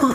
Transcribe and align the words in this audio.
بسم 0.00 0.08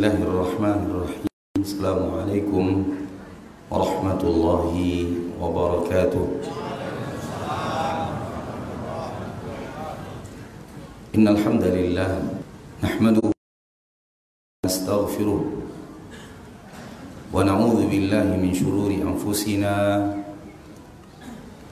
الله 0.00 0.16
الرحمن 0.24 0.80
الرحيم. 0.88 1.28
السلام 1.60 2.00
عليكم 2.24 2.66
ورحمة 3.68 4.22
الله 4.24 4.72
وبركاته. 5.36 6.24
إن 11.20 11.24
الحمد 11.28 11.64
لله 11.68 12.10
نحمده 12.80 13.36
نستغفره 14.64 15.42
ونعوذ 17.28 17.80
بالله 17.92 18.26
من 18.40 18.56
شرور 18.56 18.88
أنفسنا 18.88 19.74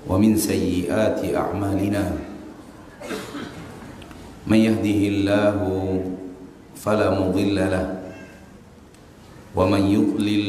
ومن 0.05 0.37
سيئات 0.37 1.25
أعمالنا. 1.33 2.30
من 4.51 4.57
يهده 4.59 5.01
الله 5.15 5.59
فلا 6.75 7.09
مضل 7.21 7.55
له 7.55 7.87
ومن 9.57 9.83
يضلل 9.87 10.45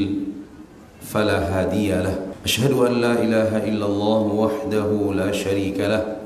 فلا 1.05 1.37
هادي 1.53 1.89
له. 2.01 2.17
أشهد 2.45 2.71
أن 2.71 2.93
لا 3.01 3.13
إله 3.21 3.51
إلا 3.69 3.85
الله 3.85 4.21
وحده 4.41 4.89
لا 5.13 5.29
شريك 5.31 5.77
له 5.79 6.17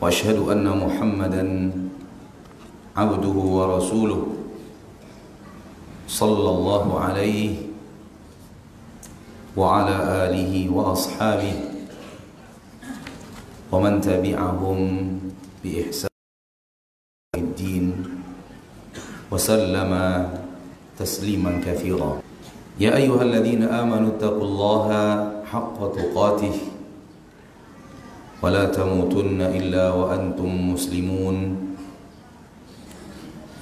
وأشهد 0.00 0.36
أن 0.52 0.68
محمدا 0.68 1.44
عبده 2.96 3.36
ورسوله 3.56 4.26
صلى 6.08 6.48
الله 6.50 7.00
عليه 7.00 7.54
وعلى 9.56 9.96
آله 10.28 10.52
وأصحابه 10.68 11.54
ومن 13.72 14.00
تبعهم 14.00 14.78
بإحسان 15.62 16.10
الدين 17.36 17.86
وسلم 19.30 19.92
تسليما 20.98 21.62
كثيرا. 21.66 22.18
يا 22.80 22.96
أيها 22.96 23.22
الذين 23.22 23.62
آمنوا 23.62 24.18
اتقوا 24.18 24.42
الله 24.42 24.86
حق 25.46 25.78
تقاته 25.94 26.56
ولا 28.42 28.64
تموتن 28.74 29.40
إلا 29.40 29.84
وأنتم 29.94 30.50
مسلمون. 30.74 31.36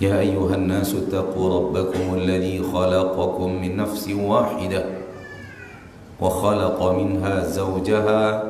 يا 0.01 0.25
أيها 0.25 0.55
الناس 0.57 0.95
اتقوا 0.95 1.47
ربكم 1.61 2.15
الذي 2.15 2.65
خلقكم 2.73 3.49
من 3.53 3.77
نفس 3.77 4.09
واحدة 4.09 4.85
وخلق 6.21 6.79
منها 6.93 7.45
زوجها 7.45 8.50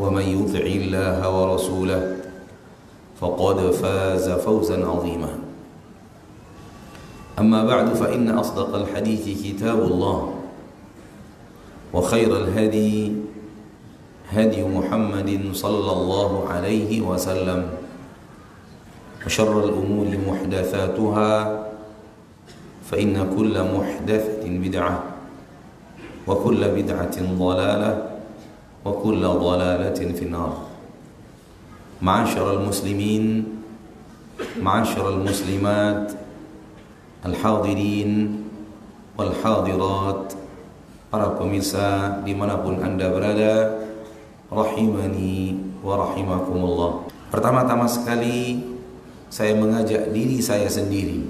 ومن 0.00 0.22
يطع 0.22 0.64
الله 0.64 1.18
ورسوله 1.28 2.16
فقد 3.20 3.70
فاز 3.70 4.30
فوزا 4.30 4.86
عظيما. 4.86 5.28
أما 7.38 7.64
بعد 7.64 7.94
فإن 7.94 8.28
أصدق 8.28 8.74
الحديث 8.74 9.44
كتاب 9.44 9.78
الله 9.78 10.34
وخير 11.92 12.36
الهدي 12.36 13.12
هدي 14.30 14.64
محمد 14.64 15.30
صلى 15.52 15.92
الله 15.92 16.48
عليه 16.48 17.00
وسلم 17.00 17.60
وشر 19.26 19.64
الأمور 19.64 20.06
محدثاتها 20.28 21.30
فإن 22.90 23.36
كل 23.36 23.54
محدثة 23.74 24.42
بدعة 24.48 25.02
وكل 26.26 26.60
بدعة 26.68 27.16
ضلالة 27.38 28.09
وكل 28.85 29.21
ضلالة 29.27 29.99
في 30.13 30.23
النار 30.25 30.53
معاشر 32.01 32.61
المسلمين 32.61 33.25
معاشر 34.61 35.05
المسلمات 35.09 36.11
الحاضرين 37.25 38.11
والحاضرات 39.17 40.25
para 41.15 41.31
pemirsa 41.39 42.19
dimanapun 42.27 42.83
anda 42.83 43.07
berada 43.07 43.71
rahimani 44.51 45.55
wa 45.79 45.95
rahimakumullah 46.03 47.07
pertama-tama 47.31 47.87
sekali 47.87 48.59
saya 49.31 49.55
mengajak 49.55 50.11
diri 50.11 50.43
saya 50.43 50.67
sendiri 50.67 51.23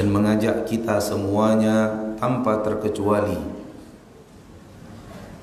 dan 0.00 0.08
mengajak 0.08 0.64
kita 0.64 0.96
semuanya 0.96 1.92
tanpa 2.16 2.64
terkecuali 2.64 3.55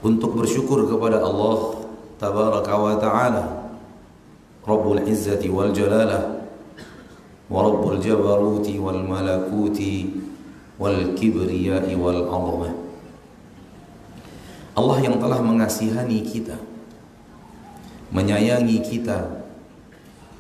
untuk 0.05 0.37
bersyukur 0.37 0.85
kepada 0.85 1.25
Allah 1.25 1.81
tabaraka 2.21 2.73
wa 2.77 2.95
ta'ala. 3.01 3.45
Rabbul 4.65 5.09
Izzati 5.09 5.49
wal 5.49 5.73
Jalalah 5.73 6.45
wa 7.49 7.59
Rabbul 7.65 8.01
Jabaruti 8.01 8.77
wal 8.77 9.01
Malakuti 9.01 10.13
wal 10.77 11.17
Kibriyai 11.17 11.93
wal 11.97 12.29
Azamah. 12.29 12.73
Allah 14.75 14.99
yang 15.01 15.17
telah 15.17 15.41
mengasihani 15.41 16.21
kita 16.21 16.57
menyayangi 18.15 18.79
kita 18.85 19.45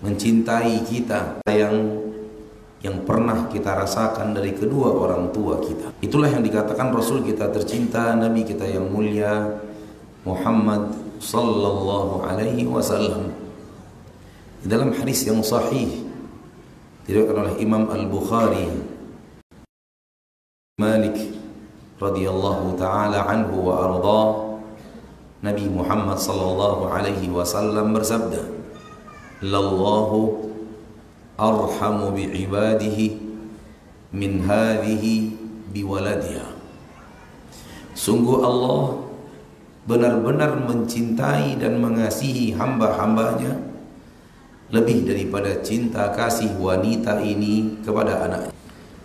mencintai 0.04 0.84
kita. 0.84 1.40
Yang 1.48 1.74
yang 2.84 3.00
pernah 3.08 3.48
kita 3.48 3.72
rasakan 3.72 4.36
dari 4.36 4.52
kedua 4.52 4.92
orang 4.92 5.32
tua 5.32 5.56
kita. 5.56 5.96
Itulah 6.04 6.28
yang 6.28 6.44
dikatakan 6.44 6.92
Rasul 6.92 7.24
kita 7.24 7.48
tercinta, 7.48 8.12
Nabi 8.12 8.44
kita 8.44 8.68
yang 8.68 8.92
mulia 8.92 9.56
Muhammad 10.28 10.92
sallallahu 11.16 12.28
alaihi 12.28 12.68
wasallam. 12.68 13.32
Dalam 14.68 14.92
hadis 14.92 15.24
yang 15.24 15.40
sahih 15.40 16.04
diriwayatkan 17.08 17.36
oleh 17.40 17.54
Imam 17.64 17.88
Al-Bukhari 17.88 18.68
Malik 20.76 21.16
radhiyallahu 22.00 22.76
taala 22.76 23.28
anhu 23.28 23.68
wa 23.68 23.74
arda 23.80 24.22
Nabi 25.44 25.68
Muhammad 25.68 26.16
sallallahu 26.20 26.88
alaihi 26.88 27.28
wasallam 27.32 27.92
bersabda 27.92 28.40
Lallahu 29.44 30.53
arhamu 31.34 32.14
bi'ibadihi 32.14 33.18
min 34.14 34.46
hadhihi 34.46 35.34
biwaladiha 35.74 36.54
Sungguh 37.94 38.42
Allah 38.42 39.06
benar-benar 39.86 40.58
mencintai 40.66 41.54
dan 41.62 41.78
mengasihi 41.78 42.56
hamba-hambanya 42.58 43.54
lebih 44.74 45.06
daripada 45.06 45.62
cinta 45.62 46.10
kasih 46.10 46.58
wanita 46.58 47.22
ini 47.22 47.78
kepada 47.86 48.26
anaknya. 48.26 48.54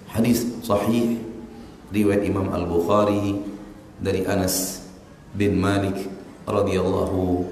Hadis 0.09 0.41
sahih 0.65 1.21
riwayat 1.93 2.25
Imam 2.25 2.49
Al-Bukhari 2.49 3.37
dari 4.01 4.25
Anas 4.25 4.81
bin 5.37 5.61
Malik 5.61 6.09
radhiyallahu 6.49 7.45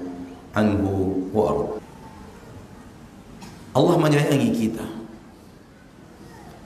anhu 0.58 1.22
wa 1.30 1.42
arda. 1.54 1.77
Allah 3.78 3.94
menyayangi 3.94 4.50
kita 4.50 4.86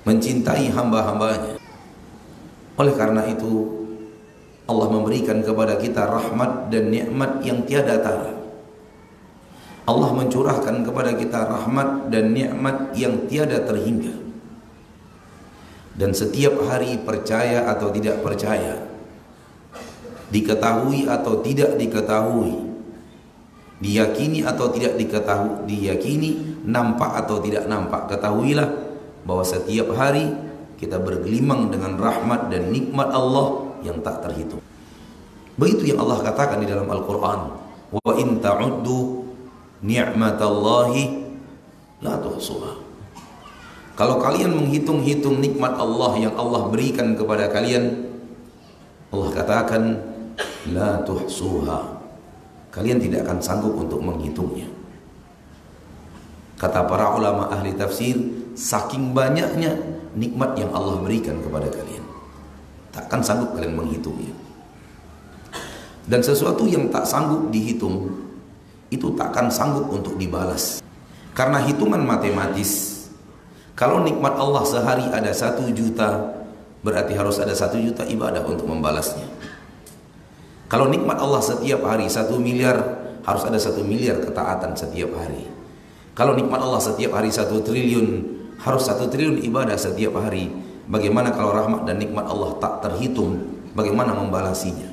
mencintai 0.08 0.72
hamba-hambanya. 0.72 1.60
Oleh 2.80 2.94
karena 2.96 3.28
itu 3.28 3.68
Allah 4.64 4.88
memberikan 4.88 5.44
kepada 5.44 5.76
kita 5.76 6.08
rahmat 6.08 6.72
dan 6.72 6.88
nikmat 6.88 7.44
yang 7.44 7.68
tiada 7.68 8.00
tara. 8.00 8.32
Allah 9.84 10.10
mencurahkan 10.16 10.88
kepada 10.88 11.12
kita 11.12 11.52
rahmat 11.52 12.08
dan 12.08 12.32
nikmat 12.32 12.96
yang 12.96 13.28
tiada 13.28 13.60
terhingga. 13.60 14.16
Dan 15.92 16.16
setiap 16.16 16.64
hari 16.64 16.96
percaya 16.96 17.68
atau 17.68 17.92
tidak 17.92 18.24
percaya 18.24 18.88
diketahui 20.32 21.04
atau 21.04 21.44
tidak 21.44 21.76
diketahui 21.76 22.71
diyakini 23.82 24.46
atau 24.46 24.70
tidak 24.70 24.94
diketahui 24.94 25.66
diyakini 25.66 26.62
nampak 26.62 27.26
atau 27.26 27.42
tidak 27.42 27.66
nampak 27.66 28.06
ketahuilah 28.06 28.70
bahwa 29.26 29.42
setiap 29.42 29.90
hari 29.98 30.30
kita 30.78 31.02
bergelimang 31.02 31.70
dengan 31.74 31.98
rahmat 31.98 32.46
dan 32.50 32.70
nikmat 32.70 33.10
Allah 33.10 33.74
yang 33.82 33.98
tak 34.06 34.22
terhitung 34.22 34.62
begitu 35.58 35.90
yang 35.90 36.06
Allah 36.06 36.22
katakan 36.22 36.62
di 36.62 36.70
dalam 36.70 36.86
Al-Qur'an 36.86 37.40
wa 37.92 38.12
in 38.14 38.38
ta'uddu 38.38 39.26
ni'matallahi 39.82 41.02
la 42.02 42.18
tuhsuha. 42.18 42.72
Kalau 43.92 44.16
kalian 44.18 44.56
menghitung-hitung 44.56 45.38
nikmat 45.38 45.76
Allah 45.76 46.16
yang 46.16 46.34
Allah 46.34 46.66
berikan 46.72 47.12
kepada 47.12 47.52
kalian, 47.52 48.08
Allah 49.12 49.28
katakan 49.36 49.82
la 50.72 51.04
tuhsuha. 51.04 51.91
Kalian 52.72 52.98
tidak 52.98 53.28
akan 53.28 53.38
sanggup 53.44 53.76
untuk 53.76 54.00
menghitungnya. 54.00 54.64
Kata 56.56 56.88
para 56.88 57.12
ulama 57.12 57.52
ahli 57.52 57.76
tafsir, 57.76 58.16
saking 58.56 59.12
banyaknya 59.12 59.76
nikmat 60.16 60.56
yang 60.56 60.72
Allah 60.72 61.04
berikan 61.04 61.36
kepada 61.44 61.68
kalian. 61.68 62.00
Takkan 62.88 63.20
sanggup 63.20 63.52
kalian 63.52 63.76
menghitungnya. 63.76 64.32
Dan 66.08 66.24
sesuatu 66.24 66.64
yang 66.64 66.88
tak 66.88 67.04
sanggup 67.04 67.52
dihitung, 67.52 68.08
itu 68.88 69.08
takkan 69.16 69.52
sanggup 69.52 69.92
untuk 69.92 70.16
dibalas. 70.16 70.84
Karena 71.32 71.60
hitungan 71.64 72.04
matematis, 72.04 73.04
kalau 73.72 74.04
nikmat 74.04 74.36
Allah 74.36 74.64
sehari 74.68 75.08
ada 75.08 75.32
satu 75.32 75.64
juta, 75.72 76.40
berarti 76.84 77.16
harus 77.16 77.40
ada 77.40 77.56
satu 77.56 77.80
juta 77.80 78.04
ibadah 78.04 78.44
untuk 78.44 78.68
membalasnya. 78.68 79.24
Kalau 80.72 80.88
nikmat 80.88 81.20
Allah 81.20 81.44
setiap 81.44 81.84
hari 81.84 82.08
satu 82.08 82.40
miliar, 82.40 82.80
harus 83.28 83.44
ada 83.44 83.60
satu 83.60 83.84
miliar 83.84 84.24
ketaatan 84.24 84.72
setiap 84.72 85.12
hari. 85.20 85.44
Kalau 86.16 86.32
nikmat 86.32 86.64
Allah 86.64 86.80
setiap 86.80 87.12
hari 87.12 87.28
satu 87.28 87.60
triliun, 87.60 88.24
harus 88.56 88.88
satu 88.88 89.04
triliun 89.12 89.44
ibadah 89.44 89.76
setiap 89.76 90.16
hari. 90.16 90.48
Bagaimana 90.88 91.28
kalau 91.36 91.52
rahmat 91.52 91.84
dan 91.84 92.00
nikmat 92.00 92.24
Allah 92.24 92.56
tak 92.56 92.88
terhitung? 92.88 93.60
Bagaimana 93.76 94.16
membalasinya? 94.16 94.88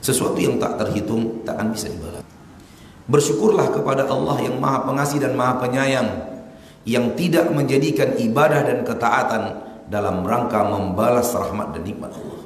Sesuatu 0.00 0.40
yang 0.40 0.56
tak 0.56 0.80
terhitung 0.80 1.44
tak 1.44 1.60
akan 1.60 1.76
bisa 1.76 1.92
dibalas. 1.92 2.24
Bersyukurlah 3.12 3.68
kepada 3.68 4.08
Allah 4.08 4.48
yang 4.48 4.56
maha 4.56 4.88
pengasih 4.88 5.20
dan 5.20 5.36
maha 5.36 5.60
penyayang 5.60 6.08
yang 6.88 7.12
tidak 7.20 7.52
menjadikan 7.52 8.16
ibadah 8.16 8.64
dan 8.64 8.80
ketaatan 8.80 9.42
dalam 9.92 10.24
rangka 10.24 10.64
membalas 10.64 11.30
rahmat 11.36 11.76
dan 11.76 11.84
nikmat 11.84 12.16
Allah. 12.16 12.41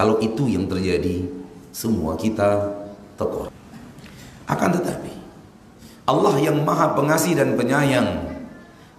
Kalau 0.00 0.16
itu 0.24 0.48
yang 0.48 0.64
terjadi, 0.64 1.28
semua 1.76 2.16
kita 2.16 2.72
tekor. 3.20 3.52
Akan 4.48 4.72
tetapi, 4.72 5.12
Allah 6.08 6.40
yang 6.40 6.64
maha 6.64 6.96
pengasih 6.96 7.36
dan 7.36 7.52
penyayang, 7.52 8.32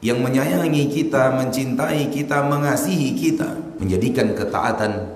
yang 0.05 0.21
menyayangi 0.21 0.93
kita, 0.93 1.33
mencintai 1.41 2.05
kita, 2.13 2.45
mengasihi 2.45 3.17
kita, 3.17 3.49
menjadikan 3.81 4.37
ketaatan 4.37 5.09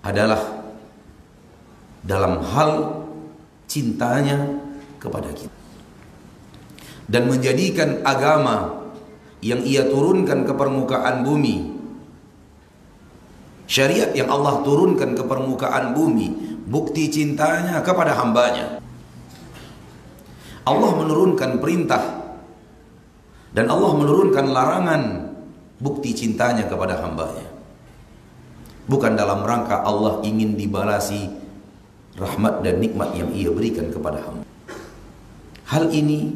adalah 0.00 0.40
dalam 2.00 2.40
hal 2.48 3.04
cintanya 3.68 4.40
kepada 4.96 5.28
kita. 5.36 5.52
Dan 7.04 7.28
menjadikan 7.28 8.00
agama 8.08 8.88
yang 9.44 9.60
ia 9.68 9.84
turunkan 9.84 10.48
ke 10.48 10.52
permukaan 10.56 11.28
bumi 11.28 11.77
Syariat 13.68 14.16
yang 14.16 14.32
Allah 14.32 14.64
turunkan 14.64 15.12
ke 15.12 15.22
permukaan 15.28 15.92
bumi 15.92 16.48
Bukti 16.68 17.08
cintanya 17.08 17.80
kepada 17.84 18.16
hambanya. 18.16 18.80
Allah 20.64 20.92
menurunkan 20.96 21.60
perintah 21.60 22.00
Dan 23.52 23.68
Allah 23.68 23.92
menurunkan 23.92 24.46
larangan 24.48 25.02
Bukti 25.84 26.16
cintanya 26.16 26.64
kepada 26.64 26.96
hambanya. 27.04 27.44
Bukan 28.88 29.20
dalam 29.20 29.44
rangka 29.44 29.84
Allah 29.84 30.24
ingin 30.24 30.56
dibalasi 30.56 31.28
Rahmat 32.16 32.64
dan 32.64 32.80
nikmat 32.80 33.14
yang 33.14 33.30
ia 33.30 33.52
berikan 33.52 33.92
kepada 33.92 34.18
hamba. 34.24 34.48
Hal 35.68 35.92
ini 35.92 36.32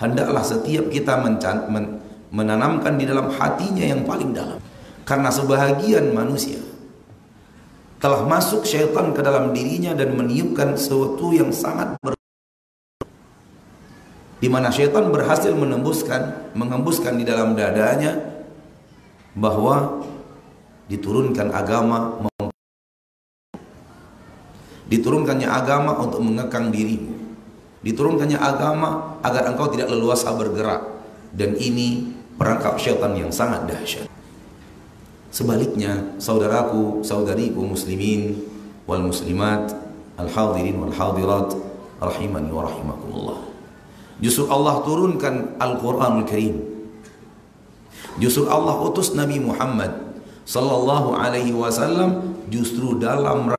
Hendaklah 0.00 0.42
setiap 0.42 0.88
kita 0.88 1.20
menanamkan 2.32 2.94
di 2.96 3.04
dalam 3.04 3.34
hatinya 3.34 3.82
yang 3.82 4.06
paling 4.06 4.30
dalam 4.30 4.62
karena 5.08 5.32
sebahagian 5.32 6.12
manusia 6.12 6.60
telah 7.96 8.28
masuk 8.28 8.68
syaitan 8.68 9.16
ke 9.16 9.24
dalam 9.24 9.56
dirinya 9.56 9.96
dan 9.96 10.12
meniupkan 10.12 10.76
sesuatu 10.76 11.32
yang 11.32 11.48
sangat 11.48 11.96
ber 12.04 12.12
di 14.38 14.46
mana 14.52 14.68
syaitan 14.68 15.08
berhasil 15.08 15.50
menembuskan 15.56 16.52
mengembuskan 16.52 17.16
di 17.16 17.24
dalam 17.24 17.56
dadanya 17.56 18.20
bahwa 19.32 20.04
diturunkan 20.92 21.56
agama 21.56 22.20
diturunkannya 24.92 25.44
agama 25.44 26.00
untuk 26.00 26.24
mengekang 26.24 26.72
dirimu. 26.72 27.12
Diturunkannya 27.84 28.40
agama 28.40 29.20
agar 29.20 29.52
engkau 29.52 29.68
tidak 29.68 29.92
leluasa 29.92 30.32
bergerak. 30.32 30.80
Dan 31.28 31.60
ini 31.60 32.08
perangkap 32.40 32.80
syaitan 32.80 33.12
yang 33.12 33.28
sangat 33.28 33.68
dahsyat 33.68 34.17
Sebaliknya, 35.28 36.16
saudaraku, 36.16 37.04
saudariku 37.04 37.60
muslimin 37.60 38.40
wal 38.88 39.04
muslimat, 39.04 39.76
al 40.16 40.28
hadirin 40.32 40.80
wal 40.80 40.94
hadirat, 40.94 41.52
rahimani 42.00 42.48
wa 42.48 42.64
rahimakumullah. 42.64 43.38
Justru 44.18 44.50
Allah 44.50 44.82
turunkan 44.82 45.60
Al-Qur'anul 45.62 46.26
Karim. 46.26 46.58
Justru 48.18 48.50
Allah 48.50 48.74
utus 48.82 49.14
Nabi 49.14 49.38
Muhammad 49.38 49.94
sallallahu 50.42 51.14
alaihi 51.14 51.54
wasallam 51.54 52.34
justru 52.50 52.98
dalam 52.98 53.54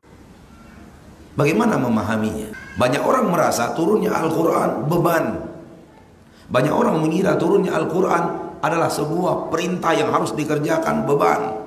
Bagaimana 1.40 1.80
memahaminya? 1.80 2.52
Banyak 2.76 3.00
orang 3.00 3.32
merasa 3.32 3.72
turunnya 3.72 4.12
Al-Quran 4.12 4.92
beban. 4.92 5.40
Banyak 6.52 6.74
orang 6.76 7.00
mengira 7.00 7.40
turunnya 7.40 7.72
Al-Quran 7.80 8.24
adalah 8.60 8.92
sebuah 8.92 9.48
perintah 9.48 9.96
yang 9.96 10.12
harus 10.12 10.36
dikerjakan 10.36 11.08
beban. 11.08 11.59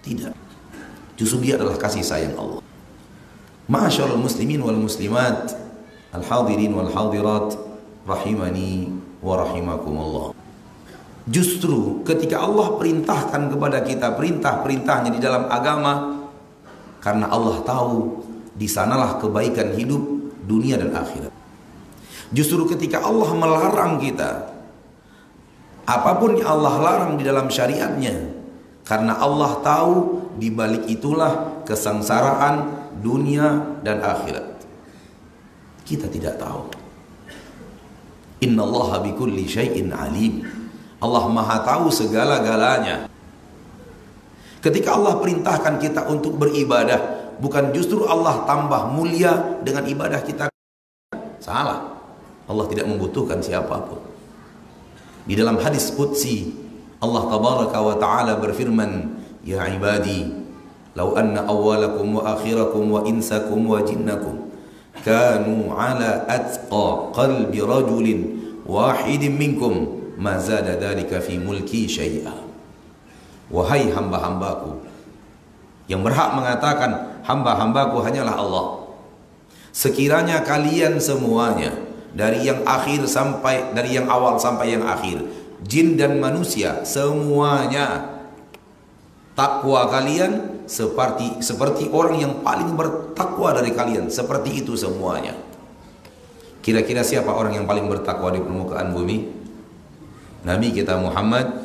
Tidak. 0.00 0.34
Justru 1.20 1.44
dia 1.44 1.60
adalah 1.60 1.76
kasih 1.76 2.00
sayang 2.00 2.32
Allah. 2.40 2.64
Masyaallah 3.68 4.16
muslimin 4.16 4.64
wal 4.64 4.80
muslimat, 4.80 5.52
al 6.10 6.24
hadirin 6.24 6.72
wal 6.72 6.88
hadirat, 6.88 7.54
rahimani 8.08 8.88
wa 9.20 9.38
rahimakumullah. 9.44 10.32
Justru 11.28 12.00
ketika 12.02 12.40
Allah 12.40 12.74
perintahkan 12.80 13.52
kepada 13.52 13.84
kita 13.84 14.16
perintah-perintahnya 14.16 15.10
di 15.12 15.20
dalam 15.20 15.46
agama 15.52 16.24
karena 17.04 17.28
Allah 17.28 17.60
tahu 17.62 18.24
di 18.56 18.64
sanalah 18.66 19.20
kebaikan 19.20 19.76
hidup 19.76 20.02
dunia 20.48 20.80
dan 20.80 20.96
akhirat. 20.96 21.30
Justru 22.32 22.64
ketika 22.72 23.04
Allah 23.04 23.30
melarang 23.36 24.00
kita 24.00 24.50
apa 25.84 26.10
pun 26.16 26.38
yang 26.38 26.48
Allah 26.48 26.74
larang 26.78 27.18
di 27.18 27.26
dalam 27.26 27.50
syariatnya 27.50 28.39
karena 28.90 29.14
Allah 29.22 29.62
tahu 29.62 29.94
di 30.34 30.50
balik 30.50 30.90
itulah 30.90 31.62
kesengsaraan 31.62 32.90
dunia 32.98 33.78
dan 33.86 34.02
akhirat. 34.02 34.66
Kita 35.86 36.10
tidak 36.10 36.42
tahu. 36.42 36.66
Inna 38.42 38.66
Allah 38.66 38.98
bikulli 38.98 39.46
syai'in 39.46 39.94
alim. 39.94 40.42
Allah 40.98 41.22
maha 41.30 41.62
tahu 41.62 41.86
segala-galanya. 41.86 43.06
Ketika 44.58 44.98
Allah 44.98 45.22
perintahkan 45.22 45.78
kita 45.78 46.10
untuk 46.10 46.34
beribadah, 46.34 47.30
bukan 47.38 47.70
justru 47.70 48.02
Allah 48.10 48.42
tambah 48.42 48.90
mulia 48.90 49.62
dengan 49.62 49.86
ibadah 49.86 50.18
kita. 50.26 50.50
Salah. 51.38 51.94
Allah 52.50 52.66
tidak 52.66 52.90
membutuhkan 52.90 53.38
siapa 53.38 53.86
pun. 53.86 54.02
Di 55.30 55.38
dalam 55.38 55.62
hadis 55.62 55.94
Qudsi 55.94 56.59
Allah 57.00 57.22
tabaraka 57.32 57.78
wa 57.80 57.96
ta'ala 57.96 58.36
berfirman 58.36 59.16
Ya 59.40 59.64
ibadi 59.72 60.28
Lau 60.92 61.16
anna 61.16 61.48
awalakum 61.48 62.20
wa 62.20 62.36
akhirakum 62.36 62.92
wa 62.92 63.00
insakum 63.08 63.64
wa 63.64 63.80
jinnakum 63.80 64.52
Kanu 65.00 65.72
ala 65.72 66.28
atqa 66.28 67.16
qalbi 67.16 67.64
rajulin 67.64 68.20
wahidin 68.68 69.32
minkum 69.32 69.96
Ma 70.20 70.36
zada 70.36 70.76
dhalika 70.76 71.24
fi 71.24 71.40
mulki 71.40 71.88
syai'a 71.88 72.36
Wahai 73.48 73.88
hamba-hambaku 73.88 74.84
Yang 75.88 76.00
berhak 76.04 76.36
mengatakan 76.36 76.92
Hamba-hambaku 77.24 78.00
hanyalah 78.04 78.36
Allah. 78.36 78.66
Sekiranya 79.72 80.44
kalian 80.44 81.00
semuanya 81.00 81.72
Dari 82.12 82.44
yang 82.44 82.60
akhir 82.68 83.08
sampai 83.08 83.72
Dari 83.72 83.96
yang 83.96 84.04
awal 84.04 84.36
sampai 84.36 84.76
yang 84.76 84.84
akhir 84.84 85.39
jin 85.64 85.96
dan 85.98 86.20
manusia 86.20 86.84
semuanya. 86.86 88.18
Takwa 89.34 89.88
kalian 89.88 90.64
seperti 90.68 91.40
seperti 91.40 91.88
orang 91.88 92.20
yang 92.20 92.34
paling 92.44 92.76
bertakwa 92.76 93.56
dari 93.56 93.72
kalian. 93.72 94.12
Seperti 94.12 94.60
itu 94.60 94.76
semuanya. 94.76 95.32
Kira-kira 96.60 97.00
siapa 97.00 97.32
orang 97.32 97.56
yang 97.56 97.64
paling 97.64 97.88
bertakwa 97.88 98.28
di 98.36 98.40
permukaan 98.44 98.92
bumi? 98.92 99.32
Nabi 100.44 100.76
kita 100.76 101.00
Muhammad 101.00 101.56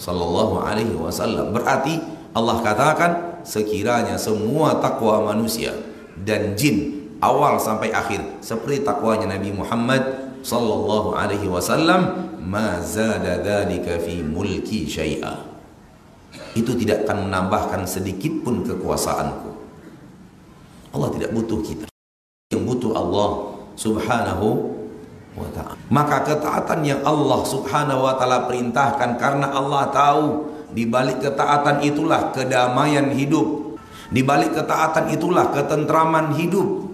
sallallahu 0.00 0.64
alaihi 0.64 0.96
wasallam. 0.96 1.52
Berarti 1.52 2.00
Allah 2.32 2.56
katakan 2.64 3.10
sekiranya 3.44 4.16
semua 4.16 4.80
takwa 4.80 5.28
manusia 5.28 5.76
dan 6.24 6.56
jin 6.56 7.08
awal 7.20 7.60
sampai 7.60 7.92
akhir 7.92 8.40
seperti 8.40 8.80
takwanya 8.80 9.36
Nabi 9.36 9.52
Muhammad 9.52 10.19
sallallahu 10.40 11.16
alaihi 11.16 11.46
wasallam 11.46 12.32
ma 12.40 12.80
zada 12.80 13.40
dzalika 13.40 14.00
fi 14.00 14.24
mulki 14.24 14.88
syai'a. 14.88 15.46
Itu 16.56 16.74
tidak 16.74 17.06
akan 17.06 17.30
menambahkan 17.30 17.86
sedikit 17.86 18.42
pun 18.42 18.66
kekuasaanku. 18.66 19.50
Allah 20.90 21.08
tidak 21.14 21.30
butuh 21.30 21.62
kita. 21.62 21.86
Yang 22.50 22.62
butuh 22.66 22.92
Allah 22.98 23.28
subhanahu 23.78 24.48
wa 25.38 25.46
ta'ala. 25.54 25.78
Maka 25.86 26.26
ketaatan 26.26 26.82
yang 26.82 27.00
Allah 27.06 27.40
subhanahu 27.46 28.02
wa 28.02 28.18
ta'ala 28.18 28.50
perintahkan 28.50 29.14
karena 29.14 29.54
Allah 29.54 29.94
tahu 29.94 30.50
di 30.74 30.86
balik 30.90 31.22
ketaatan 31.22 31.86
itulah 31.86 32.34
kedamaian 32.34 33.14
hidup. 33.14 33.78
Di 34.10 34.26
balik 34.26 34.58
ketaatan 34.58 35.14
itulah 35.14 35.54
ketentraman 35.54 36.34
hidup 36.34 36.89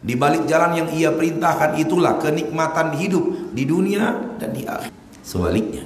di 0.00 0.16
balik 0.16 0.48
jalan 0.48 0.80
yang 0.80 0.88
ia 0.96 1.12
perintahkan 1.12 1.76
itulah 1.76 2.16
kenikmatan 2.16 2.96
hidup 2.96 3.52
di 3.52 3.68
dunia 3.68 4.36
dan 4.40 4.50
di 4.56 4.64
akhir 4.64 4.88
sebaliknya 5.20 5.84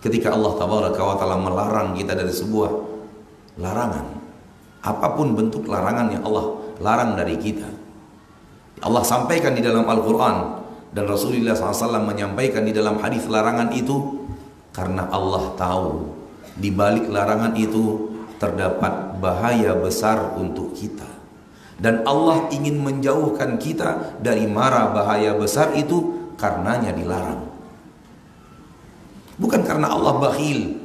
ketika 0.00 0.32
Allah 0.32 0.56
tabaraka 0.56 1.00
wa 1.04 1.16
taala 1.20 1.36
melarang 1.36 1.92
kita 1.92 2.16
dari 2.16 2.32
sebuah 2.32 2.70
larangan 3.60 4.06
apa 4.80 5.06
pun 5.12 5.36
bentuk 5.36 5.68
larangan 5.68 6.08
yang 6.08 6.24
Allah 6.24 6.56
larang 6.80 7.12
dari 7.12 7.36
kita 7.36 7.68
Allah 8.80 9.04
sampaikan 9.04 9.52
di 9.52 9.60
dalam 9.60 9.84
Al-Quran 9.84 10.36
dan 10.96 11.04
Rasulullah 11.04 11.52
SAW 11.52 12.00
menyampaikan 12.00 12.64
di 12.64 12.72
dalam 12.72 12.96
hadis 13.04 13.28
larangan 13.28 13.68
itu 13.76 14.24
karena 14.72 15.04
Allah 15.12 15.52
tahu 15.60 16.08
di 16.56 16.72
balik 16.72 17.12
larangan 17.12 17.52
itu 17.60 18.08
terdapat 18.40 19.20
bahaya 19.20 19.76
besar 19.76 20.32
untuk 20.40 20.72
kita 20.72 21.19
dan 21.80 22.04
Allah 22.04 22.52
ingin 22.52 22.76
menjauhkan 22.76 23.56
kita 23.56 24.20
dari 24.20 24.44
mara 24.44 24.92
bahaya 24.92 25.32
besar 25.32 25.72
itu 25.72 26.32
karenanya 26.36 26.92
dilarang. 26.92 27.40
Bukan 29.40 29.64
karena 29.64 29.88
Allah 29.88 30.20
bakhil. 30.20 30.76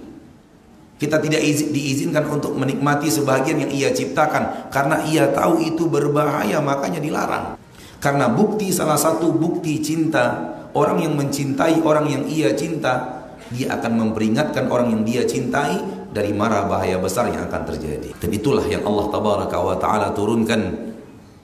Kita 0.96 1.20
tidak 1.20 1.44
diizinkan 1.76 2.24
untuk 2.32 2.56
menikmati 2.56 3.12
sebagian 3.12 3.68
yang 3.68 3.72
ia 3.76 3.90
ciptakan. 3.92 4.72
Karena 4.72 5.04
ia 5.04 5.28
tahu 5.28 5.60
itu 5.60 5.92
berbahaya 5.92 6.64
makanya 6.64 7.04
dilarang. 7.04 7.60
Karena 8.00 8.32
bukti 8.32 8.72
salah 8.72 8.96
satu 8.96 9.36
bukti 9.36 9.84
cinta 9.84 10.56
orang 10.72 11.04
yang 11.04 11.20
mencintai 11.20 11.84
orang 11.84 12.08
yang 12.08 12.24
ia 12.32 12.56
cinta 12.56 13.26
dia 13.52 13.78
akan 13.78 13.92
memperingatkan 14.08 14.66
orang 14.72 14.90
yang 14.90 15.02
dia 15.06 15.22
cintai 15.28 15.95
dari 16.16 16.32
mara 16.32 16.64
bahaya 16.64 16.96
besar 16.96 17.28
yang 17.28 17.44
akan 17.52 17.76
terjadi. 17.76 18.16
Dan 18.24 18.32
itulah 18.32 18.64
yang 18.64 18.88
Allah 18.88 19.12
tabaraka 19.12 19.58
wa 19.60 19.76
taala 19.76 20.16
turunkan 20.16 20.96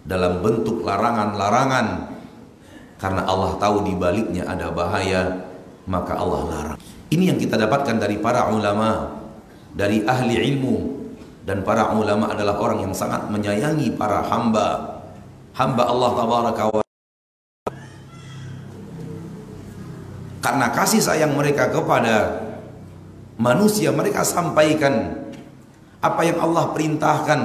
dalam 0.08 0.40
bentuk 0.40 0.88
larangan-larangan 0.88 2.08
karena 2.96 3.22
Allah 3.28 3.60
tahu 3.60 3.84
di 3.84 3.94
baliknya 4.00 4.48
ada 4.48 4.72
bahaya 4.72 5.44
maka 5.92 6.16
Allah 6.16 6.42
larang. 6.48 6.80
Ini 7.12 7.36
yang 7.36 7.40
kita 7.44 7.60
dapatkan 7.60 8.00
dari 8.00 8.16
para 8.24 8.48
ulama 8.48 9.12
dari 9.76 10.08
ahli 10.08 10.40
ilmu 10.40 10.76
dan 11.44 11.68
para 11.68 11.92
ulama 11.92 12.32
adalah 12.32 12.56
orang 12.56 12.88
yang 12.88 12.96
sangat 12.96 13.28
menyayangi 13.28 14.00
para 14.00 14.24
hamba 14.24 15.04
hamba 15.52 15.84
Allah 15.84 16.12
tabaraka 16.16 16.64
wa 16.72 16.82
karena 20.40 20.68
kasih 20.72 21.04
sayang 21.04 21.36
mereka 21.36 21.68
kepada 21.70 22.40
manusia 23.42 23.90
mereka 23.90 24.22
sampaikan 24.22 25.18
apa 25.98 26.22
yang 26.22 26.38
Allah 26.38 26.70
perintahkan 26.78 27.42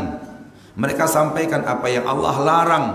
mereka 0.76 1.08
sampaikan 1.08 1.64
apa 1.64 1.88
yang 1.88 2.04
Allah 2.04 2.36
larang 2.44 2.86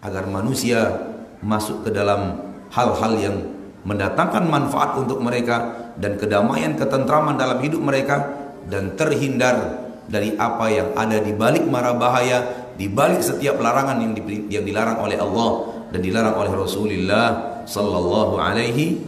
agar 0.00 0.24
manusia 0.24 1.12
masuk 1.44 1.84
ke 1.84 1.90
dalam 1.92 2.40
hal-hal 2.72 3.12
yang 3.20 3.36
mendatangkan 3.84 4.48
manfaat 4.48 4.96
untuk 4.96 5.20
mereka 5.20 5.92
dan 6.00 6.16
kedamaian 6.16 6.72
ketentraman 6.72 7.36
dalam 7.36 7.60
hidup 7.60 7.84
mereka 7.84 8.32
dan 8.64 8.96
terhindar 8.96 9.84
dari 10.08 10.32
apa 10.40 10.66
yang 10.72 10.88
ada 10.96 11.18
di 11.20 11.36
balik 11.36 11.66
mara 11.68 11.92
bahaya, 11.94 12.70
di 12.78 12.88
balik 12.88 13.20
setiap 13.20 13.58
larangan 13.58 14.00
yang, 14.00 14.12
yang 14.48 14.64
dilarang 14.64 14.98
oleh 15.02 15.18
Allah 15.18 15.50
dan 15.92 16.00
dilarang 16.00 16.36
oleh 16.38 16.52
Rasulullah 16.54 17.26
sallallahu 17.68 18.34
alaihi 18.38 19.02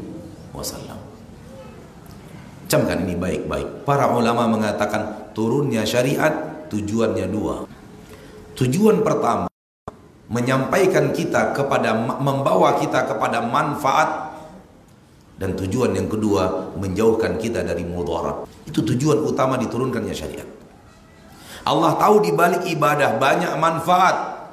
wasallam. 0.53 0.94
Camkan 2.75 3.07
ini 3.07 3.15
baik-baik. 3.15 3.87
Para 3.87 4.11
ulama 4.11 4.51
mengatakan 4.51 5.31
turunnya 5.31 5.87
syariat 5.87 6.67
tujuannya 6.67 7.31
dua. 7.31 7.71
Tujuan 8.59 8.99
pertama 9.07 9.47
menyampaikan 10.27 11.15
kita 11.15 11.55
kepada 11.55 11.95
membawa 11.95 12.75
kita 12.83 13.07
kepada 13.07 13.47
manfaat 13.47 14.35
dan 15.39 15.55
tujuan 15.55 15.95
yang 15.95 16.11
kedua 16.11 16.75
menjauhkan 16.75 17.39
kita 17.39 17.63
dari 17.63 17.87
mudarat. 17.87 18.43
Itu 18.67 18.83
tujuan 18.83 19.23
utama 19.23 19.55
diturunkannya 19.55 20.11
syariat. 20.11 20.49
Allah 21.63 21.95
tahu 21.95 22.27
di 22.27 22.35
balik 22.35 22.67
ibadah 22.67 23.23
banyak 23.23 23.55
manfaat. 23.55 24.51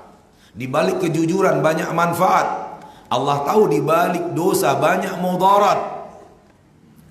Di 0.53 0.69
balik 0.69 1.01
kejujuran 1.01 1.57
banyak 1.65 1.89
manfaat. 1.89 2.69
Allah 3.09 3.41
tahu 3.49 3.65
di 3.65 3.81
balik 3.81 4.37
dosa 4.37 4.77
banyak 4.77 5.17
mudarat. 5.17 5.90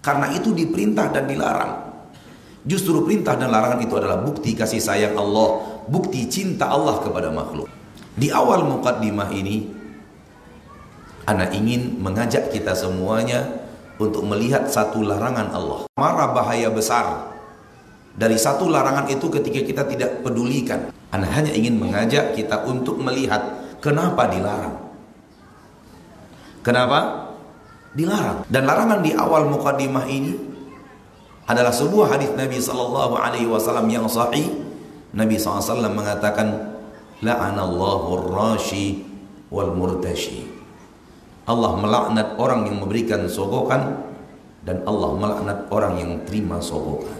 Karena 0.00 0.32
itu 0.32 0.56
diperintah 0.56 1.12
dan 1.12 1.28
dilarang. 1.28 1.72
Justru 2.64 3.04
perintah 3.04 3.36
dan 3.36 3.52
larangan 3.52 3.80
itu 3.80 3.94
adalah 3.96 4.20
bukti 4.20 4.52
kasih 4.52 4.80
sayang 4.80 5.16
Allah, 5.16 5.80
bukti 5.88 6.28
cinta 6.28 6.68
Allah 6.68 7.00
kepada 7.00 7.32
makhluk. 7.32 7.68
Di 8.16 8.28
awal 8.28 8.68
mukaddimah 8.68 9.32
ini, 9.32 9.80
Anak 11.30 11.54
ingin 11.54 12.02
mengajak 12.02 12.50
kita 12.50 12.74
semuanya 12.74 13.46
untuk 14.02 14.26
melihat 14.26 14.66
satu 14.66 15.06
larangan 15.06 15.54
Allah. 15.54 15.86
Marah 15.94 16.34
bahaya 16.34 16.66
besar. 16.74 17.30
Dari 18.18 18.34
satu 18.34 18.66
larangan 18.66 19.06
itu 19.06 19.30
ketika 19.30 19.62
kita 19.62 19.82
tidak 19.86 20.10
pedulikan. 20.26 20.90
Anda 21.14 21.30
hanya 21.30 21.54
ingin 21.54 21.78
mengajak 21.78 22.34
kita 22.34 22.66
untuk 22.66 22.98
melihat 22.98 23.46
kenapa 23.78 24.26
dilarang. 24.26 24.74
Kenapa? 26.66 27.29
Dilarang. 27.96 28.46
Dan 28.46 28.66
larangan 28.66 29.00
di 29.02 29.10
awal 29.14 29.50
mukadimah 29.50 30.06
ini 30.06 30.36
adalah 31.50 31.74
sebuah 31.74 32.14
hadis 32.14 32.30
Nabi 32.38 32.62
sallallahu 32.62 33.18
alaihi 33.18 33.50
wasallam 33.50 33.90
yang 33.90 34.06
sahih. 34.06 34.46
Nabi 35.10 35.34
SAW 35.42 35.90
mengatakan 35.90 36.78
la'anallahu 37.18 38.08
ar-rashi 38.14 39.02
wal 39.50 39.74
murtashi 39.74 40.46
Allah 41.50 41.74
melaknat 41.74 42.38
orang 42.38 42.70
yang 42.70 42.78
memberikan 42.78 43.26
sogokan 43.26 44.06
dan 44.62 44.86
Allah 44.86 45.10
melaknat 45.18 45.58
orang 45.74 45.98
yang 45.98 46.12
terima 46.22 46.62
sogokan. 46.62 47.16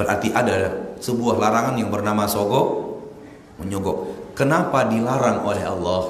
Berarti 0.00 0.32
ada 0.32 0.72
sebuah 1.02 1.36
larangan 1.36 1.76
yang 1.76 1.92
bernama 1.92 2.24
sogok 2.24 2.96
menyogok. 3.60 4.32
Kenapa 4.32 4.88
dilarang 4.88 5.44
oleh 5.44 5.60
Allah? 5.60 6.02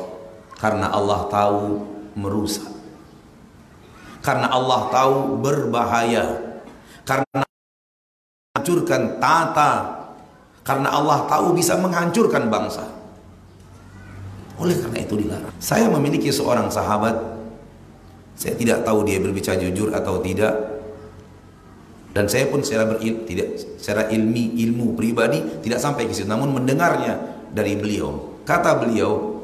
Karena 0.63 0.95
Allah 0.95 1.27
tahu 1.27 1.83
merusak. 2.15 2.71
Karena 4.25 4.49
Allah 4.49 4.89
tahu 4.89 5.37
berbahaya. 5.45 6.25
Karena 7.05 7.45
menghancurkan 7.45 9.21
tata. 9.21 9.73
Karena 10.65 10.89
Allah 10.97 11.29
tahu 11.29 11.53
bisa 11.53 11.77
menghancurkan 11.77 12.49
bangsa. 12.49 12.89
Oleh 14.57 14.81
karena 14.81 15.05
itu 15.05 15.21
dilarang. 15.21 15.53
Saya 15.61 15.93
memiliki 15.93 16.33
seorang 16.33 16.73
sahabat, 16.73 17.13
saya 18.33 18.57
tidak 18.57 18.81
tahu 18.81 19.05
dia 19.05 19.21
berbicara 19.21 19.61
jujur 19.61 19.93
atau 19.93 20.25
tidak. 20.25 20.73
Dan 22.15 22.31
saya 22.31 22.47
pun 22.47 22.63
secara 22.63 22.95
beril, 22.95 23.27
tidak 23.27 23.59
secara 23.77 24.07
ilmi 24.09 24.57
ilmu 24.63 24.95
pribadi 24.95 25.43
tidak 25.67 25.83
sampai 25.83 26.07
ke 26.07 26.15
situ, 26.15 26.31
namun 26.31 26.55
mendengarnya 26.55 27.19
dari 27.51 27.75
beliau. 27.75 28.41
Kata 28.47 28.79
beliau, 28.79 29.35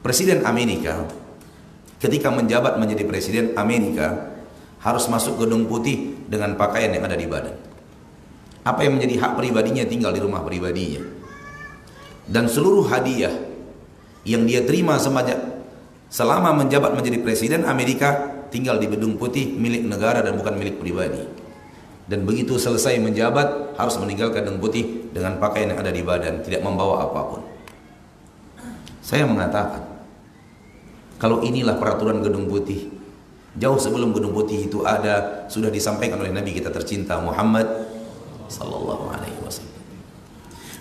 Presiden 0.00 0.48
Amerika 0.48 1.04
ketika 2.00 2.32
menjabat 2.32 2.80
menjadi 2.80 3.04
Presiden 3.04 3.52
Amerika 3.54 4.32
harus 4.80 5.04
masuk 5.12 5.44
gedung 5.44 5.68
putih 5.68 6.16
dengan 6.24 6.56
pakaian 6.56 6.88
yang 6.90 7.04
ada 7.04 7.14
di 7.14 7.28
badan. 7.28 7.54
Apa 8.64 8.88
yang 8.88 8.96
menjadi 8.96 9.20
hak 9.20 9.32
pribadinya 9.36 9.84
tinggal 9.84 10.10
di 10.16 10.20
rumah 10.24 10.40
pribadinya. 10.40 11.04
Dan 12.24 12.48
seluruh 12.48 12.88
hadiah 12.88 13.32
yang 14.24 14.48
dia 14.48 14.64
terima 14.64 14.96
semenjak 14.96 15.40
selama 16.08 16.56
menjabat 16.56 16.96
menjadi 16.96 17.20
presiden 17.20 17.68
Amerika 17.68 18.40
tinggal 18.48 18.80
di 18.80 18.88
gedung 18.88 19.20
putih 19.20 19.52
milik 19.52 19.84
negara 19.84 20.24
dan 20.24 20.36
bukan 20.40 20.56
milik 20.56 20.80
pribadi. 20.80 21.24
Dan 22.10 22.26
begitu 22.26 22.58
selesai 22.58 22.98
menjabat 22.98 23.78
harus 23.78 23.94
meninggalkan 24.00 24.42
gedung 24.42 24.58
putih 24.58 25.12
dengan 25.14 25.38
pakaian 25.38 25.70
yang 25.70 25.80
ada 25.80 25.92
di 25.94 26.02
badan, 26.02 26.42
tidak 26.42 26.64
membawa 26.64 27.06
apa 27.06 27.20
pun. 27.22 27.40
Saya 28.98 29.24
mengatakan 29.30 29.89
kalau 31.20 31.44
inilah 31.44 31.76
peraturan 31.76 32.24
gedung 32.24 32.48
putih, 32.48 32.88
jauh 33.52 33.76
sebelum 33.76 34.16
gedung 34.16 34.32
putih 34.32 34.72
itu 34.72 34.88
ada 34.88 35.44
sudah 35.52 35.68
disampaikan 35.68 36.16
oleh 36.16 36.32
Nabi 36.32 36.56
kita 36.56 36.72
tercinta 36.72 37.20
Muhammad 37.20 37.68
sallallahu 38.48 39.12
alaihi 39.12 39.36
wasallam. 39.44 39.76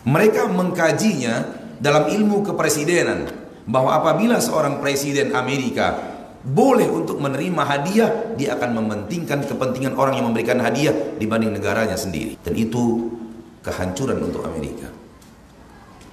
Mereka 0.07 0.47
mengkajinya 0.47 1.43
dalam 1.83 2.07
ilmu 2.07 2.47
kepresidenan 2.47 3.27
bahwa 3.67 3.99
apabila 3.99 4.39
seorang 4.39 4.79
presiden 4.79 5.35
Amerika 5.35 5.99
boleh 6.39 6.87
untuk 6.87 7.19
menerima 7.19 7.63
hadiah, 7.67 8.11
dia 8.39 8.55
akan 8.55 8.79
mementingkan 8.79 9.43
kepentingan 9.43 9.99
orang 9.99 10.15
yang 10.15 10.31
memberikan 10.31 10.63
hadiah 10.63 10.95
dibanding 11.19 11.51
negaranya 11.51 11.99
sendiri. 11.99 12.39
Dan 12.39 12.55
itu 12.55 13.11
kehancuran 13.59 14.23
untuk 14.23 14.47
Amerika. 14.47 14.87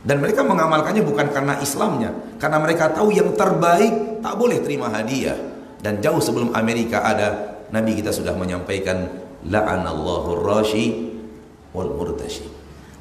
Dan 0.07 0.23
mereka 0.23 0.47
mengamalkannya 0.47 1.03
bukan 1.03 1.35
karena 1.35 1.59
Islamnya, 1.59 2.15
karena 2.39 2.63
mereka 2.63 2.95
tahu 2.95 3.11
yang 3.11 3.35
terbaik 3.35 4.23
tak 4.23 4.35
boleh 4.39 4.63
terima 4.63 4.87
hadiah. 4.87 5.35
Dan 5.83 5.99
jauh 5.99 6.23
sebelum 6.23 6.55
Amerika 6.55 7.03
ada, 7.03 7.59
Nabi 7.75 7.99
kita 7.99 8.15
sudah 8.15 8.39
menyampaikan 8.39 9.03
la'anallahu 9.43 10.47
rashi 10.47 11.11
wal 11.75 11.91
murtashi. 11.91 12.47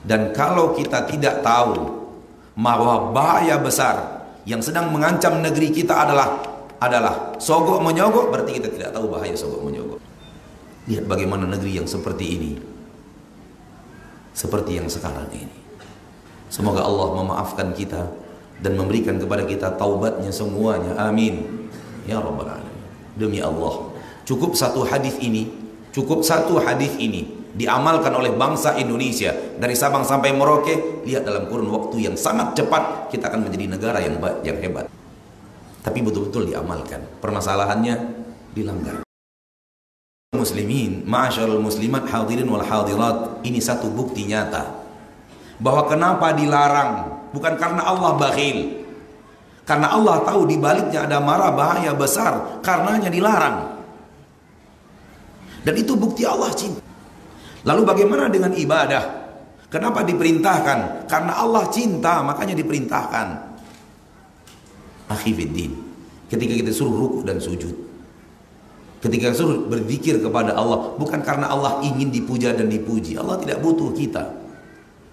Dan 0.01 0.33
kalau 0.33 0.73
kita 0.73 1.05
tidak 1.05 1.45
tahu 1.45 2.05
bahwa 2.57 3.13
bahaya 3.13 3.61
besar 3.61 4.25
yang 4.49 4.61
sedang 4.61 4.89
mengancam 4.89 5.41
negeri 5.41 5.69
kita 5.69 6.09
adalah 6.09 6.41
adalah 6.79 7.35
sogok 7.41 7.81
menyogok 7.81 8.29
berarti 8.29 8.61
kita 8.61 8.69
tidak 8.71 8.89
tahu 8.93 9.09
bahaya 9.09 9.33
sogok 9.33 9.65
menyogok 9.65 9.99
lihat 10.85 11.09
bagaimana 11.09 11.49
negeri 11.49 11.81
yang 11.81 11.87
seperti 11.89 12.25
ini 12.37 12.51
seperti 14.37 14.77
yang 14.77 14.85
sekarang 14.85 15.25
ini 15.33 15.64
semoga 16.55 16.87
Allah 16.87 17.19
memaafkan 17.19 17.75
kita 17.75 18.07
dan 18.63 18.79
memberikan 18.79 19.19
kepada 19.19 19.43
kita 19.43 19.75
taubatnya 19.75 20.31
semuanya. 20.31 20.95
Amin. 20.95 21.67
Ya 22.07 22.23
rabbal 22.23 22.47
alamin. 22.47 22.79
Demi 23.19 23.43
Allah 23.43 23.91
cukup 24.23 24.55
satu 24.55 24.87
hadis 24.87 25.19
ini 25.19 25.51
cukup 25.91 26.23
satu 26.23 26.59
hadis 26.63 26.95
ini 26.95 27.27
diamalkan 27.55 28.11
oleh 28.11 28.31
bangsa 28.35 28.75
Indonesia 28.79 29.31
dari 29.59 29.75
Sabang 29.75 30.07
sampai 30.07 30.31
Merauke. 30.31 31.03
Lihat 31.03 31.27
dalam 31.27 31.51
kurun 31.51 31.67
waktu 31.71 32.07
yang 32.07 32.15
sangat 32.15 32.55
cepat 32.55 33.11
kita 33.11 33.27
akan 33.27 33.47
menjadi 33.47 33.65
negara 33.75 33.99
yang 33.99 34.15
yang 34.43 34.57
hebat. 34.63 34.87
Tapi 35.83 36.01
betul-betul 36.01 36.49
diamalkan. 36.49 37.03
Permasalahannya 37.21 37.95
dilanggar. 38.55 39.05
Muslimin 40.35 41.07
ma'asyarul 41.07 41.63
muslimat 41.63 42.11
hadirin 42.11 42.49
wal 42.51 42.65
hadirat 42.65 43.39
ini 43.47 43.63
satu 43.63 43.87
bukti 43.87 44.27
nyata 44.27 44.84
bahwa 45.61 45.87
kenapa 45.87 46.35
dilarang 46.35 46.91
bukan 47.31 47.53
karena 47.55 47.81
Allah 47.83 48.11
bakhil 48.15 48.85
karena 49.65 49.91
Allah 49.91 50.21
tahu 50.21 50.45
di 50.45 50.59
baliknya 50.61 51.07
ada 51.07 51.17
marah 51.19 51.51
bahaya 51.55 51.91
besar 51.95 52.61
karenanya 52.61 53.11
dilarang 53.11 53.77
dan 55.65 55.73
itu 55.73 55.97
bukti 55.97 56.21
Allah 56.27 56.53
cinta 56.53 56.85
Lalu 57.65 57.81
bagaimana 57.81 58.29
dengan 58.29 58.53
ibadah? 58.53 59.03
Kenapa 59.73 60.05
diperintahkan? 60.05 61.09
Karena 61.09 61.33
Allah 61.41 61.65
cinta, 61.73 62.21
makanya 62.21 62.53
diperintahkan. 62.53 63.27
Akhifiddin. 65.09 65.73
Ketika 66.29 66.53
kita 66.53 66.71
suruh 66.71 66.93
ruku 66.93 67.19
dan 67.25 67.41
sujud. 67.41 67.73
Ketika 69.01 69.33
suruh 69.33 69.65
berzikir 69.65 70.21
kepada 70.21 70.53
Allah. 70.53 70.93
Bukan 70.95 71.25
karena 71.25 71.49
Allah 71.49 71.81
ingin 71.81 72.13
dipuja 72.13 72.53
dan 72.53 72.69
dipuji. 72.69 73.17
Allah 73.17 73.41
tidak 73.41 73.65
butuh 73.65 73.89
kita. 73.97 74.44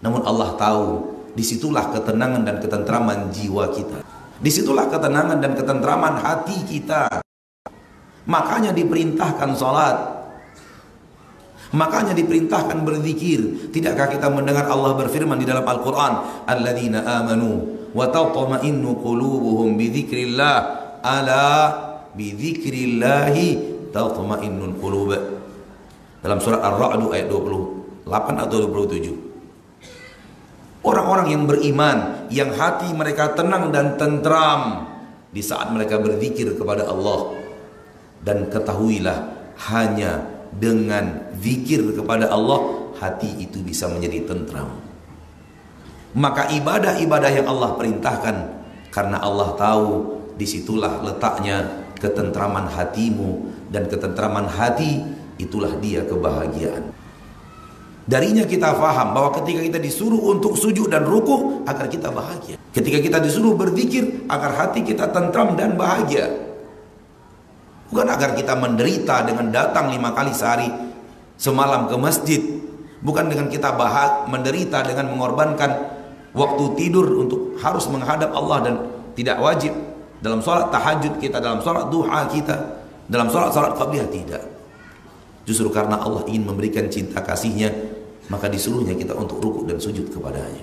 Namun 0.02 0.20
Allah 0.26 0.58
tahu. 0.58 0.86
Di 1.32 1.40
situlah 1.40 1.88
ketenangan 1.88 2.44
dan 2.44 2.60
ketentraman 2.60 3.32
jiwa 3.32 3.72
kita. 3.72 4.04
Di 4.36 4.50
situlah 4.52 4.90
ketenangan 4.92 5.40
dan 5.40 5.56
ketentraman 5.56 6.20
hati 6.20 6.60
kita. 6.68 7.24
Makanya 8.28 8.76
diperintahkan 8.76 9.50
sholat. 9.56 9.96
Makanya 11.72 12.12
diperintahkan 12.12 12.84
berzikir. 12.84 13.72
Tidakkah 13.72 14.12
kita 14.12 14.28
mendengar 14.28 14.68
Allah 14.68 14.92
berfirman 14.92 15.40
di 15.40 15.48
dalam 15.48 15.64
Al-Qur'an, 15.64 16.44
"Alladzina 16.44 17.00
amanu 17.24 17.64
wa 17.96 18.12
tatma'innu 18.12 19.00
qulubuhum 19.00 19.80
bi 19.80 19.88
dzikrillah." 19.88 20.56
Ala 21.00 21.48
bi 22.12 22.36
dzikrillah 22.36 23.32
tatma'innul 23.88 24.76
qulub. 24.76 25.16
Dalam 26.20 26.38
surat 26.38 26.60
Ar-Ra'd 26.60 27.02
ayat 27.08 27.26
28 27.32 28.36
atau 28.36 28.56
27. 28.68 29.31
Orang-orang 30.82 31.30
yang 31.30 31.44
beriman, 31.46 32.26
yang 32.26 32.50
hati 32.54 32.90
mereka 32.90 33.38
tenang 33.38 33.70
dan 33.70 33.94
tentram 33.94 34.90
di 35.30 35.38
saat 35.38 35.70
mereka 35.70 36.02
berzikir 36.02 36.58
kepada 36.58 36.90
Allah. 36.90 37.38
Dan 38.22 38.50
ketahuilah 38.50 39.18
hanya 39.70 40.26
dengan 40.54 41.32
zikir 41.38 41.94
kepada 41.94 42.30
Allah 42.30 42.92
hati 42.98 43.42
itu 43.42 43.58
bisa 43.62 43.90
menjadi 43.90 44.26
tentram 44.26 44.92
maka 46.12 46.48
ibadah-ibadah 46.52 47.30
yang 47.32 47.46
Allah 47.48 47.72
perintahkan 47.76 48.36
karena 48.92 49.16
Allah 49.24 49.56
tahu 49.56 49.88
di 50.36 50.44
situlah 50.44 51.00
letaknya 51.00 51.88
ketentraman 51.96 52.68
hatimu 52.68 53.48
dan 53.72 53.88
ketentraman 53.88 54.44
hati 54.44 55.00
itulah 55.40 55.72
dia 55.80 56.04
kebahagiaan 56.04 56.92
darinya 58.04 58.42
kita 58.46 58.74
faham 58.74 59.14
bahwa 59.14 59.30
ketika 59.42 59.60
kita 59.62 59.78
disuruh 59.78 60.34
untuk 60.34 60.58
sujud 60.58 60.90
dan 60.90 61.06
ruku 61.06 61.62
agar 61.66 61.86
kita 61.86 62.10
bahagia 62.10 62.56
ketika 62.74 62.98
kita 62.98 63.18
disuruh 63.22 63.54
berzikir 63.54 64.26
agar 64.26 64.54
hati 64.58 64.82
kita 64.82 65.10
tentram 65.10 65.54
dan 65.54 65.78
bahagia 65.78 66.52
Bukan 67.92 68.08
agar 68.08 68.32
kita 68.32 68.56
menderita 68.56 69.20
dengan 69.20 69.52
datang 69.52 69.92
lima 69.92 70.16
kali 70.16 70.32
sehari 70.32 70.64
semalam 71.36 71.84
ke 71.92 71.96
masjid. 72.00 72.40
Bukan 73.04 73.28
dengan 73.28 73.52
kita 73.52 73.76
bahag 73.76 74.32
menderita 74.32 74.80
dengan 74.80 75.12
mengorbankan 75.12 75.92
waktu 76.32 76.72
tidur 76.80 77.20
untuk 77.20 77.60
harus 77.60 77.84
menghadap 77.92 78.32
Allah 78.32 78.58
dan 78.64 78.74
tidak 79.12 79.36
wajib 79.44 79.76
dalam 80.24 80.40
sholat 80.40 80.72
tahajud 80.72 81.20
kita, 81.20 81.36
dalam 81.36 81.60
sholat 81.60 81.92
duha 81.92 82.32
kita, 82.32 82.80
dalam 83.12 83.28
sholat-sholat 83.28 83.76
qabliyah 83.76 84.08
tidak. 84.08 84.40
Justru 85.44 85.68
karena 85.68 86.00
Allah 86.00 86.24
ingin 86.32 86.48
memberikan 86.48 86.88
cinta 86.88 87.20
kasihnya, 87.20 87.68
maka 88.30 88.46
disuruhnya 88.46 88.94
kita 88.94 89.16
untuk 89.16 89.42
rukuk 89.42 89.64
dan 89.66 89.80
sujud 89.82 90.12
kepadanya. 90.12 90.62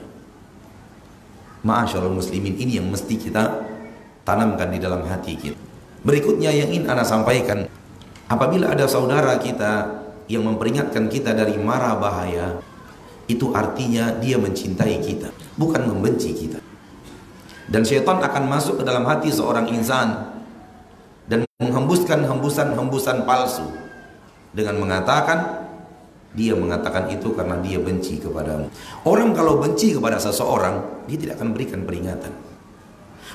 Ma'asyarul 1.66 2.16
muslimin 2.16 2.56
ini 2.56 2.80
yang 2.80 2.88
mesti 2.88 3.20
kita 3.20 3.68
tanamkan 4.24 4.72
di 4.72 4.80
dalam 4.80 5.04
hati 5.04 5.36
kita. 5.36 5.60
Berikutnya 6.00 6.56
yang 6.56 6.72
ingin 6.72 6.88
Anda 6.88 7.04
sampaikan, 7.04 7.68
apabila 8.32 8.72
ada 8.72 8.88
saudara 8.88 9.36
kita 9.36 10.00
yang 10.32 10.48
memperingatkan 10.48 11.12
kita 11.12 11.36
dari 11.36 11.60
mara 11.60 12.00
bahaya, 12.00 12.64
itu 13.28 13.52
artinya 13.52 14.16
dia 14.24 14.40
mencintai 14.40 15.04
kita, 15.04 15.36
bukan 15.60 15.84
membenci 15.84 16.32
kita. 16.32 16.64
Dan 17.68 17.84
syaitan 17.84 18.24
akan 18.24 18.48
masuk 18.48 18.80
ke 18.80 18.84
dalam 18.88 19.04
hati 19.06 19.30
seorang 19.30 19.68
insan 19.70 20.40
dan 21.28 21.46
menghembuskan 21.60 22.24
hembusan-hembusan 22.26 23.28
palsu 23.28 23.68
dengan 24.56 24.80
mengatakan 24.80 25.59
dia 26.30 26.54
mengatakan 26.54 27.10
itu 27.10 27.34
karena 27.34 27.58
dia 27.58 27.82
benci 27.82 28.22
kepadamu. 28.22 28.70
Orang 29.10 29.34
kalau 29.34 29.58
benci 29.58 29.98
kepada 29.98 30.22
seseorang, 30.22 31.06
dia 31.10 31.18
tidak 31.18 31.42
akan 31.42 31.50
berikan 31.58 31.82
peringatan. 31.90 32.34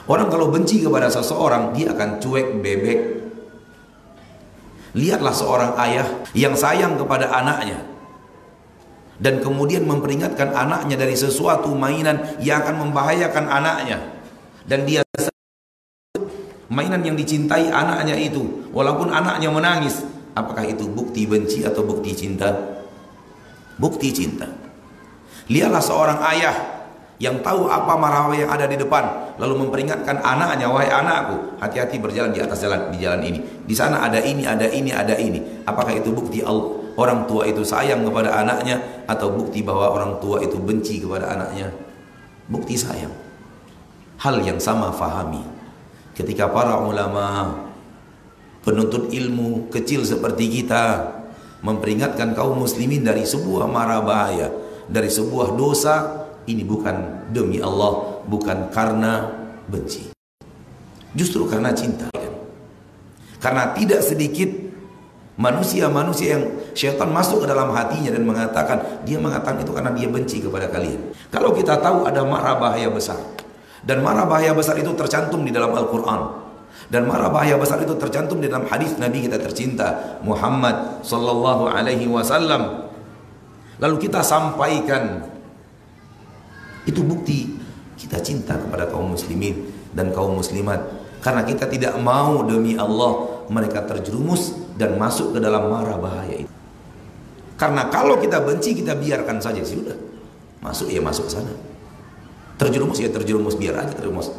Orang 0.06 0.30
kalau 0.30 0.52
benci 0.52 0.84
kepada 0.84 1.10
seseorang, 1.10 1.74
dia 1.74 1.90
akan 1.90 2.22
cuek 2.22 2.62
bebek. 2.62 3.00
Lihatlah 4.94 5.34
seorang 5.34 5.72
ayah 5.82 6.06
yang 6.38 6.54
sayang 6.54 6.94
kepada 6.94 7.34
anaknya. 7.34 7.82
Dan 9.18 9.42
kemudian 9.42 9.86
memperingatkan 9.86 10.54
anaknya 10.54 10.94
dari 10.94 11.18
sesuatu 11.18 11.74
mainan 11.74 12.38
yang 12.38 12.62
akan 12.62 12.86
membahayakan 12.86 13.46
anaknya. 13.46 13.98
Dan 14.62 14.86
dia 14.86 15.02
mainan 16.70 17.02
yang 17.02 17.18
dicintai 17.18 17.74
anaknya 17.74 18.14
itu. 18.14 18.70
Walaupun 18.70 19.10
anaknya 19.10 19.50
menangis. 19.50 20.02
Apakah 20.34 20.66
itu 20.66 20.86
bukti 20.90 21.26
benci 21.26 21.62
atau 21.62 21.86
bukti 21.86 22.10
cinta? 22.14 22.50
Bukti 23.78 24.14
cinta. 24.14 24.46
Lihatlah 25.50 25.82
seorang 25.82 26.18
ayah 26.34 26.56
yang 27.22 27.38
tahu 27.44 27.70
apa 27.70 27.94
marah 27.94 28.26
yang 28.34 28.50
ada 28.50 28.66
di 28.66 28.74
depan 28.74 29.36
lalu 29.38 29.66
memperingatkan 29.66 30.18
anaknya 30.18 30.66
wahai 30.66 30.90
anakku 30.90 31.56
hati-hati 31.62 32.02
berjalan 32.02 32.34
di 32.34 32.42
atas 32.42 32.62
jalan 32.62 32.90
di 32.90 32.98
jalan 33.02 33.22
ini. 33.22 33.38
Di 33.64 33.74
sana 33.74 34.02
ada 34.02 34.18
ini 34.18 34.42
ada 34.46 34.66
ini 34.66 34.90
ada 34.90 35.14
ini. 35.18 35.62
Apakah 35.66 35.94
itu 35.94 36.10
bukti 36.10 36.42
Allah? 36.42 36.82
Orang 36.94 37.26
tua 37.26 37.42
itu 37.50 37.66
sayang 37.66 38.06
kepada 38.06 38.30
anaknya 38.38 38.78
atau 39.10 39.34
bukti 39.34 39.66
bahwa 39.66 39.90
orang 39.90 40.22
tua 40.22 40.38
itu 40.38 40.54
benci 40.62 41.02
kepada 41.02 41.26
anaknya? 41.26 41.74
Bukti 42.46 42.78
sayang. 42.78 43.10
Hal 44.22 44.38
yang 44.46 44.62
sama 44.62 44.94
fahami. 44.94 45.42
Ketika 46.14 46.46
para 46.46 46.78
ulama 46.78 47.50
penuntut 48.62 49.10
ilmu 49.10 49.66
kecil 49.74 50.06
seperti 50.06 50.62
kita 50.62 51.13
memperingatkan 51.64 52.36
kaum 52.36 52.60
muslimin 52.60 53.00
dari 53.00 53.24
sebuah 53.24 53.64
mara 53.64 54.04
bahaya 54.04 54.52
dari 54.88 55.08
sebuah 55.08 55.56
dosa 55.56 56.24
ini 56.44 56.60
bukan 56.64 57.28
demi 57.32 57.60
Allah, 57.60 58.20
bukan 58.28 58.68
karena 58.68 59.32
benci. 59.64 60.12
Justru 61.16 61.48
karena 61.48 61.72
cinta. 61.72 62.10
Karena 63.40 63.72
tidak 63.76 64.00
sedikit 64.04 64.48
manusia-manusia 65.36 66.36
yang 66.36 66.44
syaitan 66.72 67.08
masuk 67.12 67.44
ke 67.44 67.46
dalam 67.48 67.72
hatinya 67.72 68.12
dan 68.12 68.24
mengatakan, 68.24 69.04
dia 69.04 69.20
mengatakan 69.20 69.60
itu 69.60 69.72
karena 69.72 69.92
dia 69.92 70.08
benci 70.08 70.40
kepada 70.40 70.68
kalian. 70.68 71.12
Kalau 71.32 71.52
kita 71.52 71.80
tahu 71.80 72.08
ada 72.08 72.24
marah 72.24 72.56
bahaya 72.60 72.88
besar, 72.92 73.20
Dan 73.84 74.00
marah 74.00 74.24
bahaya 74.24 74.56
besar 74.56 74.80
itu 74.80 74.96
tercantum 74.96 75.44
di 75.44 75.52
dalam 75.52 75.76
Al-Quran. 75.76 76.43
Dan 76.92 77.08
marah 77.08 77.32
bahaya 77.32 77.56
besar 77.56 77.80
itu 77.80 77.96
tercantum 77.96 78.44
di 78.44 78.48
dalam 78.48 78.68
hadis 78.68 78.96
Nabi 79.00 79.24
kita 79.24 79.40
tercinta 79.40 80.20
Muhammad 80.20 81.00
sallallahu 81.00 81.72
alaihi 81.72 82.06
wasallam. 82.08 82.92
Lalu 83.80 83.96
kita 84.08 84.20
sampaikan 84.20 85.24
itu 86.84 87.00
bukti 87.00 87.56
kita 87.96 88.20
cinta 88.20 88.60
kepada 88.60 88.86
kaum 88.92 89.16
muslimin 89.16 89.64
dan 89.96 90.12
kaum 90.12 90.36
muslimat 90.36 90.84
karena 91.24 91.40
kita 91.48 91.64
tidak 91.72 91.96
mau 91.96 92.44
demi 92.44 92.76
Allah 92.76 93.44
mereka 93.48 93.80
terjerumus 93.88 94.52
dan 94.76 95.00
masuk 95.00 95.32
ke 95.32 95.38
dalam 95.40 95.72
marah 95.72 95.96
bahaya 95.96 96.44
itu. 96.44 96.52
Karena 97.54 97.88
kalau 97.88 98.18
kita 98.18 98.42
benci 98.42 98.76
kita 98.76 98.98
biarkan 98.98 99.38
saja 99.38 99.62
sudah. 99.62 99.94
Masuk 100.60 100.90
ya 100.90 101.00
masuk 101.00 101.30
sana. 101.30 101.52
Terjerumus 102.60 102.98
ya 102.98 103.08
terjerumus 103.08 103.54
biar 103.54 103.78
aja 103.78 103.94
terjerumus. 103.94 104.32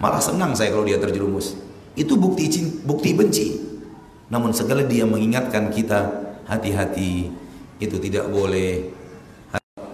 Malah 0.00 0.22
senang 0.22 0.56
saya 0.56 0.72
kalau 0.72 0.86
dia 0.86 0.96
terjerumus. 0.96 1.56
Itu 1.98 2.16
bukti 2.16 2.46
bukti 2.86 3.10
benci. 3.14 3.48
Namun 4.30 4.54
segala 4.54 4.86
dia 4.86 5.02
mengingatkan 5.06 5.74
kita 5.74 6.30
hati-hati 6.46 7.30
itu 7.82 7.96
tidak 7.98 8.30
boleh 8.30 8.90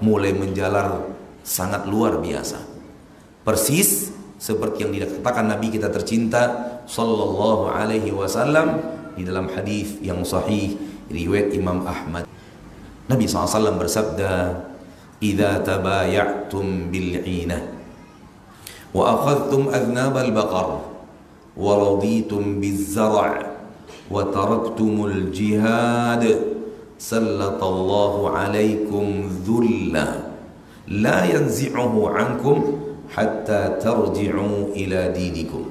mulai 0.04 0.36
menjalar 0.36 1.08
sangat 1.40 1.88
luar 1.88 2.20
biasa. 2.20 2.60
Persis 3.46 4.12
seperti 4.36 4.84
yang 4.84 4.92
dikatakan 4.92 5.48
Nabi 5.48 5.72
kita 5.72 5.88
tercinta 5.88 6.76
sallallahu 6.84 7.72
alaihi 7.72 8.12
wasallam 8.12 8.76
di 9.16 9.24
dalam 9.24 9.48
hadis 9.48 9.96
yang 10.04 10.20
sahih 10.20 10.76
riwayat 11.08 11.54
Imam 11.56 11.86
Ahmad. 11.88 12.28
Nabi 13.06 13.24
SAW 13.30 13.78
bersabda, 13.78 14.60
"Idza 15.22 15.62
tabaya'tum 15.62 16.90
bil'inah 16.90 17.62
wa 18.90 19.02
akhadhtum 19.14 19.70
adnab 19.70 20.18
al-baqar" 20.18 20.95
ورضيتم 21.57 22.43
بالزرع 22.59 23.31
وتركتم 24.11 24.93
الجهاد 25.05 26.23
سلط 26.99 27.61
الله 27.63 28.13
عليكم 28.29 29.05
ذلا 29.47 30.09
لا 30.87 31.19
ينزعه 31.25 31.93
عنكم 32.09 32.57
حتى 33.15 33.61
ترجعوا 33.83 34.57
إلى 34.75 34.99
دينكم 35.11 35.63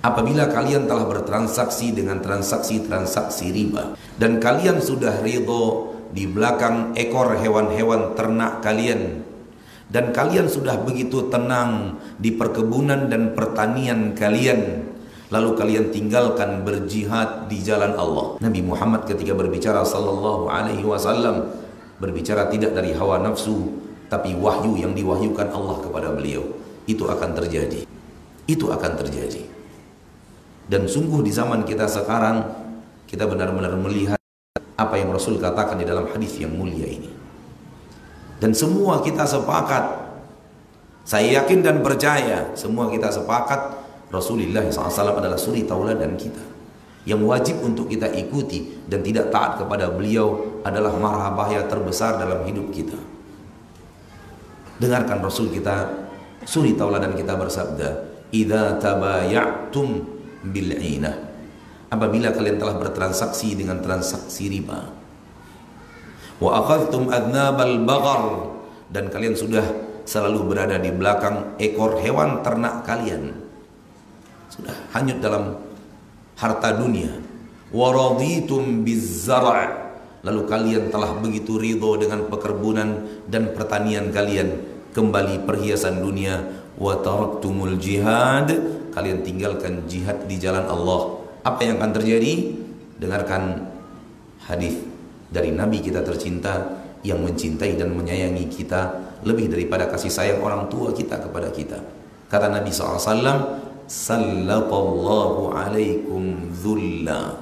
Apabila 0.00 0.48
kalian 0.48 0.88
telah 0.88 1.04
bertransaksi 1.04 1.92
dengan 1.92 2.24
transaksi-transaksi 2.24 3.52
riba 3.52 3.92
dan 4.16 4.40
kalian 4.40 4.80
sudah 4.80 5.20
ridho 5.20 5.92
di 6.16 6.24
belakang 6.24 6.96
ekor 6.96 7.36
hewan-hewan 7.36 8.16
ternak 8.16 8.64
kalian 8.64 9.23
dan 9.85 10.09
kalian 10.09 10.49
sudah 10.49 10.81
begitu 10.81 11.29
tenang 11.29 12.01
di 12.17 12.33
perkebunan 12.33 13.05
dan 13.05 13.37
pertanian 13.37 14.17
kalian. 14.17 14.91
Lalu 15.33 15.57
kalian 15.57 15.85
tinggalkan 15.89 16.61
berjihad 16.61 17.49
di 17.49 17.61
jalan 17.61 17.97
Allah. 17.97 18.37
Nabi 18.41 18.61
Muhammad 18.61 19.09
ketika 19.09 19.33
berbicara 19.33 19.81
sallallahu 19.81 20.49
alaihi 20.49 20.85
wasallam 20.85 21.49
berbicara 21.97 22.45
tidak 22.49 22.77
dari 22.77 22.93
hawa 22.93 23.21
nafsu 23.21 23.73
tapi 24.05 24.37
wahyu 24.37 24.77
yang 24.77 24.93
diwahyukan 24.93 25.49
Allah 25.49 25.81
kepada 25.81 26.13
beliau. 26.13 26.45
Itu 26.85 27.09
akan 27.09 27.33
terjadi. 27.33 27.89
Itu 28.45 28.69
akan 28.69 28.91
terjadi. 29.01 29.41
Dan 30.69 30.85
sungguh 30.85 31.25
di 31.25 31.33
zaman 31.33 31.65
kita 31.65 31.89
sekarang 31.89 32.45
kita 33.09 33.25
benar-benar 33.25 33.73
melihat 33.81 34.21
apa 34.77 34.97
yang 34.97 35.13
Rasul 35.13 35.41
katakan 35.41 35.77
di 35.81 35.85
dalam 35.85 36.05
hadis 36.09 36.37
yang 36.41 36.53
mulia 36.53 36.85
ini 36.85 37.14
dan 38.39 38.51
semua 38.51 38.99
kita 38.99 39.23
sepakat. 39.23 40.07
Saya 41.05 41.41
yakin 41.41 41.61
dan 41.61 41.85
percaya 41.85 42.49
semua 42.57 42.89
kita 42.89 43.13
sepakat 43.13 43.77
Rasulullah 44.09 44.65
SAW 44.65 45.13
adalah 45.13 45.37
suri 45.37 45.61
tauladan 45.61 46.17
kita. 46.17 46.41
Yang 47.05 47.21
wajib 47.21 47.55
untuk 47.61 47.85
kita 47.85 48.09
ikuti 48.17 48.81
dan 48.89 49.05
tidak 49.05 49.29
taat 49.29 49.61
kepada 49.61 49.93
beliau 49.93 50.57
adalah 50.65 50.97
marah 50.97 51.29
bahaya 51.37 51.61
terbesar 51.69 52.17
dalam 52.17 52.41
hidup 52.49 52.73
kita. 52.73 52.97
Dengarkan 54.81 55.21
Rasul 55.21 55.53
kita 55.53 55.93
suri 56.41 56.73
tauladan 56.73 57.13
kita 57.13 57.37
bersabda 57.37 57.89
idza 58.33 58.81
tabaya'tum 58.81 59.87
bil'inah 60.49 61.15
apabila 61.93 62.33
kalian 62.33 62.57
telah 62.57 62.75
bertransaksi 62.81 63.55
dengan 63.57 63.81
transaksi 63.81 64.49
riba 64.49 64.94
wa 66.39 66.63
akhadhtum 66.63 67.07
adnabal 67.11 67.79
baghar 67.87 68.23
dan 68.91 69.07
kalian 69.07 69.35
sudah 69.35 69.63
selalu 70.05 70.53
berada 70.53 70.77
di 70.77 70.93
belakang 70.93 71.57
ekor 71.57 71.97
hewan 71.99 72.45
ternak 72.45 72.85
kalian. 72.85 73.33
Sudah 74.47 74.75
hanyut 74.93 75.19
dalam 75.19 75.57
harta 76.37 76.69
dunia. 76.77 77.11
Wa 77.73 77.91
raditum 77.91 78.85
bizzara' 78.85 79.83
lalu 80.21 80.41
kalian 80.45 80.93
telah 80.93 81.17
begitu 81.17 81.57
ridho 81.57 81.97
dengan 81.97 82.29
pekerbunan 82.29 83.03
dan 83.27 83.51
pertanian 83.51 84.13
kalian 84.13 84.61
kembali 84.93 85.43
perhiasan 85.43 85.99
dunia. 85.99 86.39
Wa 86.77 87.01
taraktumul 87.01 87.81
jihad. 87.81 88.47
Kalian 88.95 89.27
tinggalkan 89.27 89.83
jihad 89.91 90.23
di 90.23 90.39
jalan 90.39 90.63
Allah. 90.71 91.19
Apa 91.43 91.67
yang 91.67 91.83
akan 91.83 91.91
terjadi? 91.91 92.55
Dengarkan 92.95 93.67
hadis 94.47 94.94
dari 95.35 95.51
Nabi 95.51 95.83
kita 95.83 95.99
tercinta 95.99 96.63
yang 97.03 97.19
mencintai 97.19 97.75
dan 97.75 97.91
menyayangi 97.91 98.47
kita 98.47 99.11
lebih 99.27 99.51
daripada 99.51 99.91
kasih 99.91 100.07
sayang 100.07 100.39
orang 100.39 100.71
tua 100.71 100.95
kita 100.95 101.19
kepada 101.19 101.51
kita. 101.51 101.83
Kata 102.31 102.47
Nabi 102.47 102.71
SAW, 102.71 103.03
Sallallahu 103.85 105.51
alaikum 105.53 106.55
dhulla. 106.55 107.35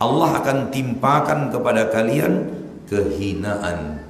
Allah 0.00 0.30
akan 0.40 0.72
timpakan 0.72 1.52
kepada 1.52 1.92
kalian 1.92 2.50
kehinaan. 2.88 4.02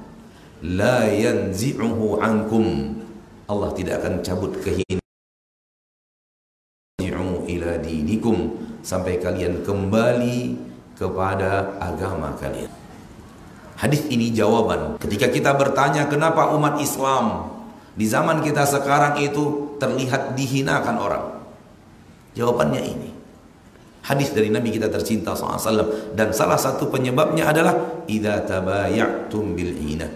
La 0.63 1.05
yanzi'uhu 1.05 2.17
ankum. 2.23 2.97
Allah 3.45 3.69
tidak 3.75 4.01
akan 4.01 4.25
cabut 4.25 4.57
kehinaan. 4.63 5.03
ila 7.47 7.79
dinikum 7.79 8.59
sampai 8.83 9.17
kalian 9.23 9.63
kembali 9.63 10.66
kepada 10.97 11.77
agama 11.77 12.33
kalian. 12.35 12.69
Hadis 13.77 14.09
ini 14.09 14.33
jawaban. 14.33 14.97
Ketika 14.97 15.29
kita 15.29 15.53
bertanya 15.53 16.09
kenapa 16.09 16.49
umat 16.57 16.81
Islam 16.81 17.53
di 17.93 18.09
zaman 18.09 18.41
kita 18.41 18.65
sekarang 18.65 19.21
itu 19.21 19.77
terlihat 19.77 20.33
dihinakan 20.33 20.97
orang. 20.97 21.25
Jawabannya 22.33 22.81
ini. 22.81 23.09
Hadis 24.01 24.33
dari 24.33 24.49
Nabi 24.49 24.71
kita 24.73 24.87
tercinta 24.89 25.35
SAW 25.35 26.15
dan 26.15 26.31
salah 26.31 26.57
satu 26.57 26.87
penyebabnya 26.87 27.49
adalah 27.49 28.05
idza 28.09 28.45
tabaya'tum 28.49 29.53
bil 29.53 29.73
ina. 29.77 30.09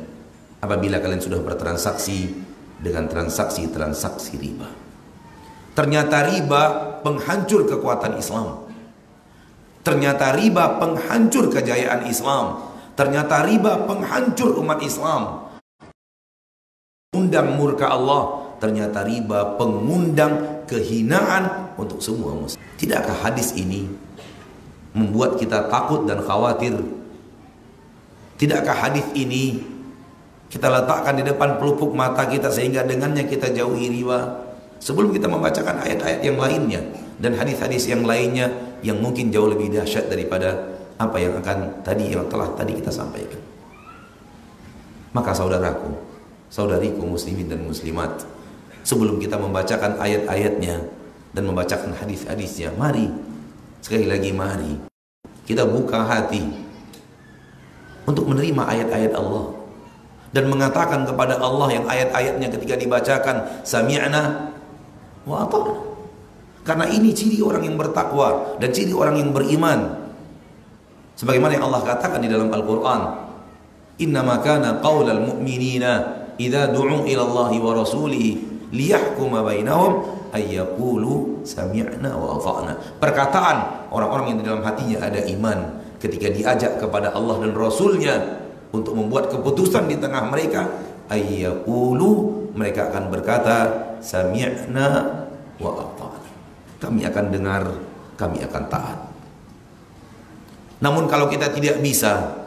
Apabila 0.61 1.01
kalian 1.01 1.21
sudah 1.21 1.41
bertransaksi 1.41 2.31
dengan 2.81 3.05
transaksi-transaksi 3.05 4.33
riba. 4.41 4.69
Ternyata 5.77 6.33
riba 6.33 6.63
penghancur 7.05 7.69
kekuatan 7.69 8.17
Islam. 8.17 8.60
Ternyata 9.81 10.37
riba 10.37 10.77
penghancur 10.77 11.49
kejayaan 11.49 12.05
Islam. 12.05 12.69
Ternyata 12.93 13.41
riba 13.41 13.89
penghancur 13.89 14.61
umat 14.61 14.77
Islam. 14.85 15.49
Undang 17.17 17.57
murka 17.57 17.89
Allah. 17.89 18.53
Ternyata 18.61 19.01
riba 19.01 19.57
pengundang 19.57 20.65
kehinaan 20.69 21.73
untuk 21.81 21.97
semua 21.97 22.37
muslim. 22.37 22.61
Tidakkah 22.77 23.25
hadis 23.25 23.57
ini 23.57 23.89
membuat 24.93 25.41
kita 25.41 25.65
takut 25.65 26.05
dan 26.05 26.21
khawatir? 26.21 26.77
Tidakkah 28.37 28.77
hadis 28.85 29.05
ini 29.17 29.65
kita 30.45 30.69
letakkan 30.69 31.17
di 31.17 31.25
depan 31.25 31.57
pelupuk 31.57 31.89
mata 31.97 32.29
kita 32.29 32.53
sehingga 32.53 32.85
dengannya 32.85 33.25
kita 33.25 33.49
jauhi 33.49 33.89
riba? 33.89 34.45
Sebelum 34.77 35.09
kita 35.09 35.25
membacakan 35.25 35.81
ayat-ayat 35.81 36.21
yang 36.21 36.37
lainnya 36.37 36.81
dan 37.21 37.37
hadis-hadis 37.37 37.85
yang 37.85 38.01
lainnya 38.01 38.49
yang 38.81 38.97
mungkin 38.97 39.29
jauh 39.29 39.45
lebih 39.45 39.69
dahsyat 39.69 40.09
daripada 40.09 40.73
apa 40.97 41.17
yang 41.21 41.37
akan 41.37 41.85
tadi 41.85 42.09
yang 42.09 42.25
telah 42.25 42.49
tadi 42.57 42.73
kita 42.81 42.89
sampaikan. 42.89 43.37
Maka 45.13 45.37
saudaraku, 45.37 45.93
saudariku 46.49 47.05
muslimin 47.05 47.45
dan 47.45 47.61
muslimat, 47.61 48.25
sebelum 48.81 49.21
kita 49.21 49.37
membacakan 49.37 50.01
ayat-ayatnya 50.01 50.81
dan 51.37 51.43
membacakan 51.45 51.93
hadis-hadisnya, 51.93 52.73
mari 52.73 53.05
sekali 53.81 54.05
lagi 54.09 54.33
mari 54.33 54.77
kita 55.45 55.65
buka 55.65 56.05
hati 56.05 56.45
untuk 58.05 58.29
menerima 58.29 58.61
ayat-ayat 58.61 59.13
Allah 59.17 59.57
dan 60.31 60.47
mengatakan 60.47 61.03
kepada 61.03 61.37
Allah 61.41 61.67
yang 61.69 61.85
ayat-ayatnya 61.89 62.47
ketika 62.55 62.77
dibacakan 62.77 63.61
sami'na 63.65 64.53
wa 65.27 65.43
ata'na 65.43 65.90
karena 66.61 66.85
ini 66.89 67.09
ciri 67.11 67.41
orang 67.41 67.65
yang 67.65 67.77
bertakwa 67.77 68.57
dan 68.61 68.69
ciri 68.69 68.93
orang 68.93 69.17
yang 69.17 69.29
beriman. 69.33 69.79
Sebagaimana 71.17 71.57
yang 71.57 71.65
Allah 71.69 71.83
katakan 71.85 72.21
di 72.21 72.29
dalam 72.29 72.49
Al-Qur'an, 72.49 73.01
"Innama 74.01 74.41
kana 74.41 74.81
qaulal 74.81 75.21
mu'minina 75.21 76.21
idza 76.41 76.69
du'u 76.73 77.05
ila 77.05 77.21
Allah 77.25 77.51
wa 77.61 77.71
rasulih 77.77 78.51
liyahkuma 78.71 79.43
bainahum 79.45 80.01
ayyaqulu 80.31 81.43
sami'na 81.43 82.15
wa 82.15 82.39
ata'na. 82.39 82.73
Perkataan 82.97 83.91
orang-orang 83.91 84.35
yang 84.35 84.37
di 84.41 84.45
dalam 84.47 84.63
hatinya 84.63 84.97
ada 85.03 85.21
iman 85.27 85.83
ketika 85.99 86.31
diajak 86.31 86.79
kepada 86.79 87.13
Allah 87.13 87.45
dan 87.45 87.53
Rasulnya 87.53 88.15
untuk 88.71 88.95
membuat 88.95 89.29
keputusan 89.29 89.85
di 89.91 89.99
tengah 89.99 90.31
mereka 90.31 90.71
ayyaqulu 91.11 92.09
mereka 92.55 92.89
akan 92.89 93.11
berkata 93.11 93.55
sami'na 93.99 94.87
wa 95.59 95.71
ata'na. 95.77 96.10
Kami 96.81 97.05
akan 97.05 97.25
dengar, 97.29 97.63
kami 98.17 98.41
akan 98.41 98.63
taat. 98.65 98.99
Namun 100.81 101.05
kalau 101.05 101.29
kita 101.29 101.53
tidak 101.53 101.77
bisa 101.77 102.41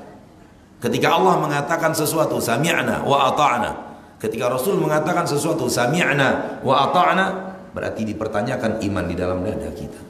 ketika 0.83 1.15
Allah 1.15 1.39
mengatakan 1.39 1.95
sesuatu 1.95 2.43
sami'na 2.43 3.07
wa 3.07 3.31
ata'na, 3.31 3.71
ketika 4.19 4.51
Rasul 4.51 4.77
mengatakan 4.83 5.23
sesuatu 5.23 5.71
sami'na 5.71 6.61
wa 6.67 6.91
ata'na, 6.91 7.27
berarti 7.71 8.03
dipertanyakan 8.03 8.83
iman 8.83 9.05
di 9.07 9.15
dalam 9.15 9.39
dada 9.41 9.71
kita. 9.71 10.03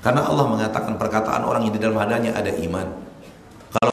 Karena 0.00 0.24
Allah 0.24 0.46
mengatakan 0.48 0.96
perkataan 0.96 1.44
orang 1.44 1.66
yang 1.66 1.74
di 1.74 1.82
dalam 1.82 1.98
hadanya 1.98 2.32
ada 2.32 2.54
iman. 2.62 2.86
Kalau 3.74 3.92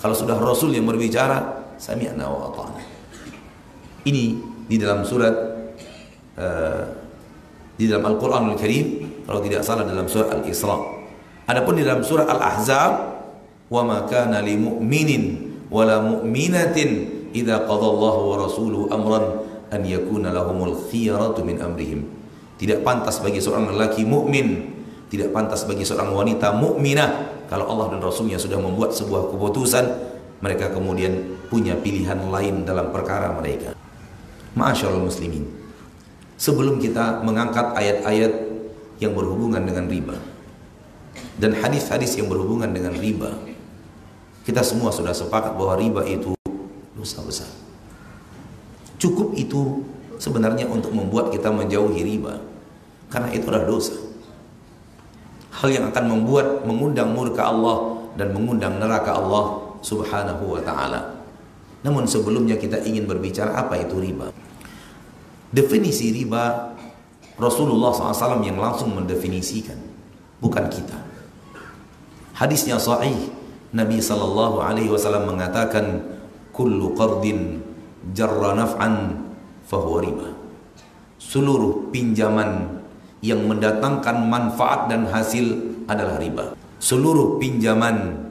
kalau 0.00 0.16
sudah 0.16 0.40
Rasul 0.40 0.72
yang 0.72 0.88
berbicara 0.88 1.60
sami'na 1.76 2.24
wa 2.24 2.48
ata'na. 2.50 2.82
Ini 4.08 4.24
di 4.64 4.76
dalam 4.80 5.04
surat 5.04 5.34
uh, 6.40 6.99
di 7.80 7.88
dalam 7.88 8.04
Al-Qur'anul 8.12 8.60
Karim 8.60 8.86
kalau 9.24 9.40
tidak 9.40 9.64
salah 9.64 9.88
dalam 9.88 10.04
surat 10.04 10.28
Al-Isra. 10.36 10.76
Adapun 11.48 11.80
di 11.80 11.82
dalam 11.82 12.04
surah 12.04 12.28
Al-Ahzab, 12.28 12.92
"Wa 13.72 13.80
ma 13.80 14.04
kana 14.04 14.44
lil 14.44 14.60
mu'minin 14.60 15.24
wa 15.72 15.88
la 15.88 16.04
mu'minatin 16.04 16.90
idza 17.32 17.64
qada 17.64 17.86
Allahu 17.88 18.20
wa 18.28 18.36
rasuluhu 18.44 18.84
amran 18.92 19.24
an 19.72 19.80
yakuna 19.88 20.28
lahumul 20.28 20.76
khiyaratu 20.92 21.40
min 21.40 21.56
amrihim." 21.56 22.04
Tidak 22.60 22.84
pantas 22.84 23.24
bagi 23.24 23.40
seorang 23.40 23.72
lelaki 23.72 24.04
mukmin, 24.04 24.76
tidak 25.08 25.32
pantas 25.32 25.64
bagi 25.64 25.88
seorang 25.88 26.12
wanita 26.12 26.52
mukminah 26.52 27.32
kalau 27.48 27.64
Allah 27.64 27.96
dan 27.96 28.04
Rasulnya 28.04 28.36
sudah 28.36 28.60
membuat 28.60 28.92
sebuah 28.92 29.32
keputusan, 29.32 29.84
mereka 30.44 30.68
kemudian 30.68 31.40
punya 31.48 31.72
pilihan 31.80 32.20
lain 32.28 32.68
dalam 32.68 32.92
perkara 32.92 33.32
mereka. 33.32 33.72
Ma'asyiral 34.52 35.00
muslimin. 35.00 35.59
Sebelum 36.40 36.80
kita 36.80 37.20
mengangkat 37.20 37.76
ayat-ayat 37.76 38.32
yang 38.96 39.12
berhubungan 39.12 39.60
dengan 39.60 39.84
riba, 39.92 40.16
dan 41.40 41.56
hadis-hadis 41.56 42.20
yang 42.20 42.28
berhubungan 42.28 42.68
dengan 42.70 42.92
riba. 43.00 43.32
Kita 44.44 44.60
semua 44.60 44.92
sudah 44.92 45.16
sepakat 45.16 45.56
bahwa 45.56 45.80
riba 45.80 46.04
itu 46.04 46.36
dosa 46.92 47.24
besar. 47.24 47.48
Cukup 49.00 49.32
itu 49.36 49.84
sebenarnya 50.20 50.68
untuk 50.68 50.92
membuat 50.92 51.32
kita 51.32 51.48
menjauhi 51.48 52.04
riba. 52.04 52.40
Karena 53.08 53.32
itu 53.32 53.48
adalah 53.48 53.66
dosa. 53.66 53.96
Hal 55.50 55.68
yang 55.72 55.88
akan 55.88 56.04
membuat 56.08 56.62
mengundang 56.68 57.10
murka 57.16 57.48
Allah 57.48 58.04
dan 58.14 58.36
mengundang 58.36 58.76
neraka 58.76 59.16
Allah 59.16 59.76
Subhanahu 59.80 60.56
wa 60.56 60.60
taala. 60.60 61.24
Namun 61.80 62.04
sebelumnya 62.04 62.60
kita 62.60 62.84
ingin 62.84 63.08
berbicara 63.08 63.56
apa 63.56 63.80
itu 63.80 63.96
riba. 63.96 64.28
Definisi 65.50 66.14
riba 66.14 66.78
Rasulullah 67.34 67.90
SAW 67.90 68.38
yang 68.46 68.60
langsung 68.62 68.94
mendefinisikan, 68.94 69.74
bukan 70.38 70.70
kita. 70.70 70.98
Hadisnya 72.38 72.78
sahih. 72.78 73.34
Nabi 73.70 74.02
sallallahu 74.02 74.66
alaihi 74.66 74.90
wasallam 74.90 75.30
mengatakan 75.30 76.02
kullu 76.50 76.90
qardin 76.98 77.62
jarra 78.10 78.58
naf'an 78.58 79.14
fahuwa 79.66 79.98
riba. 80.02 80.28
Seluruh 81.22 81.90
pinjaman 81.94 82.82
yang 83.22 83.46
mendatangkan 83.46 84.26
manfaat 84.26 84.90
dan 84.90 85.06
hasil 85.06 85.54
adalah 85.86 86.18
riba. 86.18 86.58
Seluruh 86.82 87.38
pinjaman 87.38 88.26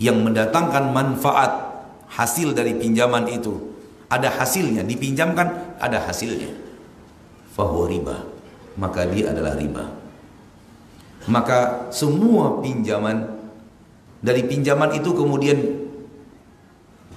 yang 0.00 0.24
mendatangkan 0.24 0.92
manfaat 0.96 1.52
hasil 2.08 2.56
dari 2.56 2.76
pinjaman 2.76 3.28
itu 3.28 3.71
ada 4.12 4.28
hasilnya 4.28 4.84
dipinjamkan 4.84 5.80
ada 5.80 6.04
hasilnya 6.04 6.52
fahuwa 7.56 7.88
riba 7.88 8.16
maka 8.76 9.08
dia 9.08 9.32
adalah 9.32 9.56
riba 9.56 9.88
maka 11.32 11.88
semua 11.88 12.60
pinjaman 12.60 13.40
dari 14.22 14.44
pinjaman 14.44 14.92
itu 14.94 15.16
kemudian 15.16 15.58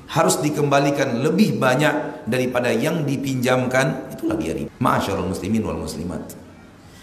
harus 0.05 0.39
dikembalikan 0.39 1.25
lebih 1.25 1.57
banyak 1.57 2.25
daripada 2.29 2.69
yang 2.69 3.03
dipinjamkan 3.03 4.13
itulah 4.13 4.37
dia 4.37 4.53
riba. 4.53 4.69
Ma'asyarul 4.77 5.29
muslimin 5.29 5.65
wal 5.65 5.81
muslimat. 5.81 6.21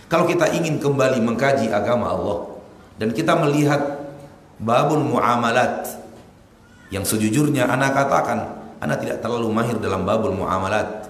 Kalau 0.06 0.28
kita 0.28 0.50
ingin 0.54 0.78
kembali 0.78 1.18
mengkaji 1.18 1.72
agama 1.72 2.14
Allah 2.14 2.62
dan 3.00 3.10
kita 3.10 3.34
melihat 3.34 4.06
babul 4.62 5.02
muamalat 5.02 5.88
yang 6.94 7.02
sejujurnya 7.02 7.66
anak 7.66 7.96
katakan 7.96 8.61
anak 8.82 8.98
tidak 9.06 9.22
terlalu 9.22 9.48
mahir 9.54 9.78
dalam 9.78 10.02
babul 10.02 10.34
muamalat 10.34 11.06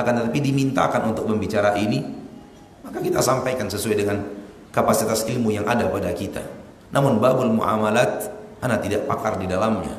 akan 0.00 0.12
tetapi 0.24 0.38
dimintakan 0.40 1.12
untuk 1.12 1.28
membicara 1.28 1.76
ini 1.76 2.00
maka 2.82 2.98
kita 2.98 3.20
sampaikan 3.20 3.68
sesuai 3.68 3.96
dengan 4.00 4.18
kapasitas 4.72 5.28
ilmu 5.28 5.52
yang 5.52 5.68
ada 5.68 5.86
pada 5.86 6.10
kita. 6.16 6.42
Namun 6.90 7.20
babul 7.20 7.52
muamalat 7.52 8.32
anak 8.64 8.84
tidak 8.84 9.04
pakar 9.06 9.36
di 9.36 9.46
dalamnya. 9.46 9.92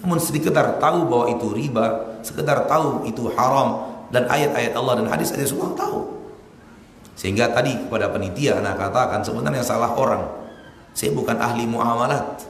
Namun 0.00 0.16
sekedar 0.16 0.80
tahu 0.80 1.04
bahwa 1.04 1.26
itu 1.28 1.46
riba, 1.52 2.16
sekedar 2.24 2.64
tahu 2.64 3.04
itu 3.04 3.28
haram 3.36 3.92
dan 4.08 4.24
ayat-ayat 4.26 4.72
Allah 4.72 5.04
dan 5.04 5.06
hadis-hadis 5.12 5.52
Allah 5.52 5.76
tahu. 5.76 5.98
Sehingga 7.20 7.52
tadi 7.52 7.76
kepada 7.76 8.08
penitia 8.08 8.64
anak 8.64 8.80
katakan 8.80 9.20
sebenarnya 9.20 9.60
salah 9.60 9.92
orang. 9.92 10.24
Saya 10.96 11.12
bukan 11.12 11.36
ahli 11.36 11.68
muamalat. 11.68 12.48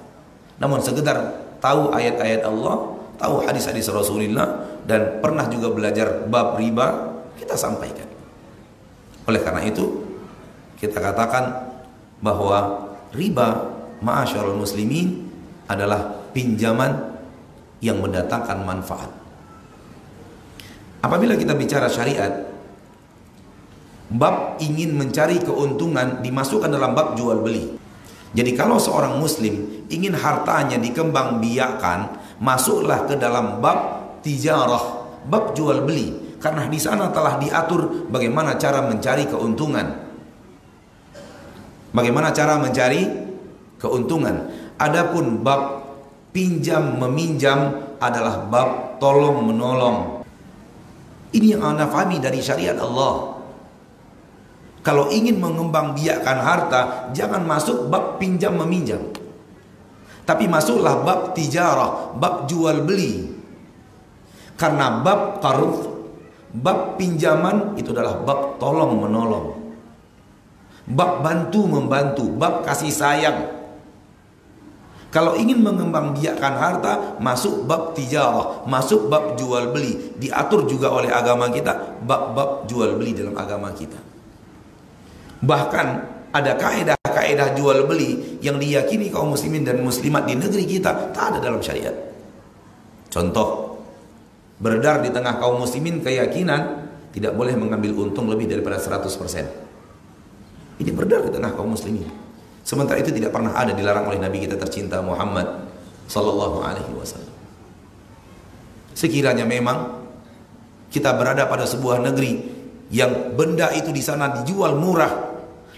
Namun 0.62 0.78
sekedar 0.78 1.18
tahu 1.58 1.90
ayat-ayat 1.90 2.46
Allah, 2.46 2.99
tahu 3.20 3.44
hadis-hadis 3.44 3.92
Rasulullah 3.92 4.80
dan 4.88 5.20
pernah 5.20 5.44
juga 5.52 5.68
belajar 5.68 6.24
bab 6.24 6.56
riba, 6.56 7.20
kita 7.36 7.54
sampaikan. 7.54 8.08
Oleh 9.28 9.44
karena 9.44 9.60
itu, 9.68 9.84
kita 10.80 10.96
katakan 10.96 11.68
bahwa 12.24 12.88
riba 13.12 13.68
ma'asyarul 14.00 14.56
muslimin 14.56 15.28
adalah 15.68 16.32
pinjaman 16.32 17.20
yang 17.84 18.00
mendatangkan 18.00 18.64
manfaat. 18.64 19.12
Apabila 21.00 21.36
kita 21.36 21.52
bicara 21.56 21.88
syariat, 21.88 22.48
bab 24.12 24.60
ingin 24.60 24.96
mencari 24.96 25.40
keuntungan 25.40 26.20
dimasukkan 26.24 26.68
dalam 26.68 26.92
bab 26.92 27.16
jual 27.16 27.40
beli. 27.40 27.76
Jadi 28.30 28.52
kalau 28.54 28.76
seorang 28.78 29.16
muslim 29.16 29.84
ingin 29.90 30.14
hartanya 30.14 30.76
dikembang 30.78 31.42
biakan, 31.42 32.19
masuklah 32.40 33.04
ke 33.04 33.14
dalam 33.20 33.60
bab 33.60 34.00
tijarah, 34.24 35.06
bab 35.28 35.52
jual 35.52 35.84
beli. 35.84 36.32
Karena 36.40 36.64
di 36.66 36.80
sana 36.80 37.12
telah 37.12 37.36
diatur 37.36 38.08
bagaimana 38.08 38.56
cara 38.56 38.80
mencari 38.88 39.28
keuntungan. 39.28 39.86
Bagaimana 41.92 42.32
cara 42.32 42.56
mencari 42.56 43.04
keuntungan? 43.76 44.48
Adapun 44.80 45.44
bab 45.44 45.84
pinjam 46.32 46.96
meminjam 46.96 47.76
adalah 48.00 48.48
bab 48.48 48.96
tolong 48.96 49.44
menolong. 49.44 50.24
Ini 51.36 51.60
yang 51.60 51.76
anda 51.76 51.84
fahami 51.86 52.18
dari 52.18 52.40
syariat 52.40 52.80
Allah. 52.80 53.36
Kalau 54.80 55.12
ingin 55.12 55.36
mengembang 55.36 55.92
biakan 55.92 56.38
harta, 56.40 57.12
jangan 57.12 57.44
masuk 57.44 57.92
bab 57.92 58.16
pinjam 58.16 58.56
meminjam. 58.56 59.19
Tapi 60.24 60.44
masuklah 60.46 61.02
bab 61.02 61.32
tijarah, 61.34 62.14
bab 62.14 62.46
jual 62.46 62.84
beli. 62.86 63.28
Karena 64.54 65.00
bab 65.00 65.40
qaruf, 65.40 65.88
bab 66.52 67.00
pinjaman 67.00 67.74
itu 67.80 67.90
adalah 67.96 68.20
bab 68.20 68.60
tolong 68.60 69.00
menolong. 69.00 69.46
Bab 70.90 71.22
bantu 71.22 71.64
membantu, 71.70 72.26
bab 72.34 72.66
kasih 72.66 72.92
sayang. 72.92 73.60
Kalau 75.10 75.34
ingin 75.34 75.58
mengembang 75.58 76.14
biakan 76.14 76.54
harta, 76.54 77.18
masuk 77.18 77.66
bab 77.66 77.98
tijarah, 77.98 78.62
masuk 78.70 79.10
bab 79.10 79.34
jual 79.34 79.74
beli. 79.74 80.14
Diatur 80.22 80.70
juga 80.70 80.94
oleh 80.94 81.10
agama 81.10 81.50
kita, 81.50 81.98
bab-bab 82.06 82.70
jual 82.70 82.94
beli 82.94 83.18
dalam 83.18 83.34
agama 83.34 83.74
kita. 83.74 83.98
Bahkan 85.42 85.86
ada 86.30 86.54
kaedah-kaedah 86.54 87.58
jual 87.58 87.90
beli 87.90 88.38
yang 88.38 88.62
diyakini 88.62 89.10
kaum 89.10 89.34
muslimin 89.34 89.66
dan 89.66 89.82
muslimat 89.82 90.30
di 90.30 90.38
negeri 90.38 90.62
kita 90.66 91.10
tak 91.10 91.34
ada 91.34 91.38
dalam 91.42 91.58
syariat. 91.58 91.94
Contoh, 93.10 93.82
beredar 94.62 95.02
di 95.02 95.10
tengah 95.10 95.42
kaum 95.42 95.58
muslimin 95.58 95.98
keyakinan 95.98 96.86
tidak 97.10 97.34
boleh 97.34 97.58
mengambil 97.58 98.06
untung 98.06 98.30
lebih 98.30 98.46
daripada 98.46 98.78
100%. 98.78 100.78
Ini 100.78 100.90
beredar 100.94 101.26
di 101.26 101.34
tengah 101.34 101.50
kaum 101.58 101.74
muslimin. 101.74 102.06
Sementara 102.62 103.02
itu 103.02 103.10
tidak 103.10 103.34
pernah 103.34 103.58
ada 103.58 103.74
dilarang 103.74 104.06
oleh 104.06 104.22
Nabi 104.22 104.46
kita 104.46 104.54
tercinta 104.54 105.02
Muhammad 105.02 105.66
sallallahu 106.06 106.62
alaihi 106.62 106.94
wasallam. 106.94 107.34
Sekiranya 108.94 109.42
memang 109.42 109.98
kita 110.94 111.10
berada 111.18 111.50
pada 111.50 111.66
sebuah 111.66 111.98
negeri 112.06 112.38
yang 112.90 113.34
benda 113.34 113.70
itu 113.74 113.90
di 113.90 114.02
sana 114.02 114.42
dijual 114.42 114.78
murah 114.78 115.29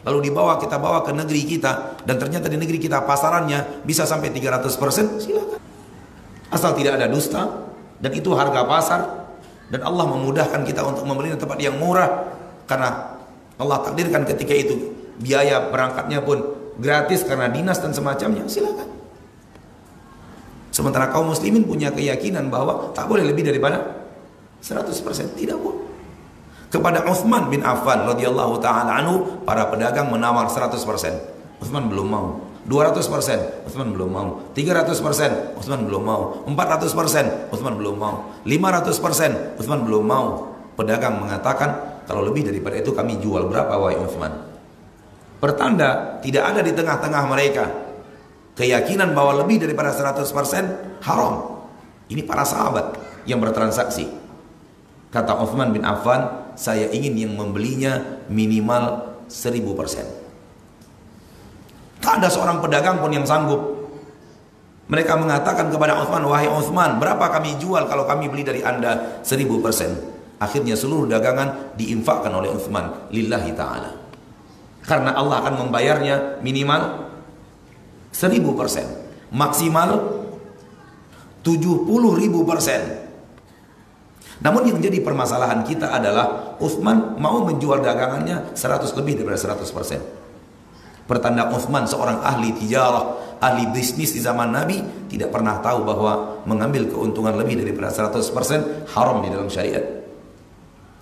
lalu 0.02 0.30
dibawa 0.30 0.58
kita 0.58 0.78
bawa 0.78 1.02
ke 1.06 1.14
negeri 1.14 1.42
kita. 1.46 2.02
Dan 2.02 2.18
ternyata 2.18 2.50
di 2.50 2.58
negeri 2.58 2.78
kita 2.78 3.06
pasarannya 3.06 3.86
bisa 3.86 4.02
sampai 4.06 4.34
300% 4.34 5.22
silakan. 5.22 5.60
Asal 6.52 6.76
tidak 6.76 7.00
ada 7.00 7.06
dusta 7.08 7.42
dan 8.02 8.10
itu 8.12 8.30
harga 8.34 8.62
pasar. 8.66 9.00
Dan 9.72 9.80
Allah 9.88 10.04
memudahkan 10.04 10.68
kita 10.68 10.84
untuk 10.84 11.08
membeli 11.08 11.32
tempat 11.32 11.56
yang 11.56 11.80
murah. 11.80 12.28
Karena 12.68 13.16
Allah 13.56 13.78
takdirkan 13.80 14.28
ketika 14.28 14.52
itu 14.52 14.92
biaya 15.16 15.70
berangkatnya 15.70 16.20
pun 16.20 16.42
gratis 16.76 17.24
karena 17.24 17.48
dinas 17.48 17.80
dan 17.80 17.92
semacamnya 17.94 18.44
silakan. 18.48 18.88
Sementara 20.72 21.12
kaum 21.12 21.28
muslimin 21.28 21.68
punya 21.68 21.92
keyakinan 21.92 22.48
bahwa 22.48 22.96
tak 22.96 23.04
boleh 23.04 23.28
lebih 23.28 23.44
daripada 23.44 24.08
100% 24.64 25.36
tidak 25.36 25.60
boleh. 25.60 25.91
Kepada 26.72 27.04
Uthman 27.04 27.52
bin 27.52 27.60
Affan 27.60 28.08
radhiyallahu 28.08 28.56
taala 28.64 28.96
anhu 28.96 29.44
para 29.44 29.68
pedagang 29.68 30.08
menawar 30.08 30.48
100%. 30.48 30.80
Uthman 31.60 31.92
belum 31.92 32.08
mau. 32.08 32.26
200% 32.64 33.68
Uthman 33.68 33.92
belum 33.92 34.08
mau. 34.08 34.28
300% 34.56 35.60
Uthman 35.60 35.84
belum 35.84 36.02
mau. 36.02 36.22
400% 36.48 37.52
Uthman 37.52 37.74
belum 37.76 37.96
mau. 38.00 38.40
500% 38.48 39.60
Uthman 39.60 39.80
belum 39.84 40.04
mau. 40.08 40.26
Pedagang 40.72 41.20
mengatakan 41.20 42.00
kalau 42.08 42.24
lebih 42.24 42.48
daripada 42.48 42.80
itu 42.80 42.96
kami 42.96 43.20
jual 43.20 43.52
berapa 43.52 43.76
wahai 43.76 44.00
Uthman? 44.00 44.32
Pertanda 45.44 46.22
tidak 46.24 46.56
ada 46.56 46.64
di 46.64 46.72
tengah-tengah 46.72 47.22
mereka 47.28 47.64
keyakinan 48.56 49.12
bahwa 49.12 49.44
lebih 49.44 49.60
daripada 49.60 49.92
100% 49.92 51.04
haram. 51.04 51.34
Ini 52.08 52.24
para 52.24 52.48
sahabat 52.48 52.96
yang 53.28 53.44
bertransaksi. 53.44 54.08
Kata 55.12 55.36
Uthman 55.44 55.76
bin 55.76 55.84
Affan, 55.84 56.41
saya 56.54 56.88
ingin 56.92 57.14
yang 57.16 57.32
membelinya 57.34 58.22
minimal 58.28 59.16
seribu 59.28 59.72
persen. 59.72 60.04
Tak 62.02 62.18
ada 62.18 62.28
seorang 62.28 62.58
pedagang 62.58 62.98
pun 62.98 63.14
yang 63.14 63.22
sanggup. 63.22 63.88
Mereka 64.90 65.14
mengatakan 65.16 65.70
kepada 65.70 65.96
Uthman, 66.02 66.26
wahai 66.26 66.50
Uthman, 66.50 66.98
berapa 66.98 67.30
kami 67.32 67.56
jual 67.56 67.86
kalau 67.88 68.04
kami 68.04 68.28
beli 68.28 68.44
dari 68.44 68.60
anda 68.60 69.22
seribu 69.24 69.62
persen? 69.62 69.94
Akhirnya 70.42 70.74
seluruh 70.74 71.06
dagangan 71.06 71.78
diinfakkan 71.78 72.34
oleh 72.34 72.50
Uthman, 72.50 73.08
lillahi 73.14 73.54
ta'ala. 73.54 73.90
Karena 74.82 75.14
Allah 75.14 75.46
akan 75.46 75.54
membayarnya 75.64 76.42
minimal 76.42 77.06
seribu 78.10 78.58
persen. 78.58 78.84
Maksimal 79.30 80.20
tujuh 81.46 81.86
puluh 81.86 82.18
ribu 82.18 82.42
persen. 82.42 83.01
Namun 84.42 84.66
yang 84.66 84.78
jadi 84.82 84.98
permasalahan 84.98 85.62
kita 85.62 85.94
adalah 85.94 86.58
Uthman 86.58 87.14
mau 87.22 87.46
menjual 87.46 87.78
dagangannya 87.78 88.58
100 88.58 88.90
lebih 88.98 89.22
daripada 89.22 89.38
100%. 89.38 91.06
Pertanda 91.06 91.46
Uthman 91.54 91.86
seorang 91.86 92.18
ahli 92.26 92.50
tijarah, 92.58 93.38
ahli 93.38 93.70
bisnis 93.70 94.10
di 94.10 94.18
zaman 94.18 94.50
Nabi 94.50 94.82
tidak 95.06 95.30
pernah 95.30 95.62
tahu 95.62 95.86
bahwa 95.86 96.42
mengambil 96.42 96.90
keuntungan 96.90 97.38
lebih 97.38 97.62
daripada 97.62 97.94
100% 97.94 98.90
haram 98.90 99.22
di 99.22 99.28
dalam 99.30 99.46
syariat. 99.46 99.82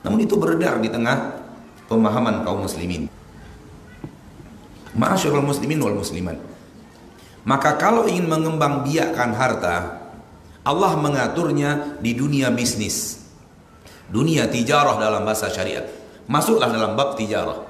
Namun 0.05 0.21
itu 0.21 0.37
beredar 0.37 0.77
di 0.81 0.93
tengah 0.93 1.41
pemahaman 1.89 2.45
kaum 2.45 2.65
muslimin. 2.69 3.09
Ma'asyiral 4.97 5.45
muslimin 5.45 5.81
wal 5.81 5.97
muslimat. 5.97 6.37
Maka 7.49 7.81
kalau 7.81 8.05
ingin 8.05 8.29
mengembang 8.29 8.85
biakan 8.85 9.33
harta, 9.33 9.77
Allah 10.61 10.93
mengaturnya 11.01 11.97
di 12.05 12.13
dunia 12.13 12.53
bisnis 12.53 13.20
dunia 14.11 14.51
tijarah 14.51 14.99
dalam 14.99 15.23
bahasa 15.23 15.49
syariat. 15.49 15.87
Masuklah 16.27 16.71
dalam 16.71 16.99
bab 16.99 17.15
tijarah. 17.15 17.67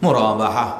Murabahah 0.00 0.70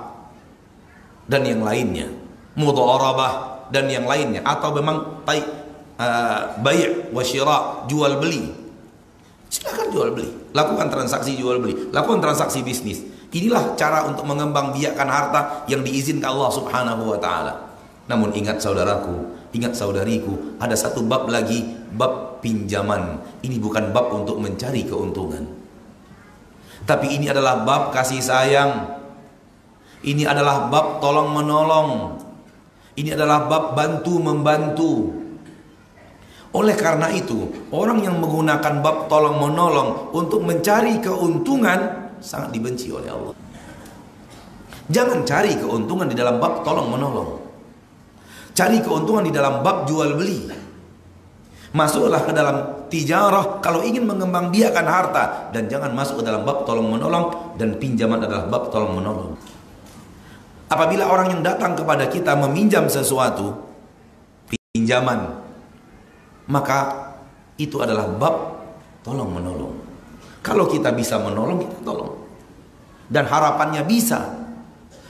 dan 1.26 1.42
yang 1.42 1.62
lainnya. 1.66 2.08
Mudharabah 2.56 3.68
dan 3.68 3.90
yang 3.90 4.08
lainnya 4.08 4.40
atau 4.46 4.72
memang 4.72 5.26
tai 5.26 5.44
uh, 5.98 6.56
wa 7.12 7.22
syira, 7.22 7.84
jual 7.90 8.16
beli. 8.22 8.48
Silakan 9.50 9.88
jual 9.92 10.08
beli. 10.16 10.30
Lakukan 10.56 10.88
transaksi 10.88 11.36
jual 11.36 11.60
beli, 11.60 11.92
lakukan 11.92 12.24
transaksi 12.24 12.64
bisnis. 12.64 13.04
Inilah 13.36 13.76
cara 13.76 14.08
untuk 14.08 14.24
mengembang 14.24 14.72
biakan 14.72 15.08
harta 15.10 15.40
yang 15.68 15.84
diizinkan 15.84 16.32
Allah 16.32 16.50
Subhanahu 16.56 17.12
wa 17.12 17.18
taala. 17.20 17.52
Namun 18.08 18.32
ingat 18.32 18.62
saudaraku, 18.62 19.35
ingat 19.54 19.78
saudariku, 19.78 20.58
ada 20.58 20.74
satu 20.74 21.04
bab 21.04 21.30
lagi, 21.30 21.62
bab 21.94 22.42
pinjaman. 22.42 23.22
Ini 23.42 23.56
bukan 23.58 23.94
bab 23.94 24.10
untuk 24.14 24.42
mencari 24.42 24.82
keuntungan. 24.86 25.46
Tapi 26.86 27.18
ini 27.18 27.26
adalah 27.30 27.66
bab 27.66 27.90
kasih 27.90 28.22
sayang. 28.22 28.94
Ini 30.06 30.22
adalah 30.26 30.70
bab 30.70 31.02
tolong 31.02 31.34
menolong. 31.34 32.18
Ini 32.96 33.18
adalah 33.18 33.50
bab 33.50 33.74
bantu 33.74 34.14
membantu. 34.22 34.92
Oleh 36.56 36.72
karena 36.72 37.12
itu, 37.12 37.68
orang 37.68 38.00
yang 38.00 38.16
menggunakan 38.16 38.80
bab 38.80 39.12
tolong 39.12 39.36
menolong 39.36 40.14
untuk 40.16 40.40
mencari 40.40 40.96
keuntungan 41.02 42.08
sangat 42.22 42.54
dibenci 42.54 42.88
oleh 42.88 43.12
Allah. 43.12 43.34
Jangan 44.86 45.26
cari 45.26 45.58
keuntungan 45.58 46.06
di 46.06 46.16
dalam 46.16 46.38
bab 46.38 46.62
tolong 46.62 46.88
menolong. 46.88 47.45
Cari 48.56 48.80
keuntungan 48.80 49.20
di 49.20 49.32
dalam 49.36 49.60
bab 49.60 49.84
jual 49.84 50.16
beli. 50.16 50.48
Masuklah 51.76 52.24
ke 52.24 52.32
dalam 52.32 52.88
tijarah 52.88 53.60
kalau 53.60 53.84
ingin 53.84 54.08
mengembang 54.08 54.48
biakan 54.48 54.86
harta 54.88 55.52
dan 55.52 55.68
jangan 55.68 55.92
masuk 55.92 56.24
ke 56.24 56.32
dalam 56.32 56.40
bab 56.40 56.64
tolong 56.64 56.88
menolong 56.88 57.52
dan 57.60 57.76
pinjaman 57.76 58.24
adalah 58.24 58.48
bab 58.48 58.72
tolong 58.72 58.96
menolong. 58.96 59.36
Apabila 60.72 61.04
orang 61.04 61.36
yang 61.36 61.42
datang 61.44 61.76
kepada 61.76 62.08
kita 62.08 62.32
meminjam 62.32 62.88
sesuatu 62.88 63.60
pinjaman 64.72 65.36
maka 66.48 67.12
itu 67.60 67.76
adalah 67.84 68.08
bab 68.08 68.56
tolong 69.04 69.36
menolong. 69.36 69.76
Kalau 70.40 70.64
kita 70.64 70.96
bisa 70.96 71.20
menolong 71.20 71.60
kita 71.60 71.84
tolong. 71.84 72.24
Dan 73.12 73.28
harapannya 73.28 73.84
bisa. 73.84 74.32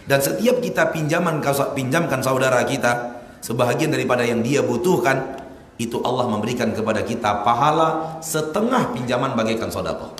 Dan 0.02 0.18
setiap 0.18 0.58
kita 0.58 0.90
pinjaman 0.90 1.38
pinjamkan 1.78 2.20
saudara 2.26 2.66
kita 2.66 3.15
sebahagian 3.40 3.92
daripada 3.92 4.22
yang 4.24 4.40
dia 4.40 4.60
butuhkan 4.62 5.42
itu 5.76 6.00
Allah 6.00 6.28
memberikan 6.28 6.72
kepada 6.72 7.04
kita 7.04 7.44
pahala 7.44 8.20
setengah 8.24 8.96
pinjaman 8.96 9.36
bagaikan 9.36 9.68
sodako 9.68 10.16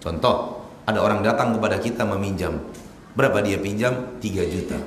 contoh 0.00 0.56
ada 0.86 1.02
orang 1.02 1.20
datang 1.20 1.50
kepada 1.58 1.82
kita 1.82 2.06
meminjam. 2.06 2.62
Berapa 3.18 3.42
dia 3.42 3.58
pinjam? 3.58 4.22
3 4.22 4.54
juta. 4.54 4.78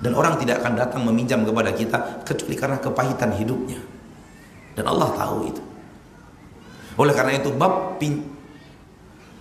Dan 0.00 0.16
orang 0.16 0.38
tidak 0.38 0.62
akan 0.64 0.78
datang 0.78 1.02
meminjam 1.04 1.42
kepada 1.42 1.74
kita 1.74 2.24
kecuali 2.24 2.56
karena 2.56 2.78
kepahitan 2.78 3.34
hidupnya. 3.36 3.82
Dan 4.78 4.86
Allah 4.86 5.10
tahu 5.12 5.50
itu. 5.50 5.62
Oleh 6.96 7.12
karena 7.12 7.36
itu 7.36 7.50
bab 7.52 7.98
pin, 7.98 8.22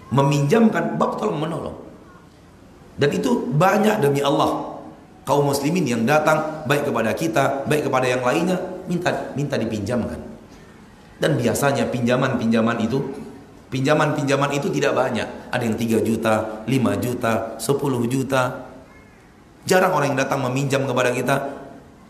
meminjamkan 0.10 0.98
bab 0.98 1.16
tolong 1.22 1.40
menolong. 1.40 1.78
Dan 3.00 3.14
itu 3.16 3.48
banyak 3.56 4.04
demi 4.04 4.20
Allah 4.20 4.79
kaum 5.30 5.46
muslimin 5.46 5.86
yang 5.86 6.10
datang 6.10 6.66
baik 6.66 6.90
kepada 6.90 7.14
kita, 7.14 7.70
baik 7.70 7.86
kepada 7.86 8.10
yang 8.10 8.26
lainnya 8.26 8.58
minta 8.90 9.30
minta 9.38 9.62
dipinjamkan. 9.62 10.18
Dan 11.22 11.38
biasanya 11.38 11.86
pinjaman-pinjaman 11.94 12.82
itu 12.82 12.98
pinjaman-pinjaman 13.70 14.50
itu 14.58 14.74
tidak 14.74 14.98
banyak. 14.98 15.54
Ada 15.54 15.62
yang 15.70 15.78
3 15.78 16.02
juta, 16.02 16.66
5 16.66 16.98
juta, 16.98 17.62
10 17.62 18.10
juta. 18.10 18.42
Jarang 19.70 19.94
orang 19.94 20.18
yang 20.18 20.20
datang 20.26 20.42
meminjam 20.50 20.90
kepada 20.90 21.14
kita 21.14 21.36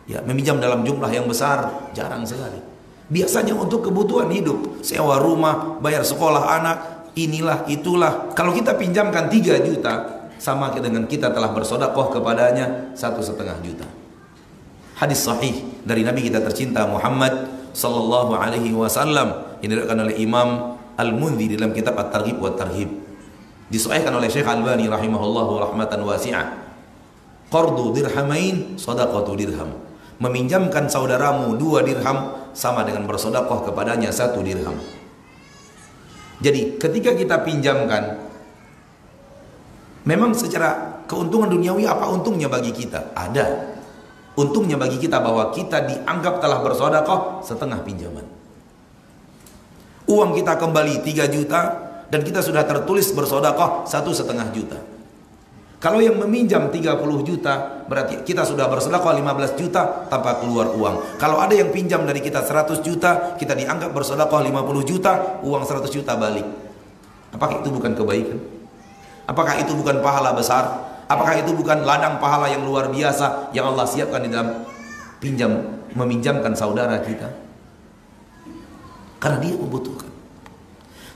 ya 0.08 0.24
meminjam 0.24 0.56
dalam 0.64 0.88
jumlah 0.88 1.12
yang 1.12 1.28
besar, 1.28 1.92
jarang 1.92 2.24
sekali. 2.24 2.64
Biasanya 3.12 3.52
untuk 3.58 3.84
kebutuhan 3.84 4.32
hidup, 4.32 4.80
sewa 4.80 5.20
rumah, 5.20 5.82
bayar 5.84 6.08
sekolah 6.08 6.56
anak, 6.56 6.78
inilah 7.20 7.68
itulah. 7.68 8.32
Kalau 8.32 8.56
kita 8.56 8.80
pinjamkan 8.80 9.28
3 9.28 9.60
juta, 9.66 10.19
sama 10.40 10.72
dengan 10.72 11.04
kita 11.06 11.36
telah 11.36 11.52
bersodakoh 11.52 12.16
kepadanya 12.16 12.96
satu 12.96 13.20
setengah 13.20 13.60
juta. 13.60 13.86
Hadis 14.96 15.24
sahih 15.24 15.68
dari 15.84 16.08
Nabi 16.08 16.28
kita 16.28 16.40
tercinta 16.40 16.88
Muhammad 16.88 17.48
sallallahu 17.76 18.36
alaihi 18.36 18.72
wasallam 18.72 19.60
yang 19.60 19.76
diriwayatkan 19.76 20.00
oleh 20.00 20.16
Imam 20.20 20.80
Al-Mundhi 21.00 21.52
dalam 21.56 21.76
kitab 21.76 21.96
At-Targhib 22.00 22.40
wa 22.40 22.52
Tarhib. 22.56 22.90
Disahihkan 23.70 24.16
oleh 24.16 24.28
Syekh 24.28 24.48
Albani 24.48 24.90
rahimahullahu 24.90 25.62
rahmatan 25.70 26.04
wasi'ah. 26.04 26.48
Qardu 27.48 27.96
dirhamain 27.96 28.76
sadaqatu 28.76 29.38
dirham. 29.40 29.72
Meminjamkan 30.20 30.92
saudaramu 30.92 31.56
dua 31.56 31.86
dirham 31.86 32.52
sama 32.52 32.84
dengan 32.84 33.08
bersodakoh 33.08 33.72
kepadanya 33.72 34.12
satu 34.12 34.44
dirham. 34.44 34.76
Jadi 36.40 36.80
ketika 36.80 37.16
kita 37.16 37.44
pinjamkan 37.44 38.29
Memang 40.10 40.34
secara 40.34 41.06
keuntungan 41.06 41.54
duniawi 41.54 41.86
apa 41.86 42.10
untungnya 42.10 42.50
bagi 42.50 42.74
kita? 42.74 43.14
Ada. 43.14 43.78
Untungnya 44.34 44.74
bagi 44.74 44.98
kita 44.98 45.22
bahwa 45.22 45.54
kita 45.54 45.86
dianggap 45.86 46.42
telah 46.42 46.66
bersodakoh 46.66 47.46
setengah 47.46 47.78
pinjaman. 47.86 48.26
Uang 50.10 50.34
kita 50.34 50.58
kembali 50.58 51.06
3 51.06 51.30
juta 51.30 51.62
dan 52.10 52.26
kita 52.26 52.42
sudah 52.42 52.66
tertulis 52.66 53.14
bersodakoh 53.14 53.86
satu 53.86 54.10
setengah 54.10 54.50
juta. 54.50 54.82
Kalau 55.78 56.02
yang 56.02 56.18
meminjam 56.18 56.74
30 56.74 56.82
juta 57.22 57.86
berarti 57.86 58.26
kita 58.26 58.50
sudah 58.50 58.66
bersedekah 58.66 59.14
15 59.14 59.62
juta 59.62 60.10
tanpa 60.10 60.42
keluar 60.42 60.74
uang. 60.74 61.22
Kalau 61.22 61.38
ada 61.38 61.54
yang 61.54 61.70
pinjam 61.70 62.02
dari 62.10 62.20
kita 62.20 62.42
100 62.42 62.82
juta, 62.82 63.38
kita 63.38 63.54
dianggap 63.54 63.94
bersedekah 63.94 64.42
50 64.42 64.90
juta, 64.90 65.40
uang 65.46 65.64
100 65.64 65.86
juta 65.94 66.18
balik. 66.18 66.50
Apakah 67.30 67.62
itu 67.62 67.70
bukan 67.70 67.94
kebaikan? 67.94 68.59
Apakah 69.30 69.62
itu 69.62 69.78
bukan 69.78 70.02
pahala 70.02 70.34
besar? 70.34 70.90
Apakah 71.06 71.38
itu 71.38 71.54
bukan 71.54 71.86
ladang 71.86 72.18
pahala 72.18 72.50
yang 72.50 72.66
luar 72.66 72.90
biasa 72.90 73.54
yang 73.54 73.70
Allah 73.70 73.86
siapkan 73.86 74.26
di 74.26 74.34
dalam 74.34 74.66
pinjam 75.22 75.86
meminjamkan 75.94 76.58
saudara 76.58 76.98
kita? 77.06 77.30
Karena 79.22 79.38
dia 79.38 79.54
membutuhkan. 79.54 80.10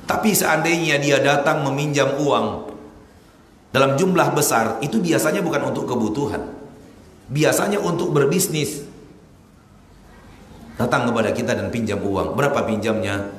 Tapi 0.05 0.29
seandainya 0.29 1.01
dia 1.01 1.17
datang 1.25 1.65
meminjam 1.65 2.13
uang 2.21 2.69
dalam 3.73 3.97
jumlah 3.97 4.29
besar 4.37 4.77
itu 4.85 5.01
biasanya 5.01 5.41
bukan 5.41 5.73
untuk 5.73 5.89
kebutuhan. 5.89 6.45
Biasanya 7.33 7.81
untuk 7.81 8.13
berbisnis. 8.13 8.85
Datang 10.77 11.09
kepada 11.09 11.33
kita 11.33 11.57
dan 11.57 11.73
pinjam 11.73 11.97
uang. 11.97 12.37
Berapa 12.37 12.61
pinjamnya? 12.69 13.33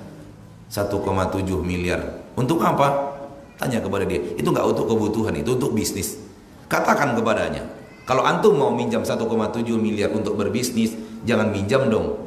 1,7 0.66 0.90
miliar. 1.62 2.02
Untuk 2.34 2.58
apa? 2.66 3.13
Tanya 3.58 3.78
kepada 3.78 4.04
dia. 4.06 4.20
Itu 4.34 4.50
nggak 4.50 4.66
untuk 4.66 4.90
kebutuhan, 4.90 5.34
itu 5.38 5.54
untuk 5.54 5.72
bisnis. 5.72 6.18
Katakan 6.66 7.14
kepadanya, 7.14 7.62
kalau 8.04 8.26
antum 8.26 8.58
mau 8.58 8.74
minjam 8.74 9.00
1,7 9.00 9.20
miliar 9.78 10.10
untuk 10.12 10.34
berbisnis, 10.34 10.92
jangan 11.24 11.48
minjam 11.54 11.86
dong. 11.88 12.18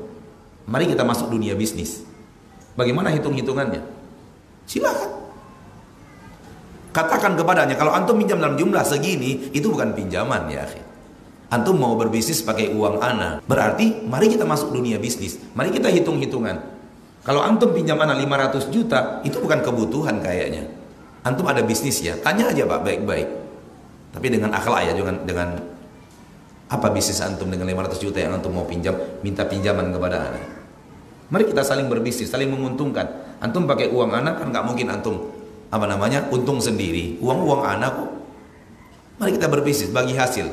Mari 0.65 0.89
kita 0.89 1.03
masuk 1.03 1.31
dunia 1.31 1.53
bisnis. 1.53 2.03
Bagaimana 2.77 3.11
hitung-hitungannya? 3.11 3.81
Silakan. 4.69 5.11
Katakan 6.93 7.37
kepadanya, 7.37 7.75
kalau 7.77 7.93
antum 7.93 8.17
minjam 8.17 8.41
dalam 8.41 8.57
jumlah 8.57 8.81
segini, 8.81 9.53
itu 9.53 9.69
bukan 9.69 9.93
pinjaman 9.93 10.49
ya. 10.49 10.65
Antum 11.47 11.79
mau 11.79 11.95
berbisnis 11.95 12.43
pakai 12.43 12.75
uang 12.75 12.99
ana. 12.99 13.39
Berarti 13.47 14.03
mari 14.03 14.27
kita 14.27 14.43
masuk 14.43 14.75
dunia 14.75 14.99
bisnis. 14.99 15.39
Mari 15.55 15.71
kita 15.71 15.87
hitung-hitungan. 15.87 16.59
Kalau 17.23 17.39
antum 17.43 17.71
pinjam 17.71 17.99
ana 17.99 18.15
500 18.15 18.67
juta, 18.71 19.23
itu 19.23 19.39
bukan 19.39 19.63
kebutuhan 19.63 20.19
kayaknya. 20.19 20.76
Antum 21.27 21.43
ada 21.51 21.59
bisnis 21.59 21.99
ya, 21.99 22.15
tanya 22.23 22.47
aja 22.47 22.63
Pak 22.63 22.87
baik-baik. 22.87 23.27
Tapi 24.15 24.27
dengan 24.31 24.55
akhlak 24.55 24.87
ya, 24.87 24.93
dengan 24.95 25.15
dengan 25.27 25.49
apa 26.71 26.87
bisnis 26.91 27.19
antum 27.19 27.51
dengan 27.51 27.67
500 27.67 27.99
juta 27.99 28.23
yang 28.23 28.39
antum 28.39 28.55
mau 28.55 28.63
pinjam, 28.63 28.95
minta 29.19 29.43
pinjaman 29.43 29.91
kepada 29.91 30.31
anak. 30.31 30.43
Mari 31.27 31.51
kita 31.51 31.67
saling 31.67 31.91
berbisnis, 31.91 32.31
saling 32.31 32.47
menguntungkan. 32.47 33.35
Antum 33.43 33.67
pakai 33.67 33.91
uang 33.91 34.15
anak 34.15 34.39
kan 34.39 34.47
nggak 34.55 34.63
mungkin 34.63 34.87
antum 34.87 35.37
apa 35.67 35.85
namanya 35.85 36.31
untung 36.31 36.63
sendiri 36.63 37.19
uang 37.19 37.43
uang 37.43 37.63
anak 37.67 37.91
kok 37.91 38.11
mari 39.19 39.35
kita 39.35 39.47
berbisnis 39.51 39.91
bagi 39.91 40.15
hasil 40.15 40.47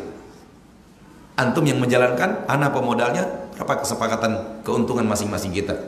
antum 1.39 1.63
yang 1.63 1.79
menjalankan 1.79 2.43
anak 2.51 2.75
pemodalnya 2.75 3.23
berapa 3.55 3.87
kesepakatan 3.87 4.63
keuntungan 4.67 5.07
masing-masing 5.07 5.55
kita 5.55 5.79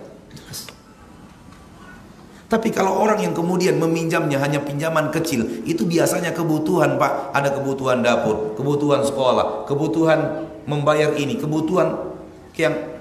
tapi 2.46 2.70
kalau 2.70 3.02
orang 3.02 3.22
yang 3.22 3.34
kemudian 3.34 3.78
meminjamnya 3.78 4.38
hanya 4.38 4.62
pinjaman 4.62 5.10
kecil 5.10 5.66
itu 5.66 5.82
biasanya 5.82 6.30
kebutuhan 6.30 6.94
pak 6.98 7.34
ada 7.34 7.50
kebutuhan 7.50 8.02
dapur 8.02 8.54
kebutuhan 8.54 9.02
sekolah 9.02 9.66
kebutuhan 9.66 10.46
membayar 10.66 11.14
ini 11.18 11.38
kebutuhan 11.38 12.14
yang 12.56 12.96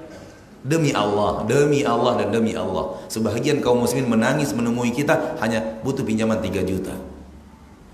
Demi 0.65 0.89
Allah, 0.97 1.45
demi 1.45 1.85
Allah 1.85 2.17
dan 2.17 2.33
demi 2.33 2.57
Allah. 2.57 2.97
Sebahagian 3.05 3.61
kaum 3.61 3.85
muslimin 3.85 4.17
menangis 4.17 4.49
menemui 4.49 4.89
kita 4.89 5.37
hanya 5.37 5.61
butuh 5.85 6.01
pinjaman 6.01 6.41
3 6.41 6.65
juta. 6.65 6.89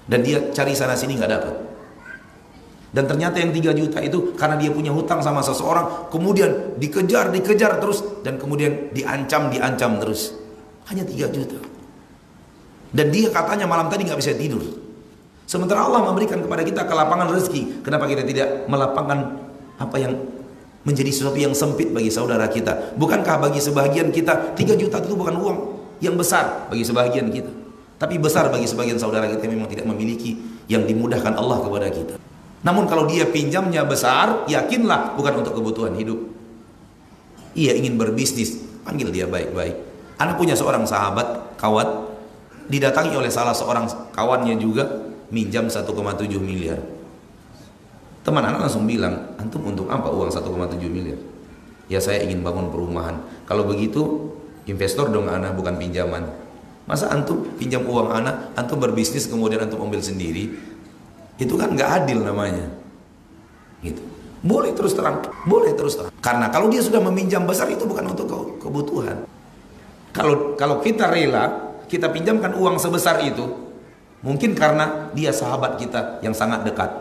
Dan 0.07 0.23
dia 0.23 0.39
cari 0.55 0.71
sana 0.71 0.95
sini 0.95 1.19
nggak 1.19 1.31
dapat. 1.35 1.55
Dan 2.95 3.11
ternyata 3.11 3.43
yang 3.43 3.51
3 3.51 3.75
juta 3.75 3.99
itu 3.99 4.31
karena 4.39 4.55
dia 4.55 4.71
punya 4.71 4.95
hutang 4.95 5.19
sama 5.19 5.43
seseorang, 5.43 6.07
kemudian 6.15 6.79
dikejar, 6.79 7.35
dikejar 7.35 7.83
terus 7.83 8.07
dan 8.23 8.39
kemudian 8.39 8.95
diancam, 8.95 9.51
diancam 9.51 9.99
terus. 9.99 10.31
Hanya 10.91 11.07
3 11.07 11.31
juta. 11.31 11.59
Dan 12.91 13.07
dia 13.15 13.31
katanya 13.31 13.63
malam 13.63 13.87
tadi 13.87 14.03
nggak 14.03 14.19
bisa 14.19 14.35
tidur. 14.35 14.59
Sementara 15.47 15.87
Allah 15.87 16.03
memberikan 16.03 16.43
kepada 16.43 16.63
kita 16.67 16.83
kelapangan 16.83 17.31
rezeki, 17.31 17.83
kenapa 17.83 18.07
kita 18.07 18.27
tidak 18.27 18.67
melapangkan 18.67 19.39
apa 19.79 19.95
yang 19.99 20.19
menjadi 20.83 21.11
sesuatu 21.13 21.39
yang 21.39 21.55
sempit 21.55 21.95
bagi 21.95 22.11
saudara 22.11 22.47
kita. 22.51 22.95
Bukankah 22.99 23.39
bagi 23.39 23.63
sebagian 23.63 24.11
kita 24.11 24.55
3 24.55 24.75
juta 24.75 24.99
itu 24.99 25.15
bukan 25.15 25.35
uang 25.39 25.57
yang 26.03 26.19
besar 26.19 26.67
bagi 26.67 26.83
sebagian 26.83 27.31
kita. 27.31 27.51
Tapi 28.01 28.17
besar 28.17 28.49
bagi 28.49 28.65
sebagian 28.65 28.97
saudara 28.97 29.29
kita 29.29 29.45
yang 29.45 29.61
memang 29.61 29.69
tidak 29.69 29.85
memiliki 29.85 30.35
yang 30.65 30.83
dimudahkan 30.89 31.37
Allah 31.37 31.61
kepada 31.61 31.87
kita. 31.93 32.15
Namun 32.65 32.89
kalau 32.89 33.05
dia 33.05 33.29
pinjamnya 33.29 33.85
besar, 33.85 34.45
yakinlah 34.49 35.13
bukan 35.17 35.45
untuk 35.45 35.53
kebutuhan 35.53 35.93
hidup. 35.97 36.17
Ia 37.53 37.77
ingin 37.77 37.99
berbisnis, 38.01 38.57
panggil 38.81 39.13
dia 39.13 39.29
baik-baik. 39.29 39.90
Anak 40.21 40.37
punya 40.37 40.53
seorang 40.53 40.85
sahabat, 40.85 41.57
kawan, 41.57 42.05
didatangi 42.69 43.17
oleh 43.17 43.33
salah 43.33 43.57
seorang 43.57 43.89
kawannya 44.13 44.53
juga, 44.61 44.85
minjam 45.33 45.65
1,7 45.65 45.89
miliar. 46.37 46.77
Teman 48.21 48.45
anak 48.45 48.69
langsung 48.69 48.85
bilang, 48.85 49.33
antum 49.41 49.65
untuk 49.65 49.89
apa 49.89 50.13
uang 50.13 50.29
1,7 50.29 50.45
miliar? 50.93 51.17
Ya 51.89 51.97
saya 51.97 52.21
ingin 52.21 52.45
bangun 52.45 52.69
perumahan. 52.69 53.17
Kalau 53.49 53.65
begitu, 53.65 54.29
investor 54.69 55.09
dong 55.09 55.25
anak 55.25 55.57
bukan 55.57 55.81
pinjaman. 55.81 56.29
Masa 56.85 57.09
antum 57.09 57.41
pinjam 57.57 57.81
uang 57.81 58.13
anak, 58.13 58.53
antum 58.53 58.77
berbisnis 58.77 59.25
kemudian 59.25 59.65
antum 59.65 59.81
ambil 59.81 60.05
sendiri? 60.05 60.53
Itu 61.41 61.57
kan 61.57 61.73
nggak 61.73 62.05
adil 62.05 62.21
namanya. 62.21 62.69
Gitu. 63.81 64.05
Boleh 64.45 64.69
terus 64.77 64.93
terang, 64.93 65.25
boleh 65.49 65.73
terus 65.73 65.97
terang. 65.97 66.13
Karena 66.21 66.53
kalau 66.53 66.69
dia 66.69 66.85
sudah 66.85 67.01
meminjam 67.01 67.41
besar 67.49 67.73
itu 67.73 67.89
bukan 67.89 68.13
untuk 68.13 68.29
kebutuhan. 68.61 69.25
Kalau 70.11 70.59
kalau 70.59 70.83
kita 70.83 71.07
rela, 71.07 71.75
kita 71.87 72.11
pinjamkan 72.11 72.51
uang 72.55 72.75
sebesar 72.79 73.23
itu, 73.23 73.47
mungkin 74.23 74.51
karena 74.55 75.11
dia 75.15 75.31
sahabat 75.31 75.79
kita 75.79 76.19
yang 76.19 76.35
sangat 76.35 76.67
dekat. 76.67 76.91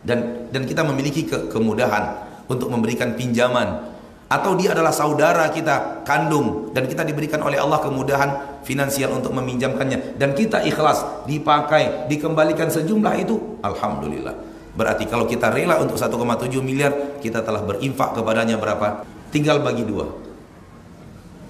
Dan 0.00 0.48
dan 0.54 0.64
kita 0.64 0.86
memiliki 0.86 1.26
ke, 1.26 1.50
kemudahan 1.50 2.26
untuk 2.46 2.70
memberikan 2.70 3.14
pinjaman. 3.18 3.90
Atau 4.30 4.54
dia 4.54 4.70
adalah 4.70 4.94
saudara 4.94 5.50
kita 5.50 6.06
kandung 6.06 6.70
dan 6.70 6.86
kita 6.86 7.02
diberikan 7.02 7.42
oleh 7.42 7.58
Allah 7.58 7.82
kemudahan 7.82 8.62
finansial 8.62 9.10
untuk 9.18 9.34
meminjamkannya. 9.34 10.14
Dan 10.14 10.38
kita 10.38 10.62
ikhlas 10.62 11.26
dipakai 11.26 12.06
dikembalikan 12.06 12.70
sejumlah 12.70 13.14
itu 13.18 13.58
alhamdulillah. 13.58 14.34
Berarti 14.78 15.10
kalau 15.10 15.26
kita 15.26 15.50
rela 15.50 15.82
untuk 15.82 15.98
1,7 15.98 16.14
miliar 16.62 17.18
kita 17.18 17.42
telah 17.42 17.66
berinfak 17.66 18.14
kepadanya 18.14 18.54
berapa? 18.54 19.02
Tinggal 19.34 19.66
bagi 19.66 19.82
dua. 19.82 20.06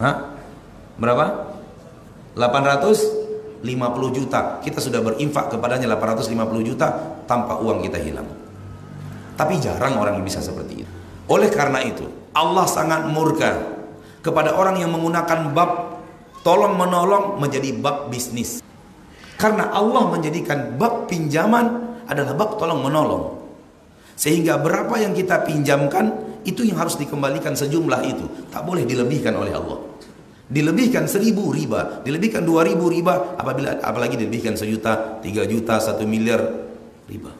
Hah? 0.01 0.40
Berapa 1.01 1.57
850 2.37 3.65
juta 4.13 4.61
kita 4.61 4.79
sudah 4.79 5.01
berinfak 5.01 5.51
kepadanya 5.51 5.89
850 5.97 6.69
juta 6.69 7.19
tanpa 7.25 7.59
uang 7.59 7.83
kita 7.83 7.99
hilang 7.99 8.29
tapi 9.41 9.57
jarang 9.57 9.97
orang 9.97 10.21
yang 10.21 10.27
bisa 10.29 10.45
seperti 10.45 10.85
itu. 10.85 10.93
Oleh 11.33 11.49
karena 11.49 11.81
itu, 11.81 12.05
Allah 12.37 12.69
sangat 12.69 13.09
murka 13.09 13.57
kepada 14.21 14.53
orang 14.53 14.77
yang 14.77 14.93
menggunakan 14.93 15.57
bab 15.57 15.97
tolong 16.45 16.77
menolong 16.77 17.41
menjadi 17.41 17.73
bab 17.81 18.13
bisnis. 18.13 18.61
Karena 19.41 19.73
Allah 19.73 20.13
menjadikan 20.13 20.77
bab 20.77 21.09
pinjaman 21.09 21.97
adalah 22.05 22.37
bab 22.37 22.61
tolong 22.61 22.85
menolong. 22.85 23.41
Sehingga 24.13 24.61
berapa 24.61 24.93
yang 25.01 25.17
kita 25.17 25.49
pinjamkan 25.49 26.13
itu 26.45 26.61
yang 26.61 26.77
harus 26.77 27.01
dikembalikan 27.01 27.57
sejumlah 27.57 28.01
itu. 28.05 28.53
Tak 28.53 28.61
boleh 28.61 28.85
dilebihkan 28.85 29.33
oleh 29.41 29.57
Allah. 29.57 29.90
Dilebihkan 30.51 31.07
seribu 31.07 31.55
riba, 31.55 32.03
dilebihkan 32.03 32.43
dua 32.43 32.67
ribu 32.67 32.91
riba, 32.91 33.39
apabila 33.39 33.79
apalagi 33.79 34.19
dilebihkan 34.19 34.59
sejuta, 34.59 35.23
tiga 35.23 35.47
juta, 35.47 35.79
satu 35.79 36.03
miliar 36.03 36.43
riba. 37.07 37.31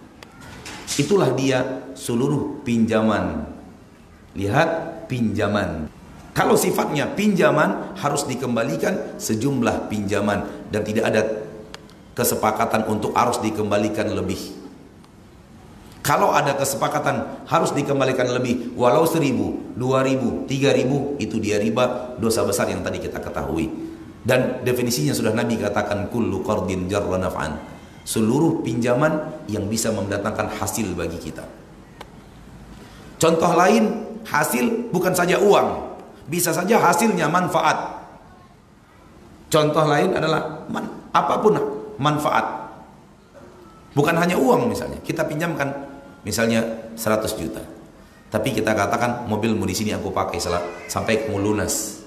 Itulah 0.95 1.35
dia 1.35 1.91
seluruh 1.99 2.63
pinjaman. 2.63 3.51
Lihat 4.39 4.71
pinjaman. 5.11 5.91
Kalau 6.31 6.55
sifatnya 6.55 7.11
pinjaman 7.11 7.99
harus 7.99 8.23
dikembalikan 8.31 9.19
sejumlah 9.19 9.91
pinjaman 9.91 10.71
dan 10.71 10.87
tidak 10.87 11.05
ada 11.11 11.23
kesepakatan 12.15 12.87
untuk 12.87 13.11
harus 13.19 13.43
dikembalikan 13.43 14.07
lebih. 14.15 14.60
Kalau 16.01 16.33
ada 16.33 16.57
kesepakatan 16.57 17.45
harus 17.45 17.77
dikembalikan 17.77 18.33
lebih 18.33 18.73
walau 18.73 19.05
seribu, 19.05 19.77
dua 19.77 20.01
ribu, 20.01 20.49
tiga 20.49 20.73
ribu 20.73 21.21
itu 21.21 21.37
dia 21.37 21.61
riba 21.61 22.17
dosa 22.17 22.41
besar 22.49 22.73
yang 22.73 22.81
tadi 22.81 23.05
kita 23.05 23.21
ketahui. 23.21 23.69
Dan 24.25 24.65
definisinya 24.65 25.13
sudah 25.13 25.33
Nabi 25.37 25.61
katakan 25.61 26.09
kullu 26.09 26.41
qardin 26.41 26.89
jarra 26.89 27.21
naf'an 27.21 27.57
seluruh 28.05 28.65
pinjaman 28.65 29.45
yang 29.47 29.69
bisa 29.69 29.93
mendatangkan 29.93 30.51
hasil 30.57 30.93
bagi 30.97 31.21
kita. 31.21 31.45
Contoh 33.21 33.53
lain, 33.53 34.17
hasil 34.25 34.89
bukan 34.89 35.13
saja 35.13 35.37
uang, 35.37 35.69
bisa 36.27 36.57
saja 36.57 36.81
hasilnya 36.81 37.29
manfaat. 37.29 38.01
Contoh 39.53 39.85
lain 39.85 40.17
adalah 40.17 40.65
man, 40.73 40.89
apa 41.13 41.35
pun 41.45 41.55
manfaat. 42.01 42.73
Bukan 43.93 44.15
hanya 44.17 44.39
uang 44.39 44.71
misalnya. 44.71 45.03
Kita 45.03 45.27
pinjamkan 45.27 45.90
misalnya 46.27 46.93
100 46.97 47.41
juta. 47.41 47.63
Tapi 48.31 48.55
kita 48.55 48.73
katakan 48.79 49.27
mobilmu 49.27 49.67
di 49.67 49.75
sini 49.75 49.91
aku 49.91 50.15
pakai 50.15 50.39
sampai 50.87 51.27
kamu 51.27 51.39
lunas. 51.43 52.07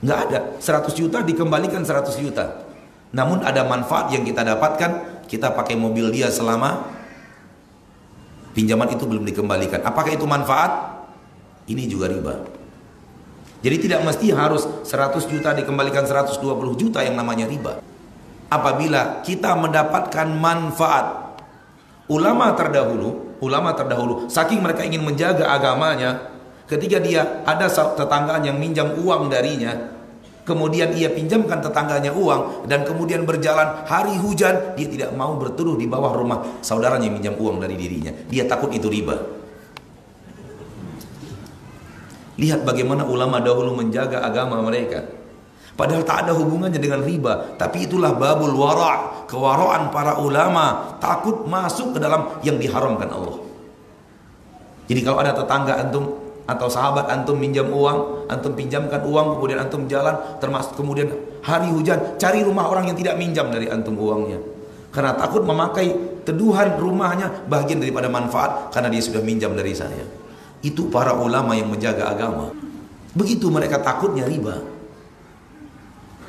Nggak 0.00 0.18
ada. 0.28 0.40
100 0.56 0.96
juta 0.96 1.20
dikembalikan 1.20 1.84
100 1.84 2.16
juta. 2.16 2.64
Namun 3.12 3.44
ada 3.44 3.64
manfaat 3.68 4.12
yang 4.16 4.24
kita 4.24 4.44
dapatkan, 4.44 5.24
kita 5.28 5.52
pakai 5.52 5.76
mobil 5.76 6.08
dia 6.08 6.32
selama 6.32 6.88
pinjaman 8.56 8.88
itu 8.96 9.04
belum 9.04 9.28
dikembalikan. 9.28 9.84
Apakah 9.84 10.16
itu 10.16 10.24
manfaat? 10.24 11.04
Ini 11.68 11.84
juga 11.90 12.08
riba. 12.08 12.46
Jadi 13.60 13.76
tidak 13.88 14.06
mesti 14.06 14.30
harus 14.32 14.64
100 14.86 15.26
juta 15.26 15.52
dikembalikan 15.52 16.06
120 16.06 16.40
juta 16.80 17.02
yang 17.02 17.18
namanya 17.18 17.44
riba. 17.44 17.82
Apabila 18.46 19.26
kita 19.26 19.58
mendapatkan 19.58 20.28
manfaat 20.32 21.25
ulama 22.06 22.54
terdahulu, 22.54 23.38
ulama 23.42 23.74
terdahulu 23.74 24.30
saking 24.30 24.62
mereka 24.62 24.86
ingin 24.86 25.02
menjaga 25.02 25.50
agamanya, 25.50 26.30
ketika 26.70 26.98
dia 27.02 27.42
ada 27.46 27.66
tetanggaan 27.70 28.42
yang 28.46 28.58
minjam 28.58 28.94
uang 28.98 29.30
darinya, 29.30 29.94
kemudian 30.46 30.94
ia 30.94 31.10
pinjamkan 31.10 31.58
tetangganya 31.58 32.14
uang 32.14 32.70
dan 32.70 32.86
kemudian 32.86 33.26
berjalan 33.26 33.82
hari 33.84 34.14
hujan, 34.18 34.78
dia 34.78 34.88
tidak 34.88 35.10
mau 35.18 35.34
berteduh 35.34 35.74
di 35.74 35.90
bawah 35.90 36.14
rumah 36.14 36.62
saudaranya 36.62 37.10
yang 37.10 37.18
minjam 37.18 37.34
uang 37.34 37.58
dari 37.58 37.74
dirinya. 37.74 38.14
Dia 38.30 38.46
takut 38.46 38.70
itu 38.70 38.86
riba. 38.86 39.18
Lihat 42.36 42.68
bagaimana 42.68 43.08
ulama 43.08 43.40
dahulu 43.40 43.72
menjaga 43.74 44.20
agama 44.20 44.60
mereka. 44.60 45.08
Padahal 45.76 46.02
tak 46.08 46.24
ada 46.24 46.32
hubungannya 46.32 46.80
dengan 46.80 47.04
riba. 47.04 47.54
Tapi 47.60 47.84
itulah 47.84 48.16
babul 48.16 48.56
wara' 48.56 49.28
kewaraan 49.28 49.92
para 49.92 50.16
ulama. 50.16 50.96
Takut 50.96 51.44
masuk 51.44 51.92
ke 51.92 51.98
dalam 52.00 52.40
yang 52.40 52.56
diharamkan 52.56 53.12
Allah. 53.12 53.36
Jadi 54.88 55.00
kalau 55.04 55.20
ada 55.20 55.36
tetangga 55.36 55.76
antum 55.76 56.16
atau 56.46 56.70
sahabat 56.70 57.10
antum 57.12 57.36
minjam 57.36 57.68
uang, 57.68 58.30
antum 58.30 58.56
pinjamkan 58.56 59.02
uang, 59.04 59.36
kemudian 59.36 59.58
antum 59.60 59.84
jalan, 59.84 60.14
termasuk 60.40 60.78
kemudian 60.78 61.12
hari 61.44 61.68
hujan, 61.68 62.16
cari 62.16 62.40
rumah 62.40 62.70
orang 62.70 62.88
yang 62.88 62.96
tidak 62.96 63.18
minjam 63.20 63.50
dari 63.52 63.68
antum 63.68 63.98
uangnya. 63.98 64.40
Karena 64.94 65.12
takut 65.12 65.44
memakai 65.44 65.92
teduhan 66.24 66.80
rumahnya 66.80 67.44
bagian 67.50 67.84
daripada 67.84 68.08
manfaat 68.08 68.72
karena 68.72 68.88
dia 68.88 69.02
sudah 69.04 69.20
minjam 69.20 69.52
dari 69.52 69.76
saya. 69.76 70.06
Itu 70.64 70.88
para 70.88 71.12
ulama 71.12 71.52
yang 71.52 71.68
menjaga 71.68 72.16
agama. 72.16 72.48
Begitu 73.12 73.52
mereka 73.52 73.82
takutnya 73.84 74.24
riba. 74.24 74.75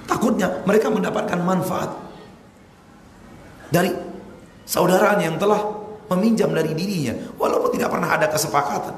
Takutnya 0.08 0.64
mereka 0.64 0.88
mendapatkan 0.88 1.40
manfaat 1.44 1.92
dari 3.68 3.92
saudaranya 4.64 5.28
yang 5.28 5.38
telah 5.38 5.60
meminjam 6.16 6.48
dari 6.56 6.72
dirinya 6.72 7.36
walaupun 7.36 7.76
tidak 7.76 7.92
pernah 7.92 8.10
ada 8.16 8.28
kesepakatan. 8.32 8.96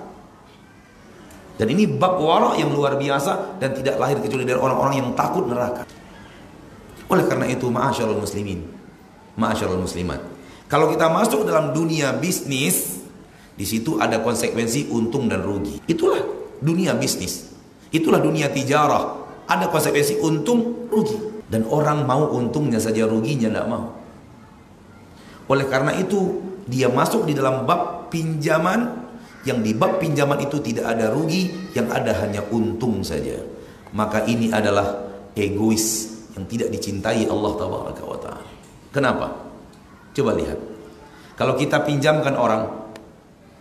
Dan 1.60 1.68
ini 1.76 1.92
bab 1.92 2.24
wara 2.24 2.56
yang 2.56 2.72
luar 2.72 2.96
biasa 2.96 3.60
dan 3.60 3.76
tidak 3.76 4.00
lahir 4.00 4.24
kecuali 4.24 4.48
dari 4.48 4.56
orang-orang 4.56 5.04
yang 5.04 5.10
takut 5.12 5.44
neraka. 5.44 5.84
Oleh 7.12 7.28
karena 7.28 7.52
itu, 7.52 7.68
ma'asyarul 7.68 8.24
muslimin, 8.24 8.64
ma'asyarul 9.36 9.84
muslimat. 9.84 10.24
Kalau 10.72 10.88
kita 10.88 11.12
masuk 11.12 11.44
dalam 11.44 11.76
dunia 11.76 12.16
bisnis, 12.16 13.04
di 13.60 13.68
situ 13.68 14.00
ada 14.00 14.24
konsekuensi 14.24 14.88
untung 14.88 15.28
dan 15.28 15.44
rugi. 15.44 15.84
Itulah 15.84 16.24
dunia 16.64 16.96
bisnis. 16.96 17.52
Itulah 17.92 18.24
dunia 18.24 18.48
tijarah. 18.48 19.19
Ada 19.50 19.66
konsekuensi 19.74 20.22
untung, 20.22 20.88
rugi. 20.94 21.18
Dan 21.50 21.66
orang 21.66 22.06
mau 22.06 22.30
untungnya 22.30 22.78
saja 22.78 23.10
ruginya 23.10 23.50
tidak 23.50 23.66
mau. 23.66 23.98
Oleh 25.50 25.66
karena 25.66 25.98
itu, 25.98 26.46
dia 26.70 26.86
masuk 26.94 27.26
di 27.26 27.34
dalam 27.34 27.66
bab 27.66 28.14
pinjaman 28.14 29.10
yang 29.48 29.66
di 29.66 29.74
bab 29.74 29.98
pinjaman 29.98 30.46
itu 30.46 30.62
tidak 30.62 30.94
ada 30.94 31.10
rugi, 31.10 31.74
yang 31.74 31.90
ada 31.90 32.14
hanya 32.22 32.46
untung 32.54 33.02
saja. 33.02 33.42
Maka 33.98 34.30
ini 34.30 34.54
adalah 34.54 35.10
egois 35.34 36.14
yang 36.38 36.46
tidak 36.46 36.70
dicintai 36.70 37.26
Allah 37.26 37.52
Taala. 37.58 38.38
Kenapa? 38.94 39.28
Coba 40.14 40.38
lihat. 40.38 40.60
Kalau 41.34 41.58
kita 41.58 41.82
pinjamkan 41.82 42.36
orang, 42.36 42.68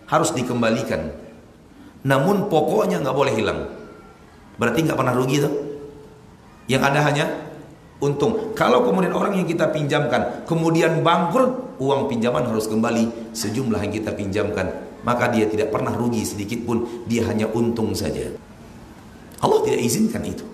harus 0.08 0.32
dikembalikan. 0.34 1.14
Namun 2.04 2.48
pokoknya 2.50 3.00
nggak 3.00 3.16
boleh 3.16 3.32
hilang. 3.32 3.60
Berarti 4.58 4.82
nggak 4.82 4.98
pernah 4.98 5.14
rugi 5.14 5.36
tuh. 5.40 5.67
Yang 6.68 6.82
ada 6.84 7.00
hanya 7.08 7.26
untung. 7.98 8.54
Kalau 8.54 8.86
kemudian 8.86 9.16
orang 9.16 9.34
yang 9.40 9.48
kita 9.48 9.72
pinjamkan 9.74 10.44
kemudian 10.46 11.02
bangkrut, 11.02 11.80
uang 11.82 12.06
pinjaman 12.06 12.46
harus 12.46 12.68
kembali 12.70 13.34
sejumlah 13.34 13.80
yang 13.82 13.92
kita 13.92 14.14
pinjamkan. 14.14 14.86
Maka 15.02 15.30
dia 15.32 15.48
tidak 15.48 15.72
pernah 15.72 15.94
rugi 15.94 16.22
sedikit 16.26 16.62
pun, 16.68 17.06
dia 17.08 17.24
hanya 17.26 17.48
untung 17.50 17.94
saja. 17.96 18.28
Allah 19.38 19.60
tidak 19.62 19.80
izinkan 19.82 20.22
itu. 20.26 20.44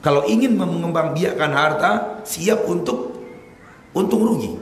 Kalau 0.00 0.24
ingin 0.24 0.56
mengembangbiakkan 0.56 1.52
harta, 1.52 2.24
siap 2.24 2.64
untuk 2.64 3.20
untung 3.92 4.24
rugi. 4.24 4.56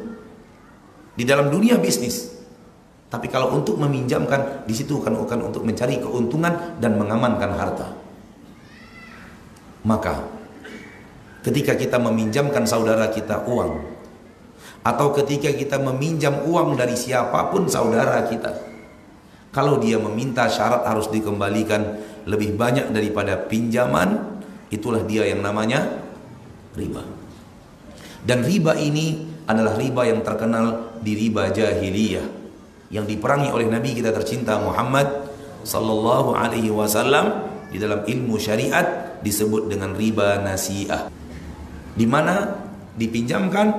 Di 1.14 1.22
dalam 1.22 1.46
dunia 1.50 1.78
bisnis, 1.78 2.38
tapi 3.06 3.30
kalau 3.30 3.54
untuk 3.54 3.78
meminjamkan 3.78 4.66
di 4.66 4.74
situ 4.74 4.98
kan 4.98 5.14
bukan 5.14 5.50
untuk 5.50 5.62
mencari 5.62 6.02
keuntungan 6.02 6.78
dan 6.82 6.98
mengamankan 6.98 7.50
harta. 7.54 7.97
Maka 9.86 10.26
ketika 11.46 11.78
kita 11.78 12.02
meminjamkan 12.02 12.66
saudara 12.66 13.10
kita 13.14 13.46
uang 13.46 13.98
atau 14.82 15.14
ketika 15.14 15.54
kita 15.54 15.78
meminjam 15.78 16.46
uang 16.46 16.74
dari 16.74 16.98
siapa 16.98 17.50
pun 17.50 17.70
saudara 17.70 18.26
kita 18.26 18.68
kalau 19.54 19.80
dia 19.80 19.96
meminta 19.96 20.44
syarat 20.46 20.84
harus 20.84 21.08
dikembalikan 21.08 21.98
lebih 22.28 22.54
banyak 22.54 22.92
daripada 22.92 23.48
pinjaman 23.48 24.38
itulah 24.68 25.00
dia 25.08 25.24
yang 25.24 25.40
namanya 25.40 25.88
riba. 26.76 27.00
Dan 28.22 28.44
riba 28.44 28.76
ini 28.76 29.24
adalah 29.48 29.78
riba 29.80 30.04
yang 30.04 30.20
terkenal 30.20 30.92
di 31.00 31.16
riba 31.16 31.48
jahiliyah 31.48 32.26
yang 32.92 33.08
diperangi 33.08 33.48
oleh 33.48 33.68
Nabi 33.72 33.96
kita 33.96 34.12
tercinta 34.12 34.60
Muhammad 34.60 35.32
sallallahu 35.64 36.36
alaihi 36.36 36.68
wasallam 36.68 37.48
di 37.72 37.80
dalam 37.80 38.04
ilmu 38.04 38.36
syariat 38.36 39.07
disebut 39.22 39.70
dengan 39.70 39.94
riba 39.94 40.40
nasiah. 40.42 41.10
Di 41.98 42.06
mana 42.06 42.54
dipinjamkan 42.98 43.74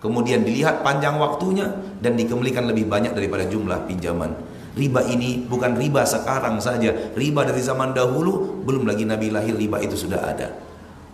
kemudian 0.00 0.44
dilihat 0.44 0.84
panjang 0.84 1.16
waktunya 1.16 1.68
dan 2.00 2.14
dikembalikan 2.14 2.68
lebih 2.68 2.86
banyak 2.86 3.16
daripada 3.16 3.48
jumlah 3.48 3.88
pinjaman. 3.88 4.32
Riba 4.76 5.08
ini 5.08 5.40
bukan 5.40 5.72
riba 5.72 6.04
sekarang 6.04 6.60
saja, 6.60 6.92
riba 7.16 7.48
dari 7.48 7.64
zaman 7.64 7.96
dahulu 7.96 8.60
belum 8.68 8.84
lagi 8.84 9.08
Nabi 9.08 9.32
lahir 9.32 9.56
riba 9.56 9.80
itu 9.80 9.96
sudah 9.96 10.20
ada. 10.20 10.52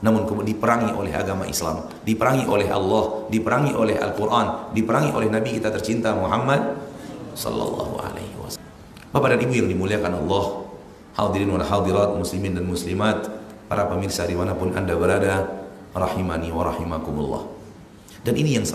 Namun 0.02 0.26
kemudian 0.26 0.58
diperangi 0.58 0.90
oleh 0.98 1.14
agama 1.14 1.46
Islam, 1.46 1.86
diperangi 2.02 2.50
oleh 2.50 2.66
Allah, 2.66 3.30
diperangi 3.30 3.70
oleh 3.70 4.02
Al-Quran, 4.02 4.74
diperangi 4.74 5.14
oleh 5.14 5.30
Nabi 5.30 5.62
kita 5.62 5.70
tercinta 5.70 6.10
Muhammad 6.10 6.74
sallallahu 7.38 8.02
alaihi 8.02 8.34
wasallam. 8.42 8.66
Bapak 9.14 9.28
dan 9.30 9.40
Ibu 9.46 9.54
yang 9.62 9.70
dimuliakan 9.70 10.26
Allah, 10.26 10.44
hadirin 11.16 11.50
wal 11.52 11.64
hadirat, 11.64 12.16
muslimin 12.16 12.56
dan 12.56 12.64
muslimat, 12.64 13.28
para 13.68 13.88
pemirsa 13.88 14.24
di 14.28 14.36
mana 14.36 14.52
pun 14.56 14.72
anda 14.72 14.96
berada, 14.96 15.48
rahimani 15.92 16.48
wa 16.52 16.68
rahimakumullah. 16.68 17.42
Dan 18.22 18.38
ini 18.38 18.54
yang 18.54 18.66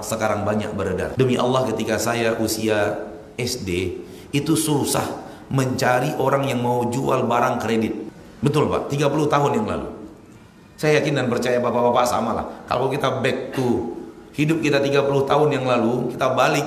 sekarang 0.00 0.48
banyak 0.48 0.72
beredar. 0.72 1.12
Demi 1.14 1.36
Allah 1.36 1.68
ketika 1.68 2.00
saya 2.00 2.40
usia 2.40 3.04
SD, 3.36 4.00
itu 4.32 4.54
susah 4.56 5.04
mencari 5.52 6.16
orang 6.16 6.48
yang 6.48 6.64
mau 6.64 6.88
jual 6.88 7.28
barang 7.28 7.60
kredit. 7.60 7.92
Betul 8.40 8.72
Pak, 8.72 8.88
30 8.88 9.28
tahun 9.28 9.50
yang 9.60 9.66
lalu. 9.68 9.88
Saya 10.74 10.98
yakin 10.98 11.14
dan 11.14 11.26
percaya 11.28 11.60
bapak-bapak 11.60 12.06
sama 12.08 12.30
lah. 12.32 12.46
Kalau 12.66 12.88
kita 12.88 13.20
back 13.20 13.54
to 13.54 13.94
hidup 14.34 14.58
kita 14.64 14.80
30 14.80 15.04
tahun 15.28 15.48
yang 15.52 15.64
lalu, 15.68 16.10
kita 16.16 16.32
balik 16.34 16.66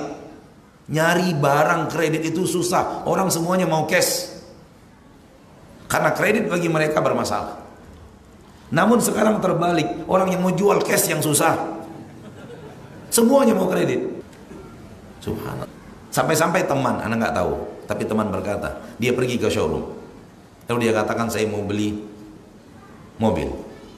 Nyari 0.88 1.36
barang 1.36 1.92
kredit 1.92 2.32
itu 2.32 2.48
susah. 2.48 3.04
Orang 3.04 3.28
semuanya 3.28 3.68
mau 3.68 3.84
cash. 3.84 4.37
Karena 5.88 6.12
kredit 6.12 6.52
bagi 6.52 6.68
mereka 6.68 7.00
bermasalah. 7.00 7.64
Namun 8.68 9.00
sekarang 9.00 9.40
terbalik, 9.40 10.04
orang 10.04 10.28
yang 10.28 10.44
mau 10.44 10.52
jual 10.52 10.84
cash 10.84 11.08
yang 11.08 11.24
susah. 11.24 11.56
Semuanya 13.08 13.56
mau 13.56 13.72
kredit. 13.72 14.04
Subhanallah. 15.24 15.72
Sampai-sampai 16.12 16.68
teman, 16.68 17.00
anak 17.00 17.16
nggak 17.24 17.34
tahu, 17.40 17.52
tapi 17.88 18.04
teman 18.04 18.28
berkata, 18.28 18.84
dia 19.00 19.16
pergi 19.16 19.40
ke 19.40 19.48
showroom. 19.48 19.96
Lalu 20.68 20.78
dia 20.84 20.92
katakan 20.92 21.32
saya 21.32 21.48
mau 21.48 21.64
beli 21.64 21.96
mobil. 23.16 23.48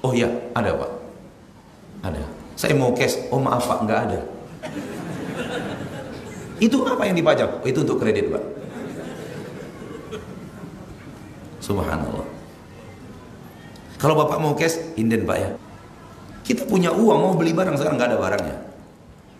Oh 0.07 0.15
ya, 0.15 0.31
ada 0.55 0.71
pak. 0.79 0.91
Ada. 2.07 2.23
Saya 2.55 2.79
mau 2.79 2.95
cash. 2.95 3.19
Oh 3.35 3.43
maaf 3.43 3.67
pak, 3.67 3.83
nggak 3.83 4.01
ada. 4.07 4.21
Itu 6.61 6.85
apa 6.85 7.09
yang 7.09 7.17
dipajang? 7.17 7.65
Oh, 7.65 7.67
itu 7.67 7.81
untuk 7.81 8.05
kredit, 8.05 8.29
Pak. 8.29 8.45
Subhanallah. 11.61 12.27
Kalau 14.01 14.17
bapak 14.17 14.41
mau 14.41 14.57
cash, 14.57 14.97
inden 14.97 15.29
pak 15.29 15.37
ya. 15.37 15.51
Kita 16.41 16.65
punya 16.65 16.91
uang 16.91 17.19
mau 17.21 17.33
beli 17.37 17.53
barang 17.53 17.77
sekarang 17.77 18.01
nggak 18.01 18.11
ada 18.17 18.19
barangnya. 18.19 18.57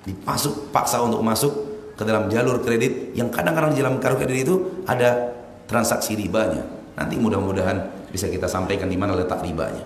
Dipasuk 0.05 0.69
paksa 0.71 1.01
untuk 1.01 1.25
masuk 1.25 1.53
ke 1.97 2.05
dalam 2.05 2.29
jalur 2.29 2.61
kredit 2.61 3.17
yang 3.17 3.33
kadang-kadang 3.33 3.73
di 3.73 3.81
dalam 3.81 3.97
kartu 4.01 4.25
kredit 4.25 4.49
itu 4.49 4.85
ada 4.85 5.33
transaksi 5.65 6.17
ribanya. 6.17 6.61
Nanti 6.97 7.17
mudah-mudahan 7.17 8.09
bisa 8.13 8.29
kita 8.29 8.49
sampaikan 8.49 8.89
di 8.89 9.01
mana 9.01 9.17
letak 9.17 9.41
ribanya. 9.41 9.85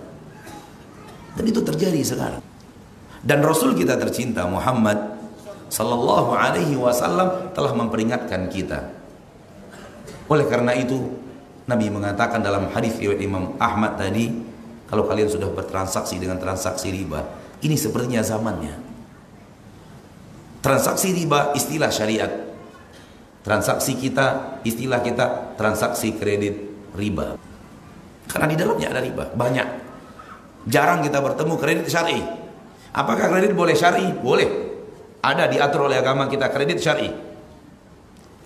Dan 1.35 1.45
itu 1.47 1.63
terjadi 1.63 1.99
sekarang. 2.03 2.43
Dan 3.23 3.41
Rasul 3.43 3.79
kita 3.79 3.99
tercinta 3.99 4.47
Muhammad 4.47 5.17
sallallahu 5.71 6.35
alaihi 6.35 6.79
wasallam 6.79 7.51
telah 7.55 7.73
memperingatkan 7.75 8.47
kita. 8.51 8.95
Oleh 10.31 10.47
karena 10.47 10.77
itu 10.77 11.24
Nabi 11.65 11.89
mengatakan 11.89 12.45
dalam 12.45 12.69
hadis 12.73 13.01
riwayat 13.01 13.21
Imam 13.25 13.57
Ahmad 13.57 13.97
tadi, 13.97 14.29
kalau 14.85 15.09
kalian 15.09 15.33
sudah 15.33 15.49
bertransaksi 15.49 16.21
dengan 16.21 16.37
transaksi 16.37 16.93
riba, 16.93 17.25
ini 17.65 17.73
sepertinya 17.73 18.21
zamannya. 18.21 18.77
Transaksi 20.61 21.17
riba 21.17 21.57
istilah 21.57 21.89
syariat. 21.89 22.33
Transaksi 23.45 23.97
kita, 23.97 24.61
istilah 24.65 25.01
kita 25.05 25.57
transaksi 25.57 26.17
kredit 26.17 26.57
riba. 26.97 27.37
Karena 28.29 28.47
di 28.49 28.57
dalamnya 28.57 28.89
ada 28.93 29.01
riba, 29.05 29.33
banyak. 29.33 29.69
Jarang 30.69 31.05
kita 31.05 31.21
bertemu 31.21 31.55
kredit 31.61 31.87
syar'i. 31.93 32.25
Apakah 32.97 33.29
kredit 33.29 33.53
boleh 33.53 33.77
syar'i? 33.77 34.13
Boleh. 34.17 34.49
Ada 35.21 35.49
diatur 35.49 35.89
oleh 35.89 36.01
agama 36.01 36.29
kita 36.29 36.49
kredit 36.49 36.81
syar'i. 36.81 37.13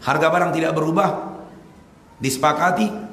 Harga 0.02 0.26
barang 0.30 0.50
tidak 0.54 0.74
berubah, 0.74 1.38
disepakati, 2.18 3.07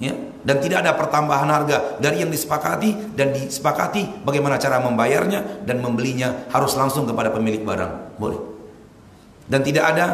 ya, 0.00 0.16
dan 0.42 0.56
tidak 0.58 0.82
ada 0.82 0.96
pertambahan 0.96 1.46
harga 1.46 2.00
dari 2.00 2.24
yang 2.24 2.32
disepakati 2.32 3.12
dan 3.14 3.36
disepakati 3.36 4.24
bagaimana 4.24 4.56
cara 4.56 4.80
membayarnya 4.80 5.62
dan 5.68 5.84
membelinya 5.84 6.48
harus 6.50 6.72
langsung 6.74 7.04
kepada 7.04 7.28
pemilik 7.28 7.60
barang. 7.60 8.16
Boleh. 8.16 8.40
Dan 9.46 9.60
tidak 9.60 9.84
ada 9.94 10.06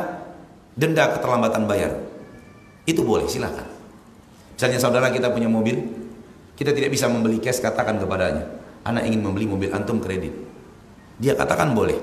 denda 0.75 1.15
keterlambatan 1.15 1.65
bayar. 1.65 1.95
Itu 2.85 3.07
boleh, 3.07 3.31
silakan. 3.31 3.67
Misalnya 4.59 4.79
saudara 4.83 5.09
kita 5.13 5.31
punya 5.31 5.47
mobil, 5.47 5.77
kita 6.57 6.73
tidak 6.73 6.91
bisa 6.91 7.07
membeli 7.07 7.39
cash, 7.39 7.61
katakan 7.61 8.01
kepadanya, 8.01 8.49
anak 8.83 9.07
ingin 9.07 9.21
membeli 9.21 9.47
mobil 9.47 9.69
antum 9.71 10.01
kredit. 10.01 10.33
Dia 11.21 11.37
katakan 11.37 11.77
boleh. 11.77 11.97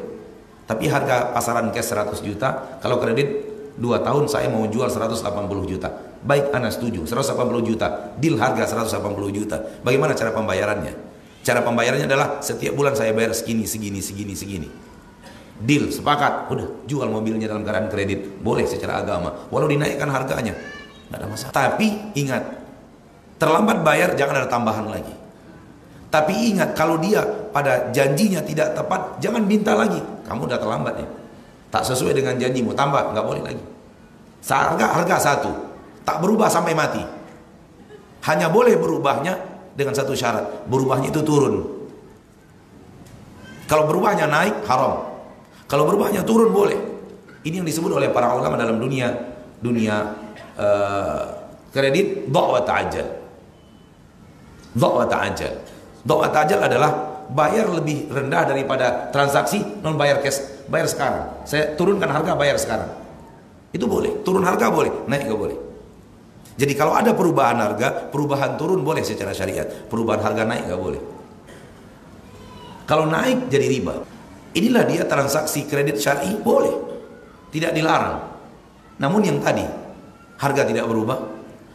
Tapi 0.63 0.87
harga 0.87 1.33
pasaran 1.35 1.73
cash 1.75 1.91
100 1.91 2.23
juta, 2.23 2.79
kalau 2.79 3.01
kredit 3.01 3.52
2 3.73 4.05
tahun 4.05 4.29
saya 4.29 4.47
mau 4.53 4.69
jual 4.69 4.85
180 4.85 5.23
juta. 5.65 5.89
Baik, 6.23 6.53
Anda 6.53 6.69
setuju, 6.69 7.03
180 7.03 7.61
juta. 7.65 8.15
Deal 8.21 8.37
harga 8.37 8.69
180 8.69 9.33
juta. 9.33 9.57
Bagaimana 9.81 10.13
cara 10.13 10.31
pembayarannya? 10.31 10.93
Cara 11.43 11.59
pembayarannya 11.59 12.07
adalah 12.07 12.39
setiap 12.39 12.71
bulan 12.77 12.95
saya 12.95 13.11
bayar 13.11 13.35
segini, 13.35 13.67
segini, 13.67 13.99
segini, 13.99 14.33
segini. 14.37 14.69
Deal, 15.59 15.91
sepakat. 15.91 16.47
Udah, 16.53 16.67
jual 16.87 17.09
mobilnya 17.11 17.51
dalam 17.51 17.67
keadaan 17.67 17.91
kredit. 17.91 18.39
Boleh 18.39 18.63
secara 18.63 19.03
agama. 19.03 19.49
Walau 19.51 19.67
dinaikkan 19.67 20.07
harganya. 20.07 20.55
Tidak 20.55 21.17
ada 21.19 21.27
masalah. 21.27 21.51
Tapi 21.51 22.15
ingat, 22.15 22.43
terlambat 23.41 23.83
bayar 23.83 24.15
jangan 24.15 24.45
ada 24.45 24.47
tambahan 24.47 24.87
lagi. 24.87 25.13
Tapi 26.13 26.53
ingat 26.53 26.77
kalau 26.77 27.01
dia 27.01 27.25
pada 27.49 27.89
janjinya 27.89 28.45
tidak 28.45 28.77
tepat, 28.77 29.17
jangan 29.17 29.43
minta 29.43 29.73
lagi. 29.73 29.97
Kamu 30.29 30.45
udah 30.45 30.61
terlambat 30.61 30.93
ya. 31.01 31.07
Tak 31.73 31.81
sesuai 31.89 32.13
dengan 32.13 32.37
janjimu, 32.37 32.77
tambah, 32.77 33.17
nggak 33.17 33.25
boleh 33.25 33.41
lagi. 33.41 33.63
Harga 34.45 35.01
harga 35.01 35.17
satu, 35.17 35.49
tak 36.05 36.21
berubah 36.21 36.45
sampai 36.45 36.77
mati. 36.77 37.01
Hanya 38.29 38.53
boleh 38.53 38.77
berubahnya 38.77 39.33
dengan 39.73 39.97
satu 39.97 40.13
syarat, 40.13 40.69
berubahnya 40.69 41.09
itu 41.09 41.25
turun. 41.25 41.65
Kalau 43.65 43.89
berubahnya 43.89 44.29
naik 44.29 44.61
haram. 44.69 45.09
Kalau 45.65 45.89
berubahnya 45.89 46.21
turun 46.21 46.53
boleh. 46.53 46.77
Ini 47.41 47.63
yang 47.63 47.67
disebut 47.67 47.97
oleh 47.97 48.13
para 48.13 48.29
ulama 48.37 48.53
dalam 48.53 48.77
dunia 48.77 49.09
dunia 49.57 50.13
uh, 50.59 51.23
kredit 51.73 52.29
dhawa 52.29 52.61
ta'ajjal. 52.61 53.07
Dhawa 54.77 55.09
ta'ajjal. 55.09 55.73
Doa 56.03 56.27
tajal 56.27 56.59
adalah 56.59 57.23
bayar 57.31 57.71
lebih 57.71 58.11
rendah 58.11 58.43
daripada 58.43 59.07
transaksi 59.07 59.63
non 59.79 59.95
bayar 59.95 60.19
cash, 60.19 60.52
bayar 60.69 60.87
sekarang. 60.89 61.25
Saya 61.47 61.73
turunkan 61.73 62.09
harga 62.09 62.33
bayar 62.37 62.57
sekarang. 62.59 62.91
Itu 63.73 63.89
boleh, 63.89 64.21
turun 64.21 64.45
harga 64.45 64.69
boleh, 64.69 65.09
naik 65.09 65.25
gak 65.25 65.39
boleh. 65.39 65.57
Jadi 66.53 66.73
kalau 66.77 66.93
ada 66.93 67.17
perubahan 67.17 67.57
harga, 67.57 68.13
perubahan 68.13 68.53
turun 68.53 68.85
boleh 68.85 69.01
secara 69.01 69.33
syariat, 69.33 69.65
perubahan 69.65 70.21
harga 70.21 70.43
naik 70.45 70.69
gak 70.69 70.81
boleh. 70.81 71.01
Kalau 72.85 73.09
naik 73.09 73.49
jadi 73.49 73.65
riba. 73.65 73.95
Inilah 74.53 74.85
dia 74.85 75.01
transaksi 75.09 75.65
kredit 75.65 75.97
syar'i 75.97 76.37
boleh. 76.37 76.77
Tidak 77.49 77.73
dilarang. 77.73 78.21
Namun 79.01 79.25
yang 79.25 79.41
tadi 79.41 79.65
harga 80.37 80.61
tidak 80.61 80.85
berubah, 80.85 81.17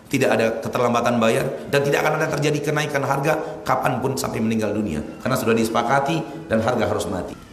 tidak 0.06 0.30
ada 0.38 0.46
keterlambatan 0.62 1.18
bayar 1.18 1.68
dan 1.68 1.82
tidak 1.82 2.06
akan 2.06 2.22
ada 2.22 2.28
terjadi 2.32 2.70
kenaikan 2.70 3.02
harga 3.02 3.60
kapan 3.66 3.98
pun 3.98 4.14
sampai 4.14 4.40
meninggal 4.40 4.72
dunia 4.72 5.04
karena 5.20 5.36
sudah 5.36 5.52
disepakati 5.52 6.48
dan 6.48 6.62
harga 6.62 6.86
harus 6.86 7.04
mati. 7.10 7.47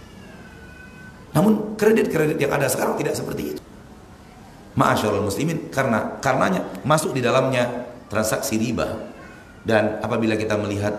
Namun 1.36 1.75
kredit-kredit 1.75 2.39
yang 2.39 2.55
ada 2.55 2.71
sekarang 2.71 2.95
tidak 2.95 3.13
seperti 3.13 3.53
itu. 3.53 3.61
Ma'asyarul 4.75 5.23
muslimin 5.23 5.67
karena 5.71 6.19
karenanya 6.19 6.63
masuk 6.83 7.15
di 7.15 7.23
dalamnya 7.23 7.88
transaksi 8.11 8.59
riba 8.59 9.15
dan 9.63 9.99
apabila 10.03 10.36
kita 10.36 10.59
melihat 10.59 10.93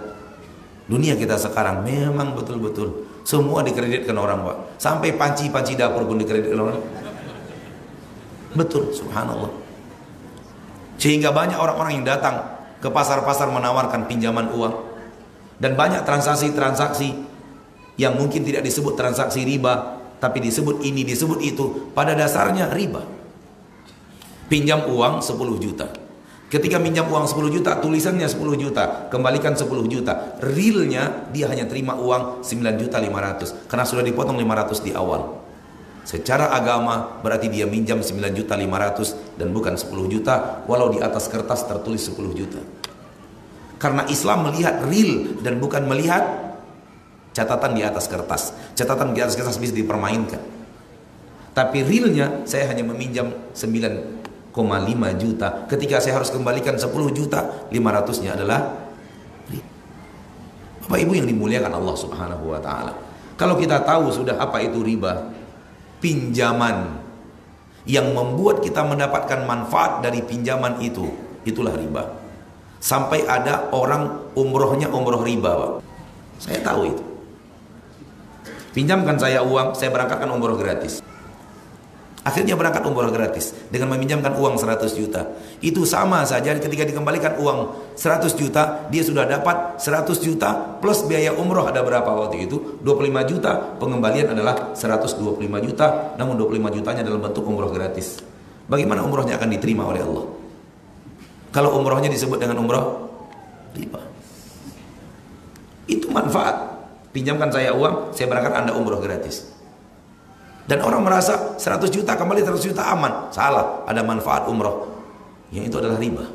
dunia 0.89 1.13
kita 1.17 1.37
sekarang 1.37 1.85
memang 1.85 2.33
betul-betul 2.33 3.07
semua 3.27 3.67
dikreditkan 3.67 4.15
orang 4.15 4.47
Pak. 4.47 4.57
Sampai 4.79 5.13
panci-panci 5.19 5.75
dapur 5.75 6.07
pun 6.07 6.17
dikreditkan 6.17 6.61
orang. 6.63 6.79
Betul, 8.55 8.95
subhanallah. 8.95 9.51
Sehingga 10.97 11.35
banyak 11.35 11.59
orang-orang 11.59 12.01
yang 12.01 12.07
datang 12.07 12.41
ke 12.81 12.89
pasar-pasar 12.89 13.51
menawarkan 13.51 14.07
pinjaman 14.09 14.49
uang. 14.55 14.75
Dan 15.57 15.75
banyak 15.75 16.05
transaksi-transaksi 16.05 17.17
yang 17.97 18.15
mungkin 18.15 18.45
tidak 18.45 18.63
disebut 18.63 18.95
transaksi 18.95 19.43
riba, 19.43 19.99
tapi 20.17 20.41
disebut 20.41 20.81
ini, 20.83 21.05
disebut 21.05 21.41
itu. 21.45 21.93
Pada 21.93 22.17
dasarnya 22.17 22.73
riba. 22.73 23.05
Pinjam 24.47 24.87
uang 24.89 25.21
10 25.21 25.59
juta. 25.59 25.87
Ketika 26.47 26.79
pinjam 26.79 27.11
uang 27.11 27.27
10 27.27 27.51
juta, 27.51 27.75
tulisannya 27.83 28.31
10 28.31 28.55
juta, 28.55 29.11
kembalikan 29.11 29.59
10 29.59 29.67
juta. 29.91 30.39
Realnya 30.39 31.27
dia 31.35 31.51
hanya 31.51 31.67
terima 31.67 31.99
uang 31.99 32.47
9 32.47 32.79
juta 32.79 33.03
500 33.03 33.67
karena 33.67 33.83
sudah 33.83 34.05
dipotong 34.07 34.39
500 34.39 34.87
di 34.87 34.95
awal. 34.95 35.43
Secara 36.07 36.55
agama 36.55 37.19
berarti 37.19 37.51
dia 37.51 37.67
minjam 37.67 37.99
9 37.99 38.31
juta 38.31 38.55
500 38.55 39.43
dan 39.43 39.51
bukan 39.51 39.75
10 39.75 39.91
juta 40.07 40.63
walau 40.71 40.87
di 40.87 41.03
atas 41.03 41.27
kertas 41.27 41.67
tertulis 41.67 42.07
10 42.07 42.31
juta. 42.31 42.63
Karena 43.83 44.07
Islam 44.07 44.47
melihat 44.47 44.87
real 44.87 45.43
dan 45.43 45.59
bukan 45.59 45.83
melihat 45.91 46.46
catatan 47.37 47.77
di 47.77 47.85
atas 47.85 48.09
kertas. 48.09 48.57
Catatan 48.73 49.13
di 49.13 49.21
atas 49.21 49.37
kertas 49.37 49.61
bisa 49.61 49.77
dipermainkan. 49.77 50.41
Tapi 51.53 51.85
realnya 51.85 52.49
saya 52.49 52.73
hanya 52.73 52.89
meminjam 52.89 53.29
9,5 53.53 54.57
juta. 55.21 55.69
Ketika 55.69 56.01
saya 56.01 56.17
harus 56.17 56.33
kembalikan 56.33 56.81
10 56.81 56.89
juta, 57.13 57.69
500-nya 57.69 58.41
adalah 58.41 58.89
Bapak 60.87 60.99
Ibu 61.03 61.13
yang 61.19 61.29
dimuliakan 61.29 61.73
Allah 61.77 61.97
Subhanahu 61.99 62.57
wa 62.57 62.61
taala. 62.63 62.95
Kalau 63.37 63.61
kita 63.61 63.85
tahu 63.85 64.09
sudah 64.15 64.39
apa 64.41 64.63
itu 64.65 64.81
riba, 64.81 65.29
pinjaman 66.01 67.03
yang 67.87 68.15
membuat 68.15 68.63
kita 68.63 68.87
mendapatkan 68.87 69.45
manfaat 69.45 70.03
dari 70.03 70.23
pinjaman 70.23 70.79
itu 70.83 71.07
itulah 71.47 71.75
riba 71.79 72.27
sampai 72.83 73.23
ada 73.25 73.71
orang 73.71 74.35
umrohnya 74.35 74.91
umroh 74.91 75.23
riba 75.23 75.51
Pak. 75.55 75.73
saya 76.43 76.59
tahu 76.67 76.91
itu 76.91 77.06
pinjamkan 78.77 79.17
saya 79.17 79.41
uang 79.41 79.73
saya 79.73 79.89
berangkatkan 79.89 80.29
umroh 80.29 80.61
gratis 80.61 81.01
Akhirnya 82.27 82.59
berangkat 82.59 82.83
umroh 82.83 83.15
gratis 83.15 83.55
dengan 83.71 83.95
meminjamkan 83.95 84.35
uang 84.35 84.59
100 84.59 84.99
juta. 84.99 85.31
Itu 85.63 85.87
sama 85.87 86.27
saja 86.27 86.59
ketika 86.59 86.83
dikembalikan 86.83 87.39
uang 87.39 87.95
100 87.95 88.35
juta, 88.35 88.83
dia 88.91 89.07
sudah 89.07 89.31
dapat 89.31 89.79
100 89.79 90.11
juta 90.19 90.75
plus 90.83 91.07
biaya 91.07 91.31
umroh 91.39 91.71
ada 91.71 91.87
berapa 91.87 92.11
waktu 92.11 92.51
itu? 92.51 92.83
25 92.83 93.31
juta, 93.31 93.79
pengembalian 93.79 94.35
adalah 94.35 94.75
125 94.75 95.39
juta, 95.71 96.19
namun 96.19 96.35
25 96.35 96.75
jutanya 96.75 97.07
dalam 97.07 97.23
bentuk 97.23 97.47
umroh 97.47 97.71
gratis. 97.71 98.19
Bagaimana 98.67 99.07
umrohnya 99.07 99.39
akan 99.39 99.47
diterima 99.55 99.87
oleh 99.87 100.03
Allah? 100.03 100.27
Kalau 101.55 101.79
umrohnya 101.79 102.11
disebut 102.11 102.43
dengan 102.43 102.59
umroh 102.59 103.07
riba. 103.79 104.03
Itu 105.87 106.11
manfaat. 106.11 106.76
Pinjamkan 107.17 107.49
saya 107.49 107.73
uang, 107.73 108.13
saya 108.13 108.29
berangkat 108.29 108.53
Anda 108.53 108.77
umroh 108.77 109.01
gratis. 109.01 109.49
Dan 110.69 110.85
orang 110.85 111.01
merasa 111.01 111.57
100 111.57 111.89
juta 111.89 112.13
kembali 112.13 112.45
100 112.45 112.61
juta 112.61 112.85
aman. 112.93 113.33
Salah, 113.33 113.89
ada 113.89 114.05
manfaat 114.05 114.45
umroh. 114.45 114.85
Yang 115.49 115.73
itu 115.73 115.77
adalah 115.81 115.97
riba. 115.97 116.29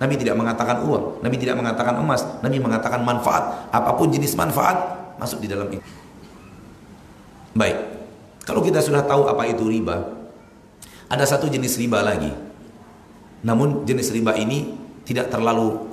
Nabi 0.00 0.16
tidak 0.16 0.40
mengatakan 0.40 0.80
uang, 0.80 1.20
Nabi 1.20 1.36
tidak 1.36 1.60
mengatakan 1.60 2.00
emas, 2.00 2.24
Nabi 2.40 2.56
mengatakan 2.56 3.04
manfaat. 3.04 3.68
Apa 3.68 4.00
pun 4.00 4.08
jenis 4.08 4.32
manfaat 4.32 4.96
masuk 5.20 5.44
di 5.44 5.48
dalam 5.52 5.68
itu. 5.68 5.84
Baik. 7.52 7.76
Kalau 8.48 8.64
kita 8.64 8.80
sudah 8.80 9.04
tahu 9.04 9.28
apa 9.28 9.44
itu 9.44 9.68
riba, 9.68 10.08
ada 11.12 11.24
satu 11.28 11.52
jenis 11.52 11.76
riba 11.76 12.00
lagi. 12.00 12.32
Namun 13.44 13.84
jenis 13.84 14.08
riba 14.08 14.32
ini 14.40 14.72
tidak 15.04 15.28
terlalu 15.28 15.84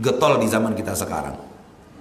getol 0.00 0.40
di 0.40 0.48
zaman 0.48 0.72
kita 0.72 0.96
sekarang. 0.96 1.36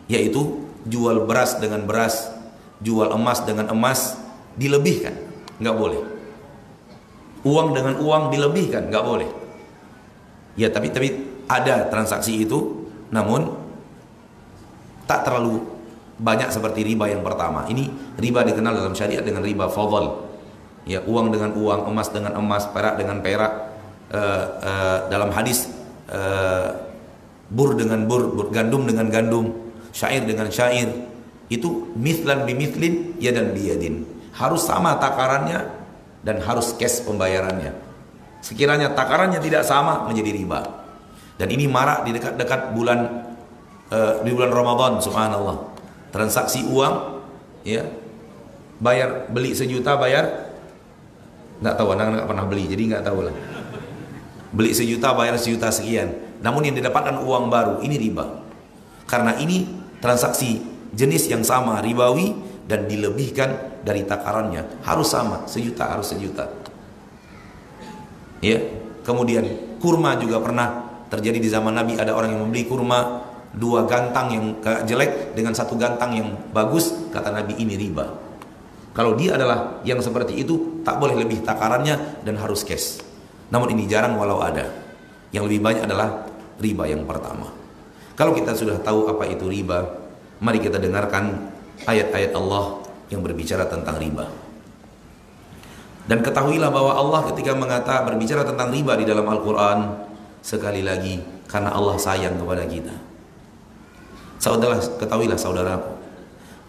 Yaitu 0.08 0.69
jual 0.88 1.28
beras 1.28 1.60
dengan 1.60 1.84
beras, 1.84 2.32
jual 2.80 3.12
emas 3.12 3.44
dengan 3.44 3.72
emas, 3.74 4.16
dilebihkan. 4.56 5.16
Nggak 5.60 5.76
boleh. 5.76 6.02
Uang 7.44 7.72
dengan 7.76 8.00
uang 8.00 8.32
dilebihkan, 8.32 8.88
nggak 8.92 9.06
boleh. 9.06 9.30
Ya 10.60 10.68
tapi 10.72 10.92
tapi 10.92 11.10
ada 11.48 11.88
transaksi 11.88 12.44
itu, 12.44 12.88
namun 13.10 13.56
tak 15.10 15.26
terlalu 15.26 15.66
banyak 16.20 16.52
seperti 16.52 16.84
riba 16.84 17.08
yang 17.08 17.24
pertama. 17.24 17.66
Ini 17.66 18.16
riba 18.20 18.44
dikenal 18.44 18.76
dalam 18.76 18.94
syariat 18.94 19.24
dengan 19.24 19.42
riba 19.42 19.72
fadl. 19.72 20.28
Ya, 20.84 21.00
uang 21.06 21.32
dengan 21.32 21.56
uang, 21.56 21.88
emas 21.92 22.12
dengan 22.12 22.36
emas, 22.36 22.68
perak 22.70 23.00
dengan 23.00 23.24
perak. 23.24 23.72
Uh, 24.10 24.46
uh, 24.66 24.98
dalam 25.06 25.30
hadis 25.30 25.70
uh, 26.10 26.82
bur 27.46 27.78
dengan 27.78 28.10
bur, 28.10 28.34
bur, 28.34 28.50
gandum 28.50 28.90
dengan 28.90 29.06
gandum, 29.06 29.69
syair 29.92 30.24
dengan 30.26 30.50
syair. 30.50 30.90
Itu 31.50 31.94
mithlan 31.98 32.46
ya 33.18 33.34
dan 33.34 33.58
biyadin. 33.58 34.06
Harus 34.38 34.70
sama 34.70 35.02
takarannya 35.02 35.66
dan 36.22 36.38
harus 36.46 36.78
cash 36.78 37.02
pembayarannya. 37.04 37.74
Sekiranya 38.40 38.94
takarannya 38.96 39.42
tidak 39.42 39.68
sama 39.68 40.08
menjadi 40.08 40.32
riba. 40.32 40.62
Dan 41.40 41.48
ini 41.56 41.66
marak 41.72 42.04
di 42.08 42.12
dekat-dekat 42.16 42.76
bulan 42.76 43.00
uh, 43.92 44.20
di 44.24 44.32
bulan 44.32 44.52
Ramadan 44.52 45.00
subhanallah. 45.00 45.58
Transaksi 46.12 46.68
uang 46.68 47.24
ya. 47.64 47.84
Bayar 48.80 49.28
beli 49.28 49.52
sejuta 49.52 50.00
bayar 50.00 50.56
nggak 51.60 51.76
tahu 51.76 51.92
anak 51.92 52.16
nggak 52.16 52.28
pernah 52.32 52.46
beli 52.48 52.64
jadi 52.72 52.84
nggak 52.96 53.04
tahu 53.04 53.20
lah. 53.28 53.36
Beli 54.56 54.72
sejuta 54.72 55.12
bayar 55.12 55.36
sejuta 55.36 55.68
sekian. 55.68 56.16
Namun 56.40 56.72
yang 56.72 56.76
didapatkan 56.80 57.20
uang 57.20 57.52
baru 57.52 57.84
ini 57.84 57.96
riba. 58.00 58.40
Karena 59.04 59.36
ini 59.36 59.68
transaksi 60.00 60.64
jenis 60.96 61.30
yang 61.30 61.46
sama 61.46 61.80
ribawi 61.84 62.34
dan 62.66 62.88
dilebihkan 62.90 63.82
dari 63.84 64.04
takarannya. 64.04 64.84
Harus 64.84 65.12
sama 65.12 65.46
sejuta 65.46 65.88
harus 65.88 66.10
sejuta. 66.10 66.50
Ya 68.40 68.64
kemudian 69.04 69.46
kurma 69.84 70.16
juga 70.18 70.40
pernah 70.40 70.88
terjadi 71.12 71.40
di 71.40 71.50
zaman 71.52 71.76
Nabi. 71.76 72.00
Ada 72.00 72.16
orang 72.16 72.36
yang 72.36 72.42
membeli 72.48 72.66
kurma 72.66 73.28
dua 73.52 73.84
gantang 73.90 74.30
yang 74.32 74.46
jelek 74.86 75.34
dengan 75.34 75.58
satu 75.58 75.76
gantang 75.76 76.16
yang 76.16 76.30
bagus 76.54 76.96
kata 77.12 77.34
Nabi 77.34 77.60
ini 77.60 77.76
riba. 77.76 78.30
Kalau 78.96 79.16
dia 79.16 79.38
adalah 79.38 79.80
yang 79.86 80.02
seperti 80.02 80.42
itu 80.42 80.82
tak 80.82 80.98
boleh 80.98 81.16
lebih 81.16 81.46
takarannya 81.46 82.26
dan 82.26 82.36
harus 82.36 82.66
cash. 82.66 83.00
Namun 83.50 83.74
ini 83.74 83.90
jarang 83.90 84.18
walau 84.18 84.42
ada. 84.42 84.70
Yang 85.30 85.44
lebih 85.46 85.62
banyak 85.62 85.84
adalah 85.86 86.26
riba 86.58 86.90
yang 86.90 87.06
pertama 87.06 87.59
kalau 88.20 88.36
kita 88.36 88.52
sudah 88.52 88.76
tahu 88.84 89.08
apa 89.08 89.24
itu 89.32 89.48
riba 89.48 89.88
mari 90.44 90.60
kita 90.60 90.76
dengarkan 90.76 91.56
ayat-ayat 91.88 92.36
Allah 92.36 92.84
yang 93.08 93.24
berbicara 93.24 93.64
tentang 93.72 93.96
riba. 93.96 94.28
Dan 96.10 96.26
ketahuilah 96.26 96.74
bahwa 96.74 96.98
Allah 96.98 97.22
ketika 97.32 97.54
mengata 97.54 98.02
berbicara 98.02 98.42
tentang 98.42 98.74
riba 98.74 98.98
di 98.98 99.06
dalam 99.06 99.30
Al-Quran 99.30 100.10
Sekali 100.40 100.82
lagi 100.82 101.20
karena 101.52 101.76
Allah 101.76 102.00
sayang 102.00 102.40
kepada 102.40 102.64
kita. 102.64 102.96
Saudara, 104.40 104.80
ketahuilah 104.80 105.36
saudaraku 105.36 105.92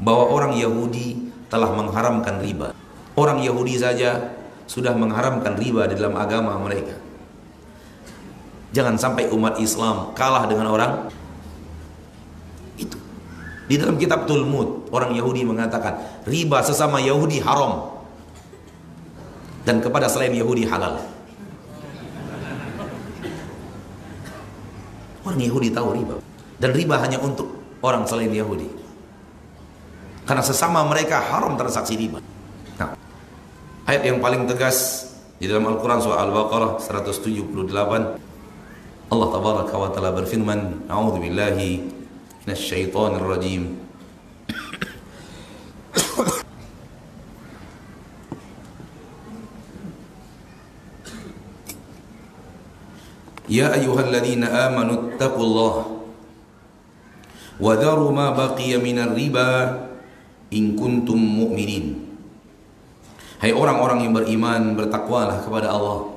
Bahwa 0.02 0.24
orang 0.34 0.58
Yahudi 0.58 1.30
telah 1.46 1.70
mengharamkan 1.70 2.42
riba. 2.42 2.74
Orang 3.14 3.40
Yahudi 3.40 3.78
saja 3.78 4.34
sudah 4.66 4.94
mengharamkan 4.96 5.54
riba 5.54 5.86
di 5.86 5.94
dalam 5.98 6.18
agama 6.18 6.58
mereka. 6.58 6.98
Jangan 8.70 8.98
sampai 8.98 9.30
umat 9.34 9.58
Islam 9.58 10.14
kalah 10.14 10.46
dengan 10.46 10.70
orang. 10.70 10.92
Di 13.70 13.78
dalam 13.78 13.94
kitab 13.94 14.26
Tulmud, 14.26 14.90
orang 14.90 15.14
Yahudi 15.14 15.46
mengatakan 15.46 15.94
riba 16.26 16.58
sesama 16.58 16.98
Yahudi 16.98 17.38
haram 17.38 18.02
dan 19.62 19.78
kepada 19.78 20.10
selain 20.10 20.34
Yahudi 20.34 20.66
halal. 20.66 20.98
Orang 25.22 25.38
Yahudi 25.38 25.70
tahu 25.70 25.94
riba 25.94 26.18
dan 26.58 26.74
riba 26.74 26.98
hanya 26.98 27.22
untuk 27.22 27.46
orang 27.78 28.02
selain 28.10 28.34
Yahudi. 28.34 28.66
Karena 30.26 30.42
sesama 30.42 30.82
mereka 30.82 31.22
haram 31.22 31.54
transaksi 31.54 31.94
riba. 31.94 32.18
Nah, 32.74 32.98
ayat 33.86 34.02
yang 34.02 34.18
paling 34.18 34.50
tegas 34.50 35.06
di 35.38 35.46
dalam 35.46 35.70
Al-Quran 35.70 36.02
surah 36.02 36.26
Al-Baqarah 36.26 36.82
178 36.82 39.14
Allah 39.14 39.28
tabaraka 39.30 39.74
wa 39.78 39.94
taala 39.94 40.10
berfirman 40.10 40.90
A'udzu 40.90 41.22
billahi 41.22 41.99
minasyaitonir 42.49 43.25
rajim 43.25 43.85
يا 53.45 53.77
أيها 53.77 54.01
الذين 54.09 54.41
آمنوا 54.41 54.97
اتقوا 55.15 55.45
الله 55.45 55.75
وذروا 57.61 58.11
ما 58.11 58.27
بقي 58.33 58.81
من 58.81 58.97
الربا 58.99 59.51
إن 60.49 60.63
كنتم 60.75 61.17
مؤمنين 61.17 61.85
Hai 63.35 63.51
orang-orang 63.51 64.07
yang 64.07 64.15
beriman 64.15 64.73
bertakwalah 64.73 65.43
kepada 65.43 65.69
Allah 65.69 66.07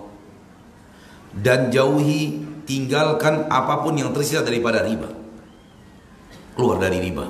dan 1.35 1.69
jauhi 1.69 2.41
tinggalkan 2.65 3.51
apapun 3.51 3.99
yang 3.99 4.15
tersisa 4.15 4.41
daripada 4.41 4.87
riba 4.87 5.13
keluar 6.54 6.82
dari 6.82 7.02
riba 7.02 7.26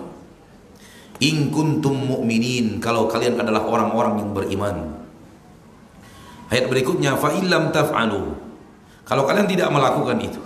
in 1.24 1.50
kuntum 1.50 1.96
mu'minin 1.96 2.80
kalau 2.84 3.08
kalian 3.08 3.40
adalah 3.40 3.64
orang-orang 3.66 4.20
yang 4.20 4.30
beriman 4.36 4.76
ayat 6.52 6.68
berikutnya 6.68 7.16
fa 7.18 7.32
illam 7.36 7.72
taf'alu 7.72 8.44
kalau 9.04 9.28
kalian 9.28 9.48
tidak 9.52 9.68
melakukan 9.68 10.16
itu, 10.24 10.40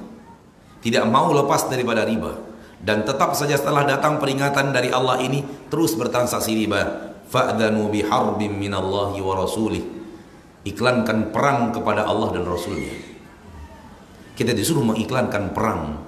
tidak 0.81 1.05
mau 1.05 1.29
lepas 1.29 1.69
daripada 1.69 2.01
riba 2.01 2.33
dan 2.81 3.05
tetap 3.05 3.37
saja 3.37 3.53
setelah 3.53 3.85
datang 3.85 4.17
peringatan 4.17 4.73
dari 4.73 4.89
Allah 4.89 5.21
ini 5.21 5.45
terus 5.69 5.93
bertransaksi 5.93 6.57
riba, 6.57 7.13
fa'dhanu 7.29 7.89
biharbim 7.93 8.57
minallahi 8.57 9.21
wa 9.21 9.33
rasulih. 9.37 9.83
Iklankan 10.67 11.31
perang 11.31 11.71
kepada 11.71 12.03
Allah 12.03 12.27
dan 12.35 12.43
Rasulnya. 12.43 12.91
Kita 14.35 14.51
disuruh 14.51 14.83
mengiklankan 14.83 15.55
perang 15.55 16.06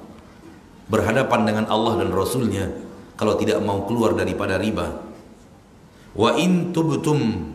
berhadapan 0.90 1.46
dengan 1.46 1.66
Allah 1.70 2.02
dan 2.04 2.10
Rasulnya 2.12 2.68
kalau 3.16 3.38
tidak 3.38 3.62
mau 3.62 3.86
keluar 3.86 4.18
daripada 4.18 4.58
riba. 4.58 5.06
Wa 6.18 6.36
in 6.36 6.74
tubtum 6.74 7.54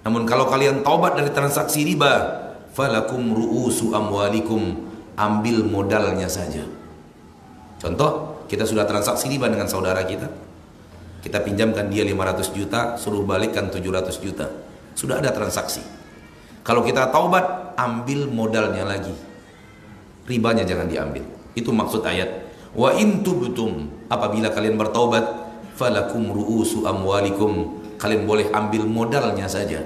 namun 0.00 0.24
kalau 0.24 0.48
kalian 0.48 0.80
taubat 0.80 1.18
dari 1.18 1.28
transaksi 1.34 1.84
riba 1.84 2.40
falakum 2.72 3.36
ru'usu 3.36 3.92
amwalikum 3.92 4.88
ambil 5.18 5.66
modalnya 5.66 6.30
saja. 6.30 6.64
Contoh 7.76 8.46
kita 8.48 8.64
sudah 8.64 8.88
transaksi 8.88 9.28
riba 9.28 9.50
dengan 9.50 9.68
saudara 9.68 10.00
kita 10.06 10.30
kita 11.20 11.44
pinjamkan 11.44 11.92
dia 11.92 12.00
500 12.08 12.56
juta 12.56 12.80
suruh 12.96 13.24
balikkan 13.28 13.68
700 13.68 14.24
juta. 14.24 14.48
Sudah 14.96 15.20
ada 15.20 15.28
transaksi. 15.32 15.84
Kalau 16.64 16.80
kita 16.80 17.12
taubat 17.12 17.76
ambil 17.76 18.28
modalnya 18.28 18.88
lagi. 18.88 19.12
Ribanya 20.24 20.64
jangan 20.64 20.88
diambil. 20.88 21.24
Itu 21.52 21.72
maksud 21.76 22.04
ayat 22.04 22.39
wa 22.76 22.90
in 22.94 23.22
tubtum 23.26 23.90
apabila 24.10 24.50
kalian 24.50 24.78
bertaubat 24.78 25.24
falakum 25.80 26.28
ru'usu 26.28 26.84
amwalikum. 26.84 27.80
Kalian 28.00 28.24
boleh 28.24 28.48
ambil 28.52 28.88
modalnya 28.88 29.44
saja. 29.44 29.84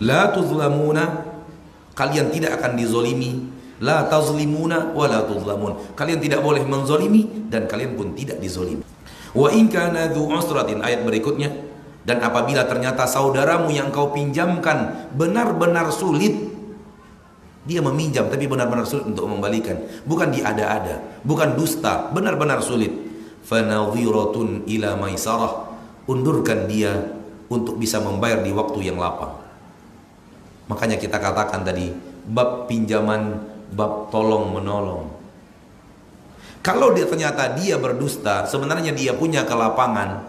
La 0.00 0.32
tuzlamuna 0.32 1.24
kalian 1.92 2.32
tidak 2.32 2.60
akan 2.60 2.76
dizolimi. 2.76 3.52
La 3.84 4.08
tazlimuna 4.08 4.96
wa 4.96 5.04
la 5.04 5.28
tuzlamun. 5.28 5.92
Kalian 5.92 6.24
tidak 6.24 6.40
boleh 6.40 6.64
menzolimi 6.64 7.52
dan 7.52 7.68
kalian 7.68 7.96
pun 8.00 8.16
tidak 8.16 8.40
dizolimi. 8.40 8.80
Wa 9.36 9.52
in 9.52 9.68
kana 9.68 10.08
dhu 10.08 10.24
usratin 10.28 10.80
ayat 10.80 11.04
berikutnya. 11.04 11.52
Dan 12.04 12.20
apabila 12.20 12.68
ternyata 12.68 13.08
saudaramu 13.08 13.72
yang 13.72 13.88
kau 13.88 14.12
pinjamkan 14.12 15.08
benar-benar 15.16 15.88
sulit 15.88 16.53
dia 17.64 17.80
meminjam 17.80 18.28
tapi 18.28 18.44
benar-benar 18.44 18.84
sulit 18.84 19.08
untuk 19.08 19.28
membalikan 19.28 19.76
bukan 20.04 20.32
diada-ada 20.32 21.24
bukan 21.24 21.56
dusta 21.56 22.12
benar-benar 22.12 22.60
sulit 22.60 22.92
fanadhiratun 23.44 24.68
ila 24.68 24.96
maisarah 25.00 25.72
undurkan 26.04 26.68
dia 26.68 26.92
untuk 27.48 27.80
bisa 27.80 28.00
membayar 28.00 28.40
di 28.44 28.52
waktu 28.52 28.92
yang 28.92 29.00
lapang 29.00 29.44
Makanya 30.64 30.96
kita 30.96 31.20
katakan 31.20 31.60
tadi 31.60 31.92
bab 32.24 32.64
pinjaman 32.64 33.36
bab 33.72 34.08
tolong 34.08 34.48
menolong. 34.56 35.12
Kalau 36.64 36.96
dia 36.96 37.04
ternyata 37.04 37.52
dia 37.52 37.76
berdusta, 37.76 38.48
sebenarnya 38.48 38.96
dia 38.96 39.12
punya 39.12 39.44
kelapangan, 39.44 40.24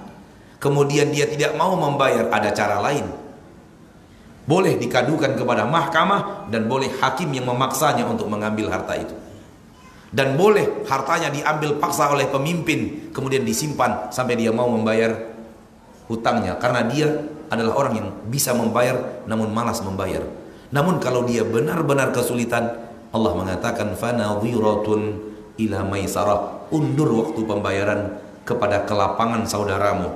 kemudian 0.59 1.15
dia 1.15 1.31
tidak 1.31 1.55
mau 1.55 1.79
membayar, 1.79 2.27
ada 2.27 2.51
cara 2.51 2.83
lain. 2.83 3.07
Boleh 4.45 4.77
dikadukan 4.77 5.33
kepada 5.33 5.65
mahkamah 5.65 6.49
dan 6.53 6.69
boleh 6.69 6.93
hakim 7.01 7.33
yang 7.33 7.49
memaksanya 7.49 8.05
untuk 8.05 8.29
mengambil 8.29 8.69
harta 8.69 8.93
itu. 8.93 9.15
Dan 10.15 10.37
boleh 10.39 10.85
hartanya 10.87 11.33
diambil 11.33 11.75
paksa 11.81 12.07
oleh 12.07 12.29
pemimpin, 12.29 13.11
kemudian 13.11 13.43
disimpan 13.43 14.07
sampai 14.13 14.37
dia 14.39 14.53
mau 14.53 14.69
membayar 14.69 15.11
hutangnya 16.05 16.55
karena 16.61 16.85
dia 16.85 17.09
adalah 17.49 17.73
orang 17.75 17.93
yang 17.99 18.07
bisa 18.29 18.53
membayar 18.53 19.25
namun 19.25 19.51
malas 19.51 19.81
membayar. 19.83 20.23
Namun 20.71 21.03
kalau 21.03 21.27
dia 21.27 21.43
benar-benar 21.43 22.15
kesulitan, 22.15 22.79
Allah 23.11 23.33
mengatakan 23.35 23.91
fanadhiratun 23.97 25.01
ila 25.59 25.79
maisarah, 25.83 26.69
undur 26.71 27.11
waktu 27.25 27.41
pembayaran 27.43 28.01
kepada 28.47 28.87
kelapangan 28.87 29.43
saudaramu. 29.43 30.09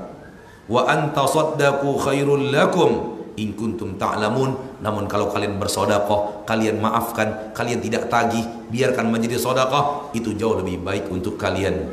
Wa 0.70 0.86
anta 0.86 1.26
saddaqu 1.26 1.90
khairul 1.98 2.54
lakum 2.54 3.19
in 3.40 3.56
kuntum 3.56 3.96
ta'lamun. 3.96 4.84
Namun 4.84 5.08
kalau 5.08 5.32
kalian 5.32 5.56
bersedekah 5.56 6.44
kalian 6.44 6.84
maafkan 6.84 7.56
kalian 7.56 7.80
tidak 7.80 8.12
tagih 8.12 8.44
biarkan 8.68 9.08
menjadi 9.08 9.40
sedekah 9.40 10.12
itu 10.12 10.36
jauh 10.36 10.60
lebih 10.60 10.84
baik 10.84 11.08
untuk 11.08 11.40
kalian. 11.40 11.88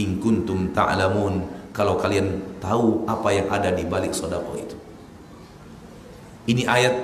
In 0.00 0.16
kuntum 0.18 0.72
ta'lamun. 0.72 1.60
Kalau 1.76 1.94
kalian 2.00 2.58
tahu 2.58 3.06
apa 3.06 3.28
yang 3.30 3.46
ada 3.52 3.70
di 3.70 3.84
balik 3.86 4.16
sedekah 4.16 4.56
itu. 4.56 4.76
Ini 6.48 6.64
ayat 6.64 6.94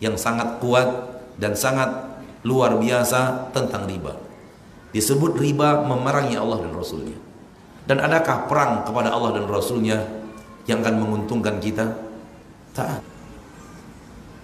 yang 0.00 0.16
sangat 0.16 0.58
kuat 0.58 0.88
dan 1.36 1.52
sangat 1.52 1.92
luar 2.42 2.80
biasa 2.80 3.52
tentang 3.52 3.84
riba. 3.84 4.16
Disebut 4.90 5.36
riba 5.38 5.84
memerangi 5.84 6.34
Allah 6.34 6.64
dan 6.64 6.72
Rasulnya. 6.74 7.14
Dan 7.86 8.02
adakah 8.02 8.50
perang 8.50 8.82
kepada 8.82 9.14
Allah 9.14 9.38
dan 9.38 9.46
Rasulnya 9.46 10.02
yang 10.66 10.82
akan 10.82 10.96
menguntungkan 10.98 11.62
kita 11.62 12.09
Tak. 12.70 13.02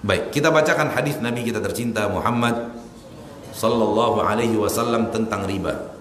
Baik, 0.06 0.34
kita 0.34 0.50
bacakan 0.50 0.90
hadis 0.94 1.18
Nabi 1.22 1.46
kita 1.46 1.62
tercinta 1.62 2.06
Muhammad 2.06 2.74
sallallahu 3.54 4.22
alaihi 4.22 4.54
wasallam 4.58 5.08
tentang 5.10 5.46
riba. 5.48 5.96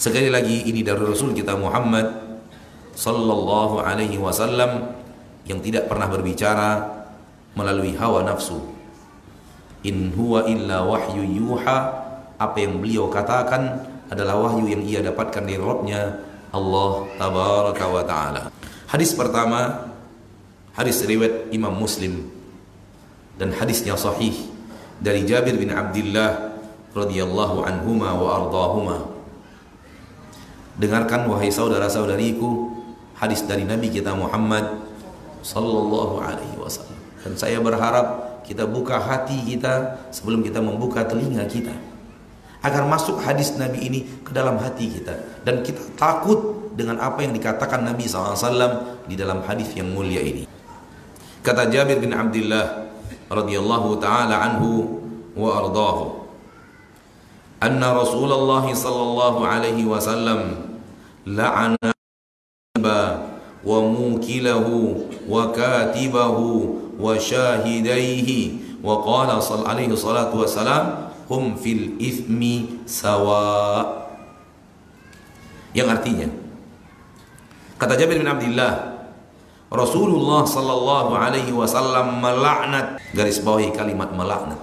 Sekali 0.00 0.32
lagi 0.32 0.64
ini 0.64 0.80
dari 0.80 1.04
Rasul 1.04 1.36
kita 1.36 1.54
Muhammad 1.60 2.08
sallallahu 2.96 3.84
alaihi 3.84 4.16
wasallam 4.16 4.96
yang 5.44 5.60
tidak 5.60 5.92
pernah 5.92 6.08
berbicara 6.08 6.88
melalui 7.52 7.92
hawa 7.98 8.24
nafsu. 8.24 8.64
In 9.84 10.12
huwa 10.16 10.48
illa 10.48 10.84
wahyu 10.84 11.24
yuha 11.24 11.78
apa 12.40 12.56
yang 12.56 12.80
beliau 12.80 13.12
katakan 13.12 13.84
adalah 14.08 14.40
wahyu 14.40 14.72
yang 14.72 14.82
ia 14.84 15.00
dapatkan 15.04 15.44
dari 15.44 15.60
Rabbnya 15.60 16.02
Allah 16.52 16.90
tabaraka 17.20 17.84
wa 17.84 18.02
taala. 18.04 18.42
Hadis 18.88 19.12
pertama 19.12 19.89
hadis 20.80 21.04
riwayat 21.04 21.52
Imam 21.52 21.76
Muslim. 21.76 22.24
Dan 23.36 23.52
hadisnya 23.52 24.00
sahih 24.00 24.32
dari 24.96 25.28
Jabir 25.28 25.60
bin 25.60 25.68
Abdullah 25.68 26.56
radhiyallahu 26.96 27.68
anhuma 27.68 28.16
wa 28.16 28.28
ardahuma. 28.40 28.96
Dengarkan 30.80 31.28
wahai 31.28 31.52
saudara-saudariku 31.52 32.72
hadis 33.20 33.44
dari 33.44 33.68
Nabi 33.68 33.92
kita 33.92 34.16
Muhammad 34.16 34.80
sallallahu 35.44 36.24
alaihi 36.24 36.56
wasallam. 36.56 36.96
Dan 37.20 37.36
saya 37.36 37.60
berharap 37.60 38.40
kita 38.48 38.64
buka 38.64 38.96
hati 38.96 39.36
kita 39.44 40.00
sebelum 40.08 40.40
kita 40.40 40.64
membuka 40.64 41.04
telinga 41.04 41.44
kita 41.44 41.76
agar 42.60 42.84
masuk 42.88 43.20
hadis 43.24 43.56
Nabi 43.56 43.88
ini 43.88 44.00
ke 44.24 44.32
dalam 44.32 44.56
hati 44.60 44.88
kita. 44.88 45.44
Dan 45.44 45.60
kita 45.60 45.80
takut 45.96 46.72
dengan 46.76 47.00
apa 47.00 47.24
yang 47.24 47.36
dikatakan 47.36 47.84
Nabi 47.84 48.08
SAW 48.08 49.04
di 49.04 49.16
dalam 49.16 49.44
hadis 49.44 49.72
yang 49.76 49.92
mulia 49.92 50.20
ini 50.20 50.49
kata 51.40 51.72
Jabir 51.72 52.00
bin 52.00 52.12
Abdullah 52.12 52.90
radhiyallahu 53.32 53.96
taala 54.02 54.36
anhu 54.44 55.00
wa 55.32 55.64
ardahu 55.64 56.20
anna 57.60 57.96
Rasulullah 57.96 58.64
sallallahu 58.64 59.44
alaihi 59.44 59.84
wasallam 59.88 60.56
la'ana 61.24 61.92
wa 63.60 63.78
mukilahu 63.84 65.04
wa 65.28 65.52
katibahu 65.52 66.80
wa 66.96 67.12
shahidaihi 67.16 68.80
wa 68.80 69.04
qala 69.04 69.36
alaihi 69.68 69.92
salatu 69.92 70.40
wassalam 70.40 71.12
hum 71.28 71.54
fil 71.60 72.00
ithmi 72.00 72.80
sawa. 72.88 73.84
Yang 75.76 75.88
artinya 76.00 76.28
kata 77.76 77.94
Jabir 78.00 78.18
bin 78.18 78.26
Abdullah 78.26 78.89
Rasulullah 79.70 80.42
sallallahu 80.42 81.14
alaihi 81.14 81.54
wasallam 81.54 82.18
melaknat 82.18 82.98
garis 83.14 83.38
bawahi 83.38 83.70
kalimat 83.70 84.10
melaknat. 84.10 84.58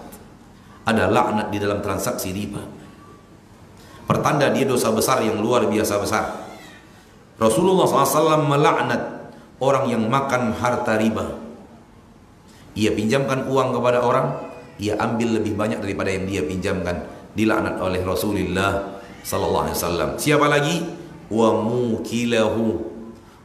Ada 0.84 1.08
laknat 1.08 1.47
di 1.47 1.64
dalam 1.64 1.80
transaksi 1.80 2.36
riba. 2.36 2.60
Pertanda 4.03 4.51
dia 4.51 4.68
dosa 4.68 4.91
besar 4.91 5.24
yang 5.24 5.39
luar 5.39 5.64
biasa 5.68 5.95
besar. 5.99 6.26
Rasulullah 7.39 7.88
SAW 7.88 8.51
melaknat 8.51 9.32
orang 9.64 9.91
yang 9.91 10.03
makan 10.12 10.51
harta 10.60 10.99
riba. 10.99 11.39
Ia 12.76 12.91
pinjamkan 12.91 13.47
uang 13.47 13.80
kepada 13.80 14.03
orang, 14.03 14.28
ia 14.76 14.99
ambil 14.99 15.39
lebih 15.39 15.55
banyak 15.55 15.80
daripada 15.80 16.12
yang 16.12 16.28
dia 16.28 16.43
pinjamkan. 16.43 17.08
Dilaknat 17.32 17.80
oleh 17.80 18.03
Rasulullah 18.03 18.99
wasallam. 19.24 20.20
Siapa 20.20 20.47
lagi? 20.51 20.84
Wa 21.28 21.51
mukilahu 21.64 22.86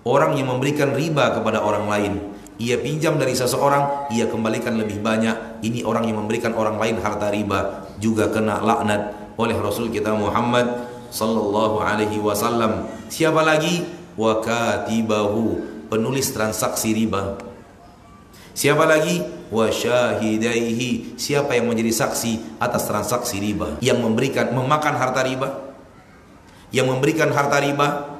Orang 0.02 0.34
yang 0.34 0.50
memberikan 0.50 0.90
riba 0.90 1.30
kepada 1.30 1.62
orang 1.62 1.86
lain. 1.86 2.12
Ia 2.58 2.78
pinjam 2.78 3.16
dari 3.16 3.32
seseorang 3.32 4.10
Ia 4.12 4.26
kembalikan 4.26 4.74
lebih 4.74 4.98
banyak. 4.98 5.62
Ini 5.62 5.86
orang 5.86 6.10
yang 6.10 6.22
memberikan 6.22 6.52
orang 6.54 6.76
lain 6.76 7.00
harta 7.00 7.32
riba 7.32 7.88
Juga 8.02 8.28
kena 8.28 8.60
laknat 8.60 9.34
oleh 9.40 9.56
Rasul 9.56 9.88
kita 9.88 10.12
Muhammad 10.12 10.90
Sallallahu 11.12 11.80
alaihi 11.84 12.18
wasallam. 12.18 12.88
Siapa 13.08 13.46
lagi? 13.46 13.86
Wakatibahu 14.18 15.70
Penulis 15.88 16.32
transaksi 16.32 16.96
riba. 16.96 17.36
Siapa 18.52 18.84
lagi? 18.84 19.22
Wasyahidaihi 19.52 21.20
Siapa 21.20 21.52
yang 21.56 21.68
menjadi 21.68 21.92
saksi 21.92 22.60
atas 22.60 22.88
transaksi 22.88 23.40
riba? 23.40 23.76
Yang 23.84 23.98
memberikan, 24.02 24.56
memakan 24.56 24.96
harta 24.96 25.20
riba? 25.24 25.72
Yang 26.72 26.86
memberikan 26.96 27.28
harta 27.32 27.60
riba 27.60 28.11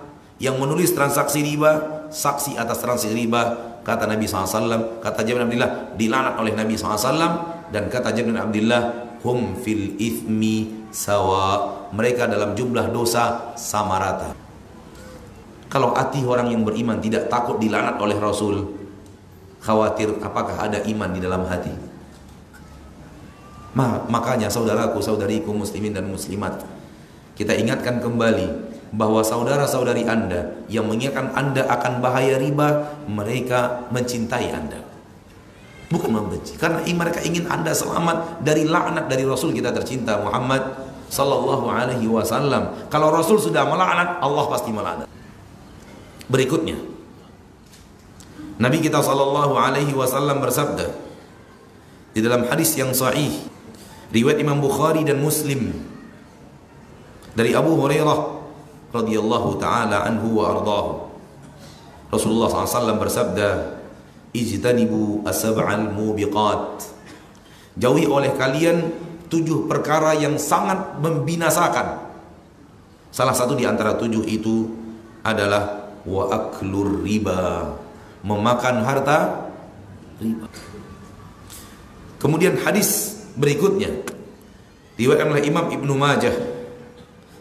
yang 0.43 0.59
menulis 0.59 0.90
transaksi 0.90 1.38
riba 1.38 2.03
saksi 2.11 2.59
atas 2.59 2.82
transaksi 2.82 3.14
riba 3.14 3.78
kata 3.86 4.11
Nabi 4.11 4.26
SAW 4.26 4.99
kata 4.99 5.22
Jabir 5.22 5.47
bin 5.47 5.62
Abdullah 5.62 5.95
dilanat 5.95 6.34
oleh 6.43 6.51
Nabi 6.59 6.74
SAW 6.74 7.70
dan 7.70 7.86
kata 7.86 8.11
Jabir 8.11 8.34
bin 8.34 8.43
Abdullah 8.43 8.82
hum 9.22 9.55
fil 9.62 9.95
ithmi 10.03 10.90
sawa. 10.90 11.78
Mereka 11.95 12.26
dalam 12.26 12.59
jumlah 12.59 12.90
dosa 12.90 13.55
sama 13.55 14.03
rata. 14.03 14.34
Kalau 15.70 15.95
hati 15.95 16.26
orang 16.26 16.51
yang 16.51 16.66
beriman 16.66 16.99
tidak 16.99 17.30
takut 17.30 17.57
dilanat 17.62 17.97
oleh 18.03 18.18
Rasul 18.18 18.66
khawatir 19.62 20.18
apakah 20.20 20.59
ada 20.59 20.82
iman 20.84 21.11
di 21.14 21.20
dalam 21.22 21.47
hati? 21.47 21.72
Makanya 24.11 24.53
saudaraku 24.53 25.01
saudariku 25.01 25.55
muslimin 25.55 25.97
dan 25.97 26.11
muslimat 26.11 26.61
kita 27.32 27.57
ingatkan 27.57 28.05
kembali 28.05 28.71
bahwa 28.93 29.24
saudara-saudari 29.24 30.05
Anda 30.05 30.53
yang 30.68 30.84
mengingatkan 30.84 31.32
Anda 31.32 31.64
akan 31.64 32.05
bahaya 32.05 32.36
riba, 32.36 33.01
mereka 33.09 33.88
mencintai 33.88 34.53
Anda. 34.53 34.84
Bukan 35.88 36.09
membenci, 36.09 36.57
karena 36.57 36.84
mereka 36.84 37.20
ingin 37.24 37.49
Anda 37.49 37.72
selamat 37.72 38.45
dari 38.45 38.64
laknat 38.68 39.09
dari 39.09 39.28
Rasul 39.28 39.53
kita 39.53 39.72
tercinta 39.72 40.20
Muhammad 40.20 40.61
sallallahu 41.12 41.68
alaihi 41.68 42.09
wasallam. 42.09 42.88
Kalau 42.88 43.12
Rasul 43.12 43.36
sudah 43.40 43.68
melaknat, 43.68 44.20
Allah 44.20 44.45
pasti 44.49 44.72
melaknat. 44.72 45.09
Berikutnya, 46.32 46.80
Nabi 48.57 48.80
kita 48.80 49.05
sallallahu 49.05 49.53
alaihi 49.57 49.93
wasallam 49.93 50.40
bersabda 50.40 50.88
di 52.12 52.20
dalam 52.24 52.49
hadis 52.49 52.72
yang 52.76 52.93
sahih 52.93 53.32
riwayat 54.12 54.40
Imam 54.40 54.61
Bukhari 54.61 55.05
dan 55.05 55.20
Muslim 55.20 55.72
dari 57.32 57.57
Abu 57.57 57.76
Hurairah 57.76 58.41
radhiyallahu 58.93 59.57
taala 59.57 60.05
anhu 60.05 60.38
wa 60.38 60.45
ardahu. 60.53 60.90
Rasulullah 62.12 62.53
SAW 62.53 63.01
bersabda, 63.01 63.80
"Ijtanibu 64.36 65.24
as-sab'al 65.24 65.97
mubiqat." 65.97 66.93
Jauhi 67.80 68.05
oleh 68.05 68.36
kalian 68.36 68.93
tujuh 69.32 69.64
perkara 69.64 70.12
yang 70.12 70.36
sangat 70.36 71.01
membinasakan. 71.01 72.05
Salah 73.09 73.32
satu 73.32 73.57
di 73.57 73.64
antara 73.64 73.97
tujuh 73.97 74.28
itu 74.28 74.68
adalah 75.24 75.88
wa 76.05 76.28
aklur 76.28 77.01
riba, 77.01 77.72
memakan 78.20 78.84
harta 78.84 79.49
riba. 80.20 80.49
Kemudian 82.20 82.61
hadis 82.61 83.18
berikutnya 83.34 84.12
Diriwayatkan 84.93 85.32
oleh 85.32 85.45
Imam 85.49 85.66
Ibnu 85.72 85.93
Majah 85.97 86.30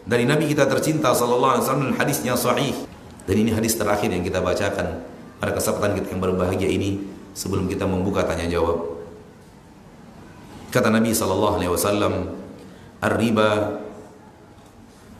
dari 0.02 0.26
Nabi 0.26 0.50
kita 0.50 0.66
tercinta 0.66 1.14
sallallahu 1.14 1.58
alaihi 1.58 1.64
wasallam 1.66 1.90
hadisnya 1.94 2.34
sahih. 2.34 2.74
Dan 3.22 3.38
ini 3.38 3.54
hadis 3.54 3.78
terakhir 3.78 4.10
yang 4.10 4.26
kita 4.26 4.42
bacakan 4.42 5.06
pada 5.38 5.54
kesempatan 5.54 5.94
kita 5.94 6.14
yang 6.14 6.22
berbahagia 6.22 6.66
ini 6.66 7.06
sebelum 7.38 7.70
kita 7.70 7.86
membuka 7.86 8.26
tanya 8.26 8.50
jawab. 8.50 8.98
Kata 10.74 10.90
Nabi 10.90 11.14
sallallahu 11.14 11.54
alaihi 11.60 11.70
wasallam, 11.70 12.34
"Ar-riba 12.98 13.78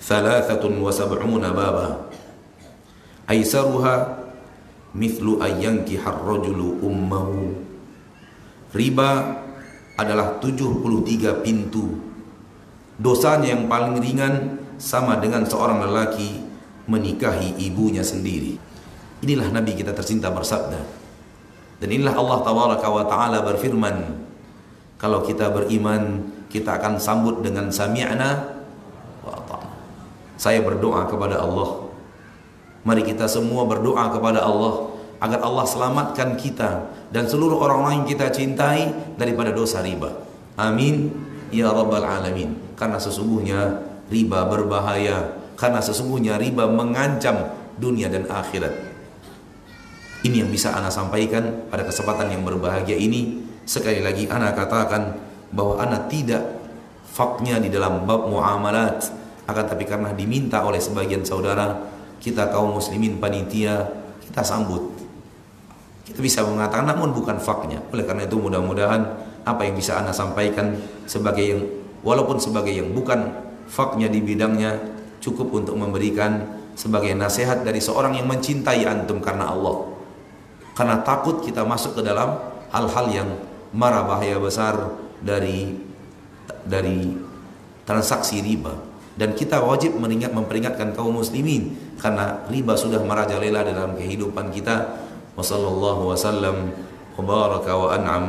thalathatun 0.02 0.82
wa 0.82 0.90
sab'una 0.90 1.54
baba. 1.54 2.10
Aisaruha 3.30 4.26
mithlu 4.98 5.38
ayyankiha 5.38 6.02
ar-rajulu 6.02 6.82
ummahu." 6.82 7.54
Riba 8.72 9.10
adalah 10.00 10.40
73 10.40 11.44
pintu. 11.44 12.00
Dosanya 12.96 13.52
yang 13.52 13.68
paling 13.68 14.00
ringan 14.00 14.61
sama 14.76 15.18
dengan 15.18 15.44
seorang 15.44 15.82
lelaki 15.84 16.42
menikahi 16.86 17.56
ibunya 17.62 18.02
sendiri. 18.02 18.58
Inilah 19.22 19.54
Nabi 19.54 19.78
kita 19.78 19.94
tercinta 19.94 20.28
bersabda. 20.34 20.80
Dan 21.82 21.88
inilah 21.90 22.14
Allah 22.14 22.38
Tabaraka 22.46 22.86
wa 22.90 23.04
Ta'ala 23.06 23.38
berfirman, 23.42 23.96
kalau 24.98 25.22
kita 25.26 25.50
beriman, 25.50 26.30
kita 26.46 26.78
akan 26.78 26.98
sambut 26.98 27.42
dengan 27.42 27.70
sami'na 27.74 28.54
wa 29.26 29.32
ata'na. 29.34 29.70
Saya 30.38 30.62
berdoa 30.62 31.06
kepada 31.10 31.42
Allah. 31.42 31.90
Mari 32.82 33.02
kita 33.06 33.30
semua 33.30 33.66
berdoa 33.66 34.10
kepada 34.10 34.42
Allah 34.42 34.90
agar 35.22 35.38
Allah 35.42 35.66
selamatkan 35.66 36.34
kita 36.34 36.90
dan 37.14 37.30
seluruh 37.30 37.62
orang-orang 37.62 38.02
yang 38.02 38.08
kita 38.10 38.26
cintai 38.34 38.90
daripada 39.14 39.54
dosa 39.54 39.78
riba. 39.78 40.10
Amin 40.58 41.14
ya 41.54 41.70
rabbal 41.70 42.02
alamin. 42.02 42.58
Karena 42.74 42.98
sesungguhnya 42.98 43.91
riba 44.12 44.44
berbahaya, 44.44 45.40
karena 45.56 45.80
sesungguhnya 45.80 46.36
riba 46.36 46.68
mengancam 46.68 47.48
dunia 47.80 48.12
dan 48.12 48.28
akhirat. 48.28 48.92
Ini 50.22 50.44
yang 50.44 50.50
bisa 50.52 50.70
ana 50.76 50.92
sampaikan 50.92 51.66
pada 51.72 51.82
kesempatan 51.88 52.30
yang 52.30 52.44
berbahagia 52.44 52.94
ini. 52.94 53.42
Sekali 53.64 54.04
lagi 54.04 54.28
ana 54.28 54.52
katakan 54.52 55.16
bahwa 55.50 55.80
ana 55.80 56.04
tidak 56.06 56.44
faknya 57.08 57.58
di 57.58 57.72
dalam 57.72 58.04
bab 58.04 58.28
muamalat 58.28 59.02
akan 59.48 59.64
tapi 59.66 59.88
karena 59.88 60.14
diminta 60.14 60.62
oleh 60.62 60.78
sebagian 60.78 61.26
saudara 61.26 61.74
kita 62.22 62.48
kaum 62.54 62.78
muslimin 62.78 63.18
panitia 63.18 63.90
kita 64.22 64.46
sambut 64.46 65.02
kita 66.02 66.18
bisa 66.18 66.42
mengatakan 66.42 66.84
namun 66.84 67.14
bukan 67.14 67.38
faknya. 67.38 67.78
Oleh 67.94 68.02
karena 68.02 68.26
itu 68.26 68.36
mudah-mudahan 68.36 69.00
apa 69.46 69.64
yang 69.64 69.78
bisa 69.78 69.96
Anda 69.96 70.10
sampaikan 70.10 70.74
sebagai 71.06 71.40
yang 71.40 71.60
walaupun 72.02 72.42
sebagai 72.42 72.74
yang 72.74 72.90
bukan 72.90 73.30
faknya 73.72 74.12
di 74.12 74.20
bidangnya 74.20 74.76
cukup 75.24 75.48
untuk 75.56 75.80
memberikan 75.80 76.60
sebagai 76.76 77.16
nasihat 77.16 77.64
dari 77.64 77.80
seorang 77.80 78.20
yang 78.20 78.28
mencintai 78.28 78.84
antum 78.84 79.24
karena 79.24 79.48
Allah. 79.48 79.88
Karena 80.76 81.00
takut 81.00 81.40
kita 81.40 81.64
masuk 81.64 81.96
ke 81.96 82.02
dalam 82.04 82.36
hal-hal 82.68 83.06
yang 83.08 83.28
marah 83.72 84.04
bahaya 84.04 84.36
besar 84.36 84.76
dari 85.24 85.72
dari 86.68 87.16
transaksi 87.88 88.44
riba 88.44 88.76
dan 89.16 89.36
kita 89.36 89.60
wajib 89.60 89.96
mengingat 90.00 90.32
memperingatkan 90.32 90.96
kaum 90.96 91.20
muslimin 91.20 91.76
karena 92.00 92.44
riba 92.48 92.72
sudah 92.76 93.00
merajalela 93.04 93.64
dalam 93.64 93.96
kehidupan 93.96 94.52
kita. 94.52 95.00
wasallallahu 95.32 96.12
wasallam 96.12 96.76
wa 97.16 97.22
baraka 97.24 97.72
wa 97.72 97.88
an'am 97.96 98.24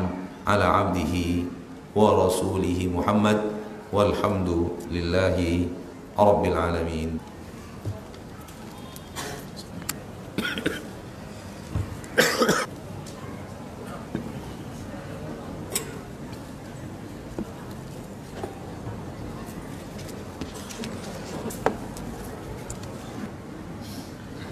ala 0.48 0.88
abdihi 0.88 1.44
wa 1.92 2.16
rasulihi 2.16 2.88
Muhammad 2.88 3.53
walhamdulillahi 3.94 5.70
rabbil 6.18 6.58
alamin 6.58 7.22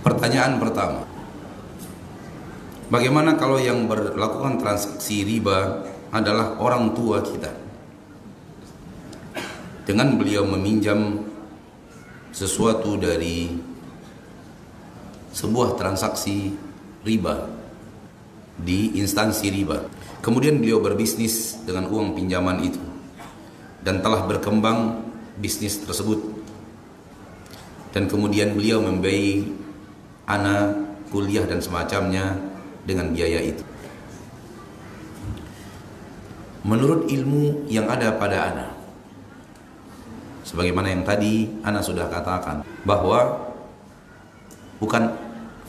Pertanyaan 0.01 0.61
pertama 0.61 1.01
Bagaimana 2.93 3.33
kalau 3.41 3.57
yang 3.57 3.89
melakukan 3.89 4.61
transaksi 4.61 5.25
riba 5.25 5.81
adalah 6.13 6.61
orang 6.61 6.93
tua 6.93 7.25
kita? 7.25 7.70
Dengan 9.81 10.15
beliau 10.15 10.45
meminjam 10.45 11.25
sesuatu 12.31 12.95
dari 12.95 13.51
sebuah 15.31 15.79
transaksi 15.79 16.55
riba 17.03 17.47
di 18.61 18.99
instansi 18.99 19.47
riba. 19.51 19.87
Kemudian 20.21 20.61
beliau 20.61 20.79
berbisnis 20.83 21.57
dengan 21.65 21.89
uang 21.89 22.13
pinjaman 22.13 22.61
itu 22.61 22.81
dan 23.81 24.05
telah 24.05 24.25
berkembang 24.29 25.01
bisnis 25.41 25.81
tersebut. 25.81 26.21
Dan 27.91 28.07
kemudian 28.07 28.55
beliau 28.55 28.79
membiayai 28.79 29.43
anak 30.29 30.77
kuliah 31.11 31.43
dan 31.43 31.59
semacamnya 31.59 32.39
dengan 32.87 33.11
biaya 33.11 33.43
itu. 33.43 33.63
Menurut 36.61 37.09
ilmu 37.09 37.67
yang 37.67 37.89
ada 37.89 38.15
pada 38.15 38.53
anak, 38.53 38.70
sebagaimana 40.45 40.91
yang 40.91 41.03
tadi 41.05 41.49
anak 41.61 41.83
sudah 41.85 42.09
katakan 42.09 42.65
bahwa 42.83 43.49
bukan 44.81 45.13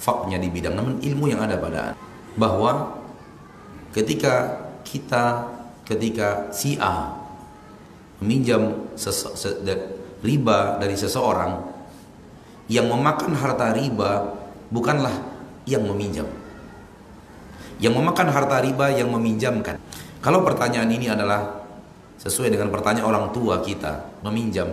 faknya 0.00 0.40
di 0.40 0.48
bidang, 0.50 0.74
namun 0.74 0.98
ilmu 0.98 1.30
yang 1.30 1.40
ada 1.44 1.60
pada 1.60 1.78
anak, 1.92 1.98
bahwa 2.34 2.98
ketika 3.94 4.58
kita 4.82 5.46
ketika 5.86 6.50
si 6.54 6.78
A 6.80 7.14
meminjam 8.22 8.86
riba 10.22 10.78
dari 10.78 10.94
seseorang 10.94 11.58
yang 12.70 12.86
memakan 12.86 13.34
harta 13.34 13.74
riba 13.74 14.32
bukanlah 14.70 15.12
yang 15.66 15.82
meminjam 15.86 16.26
yang 17.82 17.98
memakan 17.98 18.30
harta 18.30 18.62
riba 18.62 18.94
yang 18.94 19.10
meminjamkan. 19.10 19.74
Kalau 20.22 20.46
pertanyaan 20.46 20.86
ini 20.86 21.10
adalah 21.10 21.61
sesuai 22.22 22.54
dengan 22.54 22.70
pertanyaan 22.70 23.10
orang 23.10 23.26
tua 23.34 23.58
kita 23.58 24.22
meminjam. 24.22 24.70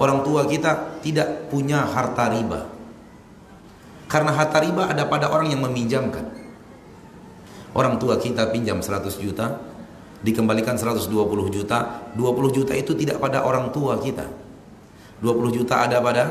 Orang 0.00 0.24
tua 0.24 0.48
kita 0.48 1.00
tidak 1.04 1.52
punya 1.52 1.84
harta 1.84 2.32
riba. 2.32 2.64
Karena 4.08 4.32
harta 4.32 4.64
riba 4.64 4.88
ada 4.88 5.04
pada 5.04 5.28
orang 5.28 5.52
yang 5.52 5.60
meminjamkan. 5.60 6.24
Orang 7.76 8.00
tua 8.00 8.16
kita 8.16 8.48
pinjam 8.48 8.80
100 8.80 9.20
juta, 9.20 9.60
dikembalikan 10.24 10.80
120 10.80 11.12
juta, 11.52 12.08
20 12.16 12.56
juta 12.56 12.72
itu 12.72 12.96
tidak 12.96 13.20
pada 13.20 13.44
orang 13.44 13.68
tua 13.68 14.00
kita. 14.00 14.24
20 15.20 15.56
juta 15.60 15.84
ada 15.84 16.00
pada 16.00 16.24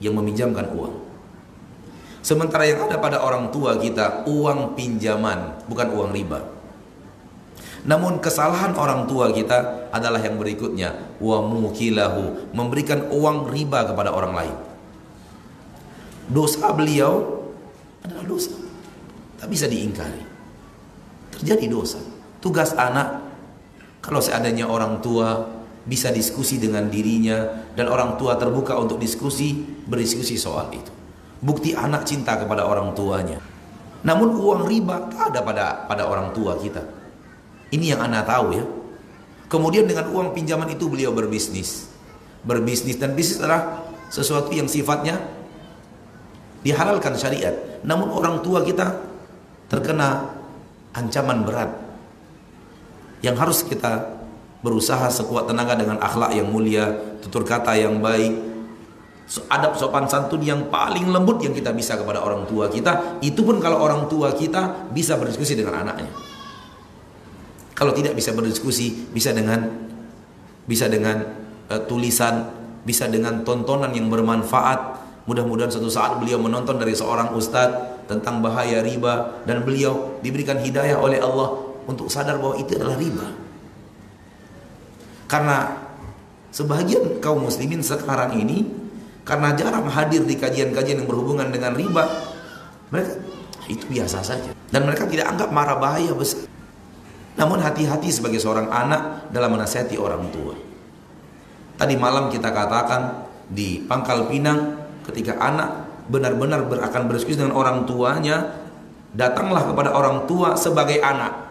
yang 0.00 0.16
meminjamkan 0.16 0.72
uang. 0.72 0.94
Sementara 2.22 2.62
yang 2.64 2.86
ada 2.86 2.96
pada 3.02 3.18
orang 3.20 3.50
tua 3.50 3.76
kita 3.76 4.24
uang 4.30 4.78
pinjaman, 4.78 5.66
bukan 5.66 5.88
uang 5.90 6.10
riba. 6.14 6.61
Namun 7.82 8.22
kesalahan 8.22 8.78
orang 8.78 9.10
tua 9.10 9.34
kita 9.34 9.90
adalah 9.90 10.22
yang 10.22 10.38
berikutnya, 10.38 11.18
wa 11.18 11.42
mukilahu, 11.42 12.54
memberikan 12.54 13.10
uang 13.10 13.50
riba 13.50 13.90
kepada 13.90 14.14
orang 14.14 14.32
lain. 14.38 14.56
Dosa 16.30 16.70
beliau 16.70 17.42
adalah 18.06 18.22
dosa. 18.22 18.54
Tak 19.42 19.50
bisa 19.50 19.66
diingkari. 19.66 20.22
Terjadi 21.34 21.66
dosa. 21.66 21.98
Tugas 22.38 22.70
anak 22.78 23.18
kalau 23.98 24.22
seandainya 24.22 24.70
orang 24.70 25.02
tua 25.02 25.50
bisa 25.82 26.14
diskusi 26.14 26.62
dengan 26.62 26.86
dirinya 26.86 27.66
dan 27.74 27.90
orang 27.90 28.14
tua 28.14 28.38
terbuka 28.38 28.78
untuk 28.78 29.02
diskusi, 29.02 29.58
berdiskusi 29.62 30.38
soal 30.38 30.70
itu. 30.70 30.94
Bukti 31.42 31.74
anak 31.74 32.06
cinta 32.06 32.38
kepada 32.38 32.62
orang 32.62 32.94
tuanya. 32.94 33.42
Namun 34.06 34.38
uang 34.38 34.70
riba 34.70 35.10
tak 35.10 35.34
ada 35.34 35.40
pada 35.42 35.66
pada 35.90 36.06
orang 36.06 36.30
tua 36.30 36.54
kita. 36.54 37.01
Ini 37.72 37.96
yang 37.96 38.00
anak 38.04 38.28
tahu 38.28 38.46
ya. 38.52 38.64
Kemudian 39.48 39.88
dengan 39.88 40.12
uang 40.12 40.36
pinjaman 40.36 40.68
itu 40.68 40.88
beliau 40.88 41.12
berbisnis. 41.12 41.88
Berbisnis 42.44 43.00
dan 43.00 43.16
bisnis 43.16 43.40
adalah 43.40 43.84
sesuatu 44.12 44.52
yang 44.52 44.68
sifatnya 44.68 45.20
dihalalkan 46.60 47.16
syariat. 47.16 47.56
Namun 47.84 48.12
orang 48.12 48.44
tua 48.44 48.60
kita 48.60 49.00
terkena 49.72 50.36
ancaman 50.92 51.48
berat. 51.48 51.72
Yang 53.24 53.36
harus 53.40 53.58
kita 53.64 54.20
berusaha 54.60 55.08
sekuat 55.08 55.48
tenaga 55.48 55.74
dengan 55.74 55.96
akhlak 55.98 56.36
yang 56.36 56.52
mulia, 56.52 56.92
tutur 57.24 57.42
kata 57.42 57.76
yang 57.76 57.98
baik, 58.04 58.52
adab 59.48 59.78
sopan 59.80 60.04
santun 60.04 60.42
yang 60.44 60.68
paling 60.68 61.08
lembut 61.08 61.40
yang 61.40 61.56
kita 61.56 61.72
bisa 61.72 61.96
kepada 61.96 62.20
orang 62.20 62.44
tua 62.44 62.68
kita 62.68 63.22
itu 63.24 63.40
pun 63.40 63.62
kalau 63.62 63.80
orang 63.80 64.04
tua 64.10 64.34
kita 64.36 64.90
bisa 64.92 65.16
berdiskusi 65.16 65.56
dengan 65.56 65.86
anaknya 65.86 66.10
kalau 67.72 67.92
tidak 67.96 68.16
bisa 68.16 68.36
berdiskusi 68.36 69.12
bisa 69.12 69.32
dengan 69.32 69.68
bisa 70.68 70.86
dengan 70.86 71.24
uh, 71.68 71.80
tulisan, 71.88 72.48
bisa 72.86 73.08
dengan 73.08 73.42
tontonan 73.42 73.90
yang 73.92 74.08
bermanfaat. 74.12 75.02
Mudah-mudahan 75.22 75.70
suatu 75.70 75.86
saat 75.86 76.18
beliau 76.18 76.42
menonton 76.42 76.82
dari 76.82 76.98
seorang 76.98 77.30
ustadz 77.38 78.10
tentang 78.10 78.42
bahaya 78.42 78.82
riba 78.82 79.46
dan 79.46 79.62
beliau 79.62 80.18
diberikan 80.18 80.58
hidayah 80.58 80.98
oleh 80.98 81.22
Allah 81.22 81.78
untuk 81.86 82.10
sadar 82.10 82.42
bahwa 82.42 82.58
itu 82.58 82.74
adalah 82.74 82.98
riba. 82.98 83.26
Karena 85.30 85.78
sebagian 86.50 87.22
kaum 87.22 87.46
muslimin 87.46 87.80
sekarang 87.80 88.36
ini 88.36 88.66
karena 89.22 89.54
jarang 89.54 89.86
hadir 89.86 90.26
di 90.26 90.34
kajian-kajian 90.34 91.06
yang 91.06 91.08
berhubungan 91.08 91.48
dengan 91.54 91.78
riba, 91.78 92.04
mereka 92.90 93.22
itu 93.70 93.86
biasa 93.86 94.18
saja 94.26 94.50
dan 94.74 94.82
mereka 94.82 95.06
tidak 95.06 95.30
anggap 95.30 95.48
marah 95.54 95.78
bahaya 95.78 96.10
besar. 96.12 96.51
Namun 97.36 97.64
hati-hati 97.64 98.12
sebagai 98.12 98.36
seorang 98.36 98.68
anak 98.68 99.32
dalam 99.32 99.56
menasihati 99.56 99.96
orang 99.96 100.28
tua. 100.28 100.54
Tadi 101.80 101.94
malam 101.96 102.28
kita 102.28 102.52
katakan 102.52 103.26
di 103.48 103.80
Pangkal 103.82 104.28
Pinang 104.28 104.78
ketika 105.08 105.40
anak 105.40 105.88
benar-benar 106.06 106.68
ber, 106.68 106.84
akan 106.84 107.08
berdiskusi 107.08 107.40
dengan 107.40 107.56
orang 107.56 107.88
tuanya, 107.88 108.52
datanglah 109.16 109.64
kepada 109.64 109.90
orang 109.96 110.28
tua 110.28 110.54
sebagai 110.54 111.00
anak, 111.00 111.50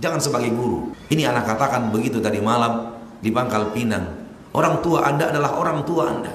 jangan 0.00 0.18
sebagai 0.18 0.50
guru. 0.50 0.90
Ini 1.12 1.28
anak 1.30 1.54
katakan 1.54 1.92
begitu 1.92 2.18
tadi 2.18 2.40
malam 2.40 2.96
di 3.20 3.28
Pangkal 3.28 3.70
Pinang. 3.70 4.26
Orang 4.56 4.80
tua 4.80 5.04
Anda 5.04 5.28
adalah 5.28 5.60
orang 5.60 5.84
tua 5.84 6.08
Anda. 6.08 6.32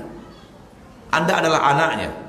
Anda 1.14 1.34
adalah 1.42 1.62
anaknya. 1.74 2.23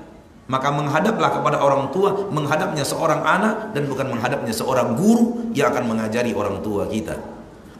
Maka 0.44 0.68
menghadaplah 0.68 1.40
kepada 1.40 1.56
orang 1.56 1.88
tua, 1.88 2.28
menghadapnya 2.28 2.84
seorang 2.84 3.24
anak 3.24 3.72
dan 3.72 3.88
bukan 3.88 4.12
menghadapnya 4.12 4.52
seorang 4.52 4.92
guru 4.92 5.48
yang 5.56 5.72
akan 5.72 5.88
mengajari 5.88 6.36
orang 6.36 6.60
tua 6.60 6.84
kita. 6.84 7.16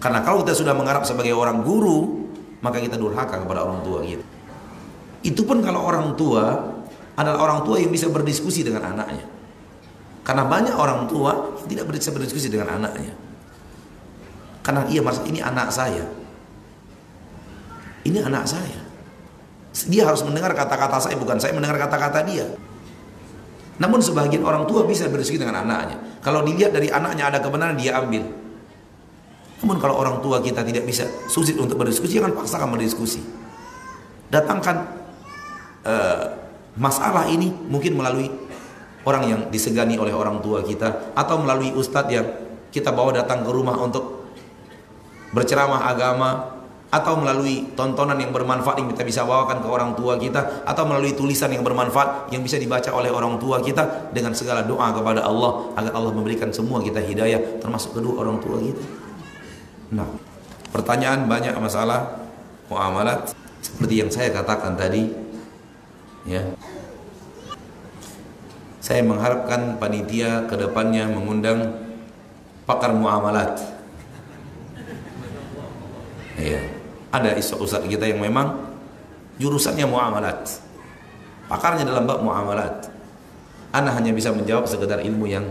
Karena 0.01 0.25
kalau 0.25 0.45
kita 0.45 0.57
sudah 0.57 0.73
mengharap 0.73 1.05
sebagai 1.05 1.37
orang 1.37 1.61
guru, 1.61 2.29
maka 2.65 2.81
kita 2.81 2.97
durhaka 2.97 3.45
kepada 3.45 3.69
orang 3.69 3.85
tua 3.85 4.01
kita. 4.01 4.25
Itu 5.25 5.45
pun 5.45 5.61
kalau 5.65 5.85
orang 5.85 6.17
tua 6.17 6.45
adalah 7.17 7.41
orang 7.41 7.61
tua 7.65 7.81
yang 7.81 7.93
bisa 7.93 8.09
berdiskusi 8.13 8.65
dengan 8.65 8.97
anaknya. 8.97 9.25
Karena 10.25 10.45
banyak 10.49 10.77
orang 10.77 11.05
tua 11.09 11.57
yang 11.61 11.69
tidak 11.69 11.85
bisa 11.93 12.13
berdiskusi 12.13 12.49
dengan 12.49 12.81
anaknya. 12.81 13.13
Karena 14.65 14.89
ia 14.89 15.01
merasa 15.05 15.25
ini 15.29 15.41
anak 15.45 15.69
saya. 15.69 16.05
Ini 18.05 18.25
anak 18.25 18.45
saya. 18.45 18.84
Dia 19.91 20.07
harus 20.07 20.23
mendengar 20.23 20.55
kata-kata 20.55 21.03
saya, 21.03 21.19
bukan 21.19 21.43
saya 21.43 21.51
mendengar 21.51 21.77
kata-kata 21.83 22.23
dia. 22.23 22.47
Namun 23.83 23.99
sebagian 23.99 24.47
orang 24.47 24.71
tua 24.71 24.87
bisa 24.87 25.11
berdiskusi 25.11 25.43
dengan 25.43 25.67
anaknya. 25.67 25.99
Kalau 26.23 26.47
dilihat 26.47 26.71
dari 26.71 26.95
anaknya 26.95 27.27
ada 27.27 27.39
kebenaran, 27.43 27.75
dia 27.75 27.99
ambil. 27.99 28.23
Namun 29.65 29.77
kalau 29.83 29.99
orang 29.99 30.23
tua 30.23 30.39
kita 30.39 30.63
tidak 30.63 30.87
bisa 30.87 31.11
sulit 31.27 31.59
untuk 31.59 31.75
berdiskusi, 31.75 32.23
jangan 32.23 32.39
paksakan 32.39 32.71
berdiskusi. 32.71 33.19
Datangkan 34.31 34.77
uh, 35.83 36.25
masalah 36.79 37.27
ini 37.27 37.51
mungkin 37.51 37.99
melalui 37.99 38.31
orang 39.05 39.25
yang 39.27 39.41
disegani 39.51 39.99
oleh 39.99 40.15
orang 40.15 40.39
tua 40.41 40.63
kita 40.63 41.13
atau 41.19 41.43
melalui 41.43 41.75
ustadz 41.75 42.13
yang 42.15 42.27
kita 42.71 42.91
bawa 42.91 43.15
datang 43.15 43.47
ke 43.47 43.51
rumah 43.51 43.77
untuk 43.79 44.27
berceramah 45.31 45.87
agama 45.87 46.31
atau 46.95 47.19
melalui 47.19 47.75
tontonan 47.75 48.15
yang 48.15 48.31
bermanfaat 48.31 48.79
yang 48.79 48.87
kita 48.95 49.03
bisa 49.03 49.27
bawakan 49.27 49.59
ke 49.59 49.67
orang 49.67 49.99
tua 49.99 50.15
kita 50.15 50.63
atau 50.63 50.87
melalui 50.87 51.11
tulisan 51.19 51.51
yang 51.51 51.67
bermanfaat 51.67 52.31
yang 52.31 52.47
bisa 52.47 52.55
dibaca 52.55 52.87
oleh 52.95 53.11
orang 53.11 53.35
tua 53.43 53.59
kita 53.59 54.15
dengan 54.15 54.31
segala 54.31 54.63
doa 54.63 54.95
kepada 54.95 55.27
Allah 55.27 55.75
agar 55.75 55.91
Allah 55.91 56.15
memberikan 56.15 56.55
semua 56.55 56.79
kita 56.79 57.03
hidayah 57.03 57.59
termasuk 57.59 57.99
kedua 57.99 58.23
orang 58.23 58.39
tua 58.39 58.63
kita. 58.63 58.83
Nah, 59.91 60.07
pertanyaan 60.71 61.27
banyak 61.27 61.59
masalah 61.59 62.31
muamalat 62.71 63.35
seperti 63.59 63.95
yang 63.99 64.11
saya 64.15 64.31
katakan 64.31 64.79
tadi 64.79 65.11
ya. 66.31 66.47
Saya 68.79 69.01
mengharapkan 69.01 69.81
panitia 69.81 70.45
ke 70.47 70.55
depannya 70.61 71.09
mengundang 71.09 71.73
pakar 72.69 72.93
muamalat. 72.93 73.57
Iya. 76.37 76.74
Ada 77.15 77.39
ustaz 77.39 77.87
kita 77.87 78.11
yang 78.11 78.19
memang 78.19 78.59
jurusannya 79.39 79.87
muamalat. 79.87 80.59
Pakarnya 81.47 81.87
dalam 81.87 82.11
bab 82.11 82.27
muamalat. 82.27 82.91
Ana 83.71 83.95
hanya 83.95 84.11
bisa 84.11 84.35
menjawab 84.35 84.67
sekedar 84.67 84.99
ilmu 84.99 85.31
yang 85.31 85.47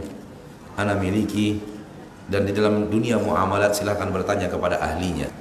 ana 0.75 0.91
miliki 0.99 1.63
dan 2.27 2.43
di 2.43 2.51
dalam 2.51 2.91
dunia 2.91 3.15
muamalat 3.15 3.71
silahkan 3.79 4.11
bertanya 4.11 4.51
kepada 4.51 4.75
ahlinya. 4.83 5.31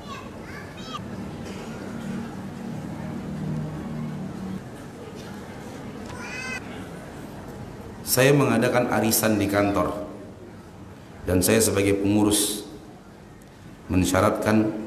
Saya 8.07 8.31
mengadakan 8.31 8.95
arisan 8.95 9.43
di 9.43 9.51
kantor 9.51 10.07
dan 11.27 11.43
saya 11.43 11.59
sebagai 11.59 11.99
pengurus 11.99 12.63
mensyaratkan 13.91 14.83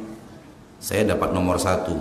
saya 0.85 1.01
dapat 1.01 1.33
nomor 1.33 1.57
satu. 1.57 1.97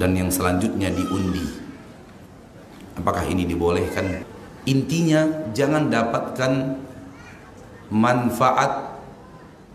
Dan 0.00 0.16
yang 0.16 0.32
selanjutnya 0.32 0.88
diundi. 0.88 1.44
Apakah 2.96 3.28
ini 3.28 3.44
dibolehkan? 3.44 4.24
Intinya 4.64 5.52
jangan 5.52 5.92
dapatkan 5.92 6.80
manfaat 7.92 8.96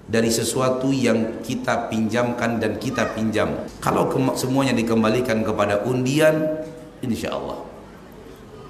dari 0.10 0.34
sesuatu 0.34 0.89
yang 0.89 1.45
kita 1.45 1.93
pinjamkan 1.93 2.57
dan 2.57 2.82
kita 2.82 3.14
pinjam. 3.14 3.70
Kalau 3.78 4.10
semuanya 4.34 4.74
dikembalikan 4.74 5.45
kepada 5.45 5.86
undian 5.86 6.66
insya 7.05 7.38
Allah. 7.38 7.62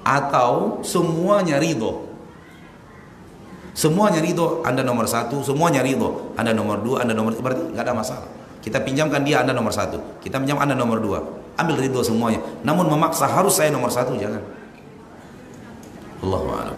Atau 0.04 0.84
semuanya 0.84 1.56
ridho 1.56 2.09
Semuanya 3.70 4.18
ridho, 4.18 4.62
Anda 4.66 4.82
nomor 4.82 5.06
satu. 5.06 5.40
Semuanya 5.46 5.80
ridho, 5.80 6.34
Anda 6.34 6.50
nomor 6.50 6.82
dua, 6.82 7.06
Anda 7.06 7.14
nomor. 7.14 7.38
Berarti 7.38 7.70
nggak 7.70 7.84
ada 7.86 7.94
masalah. 7.94 8.28
Kita 8.60 8.82
pinjamkan 8.82 9.22
dia, 9.22 9.40
Anda 9.40 9.54
nomor 9.54 9.72
satu. 9.72 10.20
Kita 10.20 10.42
pinjam 10.42 10.58
Anda 10.58 10.74
nomor 10.74 10.98
dua. 10.98 11.22
Ambil 11.56 11.86
ridho 11.86 12.02
semuanya. 12.02 12.42
Namun 12.66 12.90
memaksa 12.90 13.30
harus 13.30 13.56
saya 13.56 13.70
nomor 13.70 13.88
satu, 13.88 14.16
jangan. 14.18 14.42
Allah 16.20 16.76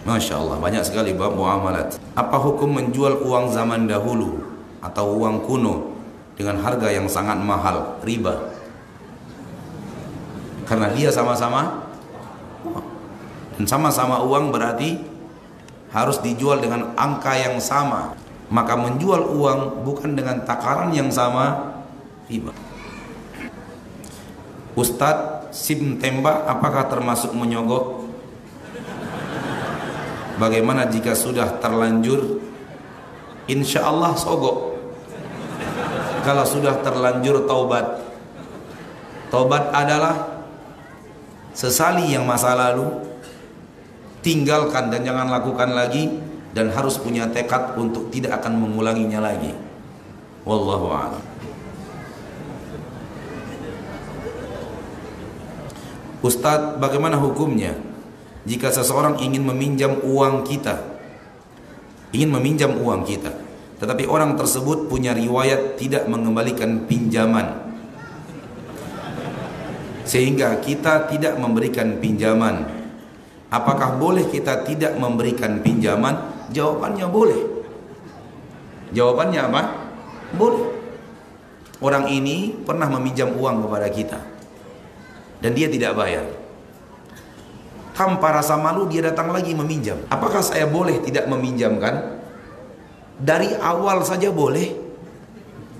Masya 0.00 0.34
Allah, 0.40 0.56
banyak 0.56 0.80
sekali 0.82 1.12
bab 1.12 1.36
muamalat. 1.36 2.00
Apa 2.16 2.40
hukum 2.40 2.72
menjual 2.72 3.20
uang 3.20 3.52
zaman 3.52 3.84
dahulu 3.84 4.40
atau 4.80 5.12
uang 5.20 5.44
kuno 5.44 5.92
dengan 6.40 6.56
harga 6.64 6.88
yang 6.88 7.04
sangat 7.04 7.36
mahal, 7.36 8.00
riba? 8.00 8.48
Karena 10.64 10.88
dia 10.96 11.12
sama-sama 11.12 11.89
dan 13.60 13.68
sama-sama 13.68 14.24
uang 14.24 14.56
berarti 14.56 14.96
harus 15.92 16.16
dijual 16.24 16.64
dengan 16.64 16.96
angka 16.96 17.36
yang 17.36 17.60
sama. 17.60 18.16
Maka 18.48 18.72
menjual 18.72 19.36
uang 19.36 19.84
bukan 19.84 20.16
dengan 20.16 20.48
takaran 20.48 20.96
yang 20.96 21.12
sama. 21.12 21.76
Riba 22.24 22.56
Ustadz 24.72 25.52
sim 25.52 26.00
tembak 26.00 26.48
apakah 26.48 26.88
termasuk 26.88 27.36
menyogok? 27.36 28.08
Bagaimana 30.40 30.88
jika 30.88 31.12
sudah 31.12 31.60
terlanjur? 31.60 32.40
Insya 33.44 33.84
Allah 33.84 34.16
sogok. 34.16 34.72
Kalau 36.24 36.48
sudah 36.48 36.80
terlanjur 36.80 37.44
taubat. 37.44 38.08
Taubat 39.28 39.68
adalah 39.76 40.48
sesali 41.52 42.08
yang 42.16 42.24
masa 42.24 42.56
lalu 42.56 43.09
tinggalkan 44.20 44.92
dan 44.92 45.04
jangan 45.04 45.28
lakukan 45.28 45.72
lagi 45.72 46.08
dan 46.52 46.72
harus 46.72 46.96
punya 47.00 47.28
tekad 47.30 47.76
untuk 47.76 48.08
tidak 48.12 48.40
akan 48.42 48.58
mengulanginya 48.60 49.20
lagi. 49.22 49.54
Wallahu 50.44 50.88
a'lam. 50.92 51.24
Ustadz 56.20 56.76
bagaimana 56.76 57.16
hukumnya 57.16 57.72
jika 58.44 58.68
seseorang 58.68 59.24
ingin 59.24 59.40
meminjam 59.40 60.00
uang 60.04 60.44
kita? 60.44 60.76
Ingin 62.12 62.30
meminjam 62.34 62.76
uang 62.76 63.08
kita 63.08 63.32
tetapi 63.80 64.04
orang 64.04 64.36
tersebut 64.36 64.92
punya 64.92 65.16
riwayat 65.16 65.80
tidak 65.80 66.04
mengembalikan 66.04 66.84
pinjaman. 66.84 67.72
Sehingga 70.04 70.60
kita 70.60 71.08
tidak 71.08 71.40
memberikan 71.40 71.96
pinjaman 71.96 72.79
Apakah 73.50 73.98
boleh 73.98 74.30
kita 74.30 74.62
tidak 74.62 74.94
memberikan 74.94 75.58
pinjaman? 75.58 76.46
Jawabannya 76.54 77.06
boleh. 77.10 77.40
Jawabannya 78.94 79.40
apa? 79.42 79.62
Boleh. 80.38 80.66
Orang 81.82 82.06
ini 82.12 82.54
pernah 82.54 82.86
meminjam 82.86 83.34
uang 83.34 83.66
kepada 83.66 83.88
kita 83.90 84.20
dan 85.40 85.50
dia 85.56 85.66
tidak 85.66 85.96
bayar. 85.96 86.26
Tanpa 87.96 88.32
rasa 88.32 88.56
malu 88.56 88.86
dia 88.86 89.04
datang 89.04 89.32
lagi 89.34 89.52
meminjam. 89.52 89.98
Apakah 90.08 90.40
saya 90.40 90.68
boleh 90.68 91.02
tidak 91.04 91.28
meminjamkan? 91.28 92.20
dari 93.20 93.52
awal 93.60 94.00
saja 94.02 94.32
boleh. 94.32 94.72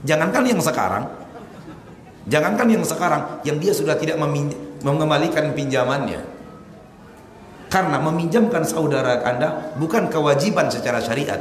Jangankan 0.05 0.45
yang 0.45 0.61
sekarang. 0.61 1.05
Jangankan 2.29 2.69
yang 2.69 2.85
sekarang 2.85 3.41
yang 3.43 3.57
dia 3.57 3.73
sudah 3.73 3.97
tidak 3.97 4.21
mengembalikan 4.85 5.57
pinjamannya. 5.57 6.21
Karena 7.71 8.03
meminjamkan 8.03 8.67
saudara 8.67 9.23
Anda 9.23 9.73
bukan 9.79 10.11
kewajiban 10.11 10.67
secara 10.67 10.99
syariat. 10.99 11.39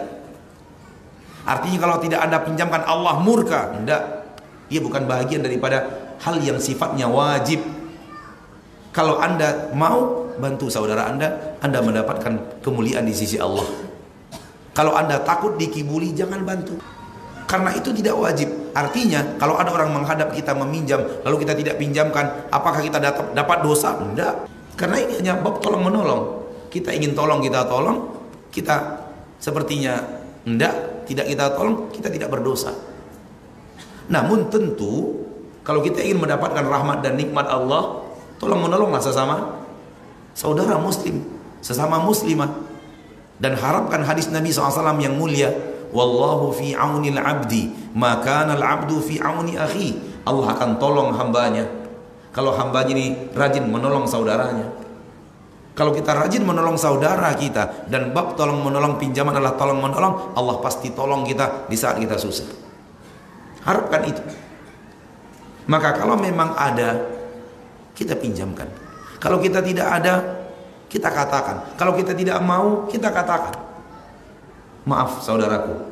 Artinya 1.49 1.81
kalau 1.81 1.97
tidak 1.97 2.22
Anda 2.22 2.38
pinjamkan 2.45 2.85
Allah 2.85 3.18
murka. 3.18 3.73
Tidak. 3.73 4.01
Ia 4.69 4.80
bukan 4.85 5.10
bagian 5.10 5.41
daripada 5.41 5.89
hal 6.22 6.38
yang 6.38 6.61
sifatnya 6.61 7.10
wajib. 7.10 7.65
Kalau 8.93 9.18
Anda 9.18 9.73
mau 9.73 10.30
bantu 10.38 10.69
saudara 10.69 11.10
Anda, 11.10 11.57
Anda 11.65 11.81
mendapatkan 11.81 12.61
kemuliaan 12.61 13.10
di 13.10 13.14
sisi 13.18 13.41
Allah. 13.41 13.65
Kalau 14.77 14.93
Anda 14.93 15.19
takut 15.26 15.57
dikibuli, 15.57 16.14
jangan 16.14 16.45
bantu. 16.45 16.77
Karena 17.49 17.73
itu 17.73 17.89
tidak 17.89 18.14
wajib. 18.14 18.47
Artinya, 18.77 19.26
kalau 19.41 19.57
ada 19.57 19.73
orang 19.73 19.89
menghadap 19.89 20.30
kita 20.30 20.53
meminjam, 20.53 21.01
lalu 21.26 21.41
kita 21.41 21.57
tidak 21.57 21.81
pinjamkan, 21.81 22.45
apakah 22.53 22.77
kita 22.77 23.01
dapat 23.34 23.57
dosa? 23.65 23.97
Tidak. 23.97 24.59
Karena 24.80 24.95
ini 24.95 25.19
hanya 25.19 25.35
bab 25.43 25.60
tolong 25.60 25.84
menolong. 25.84 26.47
Kita 26.72 26.95
ingin 26.95 27.11
tolong, 27.11 27.43
kita 27.43 27.68
tolong. 27.68 28.15
Kita 28.47 29.03
sepertinya 29.35 29.99
tidak, 30.47 31.03
tidak 31.03 31.26
kita 31.27 31.45
tolong, 31.51 31.91
kita 31.91 32.07
tidak 32.07 32.31
berdosa. 32.31 32.72
Namun 34.07 34.47
tentu, 34.47 35.19
kalau 35.68 35.84
kita 35.84 35.99
ingin 35.99 36.23
mendapatkan 36.23 36.64
rahmat 36.64 37.03
dan 37.03 37.19
nikmat 37.19 37.43
Allah, 37.51 38.07
tolong 38.39 38.64
menolonglah 38.64 39.03
sesama 39.03 39.60
saudara 40.31 40.80
muslim, 40.80 41.27
sesama 41.60 41.99
muslimah 41.99 42.47
dan 43.39 43.60
harapkan 43.60 44.03
hadis 44.07 44.31
Nabi 44.31 44.51
SAW 44.51 44.95
yang 44.99 45.19
mulia 45.19 45.51
wallahu 45.89 46.53
fi 46.53 46.76
aunil 46.76 47.18
abdi 47.18 47.72
maka 47.97 48.45
al 48.45 48.61
abdu 48.61 49.01
fi 49.01 49.18
auni 49.18 49.57
akhi 49.57 49.97
Allah 50.27 50.53
akan 50.53 50.77
tolong 50.77 51.10
hambanya 51.15 51.65
kalau 52.35 52.53
hambanya 52.56 52.93
ini 52.93 53.06
rajin 53.34 53.65
menolong 53.68 54.06
saudaranya 54.06 54.69
kalau 55.77 55.95
kita 55.95 56.11
rajin 56.11 56.43
menolong 56.43 56.76
saudara 56.76 57.31
kita 57.39 57.88
dan 57.88 58.11
bab 58.11 58.35
tolong 58.35 58.60
menolong 58.60 58.99
pinjaman 58.99 59.31
adalah 59.31 59.56
tolong 59.56 59.80
menolong 59.80 60.35
Allah 60.35 60.60
pasti 60.60 60.91
tolong 60.91 61.23
kita 61.23 61.72
di 61.72 61.77
saat 61.80 62.01
kita 62.01 62.19
susah 62.19 62.47
harapkan 63.64 64.01
itu 64.07 64.23
maka 65.69 65.93
kalau 65.95 66.18
memang 66.18 66.57
ada 66.57 66.97
kita 67.93 68.18
pinjamkan 68.18 68.68
kalau 69.19 69.38
kita 69.43 69.60
tidak 69.60 69.88
ada 69.88 70.39
kita 70.89 71.07
katakan. 71.14 71.77
Kalau 71.77 71.93
kita 71.93 72.18
tidak 72.18 72.41
mau, 72.41 72.89
kita 72.89 73.14
katakan. 73.14 73.53
Maaf 74.89 75.22
saudaraku. 75.22 75.85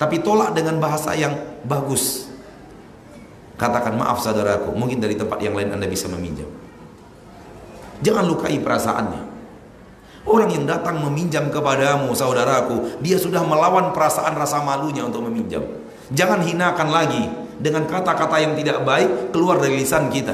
Tapi 0.00 0.24
tolak 0.24 0.56
dengan 0.56 0.80
bahasa 0.80 1.12
yang 1.12 1.36
bagus. 1.68 2.29
Katakan 3.60 3.92
maaf 3.92 4.24
saudaraku. 4.24 4.72
Mungkin 4.72 5.04
dari 5.04 5.20
tempat 5.20 5.36
yang 5.44 5.52
lain 5.52 5.76
Anda 5.76 5.84
bisa 5.84 6.08
meminjam. 6.08 6.48
Jangan 8.00 8.24
lukai 8.24 8.56
perasaannya. 8.56 9.28
Orang 10.24 10.48
yang 10.48 10.64
datang 10.64 10.96
meminjam 11.04 11.52
kepadamu 11.52 12.08
saudaraku. 12.16 13.04
Dia 13.04 13.20
sudah 13.20 13.44
melawan 13.44 13.92
perasaan 13.92 14.32
rasa 14.32 14.64
malunya 14.64 15.04
untuk 15.04 15.28
meminjam. 15.28 15.60
Jangan 16.08 16.40
hinakan 16.40 16.88
lagi. 16.88 17.24
Dengan 17.60 17.84
kata-kata 17.84 18.40
yang 18.40 18.56
tidak 18.56 18.80
baik 18.88 19.36
keluar 19.36 19.60
dari 19.60 19.84
lisan 19.84 20.08
kita. 20.08 20.32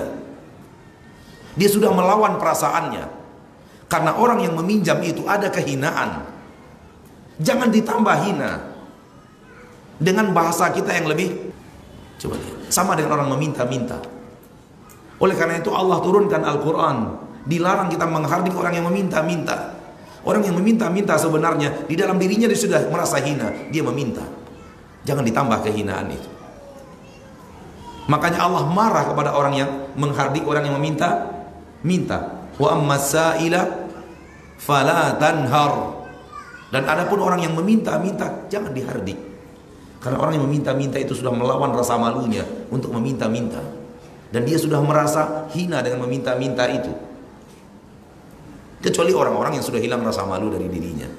Dia 1.58 1.66
sudah 1.66 1.90
melawan 1.90 2.38
perasaannya. 2.38 3.10
Karena 3.90 4.14
orang 4.14 4.46
yang 4.46 4.54
meminjam 4.54 5.02
itu 5.02 5.26
ada 5.26 5.50
kehinaan. 5.50 6.22
Jangan 7.42 7.74
ditambah 7.74 8.16
hina. 8.22 8.52
Dengan 9.98 10.30
bahasa 10.30 10.70
kita 10.70 10.94
yang 10.94 11.10
lebih 11.10 11.50
coba 12.20 12.36
lihat, 12.36 12.55
sama 12.72 12.98
dengan 12.98 13.20
orang 13.20 13.28
meminta-minta. 13.36 14.00
Oleh 15.16 15.34
karena 15.38 15.60
itu 15.60 15.72
Allah 15.72 15.98
turunkan 16.04 16.44
Al-Qur'an, 16.44 16.96
dilarang 17.48 17.88
kita 17.88 18.04
menghardik 18.04 18.52
orang 18.52 18.72
yang 18.76 18.86
meminta-minta. 18.88 19.76
Orang 20.26 20.42
yang 20.42 20.58
meminta-minta 20.58 21.14
sebenarnya 21.14 21.86
di 21.86 21.94
dalam 21.94 22.18
dirinya 22.18 22.50
dia 22.50 22.58
sudah 22.58 22.90
merasa 22.90 23.22
hina, 23.22 23.70
dia 23.70 23.80
meminta. 23.86 24.26
Jangan 25.06 25.22
ditambah 25.22 25.58
kehinaan 25.62 26.10
itu. 26.10 26.28
Makanya 28.10 28.42
Allah 28.42 28.66
marah 28.66 29.06
kepada 29.06 29.34
orang 29.34 29.54
yang 29.54 29.70
menghardik 29.94 30.42
orang 30.46 30.66
yang 30.66 30.74
meminta 30.78 31.30
minta 31.82 32.36
Wa 32.56 32.72
amma 32.72 32.96
sa'ila 32.96 33.60
fala 34.56 35.16
tanhar. 35.20 35.72
Dan 36.72 36.82
adapun 36.82 37.22
orang 37.22 37.44
yang 37.46 37.54
meminta-minta 37.54 38.48
jangan 38.50 38.72
dihardik. 38.72 39.16
Karena 40.06 40.22
orang 40.22 40.38
yang 40.38 40.46
meminta-minta 40.46 41.02
itu 41.02 41.18
sudah 41.18 41.34
melawan 41.34 41.74
rasa 41.74 41.98
malunya 41.98 42.46
untuk 42.70 42.94
meminta-minta. 42.94 43.58
Dan 44.30 44.46
dia 44.46 44.54
sudah 44.54 44.78
merasa 44.78 45.50
hina 45.50 45.82
dengan 45.82 46.06
meminta-minta 46.06 46.62
itu. 46.70 46.94
Kecuali 48.86 49.10
orang-orang 49.10 49.58
yang 49.58 49.66
sudah 49.66 49.82
hilang 49.82 50.06
rasa 50.06 50.22
malu 50.22 50.54
dari 50.54 50.70
dirinya. 50.70 51.10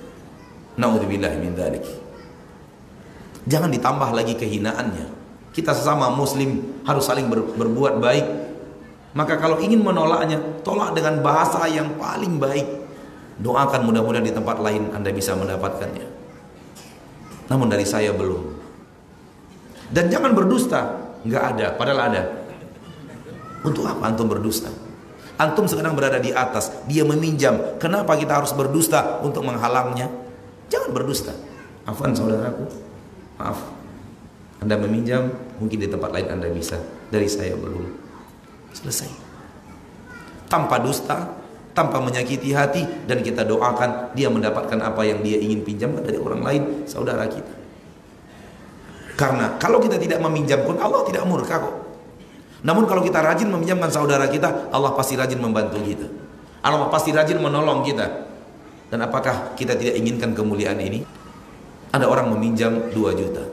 Nauzubillah 0.80 1.36
min 1.36 1.52
dzalik. 1.52 1.84
Jangan 3.44 3.68
ditambah 3.76 4.16
lagi 4.16 4.40
kehinaannya. 4.40 5.20
Kita 5.52 5.76
sesama 5.76 6.08
muslim 6.16 6.80
harus 6.88 7.04
saling 7.04 7.28
ber, 7.28 7.44
berbuat 7.60 8.00
baik 8.00 8.48
maka 9.18 9.34
kalau 9.42 9.58
ingin 9.58 9.82
menolaknya, 9.82 10.38
tolak 10.62 10.94
dengan 10.94 11.26
bahasa 11.26 11.66
yang 11.66 11.98
paling 11.98 12.38
baik. 12.38 12.86
Doakan 13.42 13.90
mudah-mudahan 13.90 14.26
di 14.26 14.34
tempat 14.34 14.62
lain 14.62 14.94
Anda 14.94 15.10
bisa 15.10 15.34
mendapatkannya. 15.34 16.06
Namun 17.50 17.66
dari 17.66 17.86
saya 17.86 18.14
belum. 18.14 18.57
Dan 19.92 20.12
jangan 20.12 20.36
berdusta. 20.36 21.12
Enggak 21.24 21.44
ada, 21.56 21.66
padahal 21.76 22.00
ada. 22.12 22.22
Untuk 23.64 23.84
apa 23.88 24.08
antum 24.08 24.28
berdusta? 24.30 24.70
Antum 25.38 25.70
sedang 25.70 25.94
berada 25.94 26.18
di 26.18 26.34
atas, 26.34 26.74
dia 26.90 27.06
meminjam. 27.06 27.78
Kenapa 27.78 28.18
kita 28.18 28.42
harus 28.42 28.52
berdusta 28.58 29.22
untuk 29.22 29.46
menghalangnya? 29.46 30.10
Jangan 30.68 30.90
berdusta. 30.92 31.34
Afan 31.86 32.12
saudaraku. 32.12 32.66
Maaf. 33.38 33.60
Anda 34.58 34.76
meminjam, 34.82 35.30
mungkin 35.62 35.78
di 35.78 35.88
tempat 35.88 36.10
lain 36.10 36.28
Anda 36.34 36.50
bisa. 36.50 36.82
Dari 37.14 37.30
saya 37.30 37.54
belum. 37.54 37.86
Selesai. 38.74 39.10
Tanpa 40.50 40.82
dusta, 40.82 41.38
tanpa 41.78 42.02
menyakiti 42.02 42.58
hati 42.58 42.82
dan 43.06 43.22
kita 43.22 43.46
doakan 43.46 44.18
dia 44.18 44.34
mendapatkan 44.34 44.82
apa 44.82 45.06
yang 45.06 45.22
dia 45.22 45.38
ingin 45.38 45.62
pinjamkan 45.62 46.02
dari 46.02 46.18
orang 46.18 46.42
lain, 46.42 46.62
saudara 46.90 47.30
kita. 47.30 47.57
Karena 49.18 49.58
kalau 49.58 49.82
kita 49.82 49.98
tidak 49.98 50.22
meminjam 50.22 50.62
pun 50.62 50.78
Allah 50.78 51.02
tidak 51.10 51.26
murka 51.26 51.58
kok. 51.58 51.76
Namun 52.62 52.86
kalau 52.86 53.02
kita 53.02 53.18
rajin 53.18 53.50
meminjamkan 53.50 53.90
saudara 53.90 54.30
kita, 54.30 54.70
Allah 54.70 54.94
pasti 54.94 55.18
rajin 55.18 55.42
membantu 55.42 55.82
kita. 55.82 56.06
Allah 56.62 56.86
pasti 56.94 57.10
rajin 57.10 57.42
menolong 57.42 57.82
kita. 57.82 58.06
Dan 58.94 59.02
apakah 59.04 59.58
kita 59.58 59.74
tidak 59.74 59.98
inginkan 59.98 60.38
kemuliaan 60.38 60.78
ini? 60.78 61.02
Ada 61.90 62.06
orang 62.06 62.30
meminjam 62.38 62.94
2 62.94 62.94
juta. 63.18 63.44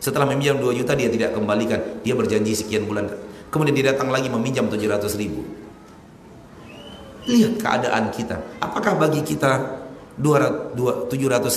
Setelah 0.00 0.24
meminjam 0.28 0.56
2 0.56 0.72
juta 0.72 0.96
dia 0.96 1.12
tidak 1.12 1.36
kembalikan. 1.36 2.00
Dia 2.00 2.16
berjanji 2.16 2.56
sekian 2.56 2.88
bulan 2.88 3.08
Kemudian 3.52 3.76
dia 3.76 3.94
datang 3.94 4.10
lagi 4.10 4.26
meminjam 4.26 4.66
700 4.66 5.14
ribu. 5.20 5.46
Lihat 7.28 7.60
keadaan 7.60 8.10
kita. 8.10 8.40
Apakah 8.58 8.98
bagi 8.98 9.22
kita 9.22 9.80
700 10.18 11.10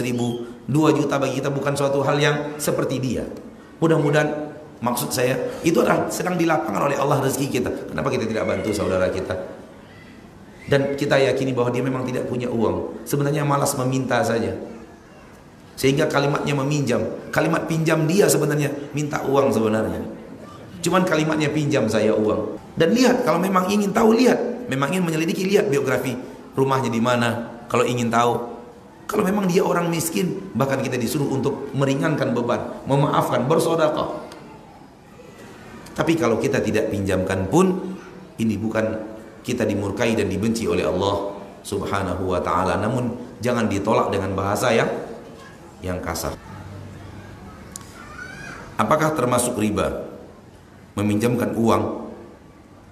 ribu, 0.06 0.46
2 0.68 1.00
juta 1.00 1.16
bagi 1.16 1.40
kita 1.40 1.48
bukan 1.48 1.74
suatu 1.74 2.04
hal 2.04 2.20
yang 2.20 2.36
seperti 2.60 3.00
dia. 3.00 3.24
Mudah-mudahan 3.80 4.52
maksud 4.84 5.16
saya 5.16 5.40
itu 5.64 5.80
adalah 5.80 6.12
sedang 6.12 6.36
dilapangkan 6.36 6.92
oleh 6.92 6.98
Allah 7.00 7.24
rezeki 7.24 7.48
kita. 7.48 7.72
Kenapa 7.92 8.12
kita 8.12 8.28
tidak 8.28 8.44
bantu 8.44 8.76
saudara 8.76 9.08
kita? 9.08 9.36
Dan 10.68 11.00
kita 11.00 11.16
yakini 11.16 11.56
bahwa 11.56 11.72
dia 11.72 11.80
memang 11.80 12.04
tidak 12.04 12.28
punya 12.28 12.52
uang. 12.52 13.08
Sebenarnya 13.08 13.48
malas 13.48 13.72
meminta 13.80 14.20
saja. 14.20 14.52
Sehingga 15.80 16.12
kalimatnya 16.12 16.52
meminjam. 16.52 17.00
Kalimat 17.32 17.64
pinjam 17.72 18.04
dia 18.04 18.28
sebenarnya 18.28 18.92
minta 18.92 19.24
uang 19.24 19.56
sebenarnya. 19.56 20.04
Cuman 20.84 21.08
kalimatnya 21.08 21.48
pinjam 21.56 21.88
saya 21.88 22.12
uang. 22.12 22.60
Dan 22.76 22.92
lihat 22.92 23.24
kalau 23.24 23.40
memang 23.40 23.72
ingin 23.72 23.96
tahu 23.96 24.12
lihat, 24.20 24.68
memang 24.68 24.92
ingin 24.92 25.08
menyelidiki 25.08 25.48
lihat 25.48 25.72
biografi 25.72 26.20
rumahnya 26.60 26.92
di 26.92 27.00
mana. 27.00 27.56
Kalau 27.72 27.88
ingin 27.88 28.12
tahu, 28.12 28.57
kalau 29.08 29.24
memang 29.24 29.48
dia 29.48 29.64
orang 29.64 29.88
miskin, 29.88 30.52
bahkan 30.52 30.84
kita 30.84 31.00
disuruh 31.00 31.32
untuk 31.32 31.72
meringankan 31.72 32.36
beban, 32.36 32.84
memaafkan, 32.84 33.48
bersedekah. 33.48 34.28
Tapi 35.96 36.14
kalau 36.20 36.38
kita 36.38 36.62
tidak 36.62 36.94
pinjamkan 36.94 37.48
pun 37.48 37.98
ini 38.38 38.60
bukan 38.60 38.86
kita 39.42 39.66
dimurkai 39.66 40.14
dan 40.14 40.30
dibenci 40.30 40.68
oleh 40.68 40.86
Allah 40.86 41.40
Subhanahu 41.64 42.36
wa 42.36 42.44
taala. 42.44 42.78
Namun 42.78 43.18
jangan 43.42 43.66
ditolak 43.66 44.14
dengan 44.14 44.36
bahasa 44.38 44.70
yang 44.76 44.92
yang 45.82 45.98
kasar. 46.04 46.36
Apakah 48.78 49.18
termasuk 49.18 49.58
riba? 49.58 50.08
meminjamkan 50.98 51.54
uang 51.54 52.10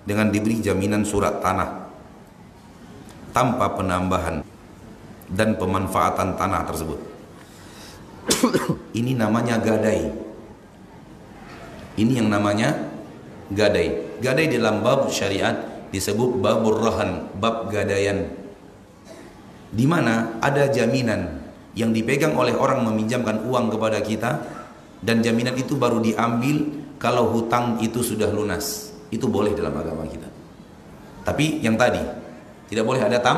dengan 0.06 0.30
diberi 0.30 0.62
jaminan 0.62 1.02
surat 1.02 1.42
tanah 1.42 1.90
tanpa 3.34 3.74
penambahan 3.74 4.46
dan 5.30 5.58
pemanfaatan 5.58 6.38
tanah 6.38 6.62
tersebut. 6.70 7.00
Ini 8.98 9.18
namanya 9.18 9.62
gadai. 9.62 10.10
Ini 11.96 12.12
yang 12.24 12.30
namanya 12.30 12.76
gadai. 13.50 14.20
Gadai 14.20 14.52
dalam 14.52 14.82
bab 14.82 15.08
syariat 15.12 15.88
disebut 15.94 16.42
babur 16.42 16.82
rahan, 16.82 17.30
bab 17.38 17.70
gadaian. 17.72 18.28
Di 19.76 19.86
mana 19.88 20.40
ada 20.40 20.72
jaminan 20.72 21.42
yang 21.76 21.92
dipegang 21.92 22.36
oleh 22.40 22.56
orang 22.56 22.84
meminjamkan 22.88 23.44
uang 23.44 23.76
kepada 23.76 24.00
kita 24.00 24.32
dan 25.04 25.20
jaminan 25.20 25.56
itu 25.60 25.76
baru 25.76 26.00
diambil 26.00 26.84
kalau 26.98 27.30
hutang 27.32 27.80
itu 27.84 28.00
sudah 28.00 28.32
lunas. 28.32 28.96
Itu 29.12 29.28
boleh 29.30 29.54
dalam 29.54 29.76
agama 29.76 30.08
kita. 30.08 30.28
Tapi 31.28 31.62
yang 31.62 31.76
tadi 31.76 32.02
tidak 32.72 32.86
boleh 32.88 33.02
ada 33.04 33.20
tam 33.20 33.38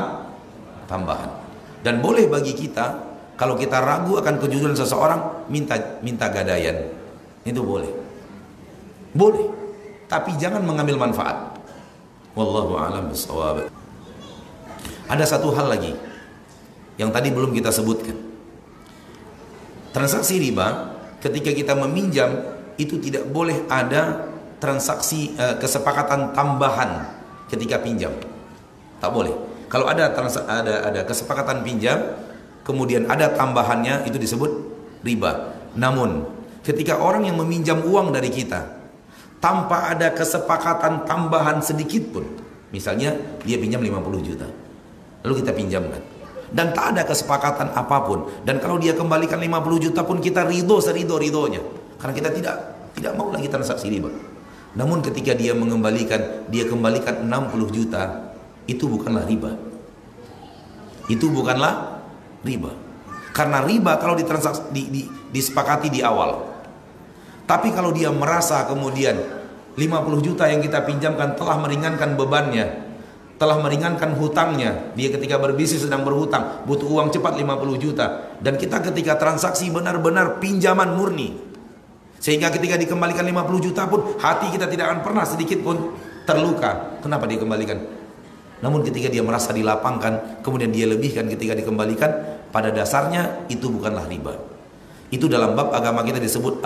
tambahan. 0.86 1.37
Dan 1.82 2.02
boleh 2.02 2.26
bagi 2.26 2.52
kita 2.54 3.06
kalau 3.38 3.54
kita 3.54 3.78
ragu 3.78 4.18
akan 4.18 4.34
kejujuran 4.42 4.74
seseorang 4.74 5.46
minta 5.46 5.78
minta 6.02 6.26
gadaian. 6.26 6.90
Itu 7.46 7.62
boleh. 7.62 7.90
Boleh. 9.14 9.46
Tapi 10.10 10.34
jangan 10.40 10.66
mengambil 10.66 10.98
manfaat. 10.98 11.54
Wallahu 12.34 12.74
a'lam 12.78 13.10
bishawab. 13.10 13.70
Ada 15.08 15.24
satu 15.24 15.54
hal 15.54 15.70
lagi 15.70 15.94
yang 16.98 17.14
tadi 17.14 17.30
belum 17.30 17.54
kita 17.54 17.70
sebutkan. 17.70 18.18
Transaksi 19.94 20.36
riba 20.36 20.98
ketika 21.22 21.54
kita 21.54 21.72
meminjam 21.78 22.58
itu 22.76 22.98
tidak 23.00 23.26
boleh 23.30 23.66
ada 23.70 24.28
transaksi 24.58 25.34
uh, 25.38 25.56
kesepakatan 25.58 26.34
tambahan 26.34 27.06
ketika 27.48 27.80
pinjam. 27.80 28.12
Tak 28.98 29.10
boleh. 29.14 29.47
Kalau 29.68 29.84
ada 29.88 30.08
ada 30.12 30.74
ada 30.88 31.00
kesepakatan 31.04 31.60
pinjam 31.60 32.16
kemudian 32.64 33.08
ada 33.08 33.32
tambahannya 33.32 34.08
itu 34.08 34.16
disebut 34.16 34.50
riba. 35.04 35.56
Namun 35.76 36.24
ketika 36.64 37.00
orang 37.00 37.28
yang 37.28 37.36
meminjam 37.36 37.84
uang 37.84 38.12
dari 38.12 38.32
kita 38.32 38.64
tanpa 39.38 39.92
ada 39.92 40.12
kesepakatan 40.12 41.04
tambahan 41.04 41.60
sedikit 41.60 42.16
pun, 42.16 42.24
misalnya 42.72 43.14
dia 43.44 43.60
pinjam 43.60 43.84
50 43.84 44.28
juta. 44.28 44.48
Lalu 45.24 45.44
kita 45.44 45.52
pinjamkan 45.52 46.18
dan 46.48 46.72
tak 46.72 46.96
ada 46.96 47.02
kesepakatan 47.04 47.76
apa 47.76 47.98
pun 48.08 48.32
dan 48.44 48.56
kalau 48.56 48.80
dia 48.80 48.96
kembalikan 48.96 49.36
50 49.36 49.84
juta 49.84 50.00
pun 50.04 50.16
kita 50.16 50.48
ridho 50.48 50.80
serido 50.80 51.20
ridonya 51.20 51.60
karena 52.00 52.14
kita 52.16 52.30
tidak 52.32 52.54
tidak 52.96 53.12
mau 53.20 53.28
lagi 53.28 53.52
transaksi 53.52 53.92
riba 53.92 54.08
namun 54.72 55.04
ketika 55.04 55.36
dia 55.36 55.52
mengembalikan 55.52 56.48
dia 56.48 56.64
kembalikan 56.64 57.28
60 57.28 57.76
juta 57.76 58.27
itu 58.68 58.84
bukanlah 58.84 59.24
riba 59.24 59.68
itu 61.08 61.32
bukanlah 61.32 62.04
riba. 62.44 62.72
Karena 63.32 63.64
riba 63.64 63.96
kalau 63.96 64.14
ditransaksi 64.14 64.70
di, 64.70 64.82
di, 64.92 65.02
disepakati 65.32 65.88
di 65.88 66.04
awal. 66.04 66.44
Tapi 67.48 67.72
kalau 67.72 67.96
dia 67.96 68.12
merasa 68.12 68.68
kemudian 68.68 69.16
50 69.72 69.80
juta 70.20 70.44
yang 70.52 70.60
kita 70.60 70.84
pinjamkan 70.84 71.32
telah 71.32 71.56
meringankan 71.56 72.12
bebannya, 72.12 72.66
telah 73.40 73.56
meringankan 73.56 74.12
hutangnya. 74.20 74.92
Dia 74.92 75.08
ketika 75.08 75.40
berbisnis 75.40 75.80
sedang 75.80 76.04
berhutang, 76.04 76.68
butuh 76.68 76.84
uang 76.84 77.08
cepat 77.08 77.40
50 77.40 77.80
juta. 77.80 78.36
Dan 78.44 78.60
kita 78.60 78.84
ketika 78.84 79.16
transaksi 79.16 79.72
benar-benar 79.72 80.36
pinjaman 80.44 80.92
murni. 80.92 81.40
Sehingga 82.20 82.52
ketika 82.52 82.76
dikembalikan 82.76 83.24
50 83.24 83.66
juta 83.70 83.88
pun 83.88 84.18
hati 84.20 84.52
kita 84.52 84.68
tidak 84.68 84.92
akan 84.92 85.00
pernah 85.06 85.24
sedikit 85.24 85.62
pun 85.64 85.96
terluka. 86.28 87.00
Kenapa 87.00 87.24
dikembalikan? 87.30 87.97
Namun 88.58 88.82
ketika 88.82 89.06
dia 89.06 89.22
merasa 89.22 89.54
dilapangkan, 89.54 90.42
kemudian 90.42 90.74
dia 90.74 90.90
lebihkan 90.90 91.30
ketika 91.30 91.54
dikembalikan, 91.54 92.10
pada 92.50 92.74
dasarnya 92.74 93.46
itu 93.46 93.70
bukanlah 93.70 94.08
riba. 94.08 94.34
Itu 95.08 95.30
dalam 95.30 95.54
bab 95.54 95.72
agama 95.72 96.02
kita 96.02 96.18
disebut 96.18 96.60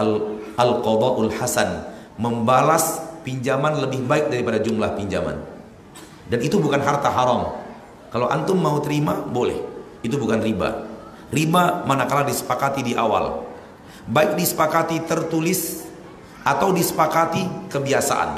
al-qada'ul 0.56 1.30
hasan, 1.36 1.84
membalas 2.16 3.02
pinjaman 3.22 3.78
lebih 3.78 4.02
baik 4.08 4.32
daripada 4.32 4.58
jumlah 4.58 4.98
pinjaman. 4.98 5.36
Dan 6.26 6.40
itu 6.40 6.56
bukan 6.58 6.80
harta 6.80 7.12
haram. 7.12 7.60
Kalau 8.08 8.26
antum 8.32 8.56
mau 8.56 8.80
terima, 8.80 9.20
boleh. 9.20 9.58
Itu 10.00 10.16
bukan 10.16 10.40
riba. 10.40 10.88
Riba 11.32 11.84
manakala 11.84 12.24
disepakati 12.28 12.80
di 12.82 12.92
awal. 12.96 13.46
Baik 14.08 14.34
disepakati 14.34 15.06
tertulis 15.06 15.86
atau 16.42 16.74
disepakati 16.74 17.70
kebiasaan. 17.70 18.36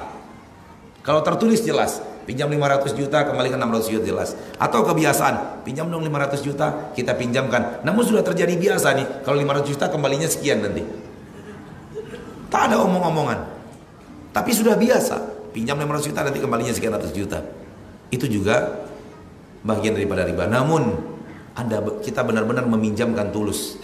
Kalau 1.00 1.20
tertulis 1.24 1.64
jelas, 1.64 2.00
pinjam 2.24 2.48
500 2.48 2.96
juta 2.96 3.24
kembalikan 3.24 3.60
600 3.60 3.92
juta 3.92 4.04
jelas. 4.04 4.36
Atau 4.56 4.84
kebiasaan 4.84 5.64
pinjam 5.64 5.88
dong 5.88 6.04
500 6.04 6.40
juta 6.40 6.66
kita 6.96 7.14
pinjamkan. 7.14 7.84
Namun 7.84 8.02
sudah 8.04 8.24
terjadi 8.24 8.56
biasa 8.56 8.96
nih 8.96 9.06
kalau 9.22 9.38
500 9.40 9.70
juta 9.70 9.84
kembalinya 9.92 10.28
sekian 10.28 10.64
nanti. 10.64 10.82
Tak 12.48 12.72
ada 12.72 12.80
omong-omongan. 12.82 13.38
Tapi 14.34 14.50
sudah 14.50 14.74
biasa 14.74 15.20
pinjam 15.54 15.78
500 15.78 16.08
juta 16.10 16.20
nanti 16.26 16.40
kembalinya 16.42 16.74
sekian 16.74 16.96
ratus 16.96 17.12
juta. 17.14 17.44
Itu 18.10 18.26
juga 18.26 18.84
bagian 19.62 19.94
daripada 19.94 20.26
riba. 20.26 20.50
Namun 20.50 21.14
anda 21.54 21.78
kita 22.02 22.26
benar-benar 22.26 22.66
meminjamkan 22.66 23.30
tulus. 23.30 23.78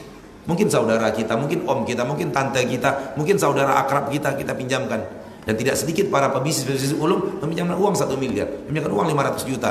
Mungkin 0.49 0.67
saudara 0.67 1.13
kita 1.15 1.39
mungkin 1.39 1.63
om 1.69 1.87
kita 1.87 2.03
mungkin 2.03 2.35
tante 2.35 2.65
kita 2.67 3.15
mungkin 3.15 3.39
saudara 3.39 3.79
akrab 3.79 4.11
kita 4.11 4.35
kita 4.35 4.57
pinjamkan 4.57 5.20
dan 5.45 5.55
tidak 5.57 5.77
sedikit 5.77 6.13
para 6.13 6.29
pebisnis-pebisnis 6.33 6.97
ulung 6.97 7.41
meminjamkan 7.41 7.77
uang 7.77 7.95
satu 7.97 8.17
miliar, 8.21 8.69
meminjamkan 8.69 8.93
uang 8.93 9.07
500 9.13 9.51
juta. 9.51 9.71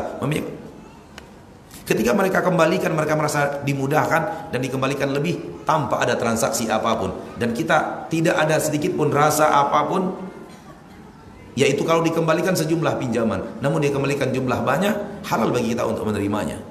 Ketika 1.89 2.13
mereka 2.13 2.45
kembalikan, 2.45 2.93
mereka 2.93 3.17
merasa 3.17 3.65
dimudahkan 3.65 4.53
dan 4.53 4.59
dikembalikan 4.61 5.09
lebih 5.09 5.65
tanpa 5.65 5.97
ada 5.97 6.13
transaksi 6.13 6.69
apa 6.69 6.93
pun. 6.93 7.09
Dan 7.41 7.49
kita 7.57 8.05
tidak 8.13 8.37
ada 8.37 8.61
sedikit 8.61 8.93
pun 8.93 9.09
rasa 9.09 9.49
apa 9.49 9.89
pun, 9.89 10.13
yaitu 11.57 11.81
kalau 11.81 12.05
dikembalikan 12.05 12.53
sejumlah 12.53 13.01
pinjaman. 13.01 13.57
Namun 13.57 13.81
dia 13.81 13.89
kembalikan 13.89 14.29
jumlah 14.29 14.61
banyak, 14.61 15.25
halal 15.25 15.49
bagi 15.49 15.73
kita 15.73 15.81
untuk 15.89 16.05
menerimanya. 16.05 16.61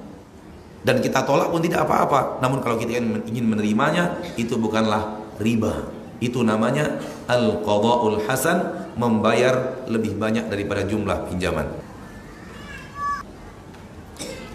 Dan 0.87 1.03
kita 1.03 1.27
tolak 1.27 1.51
pun 1.51 1.59
tidak 1.59 1.83
apa-apa. 1.83 2.39
Namun 2.39 2.63
kalau 2.63 2.79
kita 2.79 3.03
ingin 3.03 3.43
menerimanya, 3.43 4.23
itu 4.39 4.55
bukanlah 4.55 5.19
riba. 5.35 5.83
Itu 6.23 6.47
namanya 6.47 6.95
al-qada'ul 7.27 8.23
hasan 8.23 8.87
membayar 8.95 9.85
lebih 9.85 10.15
banyak 10.17 10.47
daripada 10.47 10.85
jumlah 10.85 11.29
pinjaman. 11.29 11.67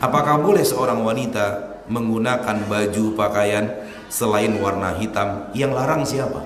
Apakah 0.04 0.36
boleh 0.42 0.60
seorang 0.60 1.00
wanita 1.00 1.80
menggunakan 1.88 2.68
baju 2.68 3.04
pakaian 3.16 3.72
selain 4.12 4.52
warna 4.60 4.92
hitam? 5.00 5.48
Yang 5.56 5.72
larang 5.72 6.02
siapa? 6.04 6.40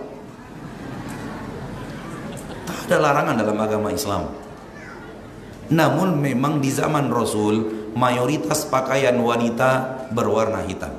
Tak 2.69 2.79
ada 2.87 2.97
larangan 3.03 3.35
dalam 3.35 3.59
agama 3.59 3.89
Islam. 3.91 4.31
Namun 5.69 6.23
memang 6.23 6.63
di 6.63 6.71
zaman 6.73 7.13
Rasul 7.13 7.91
mayoritas 7.99 8.65
pakaian 8.71 9.19
wanita 9.19 10.07
berwarna 10.15 10.65
hitam. 10.65 10.95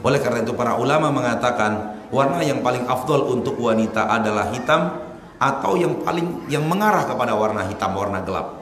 Oleh 0.00 0.20
karena 0.20 0.44
itu 0.44 0.52
para 0.56 0.76
ulama 0.76 1.08
mengatakan 1.12 2.00
warna 2.12 2.40
yang 2.44 2.60
paling 2.60 2.84
afdol 2.86 3.34
untuk 3.34 3.56
wanita 3.56 4.08
adalah 4.08 4.48
hitam 4.52 5.09
atau 5.40 5.72
yang 5.80 6.04
paling 6.04 6.52
yang 6.52 6.68
mengarah 6.68 7.08
kepada 7.08 7.32
warna 7.32 7.64
hitam, 7.64 7.96
warna 7.96 8.20
gelap. 8.20 8.60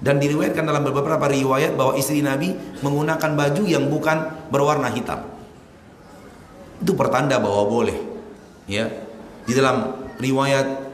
Dan 0.00 0.20
diriwayatkan 0.20 0.64
dalam 0.64 0.84
beberapa 0.84 1.28
riwayat 1.28 1.76
bahwa 1.76 1.96
istri 2.00 2.24
Nabi 2.24 2.52
menggunakan 2.80 3.32
baju 3.36 3.62
yang 3.64 3.88
bukan 3.92 4.48
berwarna 4.48 4.88
hitam. 4.92 5.24
Itu 6.80 6.92
pertanda 6.96 7.40
bahwa 7.40 7.64
boleh. 7.68 7.96
Ya. 8.68 8.92
Di 9.44 9.52
dalam 9.56 9.96
riwayat 10.20 10.84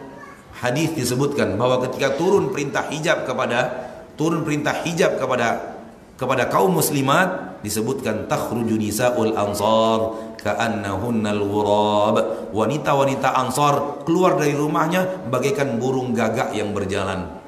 hadis 0.63 0.95
disebutkan 0.95 1.59
bahwa 1.59 1.83
ketika 1.87 2.15
turun 2.15 2.55
perintah 2.55 2.87
hijab 2.91 3.27
kepada 3.27 3.91
turun 4.15 4.47
perintah 4.47 4.77
hijab 4.87 5.19
kepada 5.19 5.72
kepada 6.17 6.47
kaum 6.49 6.75
muslimat 6.77 7.61
disebutkan 7.63 8.27
takhruju 8.31 8.75
nisaul 8.79 9.35
ansar 9.35 10.33
ka'annahunnal 10.43 11.43
ghurab. 11.47 12.17
Wanita-wanita 12.51 13.33
Ansar 13.33 14.05
keluar 14.05 14.37
dari 14.37 14.53
rumahnya 14.53 15.25
bagaikan 15.31 15.79
burung 15.79 16.13
gagak 16.13 16.53
yang 16.53 16.75
berjalan. 16.75 17.41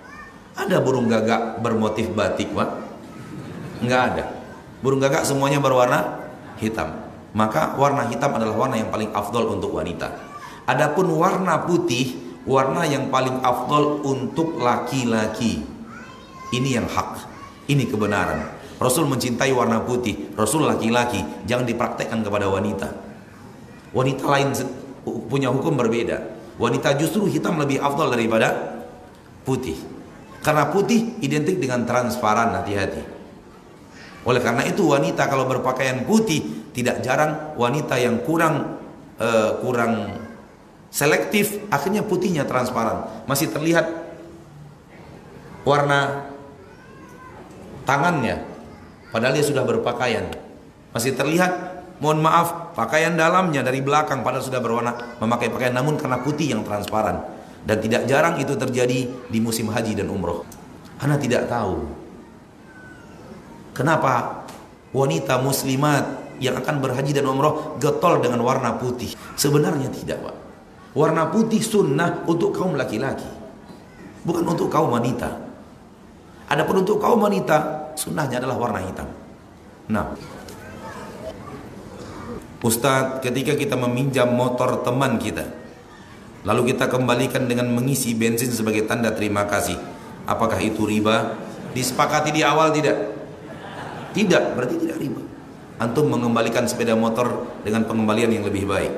Ada 0.55 0.79
burung 0.81 1.11
gagak 1.11 1.61
bermotif 1.61 2.15
batik, 2.15 2.55
Pak? 2.55 2.71
Enggak 3.83 4.03
ada. 4.15 4.25
Burung 4.81 5.03
gagak 5.03 5.27
semuanya 5.27 5.59
berwarna 5.59 6.23
hitam. 6.63 6.95
Maka 7.35 7.75
warna 7.75 8.07
hitam 8.07 8.31
adalah 8.39 8.55
warna 8.55 8.79
yang 8.79 8.95
paling 8.95 9.11
afdol 9.11 9.51
untuk 9.59 9.75
wanita. 9.75 10.07
Adapun 10.71 11.11
warna 11.19 11.67
putih, 11.67 12.15
warna 12.47 12.87
yang 12.87 13.11
paling 13.11 13.43
afdol 13.43 14.07
untuk 14.07 14.55
laki-laki. 14.63 15.67
Ini 16.55 16.79
yang 16.79 16.87
hak. 16.87 17.27
Ini 17.67 17.91
kebenaran. 17.91 18.54
Rasul 18.85 19.09
mencintai 19.09 19.49
warna 19.57 19.81
putih, 19.81 20.37
Rasul 20.37 20.69
laki-laki, 20.69 21.25
jangan 21.49 21.65
dipraktekkan 21.65 22.21
kepada 22.21 22.53
wanita. 22.53 22.93
Wanita 23.97 24.25
lain 24.29 24.53
punya 25.33 25.49
hukum 25.49 25.73
berbeda. 25.73 26.21
Wanita 26.61 26.93
justru 27.01 27.25
hitam 27.25 27.57
lebih 27.57 27.81
afdal 27.81 28.13
daripada 28.13 28.85
putih. 29.49 29.81
Karena 30.45 30.69
putih 30.69 31.17
identik 31.25 31.57
dengan 31.57 31.89
transparan, 31.89 32.53
hati-hati. 32.61 33.01
Oleh 34.29 34.45
karena 34.45 34.69
itu 34.69 34.85
wanita 34.85 35.33
kalau 35.33 35.49
berpakaian 35.49 36.05
putih 36.05 36.69
tidak 36.77 37.01
jarang 37.01 37.57
wanita 37.57 37.97
yang 37.97 38.21
kurang 38.21 38.77
uh, 39.17 39.65
kurang 39.65 40.21
selektif 40.93 41.57
akhirnya 41.73 42.05
putihnya 42.05 42.45
transparan. 42.45 43.25
Masih 43.25 43.49
terlihat 43.49 43.89
warna 45.65 46.29
tangannya 47.89 48.54
padahal 49.15 49.39
dia 49.39 49.47
sudah 49.47 49.63
berpakaian. 49.63 50.27
Masih 50.91 51.15
terlihat 51.15 51.87
mohon 52.03 52.19
maaf 52.19 52.75
pakaian 52.75 53.15
dalamnya 53.15 53.63
dari 53.63 53.79
belakang 53.79 54.27
padahal 54.27 54.43
sudah 54.43 54.59
berwarna 54.59 55.15
memakai 55.23 55.55
pakaian 55.55 55.71
namun 55.71 55.95
karena 55.95 56.19
putih 56.19 56.51
yang 56.51 56.67
transparan 56.67 57.23
dan 57.63 57.79
tidak 57.79 58.11
jarang 58.11 58.35
itu 58.43 58.59
terjadi 58.59 59.07
di 59.07 59.39
musim 59.39 59.71
haji 59.71 59.95
dan 59.95 60.11
umroh. 60.11 60.43
Anda 60.99 61.15
tidak 61.23 61.47
tahu 61.47 62.05
Kenapa 63.75 64.47
wanita 64.95 65.43
muslimat 65.43 66.39
yang 66.39 66.55
akan 66.63 66.79
berhaji 66.79 67.11
dan 67.11 67.27
umroh 67.27 67.75
getol 67.83 68.23
dengan 68.23 68.39
warna 68.47 68.79
putih? 68.79 69.19
Sebenarnya 69.35 69.91
tidak, 69.91 70.23
Pak. 70.23 70.37
Warna 70.95 71.27
putih 71.35 71.59
sunnah 71.59 72.23
untuk 72.31 72.55
kaum 72.55 72.79
laki-laki. 72.79 73.27
Bukan 74.23 74.47
untuk 74.47 74.71
kaum 74.71 74.95
wanita. 74.95 75.27
Adapun 76.47 76.87
untuk 76.87 77.03
kaum 77.03 77.19
wanita, 77.19 77.84
sunnahnya 77.95 78.43
adalah 78.43 78.59
warna 78.59 78.81
hitam. 78.83 79.09
Nah, 79.91 80.17
Ustadz, 82.65 83.21
ketika 83.21 83.53
kita 83.53 83.77
meminjam 83.77 84.33
motor 84.33 84.81
teman 84.81 85.21
kita, 85.21 85.45
lalu 86.49 86.73
kita 86.73 86.89
kembalikan 86.89 87.45
dengan 87.45 87.69
mengisi 87.69 88.17
bensin 88.17 88.49
sebagai 88.49 88.89
tanda 88.89 89.13
terima 89.13 89.45
kasih, 89.45 89.77
apakah 90.25 90.57
itu 90.65 90.89
riba? 90.89 91.37
Disepakati 91.77 92.33
di 92.33 92.41
awal 92.41 92.73
tidak? 92.73 92.97
Tidak, 94.17 94.57
berarti 94.57 94.81
tidak 94.81 94.97
riba. 94.97 95.21
Antum 95.77 96.09
mengembalikan 96.09 96.65
sepeda 96.65 96.97
motor 96.97 97.45
dengan 97.67 97.85
pengembalian 97.85 98.33
yang 98.33 98.49
lebih 98.49 98.65
baik. 98.65 98.95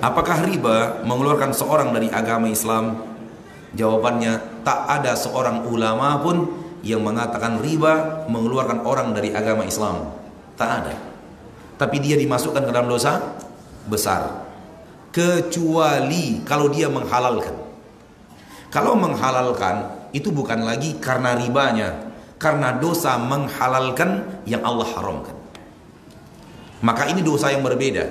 Apakah 0.00 0.48
riba 0.48 1.04
mengeluarkan 1.04 1.52
seorang 1.52 1.92
dari 1.92 2.08
agama 2.08 2.48
Islam? 2.48 3.09
Jawabannya, 3.70 4.64
tak 4.66 4.80
ada 4.90 5.14
seorang 5.14 5.62
ulama 5.66 6.18
pun 6.18 6.50
yang 6.82 7.04
mengatakan 7.04 7.60
riba 7.60 8.24
mengeluarkan 8.26 8.82
orang 8.82 9.14
dari 9.14 9.30
agama 9.30 9.62
Islam. 9.62 10.10
Tak 10.58 10.70
ada. 10.82 10.94
Tapi 11.78 11.96
dia 12.02 12.18
dimasukkan 12.18 12.66
ke 12.66 12.72
dalam 12.72 12.90
dosa 12.90 13.40
besar. 13.86 14.48
Kecuali 15.10 16.42
kalau 16.44 16.68
dia 16.68 16.90
menghalalkan. 16.90 17.56
Kalau 18.70 18.94
menghalalkan 18.94 20.10
itu 20.14 20.30
bukan 20.30 20.62
lagi 20.62 20.98
karena 21.02 21.34
ribanya, 21.34 22.10
karena 22.38 22.74
dosa 22.78 23.18
menghalalkan 23.18 24.42
yang 24.46 24.62
Allah 24.62 24.86
haramkan. 24.94 25.34
Maka 26.80 27.10
ini 27.10 27.20
dosa 27.20 27.52
yang 27.52 27.60
berbeda. 27.60 28.08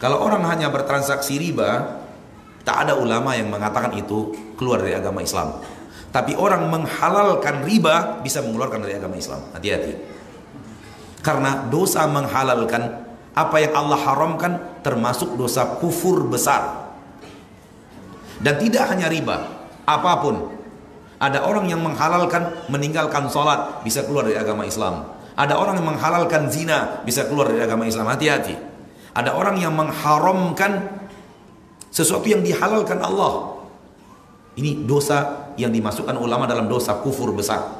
Kalau 0.00 0.24
orang 0.24 0.46
hanya 0.48 0.72
bertransaksi 0.72 1.36
riba, 1.36 2.00
tak 2.64 2.88
ada 2.88 2.96
ulama 2.96 3.36
yang 3.36 3.52
mengatakan 3.52 3.92
itu 3.92 4.32
keluar 4.60 4.84
dari 4.84 4.92
agama 4.92 5.24
Islam. 5.24 5.56
Tapi 6.12 6.36
orang 6.36 6.68
menghalalkan 6.68 7.64
riba 7.64 8.20
bisa 8.20 8.44
mengeluarkan 8.44 8.84
dari 8.84 9.00
agama 9.00 9.16
Islam. 9.16 9.40
Hati-hati. 9.56 9.96
Karena 11.24 11.64
dosa 11.72 12.04
menghalalkan 12.04 13.08
apa 13.32 13.56
yang 13.56 13.72
Allah 13.72 13.96
haramkan 14.04 14.84
termasuk 14.84 15.40
dosa 15.40 15.80
kufur 15.80 16.28
besar. 16.28 16.92
Dan 18.40 18.60
tidak 18.60 18.92
hanya 18.92 19.08
riba, 19.08 19.48
apa 19.88 20.12
pun. 20.20 20.36
Ada 21.20 21.44
orang 21.44 21.68
yang 21.68 21.84
menghalalkan 21.84 22.68
meninggalkan 22.72 23.28
sholat 23.28 23.84
bisa 23.84 24.04
keluar 24.08 24.24
dari 24.24 24.40
agama 24.40 24.64
Islam. 24.64 25.04
Ada 25.36 25.56
orang 25.56 25.76
yang 25.76 25.88
menghalalkan 25.92 26.48
zina 26.48 27.04
bisa 27.04 27.28
keluar 27.28 27.52
dari 27.52 27.60
agama 27.60 27.84
Islam. 27.84 28.08
Hati-hati. 28.08 28.56
Ada 29.12 29.36
orang 29.36 29.60
yang 29.60 29.76
mengharamkan 29.76 30.88
sesuatu 31.92 32.24
yang 32.24 32.40
dihalalkan 32.40 32.98
Allah. 33.04 33.59
Ini 34.58 34.86
dosa 34.88 35.50
yang 35.54 35.70
dimasukkan 35.70 36.16
ulama 36.18 36.48
dalam 36.48 36.66
dosa 36.66 36.98
kufur 36.98 37.30
besar. 37.30 37.78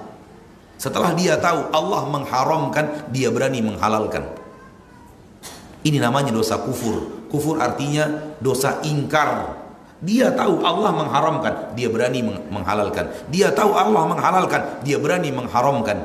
Setelah 0.80 1.12
dia 1.12 1.36
tahu 1.36 1.72
Allah 1.74 2.08
mengharamkan, 2.08 3.10
dia 3.12 3.28
berani 3.28 3.60
menghalalkan. 3.60 4.24
Ini 5.84 5.98
namanya 6.00 6.32
dosa 6.32 6.60
kufur. 6.60 7.28
Kufur 7.28 7.60
artinya 7.62 8.36
dosa 8.40 8.80
ingkar 8.84 9.60
dia 10.00 10.32
tahu 10.32 10.64
Allah 10.64 10.96
mengharamkan, 10.96 11.76
dia 11.76 11.92
berani 11.92 12.24
menghalalkan. 12.24 13.12
Dia 13.28 13.52
tahu 13.52 13.76
Allah 13.76 14.08
menghalalkan, 14.08 14.80
dia 14.80 14.96
berani 14.96 15.28
mengharamkan. 15.28 16.00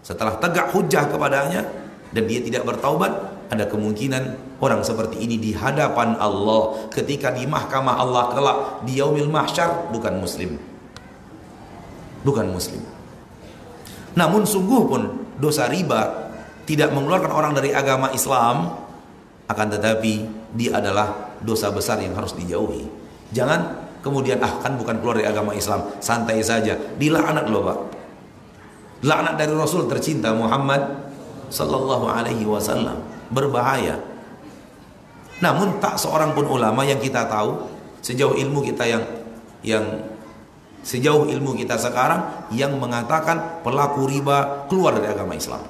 Setelah 0.00 0.40
tegak 0.40 0.72
hujah 0.72 1.04
kepadanya 1.12 1.68
dan 2.16 2.24
dia 2.24 2.40
tidak 2.40 2.64
bertaubat, 2.64 3.12
ada 3.48 3.64
kemungkinan 3.64 4.56
orang 4.60 4.84
seperti 4.84 5.24
ini 5.24 5.40
di 5.40 5.56
hadapan 5.56 6.16
Allah 6.20 6.88
ketika 6.92 7.32
di 7.32 7.48
mahkamah 7.48 7.96
Allah 7.96 8.24
kelak 8.36 8.58
di 8.84 9.00
yaumil 9.00 9.32
mahsyar 9.32 9.88
bukan 9.88 10.20
muslim. 10.20 10.60
Bukan 12.22 12.46
muslim. 12.52 12.82
Namun 14.18 14.44
sungguh 14.44 14.82
pun 14.84 15.02
dosa 15.40 15.70
riba 15.70 16.28
tidak 16.68 16.92
mengeluarkan 16.92 17.32
orang 17.32 17.52
dari 17.56 17.72
agama 17.72 18.12
Islam 18.12 18.76
akan 19.48 19.66
tetapi 19.72 20.12
dia 20.52 20.76
adalah 20.76 21.32
dosa 21.40 21.72
besar 21.72 22.02
yang 22.04 22.12
harus 22.12 22.36
dijauhi. 22.36 22.84
Jangan 23.32 23.88
kemudian 24.04 24.36
ah 24.44 24.60
kan 24.60 24.76
bukan 24.76 25.00
keluar 25.00 25.16
dari 25.16 25.28
agama 25.28 25.56
Islam, 25.56 25.88
santai 26.04 26.44
saja. 26.44 26.76
Dilaknat 27.00 27.48
loh, 27.48 27.64
Pak. 27.64 27.78
Laknat 29.08 29.34
dari 29.40 29.52
Rasul 29.56 29.88
tercinta 29.88 30.34
Muhammad 30.34 31.08
sallallahu 31.48 32.10
alaihi 32.12 32.44
wasallam. 32.44 32.98
Berbahaya. 33.28 34.00
Namun 35.38 35.78
tak 35.78 36.00
seorang 36.00 36.34
pun 36.34 36.48
ulama 36.50 36.82
yang 36.82 36.98
kita 36.98 37.30
tahu 37.30 37.70
sejauh 38.02 38.34
ilmu 38.34 38.64
kita 38.66 38.84
yang 38.88 39.04
yang 39.62 39.84
sejauh 40.82 41.26
ilmu 41.28 41.54
kita 41.58 41.78
sekarang 41.78 42.48
yang 42.54 42.74
mengatakan 42.78 43.62
pelaku 43.62 44.06
riba 44.06 44.66
keluar 44.70 44.98
dari 44.98 45.10
agama 45.12 45.34
Islam. 45.34 45.62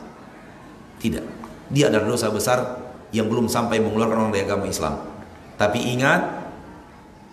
Tidak. 1.02 1.24
Dia 1.68 1.92
adalah 1.92 2.08
dosa 2.08 2.32
besar 2.32 2.58
yang 3.12 3.28
belum 3.28 3.48
sampai 3.48 3.80
mengeluarkan 3.80 4.28
orang 4.28 4.32
dari 4.32 4.44
agama 4.44 4.68
Islam. 4.68 4.94
Tapi 5.58 5.78
ingat 5.96 6.20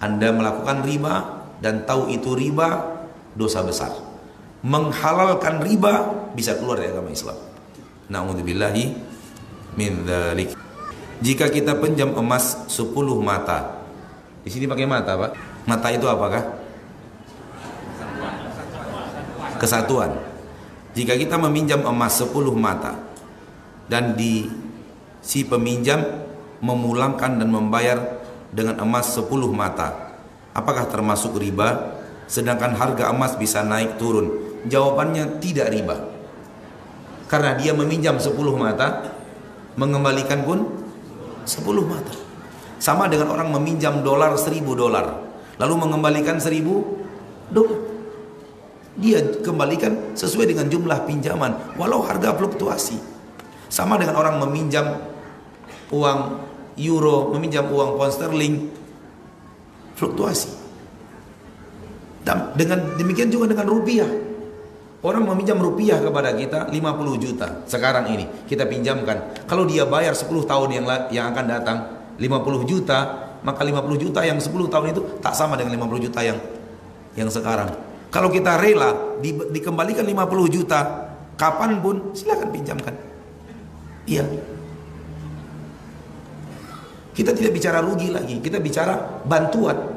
anda 0.04 0.34
melakukan 0.34 0.84
riba 0.84 1.46
dan 1.64 1.88
tahu 1.88 2.12
itu 2.12 2.36
riba 2.36 3.00
dosa 3.38 3.64
besar. 3.64 3.92
Menghalalkan 4.66 5.62
riba 5.62 6.10
bisa 6.34 6.58
keluar 6.58 6.82
dari 6.82 6.92
agama 6.92 7.14
Islam. 7.14 7.38
Nauzubillahi 8.10 9.05
min 9.76 10.04
dzalik. 10.08 10.56
Jika 11.24 11.48
kita 11.48 11.80
pinjam 11.80 12.12
emas 12.16 12.68
10 12.68 12.92
mata. 13.24 13.84
Di 14.44 14.50
sini 14.52 14.68
pakai 14.68 14.88
mata, 14.88 15.16
Pak. 15.16 15.32
Mata 15.66 15.88
itu 15.92 16.06
apakah? 16.06 16.44
Kesatuan. 19.56 20.12
Jika 20.96 21.16
kita 21.16 21.36
meminjam 21.40 21.84
emas 21.88 22.20
10 22.20 22.32
mata 22.56 22.96
dan 23.88 24.16
di 24.16 24.48
si 25.20 25.44
peminjam 25.44 26.04
memulangkan 26.62 27.42
dan 27.42 27.50
membayar 27.50 28.22
dengan 28.54 28.80
emas 28.80 29.12
10 29.12 29.28
mata. 29.52 30.16
Apakah 30.56 30.88
termasuk 30.88 31.36
riba? 31.36 32.00
Sedangkan 32.32 32.74
harga 32.80 33.12
emas 33.12 33.36
bisa 33.36 33.60
naik 33.62 34.00
turun. 34.00 34.32
Jawabannya 34.66 35.44
tidak 35.44 35.70
riba. 35.74 36.16
Karena 37.28 37.58
dia 37.58 37.76
meminjam 37.76 38.16
10 38.16 38.32
mata, 38.56 39.15
mengembalikan 39.76 40.44
pun 40.44 40.68
10 41.44 41.62
mata. 41.86 42.16
Sama 42.80 43.08
dengan 43.08 43.32
orang 43.32 43.52
meminjam 43.56 44.04
dolar 44.04 44.36
1000 44.36 44.76
dolar, 44.76 45.06
lalu 45.60 45.74
mengembalikan 45.80 46.40
1000 46.40 46.84
dolar. 47.52 47.80
Dia 48.96 49.20
kembalikan 49.44 50.16
sesuai 50.16 50.56
dengan 50.56 50.72
jumlah 50.72 51.04
pinjaman, 51.04 51.76
walau 51.76 52.00
harga 52.04 52.32
fluktuasi. 52.36 52.96
Sama 53.68 54.00
dengan 54.00 54.16
orang 54.16 54.40
meminjam 54.40 55.04
uang 55.92 56.20
euro, 56.80 57.36
meminjam 57.36 57.68
uang 57.68 58.00
pound 58.00 58.14
sterling, 58.16 58.56
fluktuasi. 60.00 60.52
Dengan 62.56 62.96
demikian 62.96 63.28
juga 63.30 63.52
dengan 63.52 63.68
rupiah. 63.68 64.08
Orang 65.06 65.30
meminjam 65.30 65.62
rupiah 65.62 66.02
kepada 66.02 66.34
kita 66.34 66.66
50 66.74 67.22
juta 67.22 67.62
sekarang 67.70 68.10
ini 68.10 68.26
kita 68.50 68.66
pinjamkan. 68.66 69.46
Kalau 69.46 69.70
dia 69.70 69.86
bayar 69.86 70.18
10 70.18 70.26
tahun 70.50 70.70
yang 70.82 70.86
yang 71.14 71.30
akan 71.30 71.46
datang 71.46 71.78
50 72.18 72.66
juta, 72.66 73.30
maka 73.46 73.62
50 73.62 74.02
juta 74.02 74.26
yang 74.26 74.42
10 74.42 74.50
tahun 74.50 74.98
itu 74.98 75.22
tak 75.22 75.38
sama 75.38 75.62
dengan 75.62 75.78
50 75.78 76.10
juta 76.10 76.26
yang 76.26 76.42
yang 77.14 77.30
sekarang. 77.30 77.70
Kalau 78.10 78.34
kita 78.34 78.58
rela 78.58 79.22
di, 79.22 79.30
dikembalikan 79.54 80.10
50 80.10 80.50
juta, 80.50 80.80
kapan 81.38 81.86
pun 81.86 82.18
silakan 82.18 82.50
pinjamkan. 82.50 82.96
Iya, 84.10 84.26
kita 87.16 87.32
tidak 87.32 87.56
bicara 87.56 87.80
rugi 87.80 88.12
lagi, 88.12 88.44
kita 88.44 88.60
bicara 88.60 89.22
bantuan. 89.22 89.95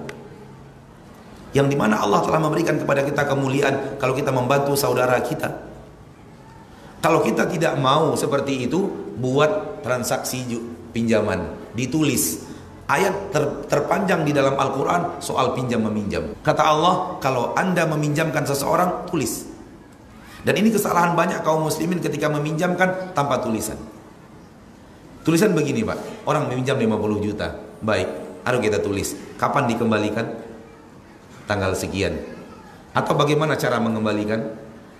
Yang 1.58 1.66
di 1.66 1.74
mana 1.74 1.98
Allah 1.98 2.22
telah 2.22 2.38
memberikan 2.38 2.78
kepada 2.78 3.02
kita 3.02 3.26
kemuliaan 3.26 3.98
kalau 3.98 4.14
kita 4.14 4.30
membantu 4.30 4.78
saudara 4.78 5.18
kita. 5.18 5.66
Kalau 7.02 7.22
kita 7.22 7.50
tidak 7.50 7.74
mau 7.82 8.14
seperti 8.14 8.70
itu, 8.70 8.86
buat 9.18 9.82
transaksi 9.82 10.46
pinjaman, 10.94 11.74
ditulis. 11.74 12.46
Ayat 12.88 13.34
ter, 13.34 13.44
terpanjang 13.68 14.24
di 14.24 14.32
dalam 14.32 14.56
Al-Quran 14.56 15.20
soal 15.20 15.52
pinjam 15.52 15.84
meminjam. 15.84 16.32
Kata 16.40 16.62
Allah, 16.64 17.20
kalau 17.20 17.52
anda 17.52 17.84
meminjamkan 17.84 18.48
seseorang, 18.48 19.04
tulis. 19.10 19.44
Dan 20.40 20.56
ini 20.56 20.72
kesalahan 20.72 21.12
banyak 21.12 21.44
kaum 21.44 21.68
muslimin 21.68 22.00
ketika 22.00 22.32
meminjamkan 22.32 23.12
tanpa 23.12 23.44
tulisan. 23.44 23.76
Tulisan 25.20 25.52
begini 25.52 25.84
pak, 25.84 26.24
orang 26.24 26.48
meminjam 26.48 26.80
50 26.80 27.26
juta. 27.28 27.60
Baik, 27.84 28.08
harus 28.48 28.60
kita 28.64 28.80
tulis. 28.80 29.12
Kapan 29.36 29.68
dikembalikan? 29.68 30.47
Tanggal 31.48 31.72
sekian. 31.72 32.12
Atau 32.92 33.16
bagaimana 33.16 33.56
cara 33.56 33.80
mengembalikan? 33.80 34.52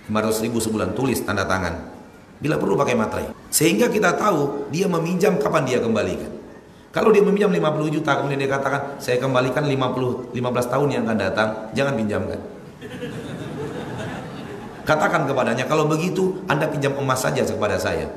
500 0.09 0.45
ribu 0.49 0.57
sebulan, 0.57 0.97
tulis 0.97 1.21
tanda 1.21 1.45
tangan. 1.45 1.77
Bila 2.41 2.57
perlu 2.57 2.73
pakai 2.73 2.97
materai. 2.97 3.29
Sehingga 3.53 3.93
kita 3.93 4.17
tahu 4.17 4.71
dia 4.73 4.89
meminjam 4.89 5.37
kapan 5.37 5.69
dia 5.69 5.77
kembalikan. 5.77 6.33
Kalau 6.89 7.13
dia 7.13 7.21
meminjam 7.21 7.53
50 7.53 7.95
juta 8.01 8.17
kemudian 8.17 8.41
dia 8.41 8.49
katakan 8.49 8.97
saya 8.97 9.21
kembalikan 9.21 9.61
50 9.61 10.33
15 10.33 10.73
tahun 10.73 10.87
yang 10.89 11.01
akan 11.05 11.17
datang, 11.21 11.49
jangan 11.77 11.93
pinjamkan. 11.93 12.39
Katakan 14.89 15.29
kepadanya 15.29 15.69
kalau 15.69 15.85
begitu 15.85 16.41
Anda 16.49 16.65
pinjam 16.65 16.97
emas 16.97 17.21
saja 17.21 17.45
kepada 17.45 17.77
saya. 17.77 18.09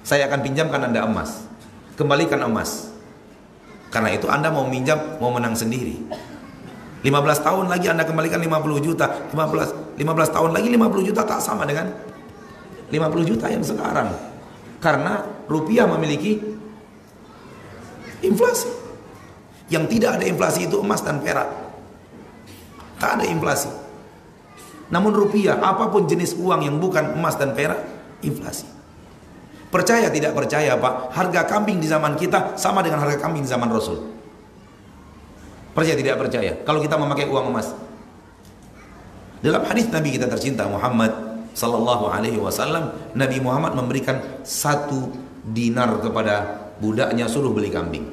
Saya 0.00 0.32
akan 0.32 0.40
pinjamkan 0.40 0.80
Anda 0.80 1.04
emas. 1.04 1.44
Kembalikan 2.00 2.40
emas. 2.40 2.88
Karena 3.92 4.16
itu 4.16 4.24
Anda 4.32 4.48
mau 4.48 4.64
minjam, 4.64 5.20
mau 5.20 5.28
menang 5.28 5.52
sendiri. 5.52 6.00
15 7.04 7.44
tahun 7.44 7.68
lagi 7.68 7.92
Anda 7.92 8.08
kembalikan 8.08 8.40
50 8.40 8.80
juta. 8.80 9.28
15 9.28 10.00
15 10.00 10.34
tahun 10.34 10.50
lagi 10.56 10.72
50 10.72 11.08
juta 11.12 11.22
tak 11.28 11.38
sama 11.44 11.68
dengan 11.68 11.92
50 12.88 13.28
juta 13.28 13.46
yang 13.52 13.60
sekarang. 13.60 14.08
Karena 14.80 15.20
rupiah 15.44 15.84
memiliki 15.84 16.40
inflasi. 18.24 18.72
Yang 19.68 19.84
tidak 19.96 20.10
ada 20.20 20.24
inflasi 20.24 20.64
itu 20.64 20.80
emas 20.80 21.04
dan 21.04 21.20
perak. 21.20 21.48
Tak 22.96 23.20
ada 23.20 23.24
inflasi. 23.28 23.68
Namun 24.88 25.12
rupiah, 25.16 25.60
apa 25.60 25.88
pun 25.88 26.04
jenis 26.04 26.36
uang 26.36 26.64
yang 26.64 26.76
bukan 26.76 27.16
emas 27.16 27.36
dan 27.36 27.56
perak, 27.56 27.80
inflasi. 28.20 28.68
Percaya 29.72 30.06
tidak 30.12 30.36
percaya 30.36 30.76
Pak, 30.78 31.10
harga 31.16 31.50
kambing 31.50 31.82
di 31.82 31.88
zaman 31.90 32.14
kita 32.14 32.54
sama 32.54 32.84
dengan 32.84 33.02
harga 33.02 33.18
kambing 33.18 33.42
di 33.42 33.50
zaman 33.50 33.66
Rasul. 33.72 34.13
Percaya 35.74 35.98
tidak 35.98 36.16
percaya? 36.22 36.54
Kalau 36.62 36.78
kita 36.78 36.94
memakai 36.94 37.26
uang 37.26 37.50
emas. 37.50 37.74
Dalam 39.42 39.60
hadis 39.66 39.90
Nabi 39.90 40.14
kita 40.14 40.30
tercinta 40.30 40.64
Muhammad 40.70 41.12
sallallahu 41.52 42.08
alaihi 42.08 42.38
wasallam, 42.38 42.94
Nabi 43.12 43.42
Muhammad 43.42 43.76
memberikan 43.76 44.22
satu 44.46 45.12
dinar 45.44 46.00
kepada 46.00 46.64
budaknya 46.80 47.28
suruh 47.28 47.52
beli 47.52 47.68
kambing. 47.68 48.08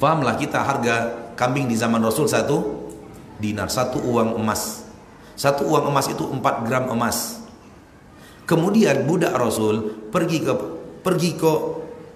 Fahamlah 0.00 0.34
kita 0.40 0.64
harga 0.64 0.96
kambing 1.36 1.68
di 1.68 1.76
zaman 1.76 2.00
Rasul 2.00 2.26
satu 2.26 2.88
dinar, 3.36 3.68
satu 3.68 4.00
uang 4.00 4.40
emas. 4.40 4.88
Satu 5.36 5.68
uang 5.68 5.92
emas 5.92 6.08
itu 6.08 6.24
4 6.24 6.66
gram 6.66 6.88
emas. 6.88 7.40
Kemudian 8.48 9.06
budak 9.06 9.36
Rasul 9.36 10.08
pergi 10.10 10.42
ke 10.42 10.52
pergi 11.00 11.38
ke 11.38 11.52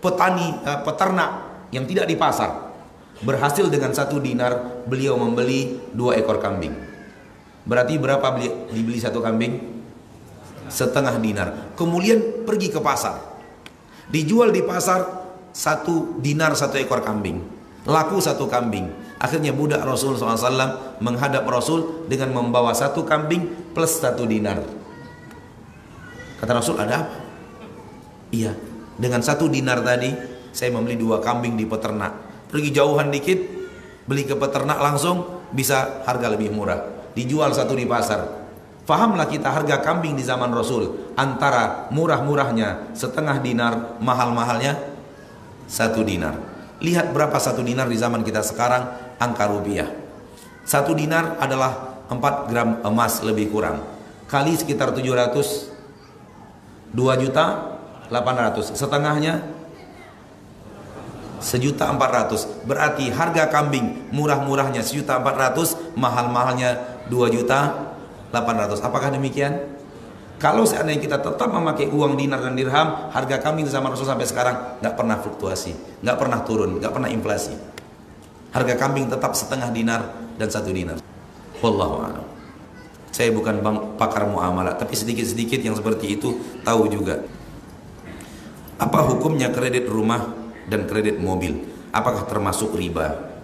petani 0.02 0.50
uh, 0.66 0.82
peternak 0.82 1.30
yang 1.70 1.86
tidak 1.86 2.10
di 2.10 2.16
pasar. 2.18 2.73
Berhasil 3.22 3.70
dengan 3.70 3.94
satu 3.94 4.18
dinar 4.18 4.82
beliau 4.90 5.14
membeli 5.14 5.78
dua 5.94 6.18
ekor 6.18 6.42
kambing. 6.42 6.74
Berarti 7.64 7.94
berapa 7.96 8.26
beli, 8.34 8.50
dibeli 8.74 8.98
satu 8.98 9.22
kambing? 9.22 9.60
Setengah 10.66 11.14
dinar. 11.22 11.78
Kemudian 11.78 12.42
pergi 12.42 12.74
ke 12.74 12.80
pasar. 12.82 13.22
Dijual 14.10 14.50
di 14.50 14.60
pasar 14.66 15.06
satu 15.54 16.18
dinar 16.18 16.58
satu 16.58 16.76
ekor 16.76 17.00
kambing. 17.00 17.38
Laku 17.86 18.18
satu 18.18 18.50
kambing. 18.50 18.90
Akhirnya 19.22 19.54
budak 19.54 19.80
Rasul 19.86 20.18
SAW 20.18 20.98
menghadap 21.00 21.46
Rasul 21.46 22.04
dengan 22.10 22.34
membawa 22.34 22.74
satu 22.74 23.06
kambing 23.06 23.72
plus 23.72 24.02
satu 24.02 24.26
dinar. 24.26 24.60
Kata 26.42 26.60
Rasul 26.60 26.76
ada 26.76 27.06
apa? 27.06 27.16
Iya, 28.34 28.52
dengan 28.98 29.22
satu 29.22 29.46
dinar 29.46 29.80
tadi 29.80 30.10
saya 30.50 30.74
membeli 30.74 30.98
dua 30.98 31.22
kambing 31.22 31.54
di 31.54 31.64
peternak. 31.64 32.12
Pergi 32.48 32.70
jauhan 32.72 33.08
dikit, 33.12 33.38
beli 34.08 34.24
ke 34.28 34.36
peternak 34.36 34.78
langsung 34.80 35.44
bisa 35.54 36.02
harga 36.04 36.28
lebih 36.32 36.50
murah. 36.50 37.12
Dijual 37.14 37.54
satu 37.54 37.78
di 37.78 37.86
pasar. 37.86 38.44
Fahamlah 38.84 39.24
kita 39.30 39.48
harga 39.48 39.80
kambing 39.80 40.12
di 40.12 40.20
zaman 40.20 40.52
Rasul 40.52 41.14
antara 41.16 41.88
murah-murahnya 41.88 42.92
setengah 42.92 43.40
dinar, 43.40 43.96
mahal-mahalnya 44.02 44.76
satu 45.64 46.04
dinar. 46.04 46.36
Lihat 46.84 47.16
berapa 47.16 47.40
satu 47.40 47.64
dinar 47.64 47.88
di 47.88 47.96
zaman 47.96 48.20
kita 48.20 48.44
sekarang 48.44 48.84
angka 49.16 49.48
rupiah. 49.48 49.88
Satu 50.68 50.92
dinar 50.92 51.40
adalah 51.40 52.04
4 52.12 52.50
gram 52.52 52.84
emas 52.84 53.24
lebih 53.24 53.48
kurang. 53.48 53.80
Kali 54.28 54.52
sekitar 54.52 54.92
700 54.92 55.72
2 56.94 57.22
juta 57.26 57.74
800 58.08 58.78
setengahnya 58.78 59.42
sejuta 61.38 61.90
400 61.90 62.66
berarti 62.66 63.10
harga 63.10 63.50
kambing 63.50 64.10
murah-murahnya 64.14 64.82
sejuta 64.82 65.18
400 65.22 65.96
mahal-mahalnya 65.98 67.02
2 67.08 67.34
juta 67.34 67.90
800 68.30 68.82
apakah 68.82 69.14
demikian? 69.14 69.74
kalau 70.42 70.66
seandainya 70.66 71.00
kita 71.00 71.18
tetap 71.22 71.48
memakai 71.48 71.88
uang 71.88 72.18
dinar 72.18 72.42
dan 72.42 72.58
dirham 72.58 73.08
harga 73.14 73.40
kambing 73.40 73.64
zaman 73.70 73.94
Rasul 73.94 74.04
sampai 74.04 74.26
sekarang 74.26 74.82
nggak 74.82 74.94
pernah 74.98 75.16
fluktuasi 75.22 76.02
nggak 76.04 76.16
pernah 76.20 76.44
turun 76.44 76.82
nggak 76.82 76.92
pernah 76.92 77.08
inflasi. 77.08 77.74
Harga 78.54 78.78
kambing 78.78 79.10
tetap 79.10 79.34
setengah 79.34 79.66
dinar 79.74 80.14
dan 80.38 80.46
satu 80.46 80.70
dinar. 80.70 81.02
Wallahu 81.58 82.06
a'lam. 82.06 82.22
Saya 83.10 83.34
bukan 83.34 83.58
bang, 83.58 83.76
pakar 83.98 84.30
muamalah, 84.30 84.78
tapi 84.78 84.94
sedikit-sedikit 84.94 85.58
yang 85.58 85.74
seperti 85.74 86.18
itu 86.18 86.38
tahu 86.62 86.86
juga. 86.86 87.26
Apa 88.78 89.06
hukumnya 89.10 89.50
kredit 89.50 89.90
rumah 89.90 90.43
dan 90.68 90.88
kredit 90.88 91.20
mobil? 91.20 91.64
Apakah 91.94 92.26
termasuk 92.26 92.74
riba? 92.74 93.34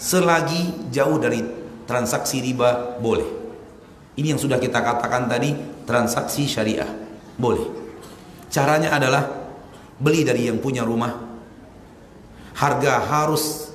Selagi 0.00 0.90
jauh 0.90 1.20
dari 1.20 1.44
transaksi 1.84 2.40
riba 2.40 2.98
boleh. 2.98 3.26
Ini 4.16 4.34
yang 4.34 4.40
sudah 4.40 4.58
kita 4.58 4.82
katakan 4.82 5.30
tadi 5.30 5.54
transaksi 5.86 6.48
syariah 6.48 6.88
boleh. 7.38 7.64
Caranya 8.50 8.96
adalah 8.96 9.24
beli 10.00 10.26
dari 10.26 10.50
yang 10.50 10.58
punya 10.58 10.82
rumah. 10.82 11.12
Harga 12.56 13.00
harus 13.00 13.72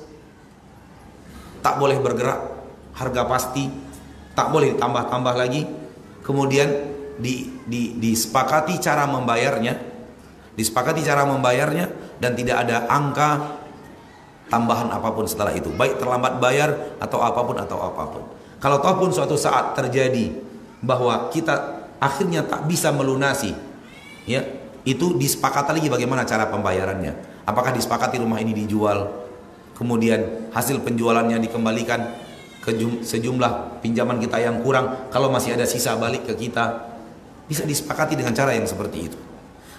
tak 1.64 1.80
boleh 1.82 1.98
bergerak, 1.98 2.40
harga 2.94 3.22
pasti 3.26 3.66
tak 4.36 4.52
boleh 4.52 4.76
ditambah-tambah 4.76 5.34
lagi 5.34 5.66
kemudian 6.20 6.68
di, 7.16 7.48
di, 7.64 7.96
disepakati 7.96 8.76
cara 8.76 9.08
membayarnya 9.08 9.95
disepakati 10.56 11.04
cara 11.04 11.28
membayarnya 11.28 12.16
dan 12.18 12.32
tidak 12.32 12.64
ada 12.66 12.88
angka 12.88 13.60
tambahan 14.48 14.88
apa 14.90 15.08
pun 15.12 15.28
setelah 15.28 15.52
itu. 15.52 15.68
Baik 15.70 16.00
terlambat 16.00 16.40
bayar 16.40 16.98
atau 16.98 17.20
apa 17.20 17.40
pun 17.44 17.56
atau 17.60 17.78
apa 17.78 18.02
pun. 18.08 18.22
Kalau 18.56 18.80
toh 18.80 18.96
pun 18.96 19.10
suatu 19.12 19.36
saat 19.36 19.76
terjadi 19.76 20.32
bahwa 20.80 21.28
kita 21.28 21.86
akhirnya 22.00 22.44
tak 22.44 22.64
bisa 22.68 22.92
melunasi 22.92 23.52
ya 24.28 24.44
itu 24.86 25.16
disepakati 25.16 25.76
lagi 25.76 25.88
bagaimana 25.92 26.24
cara 26.24 26.48
pembayarannya. 26.48 27.44
Apakah 27.46 27.70
disepakati 27.76 28.18
rumah 28.18 28.40
ini 28.42 28.56
dijual 28.56 29.28
kemudian 29.76 30.50
hasil 30.56 30.80
penjualannya 30.80 31.36
dikembalikan 31.36 32.00
ke 32.64 32.74
sejumlah 33.04 33.84
pinjaman 33.84 34.18
kita 34.18 34.40
yang 34.42 34.64
kurang 34.64 35.10
kalau 35.12 35.30
masih 35.30 35.54
ada 35.54 35.68
sisa 35.68 35.94
balik 36.00 36.26
ke 36.26 36.34
kita. 36.34 36.96
Bisa 37.46 37.62
disepakati 37.62 38.18
dengan 38.18 38.34
cara 38.34 38.58
yang 38.58 38.66
seperti 38.66 38.98
itu. 39.06 39.18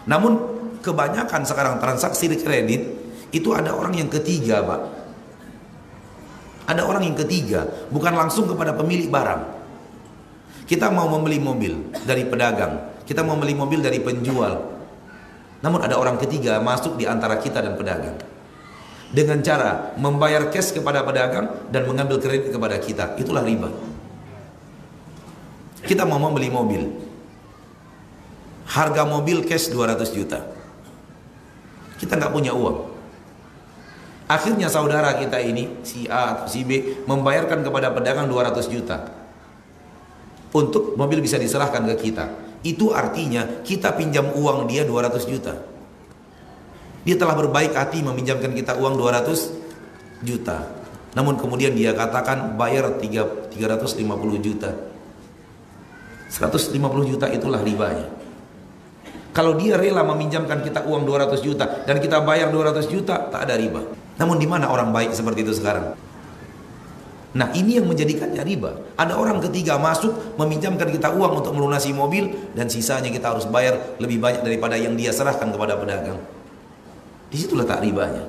Namun 0.08 0.57
kebanyakan 0.88 1.44
sekarang 1.44 1.84
transaksi 1.84 2.32
kredit 2.32 2.88
itu 3.36 3.52
ada 3.52 3.76
orang 3.76 4.00
yang 4.00 4.08
ketiga 4.08 4.64
pak 4.64 4.82
ada 6.72 6.88
orang 6.88 7.04
yang 7.12 7.18
ketiga 7.20 7.68
bukan 7.92 8.16
langsung 8.16 8.48
kepada 8.48 8.72
pemilik 8.72 9.12
barang 9.12 9.44
kita 10.64 10.88
mau 10.88 11.12
membeli 11.12 11.44
mobil 11.44 11.92
dari 12.08 12.24
pedagang 12.24 13.04
kita 13.04 13.20
mau 13.28 13.36
membeli 13.36 13.60
mobil 13.60 13.84
dari 13.84 14.00
penjual 14.00 14.80
namun 15.60 15.80
ada 15.84 16.00
orang 16.00 16.16
ketiga 16.16 16.64
masuk 16.64 16.96
di 16.96 17.04
antara 17.04 17.36
kita 17.44 17.60
dan 17.60 17.76
pedagang 17.76 18.16
dengan 19.12 19.40
cara 19.40 19.96
membayar 19.96 20.52
cash 20.52 20.76
kepada 20.76 21.04
pedagang 21.04 21.48
dan 21.72 21.88
mengambil 21.88 22.20
kredit 22.20 22.52
kepada 22.52 22.76
kita. 22.80 23.16
Itulah 23.16 23.44
riba. 23.44 23.72
Kita 25.88 26.04
mau 26.04 26.20
membeli 26.20 26.52
mobil. 26.52 26.84
Harga 28.68 29.08
mobil 29.08 29.48
cash 29.48 29.72
200 29.72 30.12
juta. 30.12 30.44
Kita 31.98 32.14
nggak 32.18 32.34
punya 32.34 32.54
uang. 32.54 32.98
Akhirnya 34.28 34.68
saudara 34.68 35.16
kita 35.16 35.40
ini 35.40 35.82
si 35.88 36.04
A 36.12 36.36
atau 36.36 36.52
si 36.52 36.68
B 36.68 37.02
membayarkan 37.08 37.64
kepada 37.64 37.96
pedagang 37.96 38.28
200 38.28 38.68
juta 38.68 39.08
untuk 40.52 41.00
mobil 41.00 41.24
bisa 41.24 41.40
diserahkan 41.40 41.88
ke 41.96 42.12
kita. 42.12 42.28
Itu 42.60 42.92
artinya 42.92 43.64
kita 43.64 43.96
pinjam 43.96 44.28
uang 44.36 44.68
dia 44.68 44.84
200 44.84 45.32
juta. 45.32 45.56
Dia 47.08 47.16
telah 47.16 47.40
berbaik 47.40 47.72
hati 47.72 48.04
meminjamkan 48.04 48.52
kita 48.52 48.76
uang 48.76 49.00
200 49.00 50.28
juta. 50.28 50.68
Namun 51.16 51.40
kemudian 51.40 51.72
dia 51.72 51.96
katakan 51.96 52.60
bayar 52.60 53.00
3, 53.00 53.56
350 53.56 54.44
juta. 54.44 54.76
150 56.28 56.76
juta 57.08 57.32
itulah 57.32 57.64
ribanya. 57.64 58.12
Kalau 59.38 59.54
dia 59.54 59.78
rela 59.78 60.02
meminjamkan 60.02 60.66
kita 60.66 60.82
uang 60.90 61.06
200 61.06 61.46
juta 61.46 61.86
dan 61.86 62.02
kita 62.02 62.26
bayar 62.26 62.50
200 62.50 62.90
juta, 62.90 63.30
tak 63.30 63.46
ada 63.46 63.54
riba. 63.54 63.86
Namun 64.18 64.42
di 64.42 64.50
mana 64.50 64.66
orang 64.66 64.90
baik 64.90 65.14
seperti 65.14 65.46
itu 65.46 65.54
sekarang? 65.62 65.94
Nah 67.38 67.54
ini 67.54 67.78
yang 67.78 67.86
menjadikannya 67.86 68.42
riba. 68.42 68.98
Ada 68.98 69.14
orang 69.14 69.38
ketiga 69.46 69.78
masuk 69.78 70.42
meminjamkan 70.42 70.90
kita 70.90 71.14
uang 71.14 71.46
untuk 71.46 71.54
melunasi 71.54 71.94
mobil 71.94 72.34
dan 72.58 72.66
sisanya 72.66 73.14
kita 73.14 73.30
harus 73.30 73.46
bayar 73.46 73.78
lebih 74.02 74.18
banyak 74.18 74.42
daripada 74.42 74.74
yang 74.74 74.98
dia 74.98 75.14
serahkan 75.14 75.54
kepada 75.54 75.78
pedagang. 75.78 76.18
Di 77.30 77.38
situlah 77.38 77.70
tak 77.70 77.86
ribanya. 77.86 78.26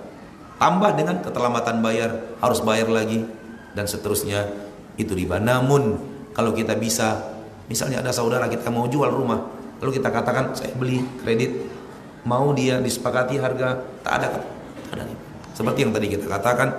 Tambah 0.61 0.93
dengan 0.93 1.25
keterlambatan 1.25 1.81
bayar, 1.81 2.37
harus 2.45 2.61
bayar 2.61 2.93
lagi 2.93 3.25
dan 3.73 3.89
seterusnya 3.89 4.45
itu 5.01 5.17
riba. 5.17 5.41
Namun 5.41 5.97
kalau 6.37 6.53
kita 6.53 6.77
bisa, 6.77 7.33
misalnya 7.65 8.05
ada 8.05 8.13
saudara 8.13 8.45
kita 8.45 8.69
mau 8.69 8.85
jual 8.93 9.09
rumah, 9.09 9.58
lalu 9.79 9.91
kita 9.99 10.09
katakan 10.11 10.55
saya 10.55 10.75
beli 10.75 11.03
kredit, 11.23 11.55
mau 12.27 12.51
dia 12.53 12.83
disepakati 12.83 13.39
harga, 13.39 13.79
tak 14.03 14.13
ada, 14.23 14.29
tak 14.91 14.95
ada. 15.01 15.05
Seperti 15.55 15.79
yang 15.87 15.93
tadi 15.95 16.07
kita 16.11 16.27
katakan, 16.31 16.71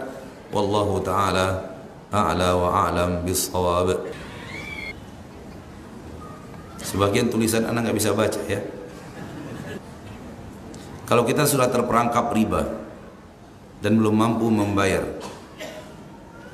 wallahu 0.56 1.04
taala 1.04 1.64
a'la 2.10 2.50
wa 2.58 2.70
a'lam 2.88 3.22
bisawab. 3.24 3.94
Sebagian 6.80 7.30
tulisan 7.30 7.70
anak 7.70 7.90
nggak 7.90 7.98
bisa 8.00 8.12
baca 8.16 8.42
ya. 8.50 8.60
Kalau 11.06 11.26
kita 11.26 11.46
sudah 11.46 11.70
terperangkap 11.70 12.30
riba 12.34 12.66
dan 13.82 13.98
belum 13.98 14.14
mampu 14.14 14.46
membayar, 14.50 15.06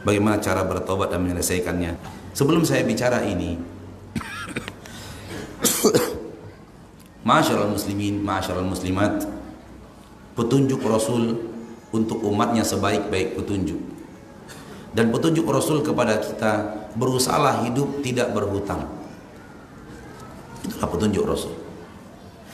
bagaimana 0.07 0.39
cara 0.39 0.63
bertobat 0.63 1.11
dan 1.11 1.23
menyelesaikannya? 1.27 1.95
Sebelum 2.35 2.63
saya 2.63 2.83
bicara 2.87 3.23
ini, 3.23 3.59
Masyarul 7.25 7.73
muslimin, 7.73 8.21
masyarul 8.21 8.69
muslimat, 8.69 9.25
petunjuk 10.37 10.77
Rasul 10.85 11.41
untuk 11.89 12.21
umatnya 12.21 12.61
sebaik-baik 12.61 13.33
petunjuk. 13.33 13.81
Dan 14.93 15.09
petunjuk 15.09 15.43
Rasul 15.49 15.81
kepada 15.81 16.21
kita 16.21 16.85
berusaha 16.93 17.65
hidup 17.65 18.05
tidak 18.05 18.29
berhutang. 18.29 18.85
Itulah 20.69 20.85
petunjuk 20.85 21.25
Rasul. 21.25 21.57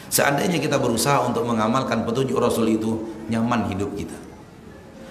Seandainya 0.07 0.59
kita 0.63 0.79
berusaha 0.79 1.19
untuk 1.27 1.43
mengamalkan 1.43 2.07
petunjuk 2.07 2.39
Rasul 2.39 2.71
itu 2.71 3.11
nyaman 3.27 3.67
hidup 3.75 3.91
kita. 3.99 4.15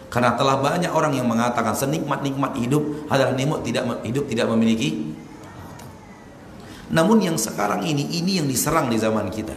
Karena 0.09 0.35
telah 0.41 0.57
banyak 0.59 0.91
orang 0.91 1.15
yang 1.15 1.29
mengatakan 1.29 1.77
senikmat-nikmat 1.77 2.57
hidup 2.59 2.83
adalah 3.13 3.37
nikmat 3.37 3.63
tidak 3.63 3.85
hidup 4.03 4.25
tidak 4.27 4.51
memiliki 4.51 5.15
namun 6.91 7.23
yang 7.23 7.39
sekarang 7.39 7.87
ini 7.87 8.03
ini 8.19 8.43
yang 8.43 8.47
diserang 8.51 8.91
di 8.91 8.99
zaman 8.99 9.31
kita. 9.31 9.55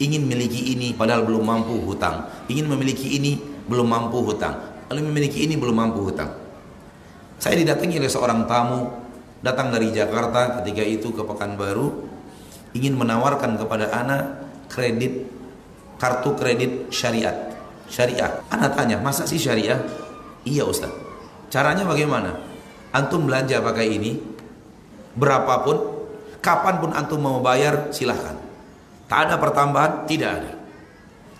Ingin 0.00 0.26
memiliki 0.26 0.74
ini 0.74 0.96
padahal 0.96 1.22
belum 1.22 1.44
mampu 1.44 1.76
hutang. 1.84 2.26
Ingin 2.48 2.66
memiliki 2.66 3.14
ini 3.14 3.38
belum 3.68 3.86
mampu 3.86 4.24
hutang. 4.24 4.88
Lalu 4.88 5.12
memiliki 5.12 5.44
ini 5.44 5.54
belum 5.60 5.76
mampu 5.76 6.00
hutang. 6.02 6.32
Saya 7.38 7.60
didatangi 7.60 8.00
oleh 8.00 8.10
seorang 8.10 8.48
tamu 8.48 8.90
datang 9.44 9.68
dari 9.70 9.92
Jakarta 9.92 10.60
ketika 10.60 10.82
itu 10.82 11.12
ke 11.12 11.22
Pekanbaru 11.22 12.10
ingin 12.74 12.96
menawarkan 12.96 13.60
kepada 13.60 13.92
anak 13.92 14.22
kredit 14.72 15.28
kartu 16.00 16.32
kredit 16.34 16.90
syariat. 16.90 17.54
Syariah. 17.86 18.40
Anak 18.48 18.74
tanya 18.74 18.96
masa 18.98 19.28
sih 19.28 19.36
syariah? 19.38 19.78
Iya 20.48 20.64
Ustaz. 20.64 20.90
Caranya 21.52 21.84
bagaimana? 21.86 22.34
Antum 22.90 23.28
belanja 23.28 23.60
pakai 23.60 23.94
ini 23.94 24.18
berapapun 25.14 25.93
kapan 26.44 26.76
pun 26.84 26.92
antum 26.92 27.16
mau 27.24 27.40
bayar 27.40 27.88
silahkan 27.88 28.36
tak 29.08 29.32
ada 29.32 29.40
pertambahan 29.40 30.04
tidak 30.04 30.30
ada 30.36 30.52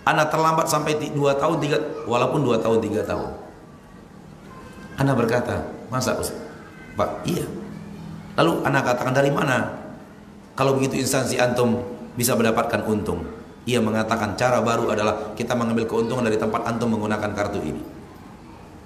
Anak 0.04 0.28
terlambat 0.28 0.68
sampai 0.68 1.00
dua 1.16 1.32
tahun 1.40 1.64
tiga, 1.64 1.80
walaupun 2.04 2.44
dua 2.44 2.60
tahun 2.60 2.76
tiga 2.84 3.00
tahun. 3.08 3.24
Anak 5.00 5.16
berkata, 5.16 5.64
masa 5.88 6.12
Ustaz? 6.20 6.36
Pak, 6.92 7.24
iya. 7.24 7.48
Lalu 8.36 8.62
anak 8.68 8.84
katakan 8.84 9.16
dari 9.16 9.32
mana? 9.32 9.72
Kalau 10.54 10.76
begitu 10.76 11.00
instansi 11.00 11.40
antum 11.40 11.80
bisa 12.14 12.36
mendapatkan 12.36 12.84
untung. 12.84 13.24
Ia 13.64 13.80
mengatakan 13.80 14.36
cara 14.36 14.60
baru 14.60 14.92
adalah 14.92 15.32
kita 15.32 15.56
mengambil 15.56 15.88
keuntungan 15.88 16.28
dari 16.28 16.36
tempat 16.36 16.68
antum 16.68 16.92
menggunakan 16.92 17.32
kartu 17.32 17.64
ini. 17.64 17.80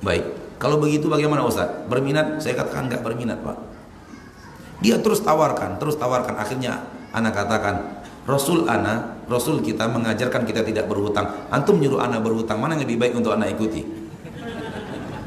Baik. 0.07 0.23
Kalau 0.63 0.79
begitu 0.79 1.11
bagaimana 1.11 1.43
Ustaz? 1.43 1.67
Berminat? 1.91 2.39
Saya 2.39 2.55
katakan 2.55 2.87
enggak 2.87 3.03
berminat, 3.03 3.43
Pak. 3.43 3.59
Dia 4.79 5.03
terus 5.03 5.19
tawarkan, 5.23 5.79
terus 5.83 5.99
tawarkan. 5.99 6.39
Akhirnya 6.39 6.87
anak 7.11 7.35
katakan, 7.35 7.99
Rasul 8.29 8.69
ana, 8.69 9.19
Rasul 9.27 9.65
kita 9.65 9.89
mengajarkan 9.89 10.45
kita 10.45 10.63
tidak 10.63 10.87
berhutang. 10.87 11.49
Antum 11.49 11.81
nyuruh 11.81 11.99
ana 11.99 12.21
berhutang, 12.21 12.61
mana 12.61 12.77
yang 12.77 12.85
lebih 12.87 13.01
baik 13.01 13.13
untuk 13.17 13.35
anak 13.35 13.57
ikuti? 13.57 13.83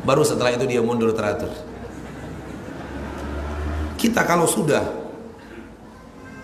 Baru 0.06 0.22
setelah 0.22 0.54
itu 0.54 0.66
dia 0.70 0.82
mundur 0.86 1.12
teratur. 1.12 1.50
Kita 3.98 4.26
kalau 4.26 4.46
sudah 4.46 4.82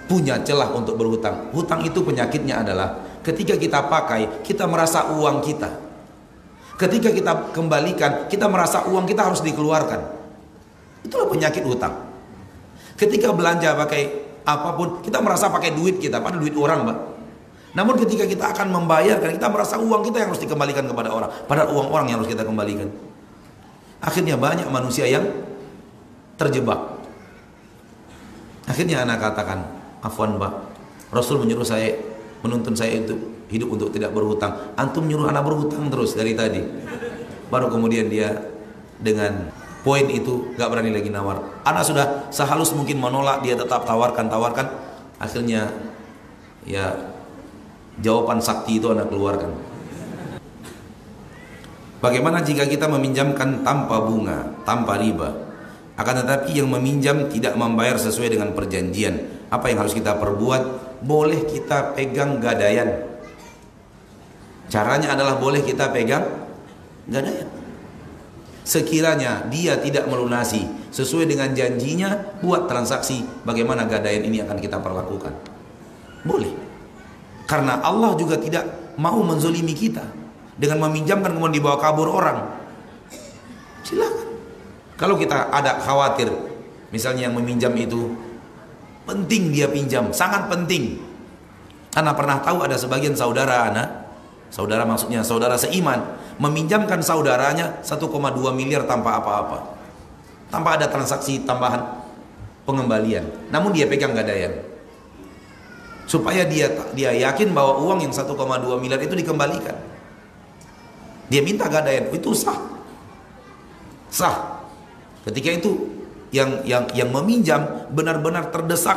punya 0.10 0.42
celah 0.42 0.74
untuk 0.74 0.98
berhutang, 0.98 1.50
hutang 1.54 1.82
itu 1.86 2.00
penyakitnya 2.02 2.62
adalah 2.66 3.22
ketika 3.26 3.54
kita 3.54 3.86
pakai, 3.86 4.42
kita 4.42 4.66
merasa 4.66 5.14
uang 5.14 5.42
kita. 5.42 5.70
Ketika 6.78 7.10
kita 7.10 7.54
kembalikan, 7.58 8.30
kita 8.30 8.46
merasa 8.46 8.86
uang 8.86 9.10
kita 9.10 9.26
harus 9.26 9.42
dikeluarkan. 9.42 10.02
Itulah 11.02 11.26
penyakit 11.26 11.66
hutang. 11.66 12.07
Ketika 12.98 13.30
belanja 13.32 13.78
pakai 13.78 14.28
apa 14.48 14.74
pun 14.74 15.04
kita 15.04 15.20
merasa 15.20 15.52
pakai 15.52 15.76
duit 15.76 16.00
kita 16.00 16.24
pada 16.24 16.40
duit 16.40 16.56
orang 16.56 16.88
mbak. 16.88 16.98
Namun 17.76 18.00
ketika 18.00 18.26
kita 18.26 18.56
akan 18.56 18.74
membayarkan 18.74 19.38
kita 19.38 19.48
merasa 19.52 19.78
uang 19.78 20.02
kita 20.08 20.24
yang 20.24 20.34
harus 20.34 20.42
dikembalikan 20.42 20.88
kepada 20.88 21.14
orang 21.14 21.30
padahal 21.46 21.78
uang 21.78 21.88
orang 21.94 22.08
yang 22.10 22.18
harus 22.24 22.32
kita 22.32 22.48
kembalikan. 22.48 22.90
Akhirnya 24.02 24.40
banyak 24.40 24.66
manusia 24.72 25.06
yang 25.06 25.28
terjebak. 26.40 26.80
Akhirnya 28.66 29.04
anak 29.04 29.20
katakan 29.20 29.68
afwan 30.02 30.40
mbak 30.40 30.54
Rasul 31.12 31.44
menyuruh 31.44 31.68
saya 31.68 31.96
menuntun 32.44 32.76
saya 32.76 33.04
itu 33.04 33.16
hidup 33.48 33.76
untuk 33.76 33.90
tidak 33.92 34.12
berhutang. 34.12 34.76
Antum 34.80 35.08
menyuruh 35.08 35.32
anak 35.32 35.44
berhutang 35.44 35.88
terus 35.88 36.16
dari 36.16 36.36
tadi. 36.36 36.64
Baru 37.48 37.72
kemudian 37.72 38.12
dia 38.12 38.32
dengan 39.00 39.48
poin 39.88 40.04
itu 40.12 40.52
gak 40.60 40.68
berani 40.68 40.92
lagi 40.92 41.08
nawar. 41.08 41.64
Anak 41.64 41.88
sudah 41.88 42.28
sehalus 42.28 42.76
mungkin 42.76 43.00
menolak 43.00 43.40
dia 43.40 43.56
tetap 43.56 43.88
tawarkan 43.88 44.28
tawarkan. 44.28 44.68
Akhirnya 45.16 45.72
ya 46.68 46.92
jawaban 48.04 48.44
sakti 48.44 48.84
itu 48.84 48.92
anak 48.92 49.08
keluarkan. 49.08 49.56
Bagaimana 52.04 52.44
jika 52.44 52.68
kita 52.68 52.92
meminjamkan 52.92 53.64
tanpa 53.64 54.04
bunga 54.04 54.60
tanpa 54.68 55.00
riba? 55.00 55.48
Akan 55.96 56.20
tetapi 56.20 56.60
yang 56.60 56.68
meminjam 56.68 57.32
tidak 57.32 57.56
membayar 57.56 57.96
sesuai 57.96 58.36
dengan 58.36 58.52
perjanjian. 58.52 59.48
Apa 59.48 59.72
yang 59.72 59.82
harus 59.82 59.96
kita 59.96 60.20
perbuat? 60.20 60.62
Boleh 61.02 61.48
kita 61.48 61.96
pegang 61.96 62.44
gadaian. 62.44 63.08
Caranya 64.68 65.16
adalah 65.16 65.40
boleh 65.40 65.64
kita 65.64 65.90
pegang 65.90 66.28
gadaian 67.08 67.57
sekiranya 68.68 69.48
dia 69.48 69.80
tidak 69.80 70.12
melunasi 70.12 70.68
sesuai 70.92 71.24
dengan 71.24 71.56
janjinya 71.56 72.36
buat 72.44 72.68
transaksi 72.68 73.24
bagaimana 73.48 73.88
gadaian 73.88 74.28
ini 74.28 74.44
akan 74.44 74.60
kita 74.60 74.84
perlakukan. 74.84 75.32
Boleh. 76.28 76.52
Karena 77.48 77.80
Allah 77.80 78.12
juga 78.20 78.36
tidak 78.36 78.68
mau 79.00 79.24
menzolimi 79.24 79.72
kita 79.72 80.04
dengan 80.60 80.84
meminjamkan 80.84 81.32
kemudian 81.32 81.64
dibawa 81.64 81.80
kabur 81.80 82.12
orang. 82.12 82.44
Silakan. 83.88 84.28
Kalau 85.00 85.16
kita 85.16 85.48
ada 85.48 85.80
khawatir 85.80 86.28
misalnya 86.92 87.32
yang 87.32 87.40
meminjam 87.40 87.72
itu 87.80 88.20
penting 89.08 89.56
dia 89.56 89.72
pinjam 89.72 90.12
sangat 90.12 90.52
penting. 90.52 91.00
Karena 91.96 92.12
pernah 92.12 92.44
tahu 92.44 92.68
ada 92.68 92.76
sebagian 92.76 93.16
saudara 93.16 93.72
anak. 93.72 93.90
Saudara 94.52 94.84
maksudnya 94.84 95.24
saudara 95.24 95.56
seiman 95.56 96.04
meminjamkan 96.38 97.02
saudaranya 97.02 97.82
1,2 97.82 98.08
miliar 98.54 98.86
tanpa 98.86 99.18
apa-apa. 99.18 99.78
Tanpa 100.48 100.80
ada 100.80 100.88
transaksi 100.88 101.44
tambahan 101.44 101.84
pengembalian. 102.64 103.26
Namun 103.52 103.74
dia 103.74 103.90
pegang 103.90 104.14
gadaian. 104.16 104.64
Supaya 106.08 106.48
dia 106.48 106.72
dia 106.96 107.12
yakin 107.12 107.52
bahwa 107.52 107.84
uang 107.84 108.08
yang 108.08 108.14
1,2 108.16 108.32
miliar 108.80 109.02
itu 109.04 109.12
dikembalikan. 109.12 109.76
Dia 111.28 111.44
minta 111.44 111.68
gadaian, 111.68 112.08
itu 112.16 112.32
sah. 112.32 112.56
Sah. 114.08 114.64
Ketika 115.28 115.52
itu 115.52 115.76
yang 116.32 116.64
yang 116.64 116.88
yang 116.96 117.12
meminjam 117.12 117.92
benar-benar 117.92 118.48
terdesak 118.48 118.96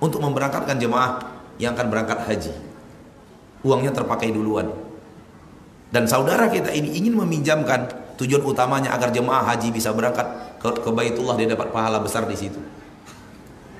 untuk 0.00 0.24
memberangkatkan 0.24 0.80
jemaah 0.80 1.20
yang 1.60 1.76
akan 1.76 1.92
berangkat 1.92 2.24
haji. 2.24 2.52
Uangnya 3.60 3.92
terpakai 3.92 4.32
duluan. 4.32 4.85
Dan 5.90 6.10
saudara 6.10 6.50
kita 6.50 6.74
ini 6.74 6.98
ingin 6.98 7.14
meminjamkan 7.14 7.86
tujuan 8.18 8.42
utamanya 8.42 8.96
agar 8.96 9.12
jemaah 9.14 9.44
haji 9.54 9.70
bisa 9.70 9.92
berangkat 9.94 10.26
ke, 10.58 10.68
ke 10.82 10.90
Baitullah 10.90 11.38
dia 11.38 11.46
dapat 11.52 11.70
pahala 11.70 12.02
besar 12.02 12.26
di 12.26 12.34
situ. 12.34 12.58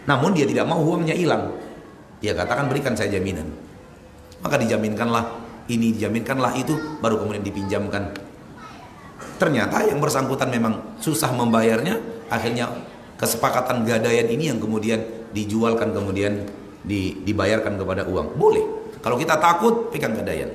Namun 0.07 0.37
dia 0.39 0.47
tidak 0.47 0.71
mau 0.71 0.79
uangnya 0.79 1.19
hilang. 1.19 1.51
Dia 2.23 2.33
katakan 2.33 2.71
berikan 2.71 2.95
saya 2.95 3.11
jaminan. 3.11 3.51
Maka 4.41 4.57
dijaminkanlah 4.63 5.25
ini 5.67 5.91
dijaminkanlah 5.99 6.55
itu 6.55 6.79
baru 7.03 7.19
kemudian 7.19 7.43
dipinjamkan. 7.43 8.15
Ternyata 9.37 9.85
yang 9.85 9.99
bersangkutan 9.99 10.49
memang 10.49 10.97
susah 11.03 11.35
membayarnya, 11.35 11.99
akhirnya 12.31 12.71
kesepakatan 13.19 13.83
gadaian 13.85 14.31
ini 14.31 14.49
yang 14.55 14.63
kemudian 14.63 15.03
dijualkan 15.35 15.93
kemudian 15.93 16.47
di, 16.87 17.19
dibayarkan 17.27 17.77
kepada 17.77 18.07
uang. 18.07 18.39
Boleh. 18.39 18.65
Kalau 19.03 19.19
kita 19.19 19.37
takut 19.43 19.91
pegang 19.91 20.15
gadaian. 20.15 20.49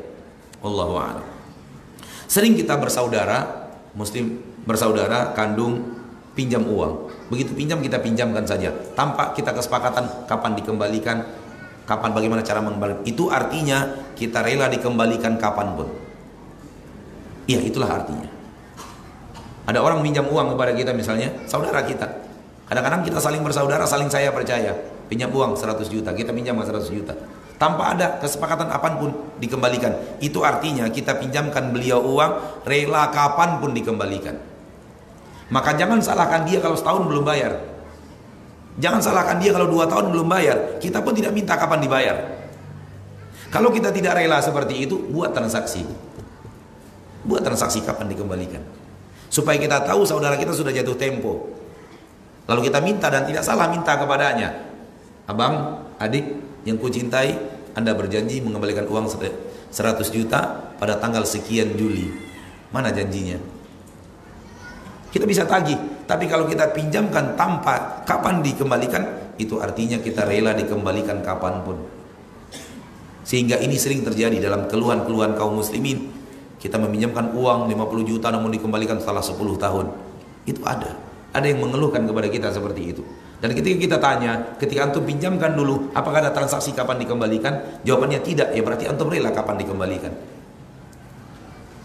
Allahu 0.64 0.96
a'lam. 0.98 1.41
Sering 2.32 2.56
kita 2.56 2.80
bersaudara, 2.80 3.68
muslim 3.92 4.40
bersaudara 4.64 5.36
kandung 5.36 6.00
pinjam 6.32 6.64
uang. 6.64 7.12
Begitu 7.28 7.52
pinjam 7.52 7.84
kita 7.84 8.00
pinjamkan 8.00 8.48
saja 8.48 8.72
tanpa 8.96 9.36
kita 9.36 9.52
kesepakatan 9.52 10.32
kapan 10.32 10.56
dikembalikan, 10.56 11.28
kapan 11.84 12.16
bagaimana 12.16 12.40
cara 12.40 12.64
mengembalikan. 12.64 13.04
Itu 13.04 13.28
artinya 13.28 13.84
kita 14.16 14.48
rela 14.48 14.72
dikembalikan 14.72 15.36
kapan 15.44 15.76
pun. 15.76 15.92
Iya, 17.52 17.68
itulah 17.68 18.00
artinya. 18.00 18.32
Ada 19.68 19.84
orang 19.84 20.00
minjam 20.00 20.24
uang 20.24 20.56
kepada 20.56 20.72
kita 20.72 20.96
misalnya, 20.96 21.36
saudara 21.52 21.84
kita. 21.84 22.08
Kadang-kadang 22.72 23.04
kita 23.04 23.20
saling 23.20 23.44
bersaudara, 23.44 23.84
saling 23.84 24.08
saya 24.08 24.32
percaya. 24.32 24.72
Pinjam 25.12 25.28
uang 25.36 25.60
100 25.60 25.84
juta, 25.92 26.16
kita 26.16 26.32
pinjam 26.32 26.56
100 26.56 26.96
juta 26.96 27.12
tanpa 27.62 27.94
ada 27.94 28.18
kesepakatan 28.18 28.74
apa 28.74 28.98
pun 28.98 29.14
dikembalikan. 29.38 30.18
Itu 30.18 30.42
artinya 30.42 30.90
kita 30.90 31.22
pinjamkan 31.22 31.70
beliau 31.70 32.02
uang, 32.02 32.66
rela 32.66 33.14
kapan 33.14 33.62
pun 33.62 33.70
dikembalikan. 33.70 34.34
Maka 35.54 35.78
jangan 35.78 36.02
salahkan 36.02 36.42
dia 36.50 36.58
kalau 36.58 36.74
setahun 36.74 37.06
belum 37.06 37.22
bayar. 37.22 37.54
Jangan 38.82 38.98
salahkan 38.98 39.38
dia 39.38 39.54
kalau 39.54 39.70
dua 39.70 39.86
tahun 39.86 40.10
belum 40.10 40.26
bayar. 40.26 40.82
Kita 40.82 41.06
pun 41.06 41.14
tidak 41.14 41.38
minta 41.38 41.54
kapan 41.54 41.86
dibayar. 41.86 42.18
Kalau 43.54 43.70
kita 43.70 43.94
tidak 43.94 44.18
rela 44.18 44.42
seperti 44.42 44.90
itu, 44.90 44.98
buat 45.14 45.30
transaksi. 45.30 45.86
Buat 47.30 47.46
transaksi 47.46 47.86
kapan 47.86 48.10
dikembalikan. 48.10 48.64
Supaya 49.30 49.62
kita 49.62 49.86
tahu 49.86 50.02
saudara 50.02 50.34
kita 50.34 50.56
sudah 50.56 50.74
jatuh 50.74 50.98
tempo. 50.98 51.54
Lalu 52.50 52.74
kita 52.74 52.82
minta 52.82 53.12
dan 53.14 53.30
tidak 53.30 53.46
salah 53.46 53.70
minta 53.70 53.94
kepadanya. 54.00 54.72
Abang, 55.30 55.86
adik, 56.02 56.26
yang 56.66 56.78
kucintai, 56.78 57.51
Anda 57.78 57.96
berjanji 57.96 58.44
mengembalikan 58.44 58.88
uang 58.88 59.08
100 59.08 59.72
juta 60.12 60.40
pada 60.76 61.00
tanggal 61.00 61.24
sekian 61.24 61.76
Juli. 61.80 62.12
Mana 62.72 62.92
janjinya? 62.92 63.40
Kita 65.12 65.28
bisa 65.28 65.44
tagih, 65.44 65.76
tapi 66.08 66.24
kalau 66.28 66.48
kita 66.48 66.72
pinjamkan 66.72 67.36
tanpa 67.36 68.04
kapan 68.08 68.40
dikembalikan, 68.40 69.36
itu 69.36 69.60
artinya 69.60 70.00
kita 70.00 70.24
rela 70.24 70.56
dikembalikan 70.56 71.20
kapan 71.20 71.60
pun. 71.68 71.78
Sehingga 73.28 73.60
ini 73.60 73.76
sering 73.76 74.08
terjadi 74.08 74.40
dalam 74.40 74.72
keluhan-keluhan 74.72 75.36
kaum 75.36 75.60
muslimin. 75.60 76.12
Kita 76.62 76.78
meminjamkan 76.78 77.34
uang 77.36 77.68
50 77.68 78.12
juta 78.12 78.28
namun 78.30 78.54
dikembalikan 78.56 79.04
setelah 79.04 79.24
10 79.24 79.36
tahun. 79.58 79.86
Itu 80.48 80.62
ada. 80.64 80.96
Ada 81.32 81.48
yang 81.48 81.64
mengeluhkan 81.64 82.04
kepada 82.08 82.28
kita 82.28 82.52
seperti 82.52 82.82
itu. 82.96 83.04
Dan 83.42 83.58
ketika 83.58 83.78
kita 83.82 83.98
tanya, 83.98 84.54
ketika 84.62 84.86
antum 84.86 85.02
pinjamkan 85.02 85.58
dulu, 85.58 85.90
apakah 85.98 86.22
ada 86.22 86.30
transaksi 86.30 86.78
kapan 86.78 87.02
dikembalikan? 87.02 87.82
Jawabannya 87.82 88.22
tidak, 88.22 88.54
ya 88.54 88.62
berarti 88.62 88.86
antum 88.86 89.10
rela 89.10 89.34
kapan 89.34 89.58
dikembalikan. 89.58 90.14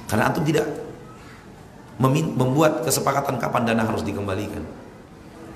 Karena 0.05 0.28
antum 0.28 0.45
tidak 0.45 0.69
membuat 2.37 2.85
kesepakatan 2.85 3.41
kapan 3.41 3.73
dana 3.73 3.89
harus 3.89 4.05
dikembalikan. 4.05 4.61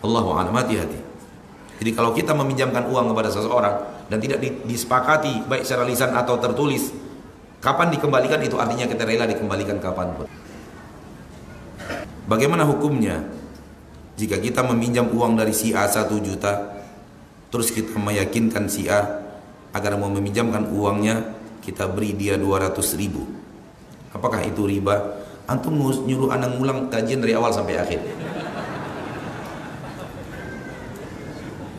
Allahu 0.00 0.32
a'lam 0.40 0.56
hati-hati. 0.56 0.96
Jadi 1.84 1.90
kalau 1.92 2.16
kita 2.16 2.32
meminjamkan 2.32 2.88
uang 2.88 3.12
kepada 3.12 3.28
seseorang 3.28 4.08
dan 4.08 4.18
tidak 4.24 4.40
disepakati 4.64 5.44
baik 5.44 5.68
secara 5.68 5.84
lisan 5.84 6.16
atau 6.16 6.40
tertulis, 6.40 6.96
kapan 7.60 7.92
dikembalikan 7.92 8.40
itu 8.40 8.56
artinya 8.56 8.88
kita 8.88 9.04
rela 9.04 9.28
dikembalikan 9.28 9.76
kapan 9.76 10.16
pun. 10.16 10.26
Bagaimana 12.24 12.64
hukumnya? 12.64 13.20
Jika 14.20 14.36
kita 14.36 14.60
meminjam 14.60 15.08
uang 15.08 15.40
dari 15.40 15.56
si 15.56 15.72
A 15.72 15.88
1 15.88 16.12
juta 16.20 16.76
Terus 17.48 17.72
kita 17.72 17.96
meyakinkan 17.96 18.68
si 18.68 18.84
A 18.84 19.00
Agar 19.72 19.96
mau 19.96 20.12
meminjamkan 20.12 20.68
uangnya 20.68 21.24
Kita 21.64 21.88
beri 21.88 22.12
dia 22.12 22.36
200 22.36 22.76
ribu 23.00 23.24
Apakah 24.12 24.44
itu 24.44 24.68
riba? 24.68 25.24
Antum 25.48 25.72
nyuruh 25.80 26.36
anak 26.36 26.52
ngulang 26.52 26.92
kajian 26.92 27.24
dari 27.24 27.32
awal 27.32 27.48
sampai 27.48 27.80
akhir 27.80 28.00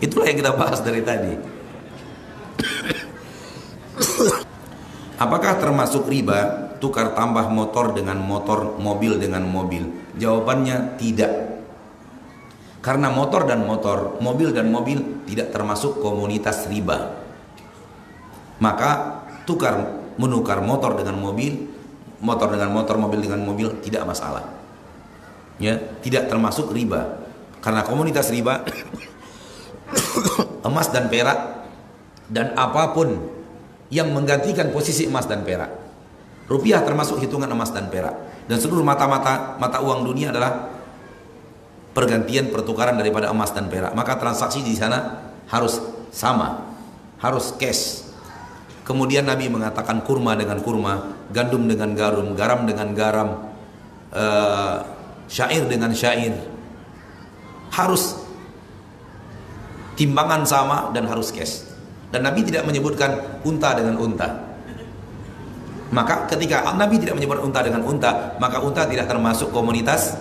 Itulah 0.01 0.25
yang 0.33 0.41
kita 0.41 0.57
bahas 0.57 0.81
dari 0.81 1.05
tadi 1.05 1.37
Apakah 5.21 5.61
termasuk 5.61 6.09
riba 6.09 6.73
tukar 6.81 7.13
tambah 7.13 7.45
motor 7.53 7.93
dengan 7.93 8.17
motor, 8.17 8.81
mobil 8.81 9.21
dengan 9.21 9.45
mobil? 9.45 9.85
Jawabannya 10.17 10.97
tidak. 10.97 11.50
Karena 12.81 13.13
motor 13.13 13.45
dan 13.45 13.61
motor, 13.61 14.17
mobil 14.25 14.49
dan 14.49 14.73
mobil 14.73 15.21
tidak 15.29 15.53
termasuk 15.53 16.01
komunitas 16.01 16.65
riba. 16.65 17.13
Maka 18.57 19.21
tukar 19.45 20.01
menukar 20.17 20.65
motor 20.65 20.97
dengan 20.97 21.21
mobil, 21.21 21.69
motor 22.25 22.49
dengan 22.57 22.73
motor, 22.73 22.97
mobil 22.97 23.21
dengan 23.21 23.45
mobil 23.45 23.69
tidak 23.85 24.09
masalah. 24.09 24.49
Ya, 25.61 25.77
tidak 26.01 26.25
termasuk 26.25 26.73
riba. 26.73 27.21
Karena 27.61 27.85
komunitas 27.85 28.33
riba 28.33 28.65
emas 30.67 30.89
dan 30.89 31.05
perak 31.05 31.37
dan 32.33 32.57
apa 32.57 32.97
pun 32.97 33.29
yang 33.93 34.09
menggantikan 34.09 34.73
posisi 34.73 35.05
emas 35.05 35.29
dan 35.29 35.45
perak. 35.45 35.69
Rupiah 36.49 36.81
termasuk 36.81 37.21
hitungan 37.21 37.51
emas 37.53 37.69
dan 37.69 37.93
perak. 37.93 38.17
Dan 38.49 38.57
seluruh 38.57 38.81
mata-mata 38.81 39.61
mata 39.61 39.77
uang 39.85 40.01
dunia 40.01 40.33
adalah 40.33 40.70
pergantian 41.91 42.47
pertukaran 42.51 42.95
daripada 42.95 43.31
emas 43.31 43.51
dan 43.51 43.67
perak. 43.67 43.91
Maka 43.91 44.15
transaksi 44.19 44.63
di 44.63 44.75
sana 44.75 45.31
harus 45.51 45.79
sama 46.11 46.71
harus 47.19 47.53
cash. 47.55 48.09
Kemudian 48.81 49.23
Nabi 49.23 49.47
mengatakan 49.47 50.01
kurma 50.03 50.33
dengan 50.33 50.59
kurma 50.59 51.15
gandum 51.29 51.69
dengan 51.69 51.93
garam 51.93 52.33
garam 52.33 52.65
dengan 52.65 52.87
garam 52.97 53.29
uh, 54.11 54.77
syair 55.29 55.67
dengan 55.69 55.93
syair. 55.93 56.33
Harus 57.71 58.19
timbangan 59.95 60.43
sama 60.43 60.77
dan 60.91 61.07
harus 61.07 61.31
cash. 61.31 61.71
Dan 62.11 62.27
Nabi 62.27 62.43
tidak 62.43 62.67
menyebutkan 62.67 63.39
unta 63.47 63.71
dengan 63.71 63.95
unta. 63.95 64.51
Maka 65.91 66.27
ketika 66.27 66.67
Nabi 66.75 66.99
tidak 66.99 67.19
menyebut 67.19 67.39
unta 67.43 67.59
dengan 67.63 67.83
unta 67.83 68.35
maka 68.39 68.63
unta 68.63 68.87
tidak 68.87 69.11
termasuk 69.11 69.51
komunitas 69.51 70.15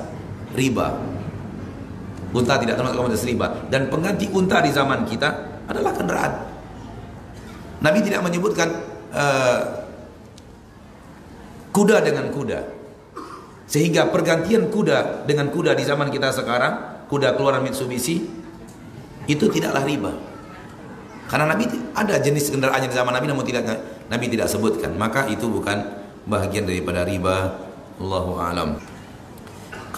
riba 0.51 1.10
Unta 2.31 2.55
tidak 2.63 2.79
termasuk 2.79 2.95
komoditas 2.95 3.27
riba 3.27 3.67
dan 3.67 3.91
pengganti 3.91 4.31
unta 4.31 4.63
di 4.63 4.71
zaman 4.71 5.03
kita 5.03 5.29
adalah 5.67 5.91
kendaraan. 5.95 6.33
Nabi 7.81 7.99
tidak 8.07 8.23
menyebutkan 8.23 8.69
uh, 9.11 9.61
kuda 11.75 11.97
dengan 12.07 12.31
kuda. 12.31 12.61
Sehingga 13.71 14.11
pergantian 14.11 14.67
kuda 14.71 15.27
dengan 15.27 15.51
kuda 15.51 15.79
di 15.79 15.87
zaman 15.87 16.11
kita 16.11 16.35
sekarang, 16.35 17.07
kuda 17.07 17.39
keluaran 17.39 17.63
Mitsubishi 17.63 18.27
itu 19.31 19.47
tidaklah 19.47 19.87
riba. 19.87 20.13
Karena 21.31 21.55
Nabi 21.55 21.71
ada 21.95 22.19
jenis 22.19 22.51
kendaraan 22.51 22.83
di 22.83 22.91
zaman 22.91 23.15
Nabi 23.15 23.31
namun 23.31 23.47
tidak 23.47 23.71
Nabi 24.11 24.27
tidak 24.27 24.51
sebutkan, 24.51 24.99
maka 24.99 25.31
itu 25.31 25.47
bukan 25.47 25.79
bagian 26.27 26.67
daripada 26.67 27.07
riba. 27.07 27.55
Allahu 28.03 28.43
a'lam. 28.43 28.90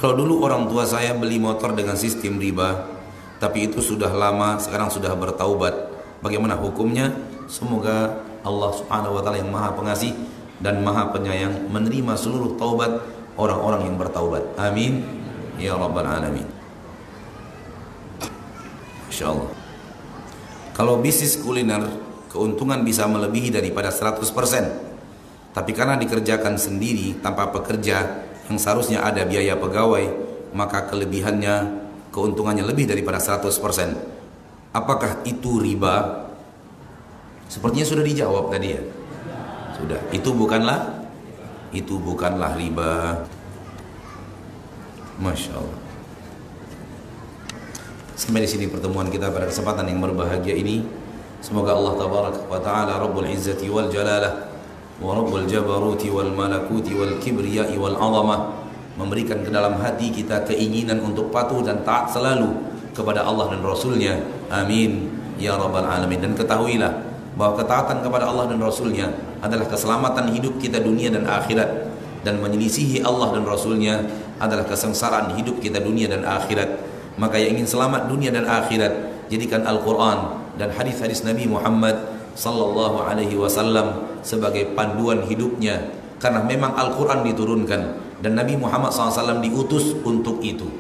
Kalau 0.02 0.18
dulu 0.18 0.42
orang 0.42 0.66
tua 0.66 0.82
saya 0.82 1.14
beli 1.14 1.38
motor 1.38 1.78
dengan 1.78 1.94
sistem 1.94 2.42
riba, 2.42 2.90
tapi 3.38 3.70
itu 3.70 3.78
sudah 3.78 4.10
lama, 4.10 4.58
sekarang 4.58 4.90
sudah 4.90 5.14
bertaubat. 5.14 5.94
Bagaimana 6.18 6.58
hukumnya? 6.58 7.14
Semoga 7.46 8.18
Allah 8.42 8.70
Subhanahu 8.74 9.14
wa 9.14 9.22
taala 9.22 9.38
yang 9.38 9.54
Maha 9.54 9.70
Pengasih 9.78 10.10
dan 10.58 10.82
Maha 10.82 11.14
Penyayang 11.14 11.70
menerima 11.70 12.18
seluruh 12.18 12.58
taubat 12.58 12.98
orang-orang 13.38 13.86
yang 13.86 13.94
bertaubat. 13.94 14.42
Amin. 14.58 15.06
Ya 15.54 15.78
rabbal 15.78 16.02
alamin. 16.02 16.50
Insyaallah. 19.06 19.54
Kalau 20.74 20.98
bisnis 20.98 21.38
kuliner 21.38 21.86
keuntungan 22.26 22.82
bisa 22.82 23.06
melebihi 23.06 23.54
daripada 23.54 23.94
100%. 23.94 24.18
Tapi 25.54 25.70
karena 25.70 25.94
dikerjakan 25.94 26.58
sendiri 26.58 27.22
tanpa 27.22 27.54
pekerja 27.54 28.31
yang 28.50 28.58
seharusnya 28.58 29.04
ada 29.04 29.22
biaya 29.22 29.54
pegawai, 29.54 30.10
maka 30.56 30.90
kelebihannya, 30.90 31.86
keuntungannya 32.10 32.66
lebih 32.66 32.90
daripada 32.90 33.22
100%. 33.22 33.50
Apakah 34.72 35.20
itu 35.28 35.60
riba? 35.60 36.26
Sepertinya 37.46 37.84
sudah 37.84 38.04
dijawab 38.04 38.48
tadi 38.48 38.68
ya. 38.72 38.82
Sudah. 39.76 40.00
Itu 40.10 40.32
bukanlah 40.32 41.04
itu 41.72 41.96
bukanlah 41.96 42.56
riba. 42.56 43.24
Masya 45.20 45.52
Allah. 45.56 45.80
Sampai 48.12 48.44
di 48.44 48.48
sini 48.48 48.68
pertemuan 48.68 49.08
kita 49.08 49.32
pada 49.32 49.48
kesempatan 49.48 49.88
yang 49.88 50.00
berbahagia 50.00 50.56
ini. 50.56 50.84
Semoga 51.42 51.74
Allah 51.74 51.98
tabarak 51.98 52.36
wa 52.46 52.60
taala 52.62 53.02
Rabbul 53.02 53.26
Izzati 53.26 53.66
wal 53.66 53.90
Jalalah 53.90 54.51
Malakuti 55.02 56.94
wal 56.94 57.14
Kibriyai 57.18 57.74
wal 57.76 57.98
Azamah 57.98 58.40
memberikan 58.94 59.42
ke 59.42 59.50
dalam 59.50 59.80
hati 59.82 60.14
kita 60.14 60.46
keinginan 60.46 61.02
untuk 61.02 61.34
patuh 61.34 61.64
dan 61.64 61.82
taat 61.82 62.12
selalu 62.12 62.54
kepada 62.94 63.24
Allah 63.26 63.50
dan 63.50 63.64
Rasulnya. 63.64 64.20
Amin. 64.52 65.10
Ya 65.40 65.58
Rabbal 65.58 65.88
Alamin. 65.88 66.22
Dan 66.22 66.32
ketahuilah 66.38 66.92
bahwa 67.34 67.56
ketaatan 67.56 68.04
kepada 68.04 68.28
Allah 68.28 68.52
dan 68.52 68.60
Rasulnya 68.60 69.08
adalah 69.40 69.64
keselamatan 69.66 70.30
hidup 70.36 70.60
kita 70.60 70.84
dunia 70.84 71.08
dan 71.08 71.24
akhirat 71.24 71.88
dan 72.22 72.38
menyelisihi 72.38 73.02
Allah 73.02 73.34
dan 73.34 73.48
Rasulnya 73.48 74.04
adalah 74.38 74.68
kesengsaraan 74.68 75.34
hidup 75.40 75.58
kita 75.58 75.80
dunia 75.80 76.12
dan 76.12 76.22
akhirat 76.28 76.68
maka 77.16 77.40
yang 77.40 77.56
ingin 77.58 77.68
selamat 77.68 78.08
dunia 78.08 78.30
dan 78.32 78.44
akhirat 78.44 79.26
jadikan 79.32 79.64
Al-Quran 79.64 80.44
dan 80.60 80.68
hadis-hadis 80.76 81.24
Nabi 81.24 81.48
Muhammad 81.48 81.96
sallallahu 82.36 83.00
alaihi 83.04 83.36
wasallam 83.36 84.11
sebagai 84.22 84.72
panduan 84.72 85.26
hidupnya. 85.26 85.92
Karena 86.22 86.46
memang 86.46 86.78
Al-Quran 86.78 87.26
diturunkan 87.26 87.82
dan 88.22 88.38
Nabi 88.38 88.54
Muhammad 88.54 88.94
SAW 88.94 89.42
diutus 89.42 89.98
untuk 90.06 90.38
itu. 90.40 90.70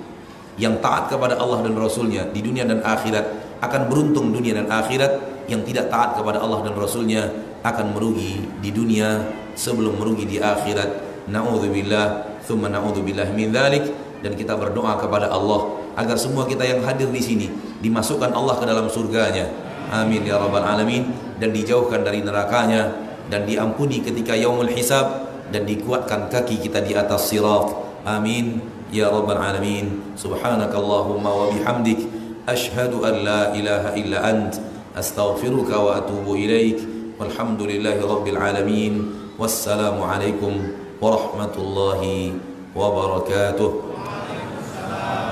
Yang 0.54 0.78
taat 0.78 1.10
kepada 1.10 1.34
Allah 1.36 1.66
dan 1.66 1.74
Rasulnya 1.74 2.30
di 2.30 2.38
dunia 2.38 2.62
dan 2.62 2.78
akhirat 2.86 3.58
akan 3.58 3.90
beruntung 3.90 4.30
dunia 4.30 4.62
dan 4.62 4.70
akhirat. 4.70 5.34
Yang 5.50 5.74
tidak 5.74 5.90
taat 5.90 6.14
kepada 6.14 6.38
Allah 6.38 6.62
dan 6.62 6.78
Rasulnya 6.78 7.26
akan 7.66 7.98
merugi 7.98 8.46
di 8.62 8.70
dunia 8.70 9.26
sebelum 9.58 9.98
merugi 9.98 10.24
di 10.24 10.38
akhirat. 10.38 11.12
Na'udzubillah 11.26 12.34
Thumma 12.42 12.66
na'udzubillah 12.66 13.30
min 13.30 13.54
dhalik 13.54 13.86
Dan 14.18 14.34
kita 14.34 14.58
berdoa 14.58 14.98
kepada 14.98 15.30
Allah 15.30 15.78
Agar 15.94 16.18
semua 16.18 16.50
kita 16.50 16.66
yang 16.66 16.82
hadir 16.82 17.06
di 17.14 17.22
sini 17.22 17.46
Dimasukkan 17.78 18.30
Allah 18.34 18.58
ke 18.58 18.66
dalam 18.66 18.86
surganya. 18.86 19.50
Amin 19.90 20.22
ya 20.22 20.38
Rabbal 20.38 20.62
Alamin. 20.62 21.10
Dan 21.42 21.50
dijauhkan 21.50 22.06
dari 22.06 22.22
nerakanya 22.22 23.01
dan 23.28 23.46
diampuni 23.46 24.00
ketika 24.02 24.34
yaumul 24.34 24.70
hisab 24.70 25.28
dan 25.52 25.68
dikuatkan 25.68 26.32
kaki 26.32 26.58
kita 26.64 26.80
di 26.80 26.96
atas 26.96 27.28
sirat. 27.28 27.70
Amin. 28.02 28.58
Ya 28.92 29.08
rabbal 29.12 29.38
alamin. 29.38 30.16
Subhanakallahumma 30.18 31.30
wa 31.30 31.46
bihamdik. 31.52 32.08
Ashhadu 32.48 33.06
an 33.06 33.14
la 33.22 33.42
ilaha 33.54 33.94
illa 33.94 34.18
ant. 34.26 34.58
Astaghfiruka 34.96 35.76
wa 35.78 36.00
atubu 36.02 36.36
ilaik. 36.36 36.82
Walhamdulillahi 37.20 38.02
rabbil 38.02 38.40
alamin. 38.40 38.94
Wassalamu 39.38 40.04
alaikum 40.04 40.76
warahmatullahi 41.00 42.36
wabarakatuh. 42.76 43.70
Waalaikumsalam. 43.96 45.31